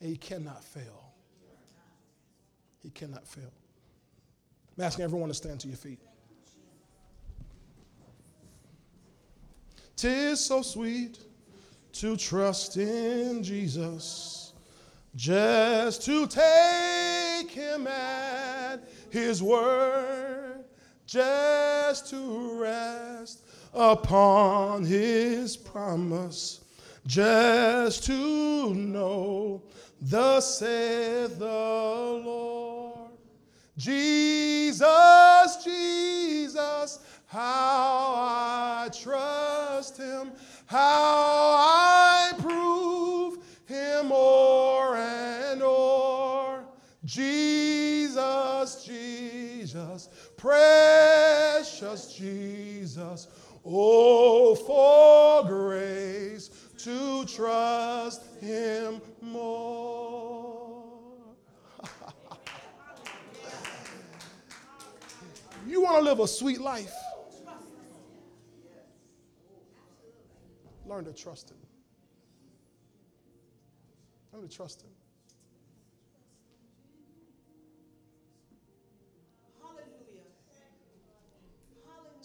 And 0.00 0.10
he 0.10 0.16
cannot 0.16 0.62
fail. 0.64 1.12
He 2.82 2.90
cannot 2.90 3.26
fail. 3.26 3.52
I'm 4.76 4.84
asking 4.84 5.04
everyone 5.04 5.28
to 5.28 5.34
stand 5.34 5.60
to 5.60 5.68
your 5.68 5.76
feet. 5.76 5.98
Tis 9.96 10.44
so 10.44 10.62
sweet 10.62 11.18
to 11.94 12.16
trust 12.16 12.76
in 12.76 13.42
Jesus, 13.42 14.52
just 15.16 16.04
to 16.04 16.28
take 16.28 17.50
him 17.50 17.88
at 17.88 18.76
his 19.10 19.42
word, 19.42 20.64
just 21.06 22.10
to 22.10 22.60
rest 22.60 23.42
upon 23.74 24.84
his 24.84 25.56
promise, 25.56 26.60
just 27.06 28.04
to 28.04 28.74
know 28.74 29.62
the 30.00 30.40
saith 30.40 31.38
the 31.38 31.44
Lord. 31.46 33.10
Jesus, 33.76 34.88
Jesus, 35.64 36.98
how 37.26 38.14
I 38.16 38.90
trust 38.92 39.96
him, 39.96 40.32
how 40.66 40.78
I 40.80 42.32
prove 42.38 43.38
him 43.66 44.10
o'er 44.10 44.96
and 44.96 45.62
o'er. 45.62 46.64
Jesus, 47.04 47.47
precious 50.38 52.14
Jesus, 52.14 53.28
oh, 53.66 54.54
for 54.54 55.46
grace 55.46 56.48
to 56.78 57.26
trust 57.26 58.22
him 58.40 59.02
more. 59.20 60.84
you 65.66 65.82
want 65.82 65.98
to 65.98 66.02
live 66.04 66.20
a 66.20 66.28
sweet 66.28 66.60
life? 66.60 66.94
Learn 70.86 71.04
to 71.04 71.12
trust 71.12 71.50
him. 71.50 71.58
Learn 74.32 74.48
to 74.48 74.56
trust 74.56 74.80
him. 74.82 74.88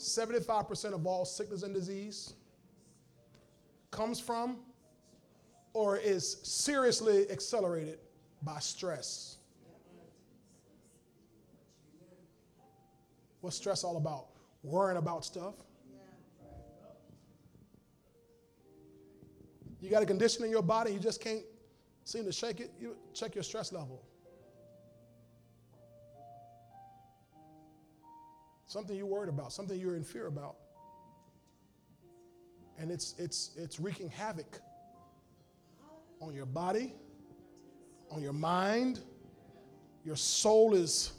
75% 0.03 0.93
of 0.93 1.07
all 1.07 1.25
sickness 1.25 1.63
and 1.63 1.73
disease 1.73 2.34
comes 3.91 4.19
from 4.19 4.57
or 5.73 5.97
is 5.97 6.38
seriously 6.43 7.30
accelerated 7.31 7.99
by 8.41 8.59
stress. 8.59 9.38
What's 13.41 13.57
stress 13.57 13.84
all 13.84 13.97
about? 13.97 14.27
Worrying 14.63 14.97
about 14.97 15.25
stuff. 15.25 15.55
You 19.81 19.89
got 19.89 20.01
a 20.01 20.05
condition 20.05 20.45
in 20.45 20.49
your 20.49 20.61
body, 20.61 20.93
you 20.93 20.99
just 20.99 21.19
can't 21.21 21.43
seem 22.05 22.23
to 22.23 22.31
shake 22.31 22.61
it. 22.61 22.71
You 22.80 22.95
check 23.13 23.35
your 23.35 23.43
stress 23.43 23.73
level. 23.73 24.01
Something 28.73 28.97
you're 28.97 29.05
worried 29.05 29.29
about, 29.29 29.53
something 29.53 29.79
you're 29.79 29.95
in 29.95 30.03
fear 30.03 30.25
about. 30.25 30.55
And 32.79 32.89
it's, 32.89 33.13
it's, 33.19 33.51
it's 33.55 33.79
wreaking 33.79 34.09
havoc 34.09 34.59
on 36.19 36.33
your 36.33 36.47
body, 36.47 36.91
on 38.09 38.23
your 38.23 38.33
mind. 38.33 38.99
Your 40.03 40.15
soul 40.15 40.73
is 40.73 41.13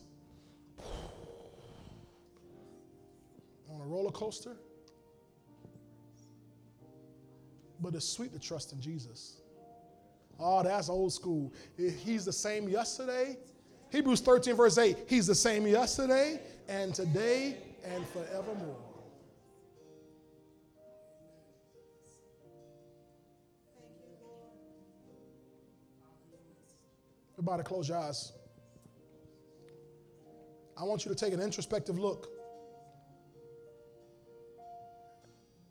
on 3.73 3.81
a 3.81 3.85
roller 3.85 4.11
coaster. 4.11 4.57
But 7.81 7.95
it's 7.95 8.09
sweet 8.09 8.33
to 8.33 8.41
trust 8.41 8.73
in 8.73 8.81
Jesus. 8.81 9.43
Oh, 10.41 10.65
that's 10.65 10.89
old 10.89 11.13
school. 11.13 11.53
He's 11.77 12.25
the 12.25 12.33
same 12.33 12.69
yesterday. 12.69 13.39
Hebrews 13.91 14.23
13, 14.23 14.57
verse 14.57 14.77
8. 14.77 15.05
He's 15.07 15.29
the 15.29 15.37
same 15.37 15.69
yesterday, 15.69 16.41
and 16.69 16.95
today 16.95 17.57
and 17.85 18.07
forevermore. 18.09 18.77
Everybody, 27.35 27.63
close 27.65 27.89
your 27.89 27.99
eyes. 27.99 28.33
I 30.79 30.85
want 30.85 31.05
you 31.05 31.11
to 31.11 31.17
take 31.17 31.33
an 31.33 31.41
introspective 31.41 31.99
look. 31.99 32.29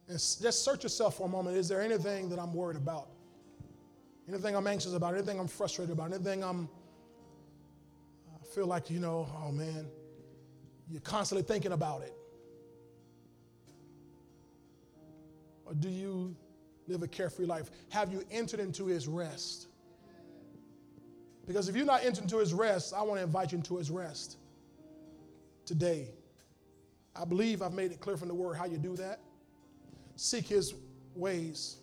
And 0.07 0.18
just 0.18 0.64
search 0.64 0.84
yourself 0.84 1.18
for 1.18 1.26
a 1.26 1.30
moment. 1.30 1.57
Is 1.57 1.68
there 1.68 1.82
anything 1.82 2.30
that 2.30 2.40
I'm 2.40 2.53
worried 2.53 2.78
about? 2.78 3.07
Anything 4.28 4.56
I'm 4.56 4.68
anxious 4.68 4.94
about? 4.94 5.15
Anything 5.15 5.40
I'm 5.40 5.48
frustrated 5.48 5.94
about? 5.94 6.14
Anything 6.14 6.44
I'm 6.44 6.70
I 8.41 8.56
feel 8.56 8.68
like, 8.68 8.90
you 8.90 8.99
know, 8.99 9.28
oh 9.44 9.52
man, 9.52 9.88
you're 10.89 11.01
constantly 11.01 11.43
thinking 11.43 11.72
about 11.72 12.01
it? 12.01 12.14
Or 15.65 15.73
do 15.73 15.89
you 15.89 16.35
live 16.88 17.03
a 17.03 17.07
carefree 17.07 17.45
life? 17.45 17.69
Have 17.89 18.11
you 18.11 18.23
entered 18.31 18.60
into 18.60 18.85
his 18.85 19.07
rest? 19.07 19.68
Because 21.47 21.68
if 21.68 21.76
you're 21.76 21.85
not 21.85 22.03
entering 22.03 22.23
into 22.23 22.38
his 22.38 22.53
rest, 22.53 22.93
I 22.93 23.01
want 23.01 23.19
to 23.19 23.23
invite 23.23 23.51
you 23.51 23.57
into 23.57 23.77
his 23.77 23.91
rest 23.91 24.38
today. 25.65 26.10
I 27.15 27.26
believe 27.26 27.61
I've 27.61 27.73
made 27.73 27.91
it 27.91 27.99
clear 27.99 28.18
from 28.18 28.27
the 28.27 28.34
word 28.34 28.55
how 28.55 28.65
you 28.65 28.77
do 28.77 28.95
that. 28.97 29.19
Seek 30.15 30.47
his 30.47 30.73
ways. 31.15 31.77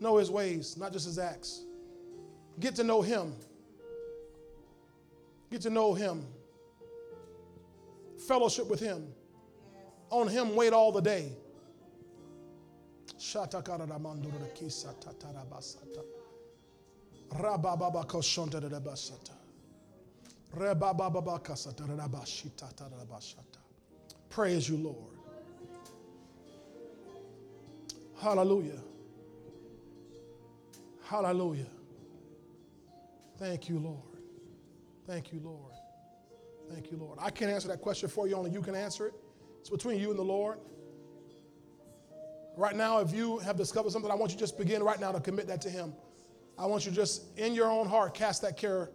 Know 0.00 0.16
his 0.16 0.30
ways, 0.30 0.76
not 0.76 0.92
just 0.92 1.06
his 1.06 1.18
acts. 1.18 1.64
Get 2.60 2.74
to 2.76 2.84
know 2.84 3.02
him. 3.02 3.34
Get 5.50 5.62
to 5.62 5.70
know 5.70 5.94
him 5.94 6.24
fellowship 8.28 8.68
with 8.68 8.78
Him. 8.78 9.08
On 10.10 10.28
Him, 10.28 10.54
wait 10.54 10.72
all 10.72 10.92
the 10.92 11.00
day. 11.00 11.32
Praise 24.30 24.68
you, 24.68 24.76
Lord. 24.76 25.16
Hallelujah. 28.20 28.82
Hallelujah. 31.04 31.66
Thank 33.38 33.68
you, 33.68 33.78
Lord. 33.78 34.02
Thank 35.06 35.32
you, 35.32 35.40
Lord. 35.42 35.77
Thank 36.70 36.90
you, 36.90 36.98
Lord. 36.98 37.18
I 37.20 37.30
can't 37.30 37.50
answer 37.50 37.68
that 37.68 37.80
question 37.80 38.08
for 38.08 38.28
you, 38.28 38.34
only 38.34 38.50
you 38.50 38.60
can 38.60 38.74
answer 38.74 39.06
it. 39.06 39.14
It's 39.60 39.70
between 39.70 39.98
you 39.98 40.10
and 40.10 40.18
the 40.18 40.24
Lord. 40.24 40.58
Right 42.56 42.76
now, 42.76 42.98
if 42.98 43.12
you 43.12 43.38
have 43.38 43.56
discovered 43.56 43.92
something, 43.92 44.10
I 44.10 44.14
want 44.14 44.32
you 44.32 44.36
to 44.36 44.42
just 44.42 44.58
begin 44.58 44.82
right 44.82 45.00
now 45.00 45.12
to 45.12 45.20
commit 45.20 45.46
that 45.46 45.60
to 45.62 45.70
Him. 45.70 45.92
I 46.58 46.66
want 46.66 46.84
you 46.84 46.92
just 46.92 47.38
in 47.38 47.54
your 47.54 47.70
own 47.70 47.86
heart 47.88 48.14
cast 48.14 48.42
that 48.42 48.56
care 48.56 48.90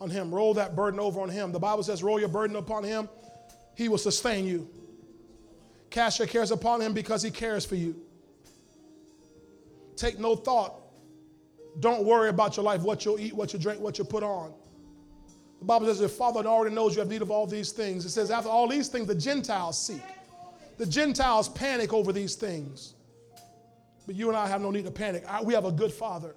on 0.00 0.08
Him. 0.08 0.32
Roll 0.32 0.54
that 0.54 0.76
burden 0.76 1.00
over 1.00 1.20
on 1.20 1.28
Him. 1.28 1.52
The 1.52 1.58
Bible 1.58 1.82
says, 1.82 2.02
roll 2.02 2.20
your 2.20 2.28
burden 2.28 2.56
upon 2.56 2.84
Him, 2.84 3.08
He 3.74 3.88
will 3.88 3.98
sustain 3.98 4.46
you. 4.46 4.68
Cast 5.90 6.20
your 6.20 6.28
cares 6.28 6.52
upon 6.52 6.80
Him 6.80 6.92
because 6.92 7.22
He 7.22 7.30
cares 7.30 7.64
for 7.64 7.74
you. 7.74 8.00
Take 9.96 10.18
no 10.18 10.36
thought. 10.36 10.76
Don't 11.80 12.04
worry 12.04 12.28
about 12.28 12.56
your 12.56 12.64
life, 12.64 12.82
what 12.82 13.04
you'll 13.04 13.18
eat, 13.18 13.34
what 13.34 13.52
you 13.52 13.58
drink, 13.58 13.80
what 13.80 13.98
you 13.98 14.04
put 14.04 14.22
on. 14.22 14.54
The 15.60 15.66
Bible 15.66 15.86
says, 15.86 16.00
Your 16.00 16.08
Father 16.08 16.40
already 16.46 16.74
knows 16.74 16.94
you 16.94 17.00
have 17.00 17.08
need 17.08 17.22
of 17.22 17.30
all 17.30 17.46
these 17.46 17.70
things. 17.70 18.04
It 18.04 18.10
says, 18.10 18.30
After 18.30 18.48
all 18.48 18.66
these 18.66 18.88
things, 18.88 19.06
the 19.06 19.14
Gentiles 19.14 19.78
seek. 19.78 20.02
The 20.78 20.86
Gentiles 20.86 21.48
panic 21.50 21.92
over 21.92 22.12
these 22.12 22.34
things. 22.34 22.94
But 24.06 24.14
you 24.14 24.28
and 24.28 24.36
I 24.36 24.48
have 24.48 24.62
no 24.62 24.70
need 24.70 24.86
to 24.86 24.90
panic. 24.90 25.24
we 25.44 25.54
have 25.54 25.66
a 25.66 25.72
good 25.72 25.92
Father, 25.92 26.34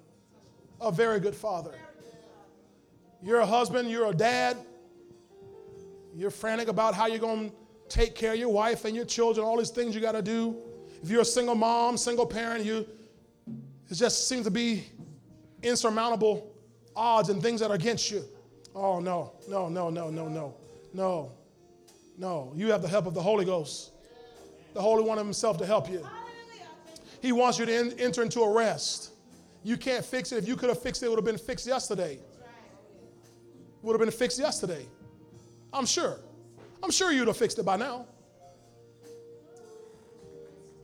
a 0.80 0.92
very 0.92 1.18
good 1.18 1.34
Father. 1.34 1.72
You're 3.22 3.40
a 3.40 3.46
husband, 3.46 3.90
you're 3.90 4.10
a 4.10 4.14
dad, 4.14 4.58
you're 6.14 6.30
frantic 6.30 6.68
about 6.68 6.94
how 6.94 7.06
you're 7.06 7.18
going 7.18 7.50
to 7.50 7.56
take 7.88 8.14
care 8.14 8.34
of 8.34 8.38
your 8.38 8.50
wife 8.50 8.84
and 8.84 8.94
your 8.94 9.06
children, 9.06 9.46
all 9.46 9.56
these 9.56 9.70
things 9.70 9.94
you 9.94 10.00
got 10.02 10.12
to 10.12 10.22
do. 10.22 10.56
If 11.02 11.08
you're 11.08 11.22
a 11.22 11.24
single 11.24 11.54
mom, 11.54 11.96
single 11.96 12.26
parent, 12.26 12.64
you 12.64 12.86
it 13.90 13.94
just 13.94 14.28
seems 14.28 14.44
to 14.44 14.50
be 14.50 14.84
insurmountable 15.62 16.52
odds 16.94 17.28
and 17.28 17.42
things 17.42 17.60
that 17.60 17.70
are 17.70 17.74
against 17.74 18.10
you. 18.10 18.24
Oh, 18.74 18.98
no, 18.98 19.32
no, 19.48 19.68
no, 19.68 19.88
no, 19.88 20.10
no, 20.10 20.28
no, 20.28 20.54
no, 20.92 21.32
no. 22.18 22.52
You 22.56 22.72
have 22.72 22.82
the 22.82 22.88
help 22.88 23.06
of 23.06 23.14
the 23.14 23.22
Holy 23.22 23.44
Ghost, 23.44 23.92
the 24.72 24.82
Holy 24.82 25.04
One 25.04 25.16
Himself 25.18 25.58
to 25.58 25.66
help 25.66 25.88
you. 25.88 26.04
He 27.22 27.32
wants 27.32 27.58
you 27.58 27.66
to 27.66 27.80
in, 27.80 27.98
enter 27.98 28.22
into 28.22 28.40
a 28.40 28.52
rest. 28.52 29.10
You 29.62 29.76
can't 29.76 30.04
fix 30.04 30.32
it. 30.32 30.38
If 30.38 30.48
you 30.48 30.56
could 30.56 30.68
have 30.68 30.82
fixed 30.82 31.02
it, 31.02 31.06
it 31.06 31.08
would 31.08 31.18
have 31.18 31.24
been 31.24 31.38
fixed 31.38 31.66
yesterday. 31.66 32.18
Would 33.82 33.92
have 33.92 34.00
been 34.00 34.10
fixed 34.10 34.38
yesterday. 34.38 34.86
I'm 35.72 35.86
sure. 35.86 36.18
I'm 36.82 36.90
sure 36.90 37.12
you'd 37.12 37.28
have 37.28 37.36
fixed 37.36 37.58
it 37.58 37.64
by 37.64 37.76
now. 37.76 38.06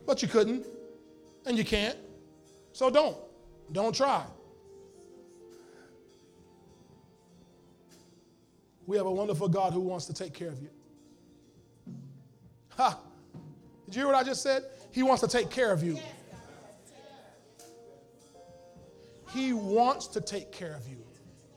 But 0.05 0.21
you 0.21 0.27
couldn't, 0.27 0.65
and 1.45 1.57
you 1.57 1.63
can't. 1.63 1.97
So 2.73 2.89
don't. 2.89 3.17
Don't 3.71 3.95
try. 3.95 4.25
We 8.87 8.97
have 8.97 9.05
a 9.05 9.11
wonderful 9.11 9.47
God 9.47 9.73
who 9.73 9.81
wants 9.81 10.05
to 10.05 10.13
take 10.13 10.33
care 10.33 10.49
of 10.49 10.61
you. 10.61 10.69
Ha! 12.77 12.99
Did 13.85 13.95
you 13.95 14.01
hear 14.01 14.07
what 14.07 14.15
I 14.15 14.23
just 14.23 14.41
said? 14.41 14.63
He 14.91 15.03
wants 15.03 15.21
to 15.21 15.27
take 15.27 15.49
care 15.49 15.71
of 15.71 15.83
you. 15.83 15.99
He 19.33 19.53
wants 19.53 20.07
to 20.07 20.21
take 20.21 20.51
care 20.51 20.75
of 20.75 20.87
you. 20.87 20.97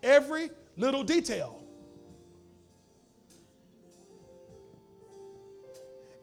Every 0.02 0.50
little 0.76 1.02
detail. 1.02 1.64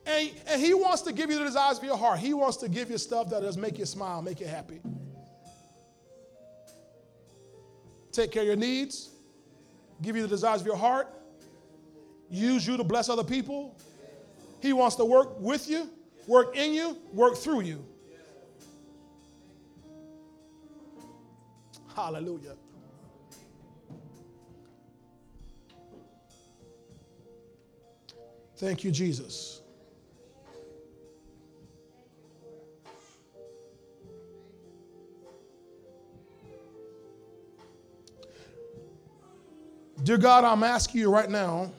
And, 0.06 0.32
and 0.48 0.62
he 0.62 0.74
wants 0.74 1.02
to 1.04 1.14
give 1.14 1.30
you 1.30 1.38
the 1.38 1.46
desires 1.46 1.78
of 1.78 1.84
your 1.84 1.98
heart. 1.98 2.20
He 2.20 2.34
wants 2.34 2.58
to 2.58 2.70
give 2.70 2.90
you 2.90 2.98
stuff 2.98 3.30
that 3.30 3.42
does 3.42 3.58
make 3.58 3.78
you 3.78 3.86
smile, 3.86 4.22
make 4.22 4.40
you 4.40 4.48
happy. 4.48 4.82
Take 8.12 8.32
care 8.32 8.42
of 8.42 8.48
your 8.48 8.58
needs, 8.58 9.11
give 10.02 10.16
you 10.16 10.22
the 10.22 10.28
desires 10.28 10.62
of 10.62 10.68
your 10.68 10.76
heart, 10.76 11.08
use 12.30 12.66
you 12.66 12.78
to 12.78 12.84
bless 12.84 13.10
other 13.10 13.24
people. 13.24 13.78
He 14.62 14.74
wants 14.74 14.96
to 14.98 15.06
work 15.06 15.40
with 15.40 15.70
you, 15.70 15.90
work 16.28 16.56
in 16.56 16.74
you, 16.74 16.98
work 17.14 17.36
through 17.36 17.62
you. 17.62 17.86
Hallelujah. 21.96 22.56
Thank 28.58 28.84
you, 28.84 28.92
Jesus. 28.92 29.61
Dear 40.04 40.18
God, 40.18 40.44
I'm 40.44 40.64
asking 40.64 41.02
you 41.02 41.12
right 41.12 41.30
now 41.30 41.72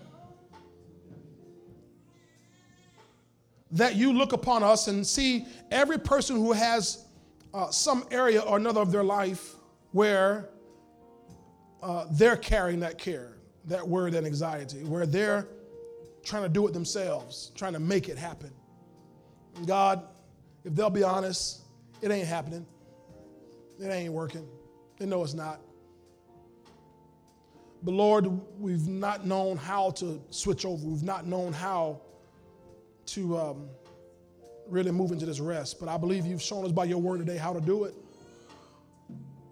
that 3.73 3.97
you 3.97 4.13
look 4.13 4.33
upon 4.33 4.63
us 4.63 4.87
and 4.87 5.05
see 5.05 5.47
every 5.73 5.99
person 5.99 6.37
who 6.37 6.53
has 6.53 7.05
uh, 7.53 7.71
some 7.71 8.05
area 8.13 8.41
or 8.41 8.59
another 8.59 8.81
of 8.81 8.93
their 8.93 9.03
life 9.03 9.55
where 9.91 10.51
uh, 11.83 12.07
they're 12.13 12.37
carrying 12.37 12.79
that 12.81 12.97
care, 12.97 13.33
that 13.65 13.87
word, 13.87 14.13
that 14.13 14.25
anxiety, 14.25 14.85
where 14.85 15.05
they're 15.05 15.49
trying 16.25 16.45
to 16.45 16.49
do 16.49 16.65
it 16.69 16.73
themselves, 16.73 17.51
trying 17.57 17.73
to 17.73 17.81
make 17.81 18.09
it 18.09 18.17
happen. 18.17 18.53
God, 19.67 20.05
if 20.65 20.77
they'll 20.77 20.91
be 20.91 21.03
honest, 21.03 21.63
it 22.01 22.13
ain't 22.13 22.29
happening. 22.29 22.65
It 23.81 23.89
ain't 23.89 24.13
working. 24.13 24.47
They 24.99 25.07
know 25.07 25.25
it's 25.25 25.35
not. 25.35 25.61
But 27.83 27.93
Lord, 27.93 28.29
we've 28.59 28.87
not 28.87 29.27
known 29.27 29.57
how 29.57 29.91
to 29.93 30.23
switch 30.31 30.65
over. 30.65 30.87
We've 30.87 31.03
not 31.03 31.27
known 31.27 31.53
how 31.53 32.01
to 33.07 33.37
um, 33.37 33.69
really 34.69 34.93
move 34.93 35.11
into 35.11 35.27
this 35.27 35.41
rest. 35.41 35.81
But 35.81 35.89
I 35.89 35.97
believe 35.97 36.25
you've 36.25 36.43
shown 36.43 36.65
us 36.65 36.73
by 36.73 36.85
your 36.85 36.99
word 36.99 37.19
today 37.19 37.37
how 37.37 37.53
to 37.53 37.61
do 37.61 37.85
it. 37.85 37.95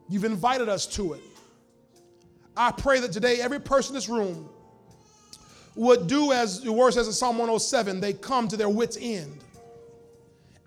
You've 0.08 0.24
invited 0.24 0.68
us 0.68 0.86
to 0.86 1.14
it. 1.14 1.22
I 2.56 2.72
pray 2.72 3.00
that 3.00 3.12
today 3.12 3.40
every 3.40 3.60
person 3.60 3.92
in 3.92 3.94
this 3.94 4.08
room 4.08 4.48
would 5.76 6.06
do 6.06 6.32
as 6.32 6.60
the 6.60 6.72
word 6.72 6.92
says 6.92 7.06
in 7.06 7.12
Psalm 7.12 7.38
107 7.38 8.00
they 8.00 8.12
come 8.12 8.48
to 8.48 8.56
their 8.56 8.68
wits' 8.68 8.98
end 9.00 9.42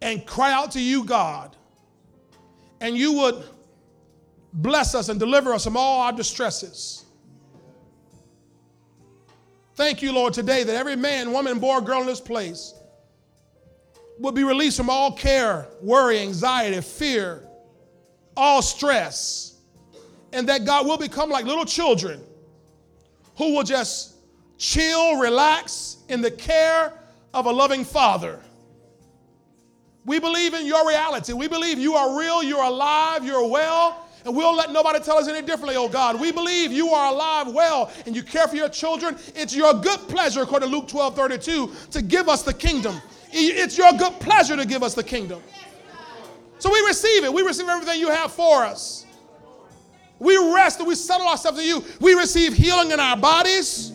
and 0.02 0.26
cry 0.26 0.52
out 0.52 0.72
to 0.72 0.82
you, 0.82 1.04
God, 1.04 1.56
and 2.82 2.98
you 2.98 3.14
would 3.14 3.44
bless 4.54 4.96
us 4.96 5.10
and 5.10 5.20
deliver 5.20 5.54
us 5.54 5.64
from 5.64 5.78
all 5.78 6.02
our 6.02 6.12
distresses. 6.12 7.03
Thank 9.76 10.04
you, 10.04 10.12
Lord, 10.12 10.34
today 10.34 10.64
that 10.64 10.76
every 10.76 10.96
man, 10.96 11.32
woman, 11.32 11.60
boy, 11.60 11.80
girl 11.80 12.02
in 12.02 12.08
this 12.08 12.22
place 12.22 12.76
will 14.20 14.32
be 14.32 14.44
released 14.44 14.78
from 14.78 14.90
all 14.90 15.12
care, 15.12 15.68
worry, 15.82 16.20
anxiety, 16.20 16.80
fear, 16.82 17.44
all 18.38 18.62
stress, 18.62 19.58
and 20.32 20.48
that 20.50 20.66
God 20.66 20.86
will 20.86 20.98
become 20.98 21.30
like 21.30 21.46
little 21.46 21.66
children 21.66 22.22
who 23.38 23.56
will 23.56 23.64
just 23.64 24.16
chill, 24.58 25.18
relax 25.18 25.98
in 26.08 26.22
the 26.22 26.32
care 26.32 26.94
of 27.34 27.48
a 27.48 27.52
loving 27.52 27.84
Father. 27.84 28.40
We 30.06 30.20
believe 30.20 30.54
in 30.54 30.68
your 30.68 30.88
reality. 30.88 31.34
We 31.34 31.48
believe 31.48 31.80
you 31.80 31.96
are 31.96 32.20
real, 32.20 32.44
you're 32.44 32.64
alive, 32.64 33.26
you're 33.26 33.48
well, 33.48 34.03
and 34.26 34.36
we'll 34.36 34.56
let 34.56 34.72
nobody 34.72 35.00
tell 35.00 35.18
us 35.18 35.28
any 35.28 35.46
differently, 35.46 35.76
oh 35.76 35.90
God. 35.90 36.20
We 36.20 36.32
believe 36.32 36.72
you 36.72 36.90
are 36.90 37.12
alive, 37.14 37.54
well, 37.54 37.92
and 38.06 38.16
you 38.16 38.24
care 38.24 38.48
for 38.48 38.56
your 38.56 38.70
children. 38.70 39.18
It's 39.36 39.56
your 39.56 39.74
good 39.74 40.00
pleasure, 40.08 40.42
according 40.42 40.70
to 40.70 40.76
Luke 40.76 40.88
12 40.88 41.16
32, 41.16 41.72
to 41.92 42.02
give 42.02 42.30
us 42.30 42.44
the 42.44 42.54
kingdom. 42.54 43.02
It's 43.32 43.78
your 43.78 43.92
good 43.94 44.14
pleasure 44.20 44.56
to 44.56 44.66
give 44.66 44.84
us 44.84 44.94
the 44.94 45.04
kingdom. 45.04 45.42
So 46.60 46.72
we 46.72 46.80
receive 46.88 47.24
it. 47.24 47.34
We 47.34 47.42
receive 47.42 47.68
everything 47.68 48.00
you 48.00 48.10
have 48.10 48.32
for 48.32 48.64
us. 48.64 49.06
We 50.20 50.38
rest 50.54 50.80
and 50.80 50.88
we 50.88 50.96
settle 50.96 51.28
ourselves 51.28 51.60
in 51.60 51.66
you. 51.66 51.84
We 52.00 52.14
receive 52.14 52.54
healing 52.54 52.92
in 52.92 53.00
our 53.00 53.18
bodies. 53.18 53.92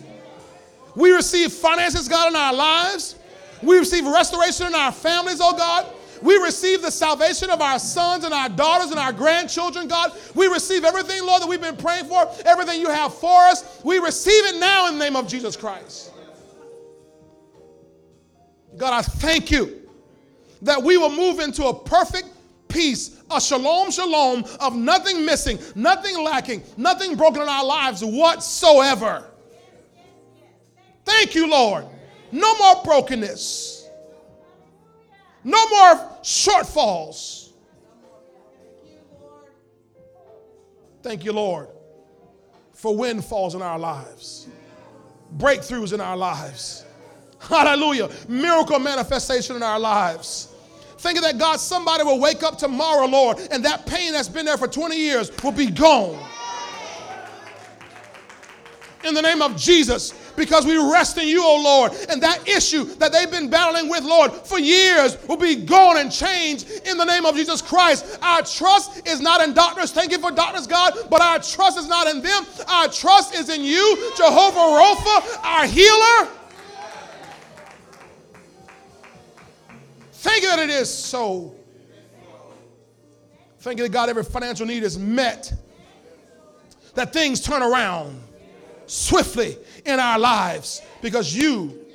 We 0.95 1.13
receive 1.13 1.53
finances, 1.53 2.09
God, 2.09 2.29
in 2.29 2.37
our 2.37 2.53
lives. 2.53 3.15
We 3.63 3.79
receive 3.79 4.07
restoration 4.07 4.67
in 4.67 4.75
our 4.75 4.93
families, 4.93 5.39
oh 5.41 5.57
God. 5.57 5.87
We 6.23 6.37
receive 6.39 6.83
the 6.83 6.91
salvation 6.91 7.51
of 7.51 7.61
our 7.61 7.79
sons 7.79 8.25
and 8.25 8.35
our 8.35 8.49
daughters 8.49 8.91
and 8.91 8.99
our 8.99 9.13
grandchildren, 9.13 9.89
God. 9.89 10.13
We 10.35 10.47
receive 10.47 10.85
everything, 10.85 11.25
Lord, 11.25 11.43
that 11.43 11.49
we've 11.49 11.61
been 11.61 11.77
praying 11.77 12.07
for, 12.07 12.29
everything 12.45 12.81
you 12.81 12.91
have 12.91 13.15
for 13.15 13.41
us. 13.45 13.81
We 13.85 13.99
receive 13.99 14.45
it 14.47 14.59
now 14.59 14.89
in 14.89 14.99
the 14.99 15.05
name 15.05 15.17
of 15.17 15.29
Jesus 15.29 15.57
Christ. 15.57 16.13
God, 18.77 18.93
I 18.93 19.03
thank 19.03 19.51
you 19.51 19.89
that 20.63 20.83
we 20.83 20.97
will 20.97 21.11
move 21.11 21.41
into 21.41 21.67
a 21.67 21.75
perfect 21.75 22.29
peace, 22.69 23.23
a 23.31 23.41
shalom, 23.41 23.91
shalom 23.91 24.45
of 24.61 24.77
nothing 24.77 25.25
missing, 25.25 25.59
nothing 25.75 26.23
lacking, 26.23 26.63
nothing 26.77 27.17
broken 27.17 27.43
in 27.43 27.49
our 27.49 27.65
lives 27.65 28.05
whatsoever. 28.05 29.25
Thank 31.05 31.35
you, 31.35 31.51
Lord. 31.51 31.87
No 32.31 32.57
more 32.59 32.83
brokenness, 32.85 33.78
no 35.49 35.67
more 35.69 36.19
shortfalls. 36.23 37.53
Thank 41.03 41.25
you, 41.25 41.33
Lord, 41.33 41.69
for 42.75 42.95
windfalls 42.95 43.55
in 43.55 43.63
our 43.63 43.79
lives, 43.79 44.47
breakthroughs 45.39 45.95
in 45.95 46.03
our 46.03 46.19
lives. 46.19 46.85
Hallelujah. 47.39 48.11
Miracle 48.29 48.79
manifestation 48.79 49.57
in 49.57 49.63
our 49.63 49.79
lives. 49.79 50.53
Thinking 50.99 51.23
that 51.23 51.39
God, 51.39 51.61
somebody 51.61 52.05
will 52.05 52.21
wake 52.21 52.43
up 52.43 52.59
tomorrow, 52.59 53.07
Lord, 53.07 53.39
and 53.51 53.65
that 53.65 53.87
pain 53.87 54.13
that's 54.13 54.29
been 54.29 54.45
there 54.45 54.59
for 54.59 54.69
20 54.69 54.97
years 54.97 55.33
will 55.43 55.53
be 55.53 55.71
gone. 55.71 56.23
In 59.05 59.15
the 59.15 59.23
name 59.23 59.41
of 59.41 59.57
Jesus, 59.57 60.13
because 60.39 60.65
we 60.65 60.77
rest 60.79 61.19
in 61.19 61.29
you, 61.29 61.43
oh 61.43 61.61
Lord, 61.63 61.93
and 62.09 62.23
that 62.23 62.49
issue 62.49 62.85
that 62.85 63.13
they've 63.13 63.31
been 63.31 63.51
battling 63.51 63.91
with, 63.91 64.05
Lord, 64.05 64.33
for 64.33 64.59
years 64.59 65.19
will 65.29 65.37
be 65.37 65.57
gone 65.57 65.99
and 65.99 66.11
changed 66.11 66.71
in 66.87 66.97
the 66.97 67.05
name 67.05 67.27
of 67.27 67.35
Jesus 67.35 67.61
Christ. 67.61 68.19
Our 68.23 68.43
trust 68.43 69.07
is 69.07 69.21
not 69.21 69.43
in 69.43 69.53
doctors. 69.53 69.93
Thank 69.93 70.13
you 70.13 70.19
for 70.19 70.31
doctors, 70.31 70.67
God, 70.67 70.95
but 71.11 71.21
our 71.21 71.41
trust 71.41 71.79
is 71.79 71.89
not 71.89 72.07
in 72.07 72.23
them. 72.23 72.47
Our 72.69 72.89
trust 72.89 73.35
is 73.35 73.51
in 73.51 73.63
you, 73.63 74.13
Jehovah 74.17 74.59
Rapha, 74.59 75.45
our 75.45 75.67
healer. 75.67 76.29
Thank 80.13 80.43
you 80.43 80.49
that 80.49 80.59
it 80.59 80.71
is 80.71 80.93
so. 80.93 81.55
Thank 83.61 83.79
you 83.79 83.85
that 83.85 83.93
God, 83.93 84.09
every 84.09 84.25
financial 84.25 84.67
need 84.67 84.83
is 84.83 84.99
met. 84.99 85.53
That 86.95 87.13
things 87.13 87.41
turn 87.41 87.63
around 87.63 88.21
swiftly 88.87 89.57
in 89.89 89.99
our 89.99 90.19
lives 90.19 90.83
because 91.01 91.35
you, 91.35 91.87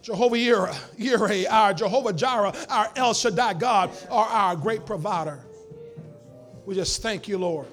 Jehovah 0.00 0.36
Yireh, 0.36 1.50
our 1.50 1.74
Jehovah 1.74 2.12
Jireh, 2.12 2.54
our 2.68 2.90
El 2.94 3.12
Shaddai 3.12 3.54
God, 3.54 3.90
are 4.08 4.26
our 4.26 4.56
great 4.56 4.86
provider. 4.86 5.40
We 6.64 6.74
just 6.74 7.02
thank 7.02 7.26
you, 7.26 7.38
Lord. 7.38 7.66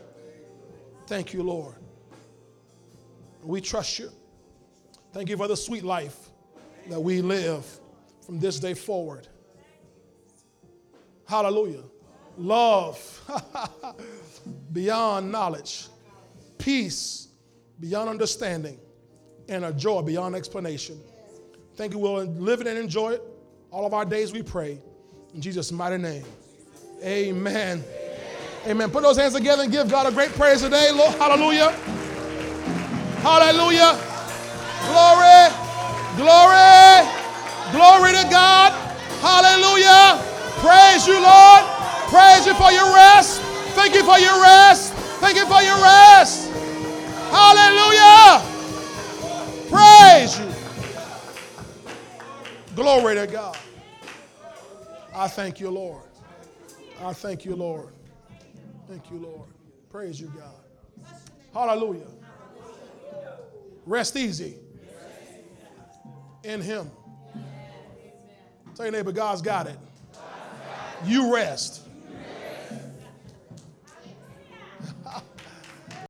Thank 1.08 1.34
you, 1.34 1.44
Lord. 1.44 1.76
We 3.44 3.62
trust 3.62 4.00
you. 4.00 4.10
Thank 5.14 5.30
you 5.30 5.38
for 5.38 5.48
the 5.48 5.58
sweet 5.58 5.84
life 5.84 6.18
that 6.90 7.00
we 7.00 7.22
live 7.22 7.66
from 8.26 8.40
this 8.40 8.60
day 8.60 8.74
forward. 8.74 9.28
Hallelujah. 11.28 11.84
Love 12.38 12.98
beyond 14.74 15.32
knowledge, 15.32 15.88
peace 16.58 17.28
beyond 17.80 18.10
understanding, 18.10 18.80
and 19.50 19.66
a 19.66 19.74
joy 19.74 20.02
beyond 20.02 20.36
explanation. 20.36 21.00
Thank 21.76 21.94
you. 21.94 22.00
We'll 22.00 22.26
live 22.26 22.62
it 22.62 22.68
and 22.68 22.78
enjoy 22.78 23.14
it 23.14 23.24
all 23.72 23.86
of 23.86 23.94
our 23.94 24.04
days, 24.04 24.34
we 24.34 24.44
pray. 24.44 24.80
In 25.34 25.42
Jesus' 25.42 25.72
mighty 25.72 25.98
name. 25.98 26.26
Amen. 27.04 27.84
Amen. 28.68 28.92
Put 28.92 29.02
those 29.02 29.18
hands 29.18 29.34
together 29.34 29.64
and 29.64 29.72
give 29.72 29.90
God 29.90 30.12
a 30.12 30.12
great 30.12 30.32
praise 30.32 30.62
today. 30.62 30.92
Lord. 30.92 31.16
Hallelujah. 31.16 31.72
Hallelujah. 33.24 33.96
Glory. 34.92 35.40
Glory. 36.20 37.08
Glory 37.72 38.12
to 38.12 38.28
God. 38.28 38.76
Hallelujah. 39.24 40.20
Praise 40.60 41.08
you, 41.08 41.16
Lord. 41.16 41.64
Praise 42.12 42.46
you 42.46 42.54
for 42.56 42.72
your 42.72 42.94
rest. 42.94 43.42
Thank 43.72 43.96
you 43.96 44.04
for 44.04 44.20
your 44.20 44.36
rest. 44.44 44.94
Thank 45.24 45.38
you 45.38 45.46
for 45.46 45.62
your 45.62 45.80
rest. 45.82 46.52
Hallelujah. 47.32 48.61
Praise 49.72 50.38
you. 50.38 50.52
Glory 52.76 53.16
to 53.16 53.26
God. 53.26 53.58
I 55.16 55.28
thank 55.28 55.60
you, 55.60 55.70
Lord. 55.70 56.04
I 57.02 57.14
thank 57.14 57.46
you, 57.46 57.56
Lord. 57.56 57.94
Thank 58.90 59.10
you, 59.10 59.18
Lord. 59.18 59.48
Praise 59.90 60.20
you, 60.20 60.28
God. 60.38 61.08
Hallelujah. 61.54 62.08
Rest 63.86 64.18
easy 64.18 64.56
in 66.44 66.62
Him. 66.62 66.92
Tell 68.76 68.86
your 68.86 68.92
neighbor, 68.94 69.12
God's 69.12 69.42
got 69.42 69.68
it. 69.68 69.78
You 71.06 71.34
rest 71.34 71.81